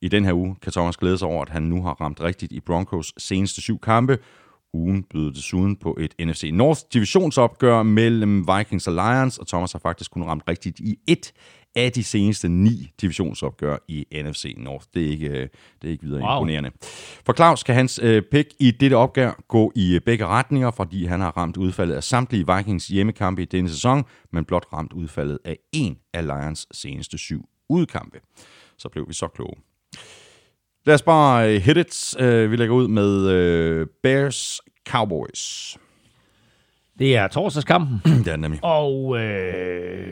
[0.04, 2.52] I den her uge kan Thomas glæde sig over, at han nu har ramt rigtigt
[2.52, 4.18] i Broncos seneste syv kampe.
[4.74, 9.80] Ugen byder desuden på et NFC North divisionsopgør mellem Vikings og Lions, og Thomas har
[9.80, 11.34] faktisk kun ramt rigtigt i et
[11.76, 14.86] af de seneste ni divisionsopgør i NFC North.
[14.94, 15.48] Det er ikke, øh,
[15.82, 16.38] det er ikke videre wow.
[16.38, 16.72] Imponerende.
[17.26, 21.06] For Claus kan hans øh, pick i dette opgør gå i øh, begge retninger, fordi
[21.06, 25.40] han har ramt udfaldet af samtlige Vikings hjemmekampe i denne sæson, men blot ramt udfaldet
[25.46, 28.20] af en af Lions seneste syv udkampe.
[28.78, 29.73] Så blev vi så kloge.
[30.86, 32.16] Lad os bare øh, hit it.
[32.20, 35.78] Øh, Vi lægger ud med øh, Bears Cowboys.
[37.00, 38.60] Det er torsdagskampen, Det er nemlig.
[38.64, 40.08] og øh,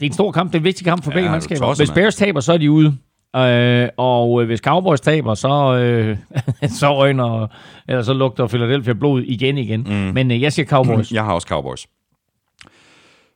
[0.00, 0.52] det er en stor kamp.
[0.52, 1.60] Det er en vigtig kamp for Ja, begge er mandskaber.
[1.66, 1.94] tosset, Hvis?
[1.94, 2.96] Bears taber, så er de ude.
[3.36, 6.16] Øh, og øh, hvis Cowboys taber, så, øh,
[6.80, 7.46] så øjner,
[7.88, 9.80] eller så lugter Philadelphia blod igen igen.
[9.80, 9.92] Mm.
[9.94, 11.12] Men øh, jeg siger Cowboys.
[11.16, 11.86] Jeg har også Cowboys.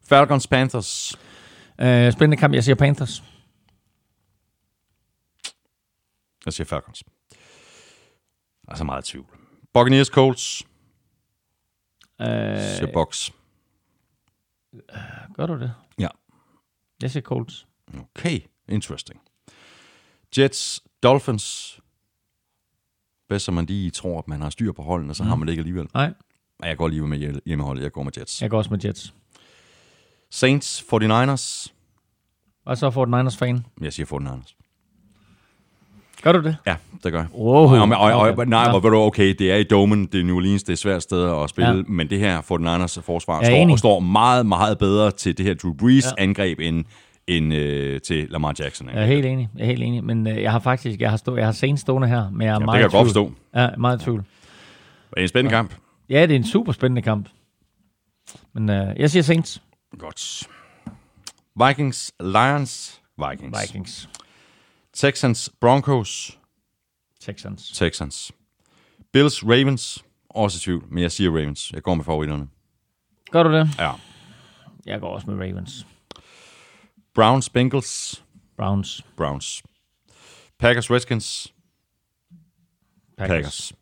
[0.09, 1.19] Falcons Panthers.
[1.81, 2.55] øh, spændende kamp.
[2.55, 3.23] Jeg siger Panthers.
[6.47, 7.05] Jeg siger Falcons.
[8.69, 9.27] Altså meget tvivl.
[9.75, 10.63] Buccaneers Colts.
[12.21, 12.27] Øh,
[12.61, 13.33] siger Bucks.
[15.35, 15.75] gør du det?
[15.99, 16.09] Ja.
[17.03, 17.67] Jeg siger Colts.
[17.99, 19.21] Okay, interesting.
[20.39, 21.81] Jets Dolphins.
[23.29, 25.29] Bedst som man lige tror, at man har styr på holdene, så mm.
[25.29, 25.89] har man det ikke alligevel.
[25.95, 26.13] Nej,
[26.61, 27.83] Men Jeg går lige med hjemmeholdet.
[27.83, 28.43] Jeg går med Jets.
[28.43, 29.15] jeg går også med Jets.
[30.31, 31.73] Saints 49ers.
[32.65, 33.67] Og så får den Niners fan.
[33.81, 34.55] Jeg siger 49ers.
[36.23, 36.57] Gør du det?
[36.67, 37.29] Ja, det gør jeg.
[37.35, 37.55] Wow.
[37.55, 38.45] Og, og, og, og, Okay.
[38.47, 40.73] nej, hvor ved du, okay, det er i Domen, det er New Orleans, det er
[40.73, 41.77] et svært sted at spille, Ja.
[41.77, 41.83] ja.
[41.89, 43.73] men det her 49ers forsvar Jeg er står, enig.
[43.73, 46.11] og står meget, meget bedre til det her Drew Brees Ja.
[46.19, 46.23] ja.
[46.23, 46.85] angreb end,
[47.27, 48.89] end øh, til Lamar Jackson.
[48.89, 49.49] Jeg er helt enig.
[49.57, 50.05] Jeg er helt enig.
[50.05, 52.55] Men øh, jeg har faktisk, jeg har, stå, jeg har Saints stående her, men jeg
[52.55, 53.33] er det meget kan jeg godt forstå.
[53.57, 54.19] Ja, meget i tvivl.
[54.19, 55.75] Det er en spændende kamp.
[56.11, 57.29] Ja, det er en super spændende kamp.
[58.55, 59.63] Men øh, jeg siger Saints.
[59.99, 60.43] Godt.
[61.67, 63.59] Vikings, Lions, Vikings.
[63.63, 64.09] Vikings.
[64.95, 66.39] Texans, Broncos,
[67.21, 67.71] Texans.
[67.71, 68.33] Texans.
[69.13, 71.73] Bills, Ravens, også i tvivl, men jeg siger Ravens.
[71.73, 72.49] Jeg går med favoritterne.
[73.31, 73.69] Gør du det?
[73.79, 73.93] Ja.
[74.87, 75.87] Jeg går også med Ravens.
[77.15, 78.25] Browns, Bengals,
[78.57, 79.05] Browns.
[79.17, 79.63] Browns.
[80.59, 81.55] Packers, Redskins,
[83.19, 83.37] Packers.
[83.37, 83.73] Packers.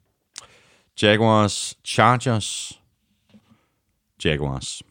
[1.03, 2.81] Jaguars, Chargers,
[4.25, 4.83] Jaguars.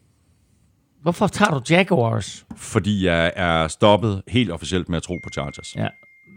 [1.02, 2.46] Hvorfor tager du Jaguars?
[2.56, 5.76] Fordi jeg er stoppet helt officielt med at tro på Chargers.
[5.76, 5.88] Ja,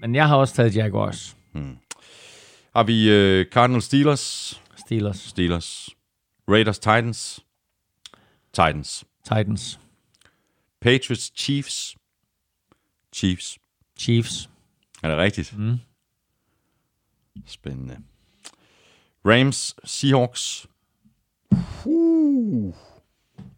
[0.02, 1.36] men jeg har også taget Jaguars.
[2.76, 5.16] Har vi uh, Cardinals, Steelers, Steelers.
[5.16, 5.88] Steelers.
[6.48, 7.40] Raiders, Titans,
[8.52, 9.04] Titans.
[9.24, 9.80] Titans.
[10.80, 11.96] Patriots, Chiefs,
[13.14, 13.58] Chiefs.
[13.98, 14.50] Chiefs.
[15.02, 15.58] Er det rigtigt?
[15.58, 15.78] Mm.
[17.46, 17.96] Spændende.
[19.24, 20.66] Rams, Seahawks.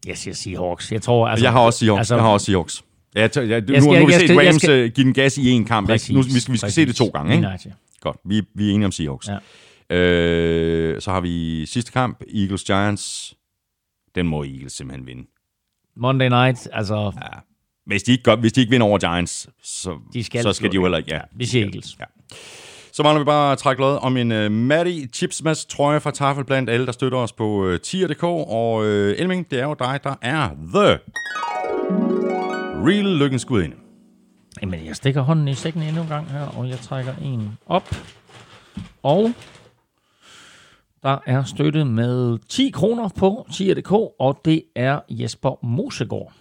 [0.07, 0.93] Jeg siger Seahawks.
[0.93, 1.45] Jeg tror, altså...
[1.45, 1.99] Jeg har også Seahawks.
[1.99, 2.85] Altså, jeg har også Seahawks.
[3.15, 5.15] Jeg, jeg, nu, Jeg skal- nu har vi set skal- Rams skal- øh, give den
[5.15, 5.91] gas i en kamp.
[5.91, 6.13] Ikke?
[6.15, 7.35] Nu, vi skal, vi skal se det to gange.
[7.37, 7.75] Ikke?
[8.01, 9.29] Godt, vi, vi er enige om Seahawks.
[9.91, 9.97] Ja.
[9.97, 13.35] Øh, så har vi sidste kamp, Eagles-Giants.
[14.15, 15.23] Den må Eagles simpelthen vinde.
[15.97, 16.95] Monday night, altså...
[17.23, 17.39] Ja.
[17.87, 20.71] Hvis de, ikke gør, hvis de ikke vinder over Giants, så, De skal så skal
[20.71, 21.15] de jo heller ikke.
[21.15, 21.97] Ja, Vi siger Eagles.
[22.01, 22.05] Ja.
[22.93, 26.45] Så mangler vi bare at trække lod om en uh, Matty Chipsmas trøje fra Tafel
[26.45, 28.23] blandt alle, der støtter os på uh, tier.dk.
[28.25, 30.99] Og uh, Elming, det er jo dig, der er the
[32.87, 33.73] real lykken skud ind.
[34.63, 37.95] Jamen, jeg stikker hånden i sækken endnu en gang her, og jeg trækker en op.
[39.03, 39.31] Og
[41.03, 46.33] der er støtte med 10 kroner på tier.dk, og det er Jesper Mosegård.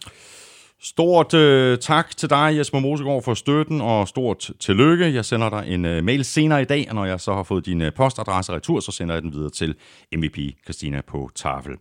[0.86, 5.14] Stort øh, tak til dig, Jesper Mosegaard, for støtten, og stort tillykke.
[5.14, 7.66] Jeg sender dig en øh, mail senere i dag, og når jeg så har fået
[7.66, 9.76] din øh, postadresse retur, så sender jeg den videre til
[10.16, 11.72] MVP Christina på tafel.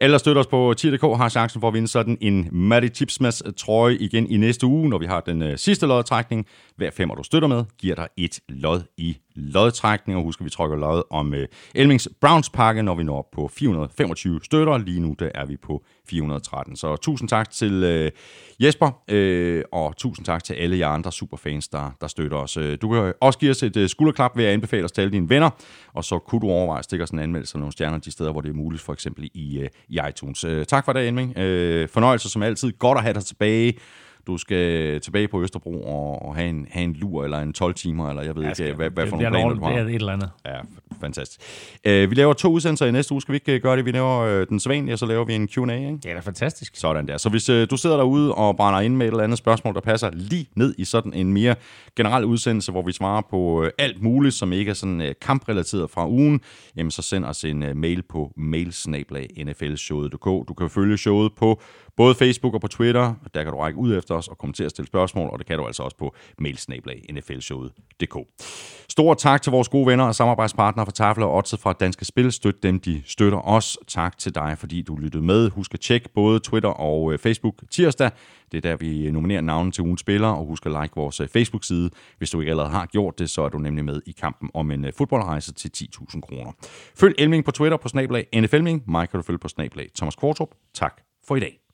[0.00, 3.96] Eller støtter os på tier.dk, har chancen for at vinde sådan en Matty Chipsmas trøje
[3.96, 6.46] igen i næste uge, når vi har den øh, sidste lodtrækning.
[6.76, 10.50] Hver femmer, du støtter med, giver dig et lod i lodtrækning, og husk, at vi
[10.50, 14.78] trykker lod om øh, Elmings Browns pakke, når vi når op på 425 støtter.
[14.78, 16.76] Lige nu der er vi på 413.
[16.76, 18.10] Så tusind tak til øh,
[18.60, 22.56] Jesper, øh, og tusind tak til alle jer andre superfans, der, der støtter os.
[22.56, 25.12] Øh, du kan også give os et øh, skulderklap ved at anbefale os til alle
[25.12, 25.50] dine venner,
[25.94, 28.32] og så kunne du overveje at stikke os en anmeldelse af nogle stjerner de steder,
[28.32, 30.44] hvor det er muligt, for eksempel i, øh, i iTunes.
[30.44, 31.38] Øh, Tak for det, Elming.
[31.38, 32.72] Øh, Fornøjelse som altid.
[32.72, 33.74] Godt at have dig tilbage.
[34.26, 37.74] Du skal tilbage på Østerbro og, og have, en, have en lur eller en 12
[37.74, 39.70] timer, eller jeg ved ikke, hvad, hvad for nogle er planer du har.
[39.70, 40.30] Det er et eller andet.
[40.46, 40.58] Ja,
[41.00, 41.40] fantastisk.
[41.88, 43.22] Uh, vi laver to udsendelser i næste uge.
[43.22, 43.84] Skal vi ikke uh, gøre det?
[43.84, 45.98] Vi laver uh, den sædvanlige, og så laver vi en Q&A, ikke?
[46.02, 46.76] Det er da fantastisk.
[46.76, 47.16] Sådan der.
[47.16, 49.80] Så hvis uh, du sidder derude og brænder ind med et eller andet spørgsmål, der
[49.80, 51.54] passer lige ned i sådan en mere
[51.96, 55.90] generel udsendelse, hvor vi svarer på uh, alt muligt, som ikke er sådan uh, kamprelateret
[55.90, 56.40] fra ugen,
[56.76, 60.48] jamen så send os en uh, mail på mailsnablag.nflshowet.dk.
[60.48, 61.60] Du kan følge showet på
[61.96, 63.14] både Facebook og på Twitter.
[63.34, 65.58] Der kan du række ud efter os og kommentere og stille spørgsmål, og det kan
[65.58, 68.16] du altså også på mailsnablag.nflshowet.dk.
[68.88, 72.32] Stor tak til vores gode venner og samarbejdspartnere fra Tafler og Otze fra Danske Spil.
[72.32, 73.78] Støt dem, de støtter os.
[73.86, 75.50] Tak til dig, fordi du lyttede med.
[75.50, 78.10] Husk at tjekke både Twitter og øh, Facebook tirsdag.
[78.52, 81.28] Det er der, vi nominerer navnen til ugens spillere, og husk at like vores øh,
[81.28, 81.90] Facebook-side.
[82.18, 84.70] Hvis du ikke allerede har gjort det, så er du nemlig med i kampen om
[84.70, 86.52] en øh, fodboldrejse til 10.000 kroner.
[86.96, 88.82] Følg Elming på Twitter på snablag NFLming.
[88.86, 90.54] Mig kan du følge på snablag Thomas Kvartrup.
[90.74, 91.65] Tak for i dag.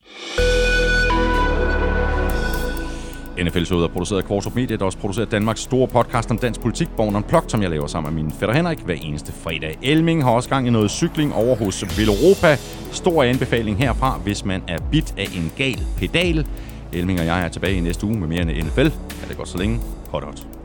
[3.44, 6.60] NFL Showet er produceret af Kvartrup Media, der også producerer Danmarks store podcast om dansk
[6.60, 9.78] politik, Born Unplugged, som jeg laver sammen med min fætter Henrik hver eneste fredag.
[9.82, 12.56] Elming har også gang i noget cykling over hos Villeuropa.
[12.92, 16.46] Stor anbefaling herfra, hvis man er bit af en gal pedal.
[16.92, 18.86] Elming og jeg er tilbage i næste uge med mere end NFL.
[19.22, 19.80] Er det godt så længe?
[20.10, 20.61] Hot hot.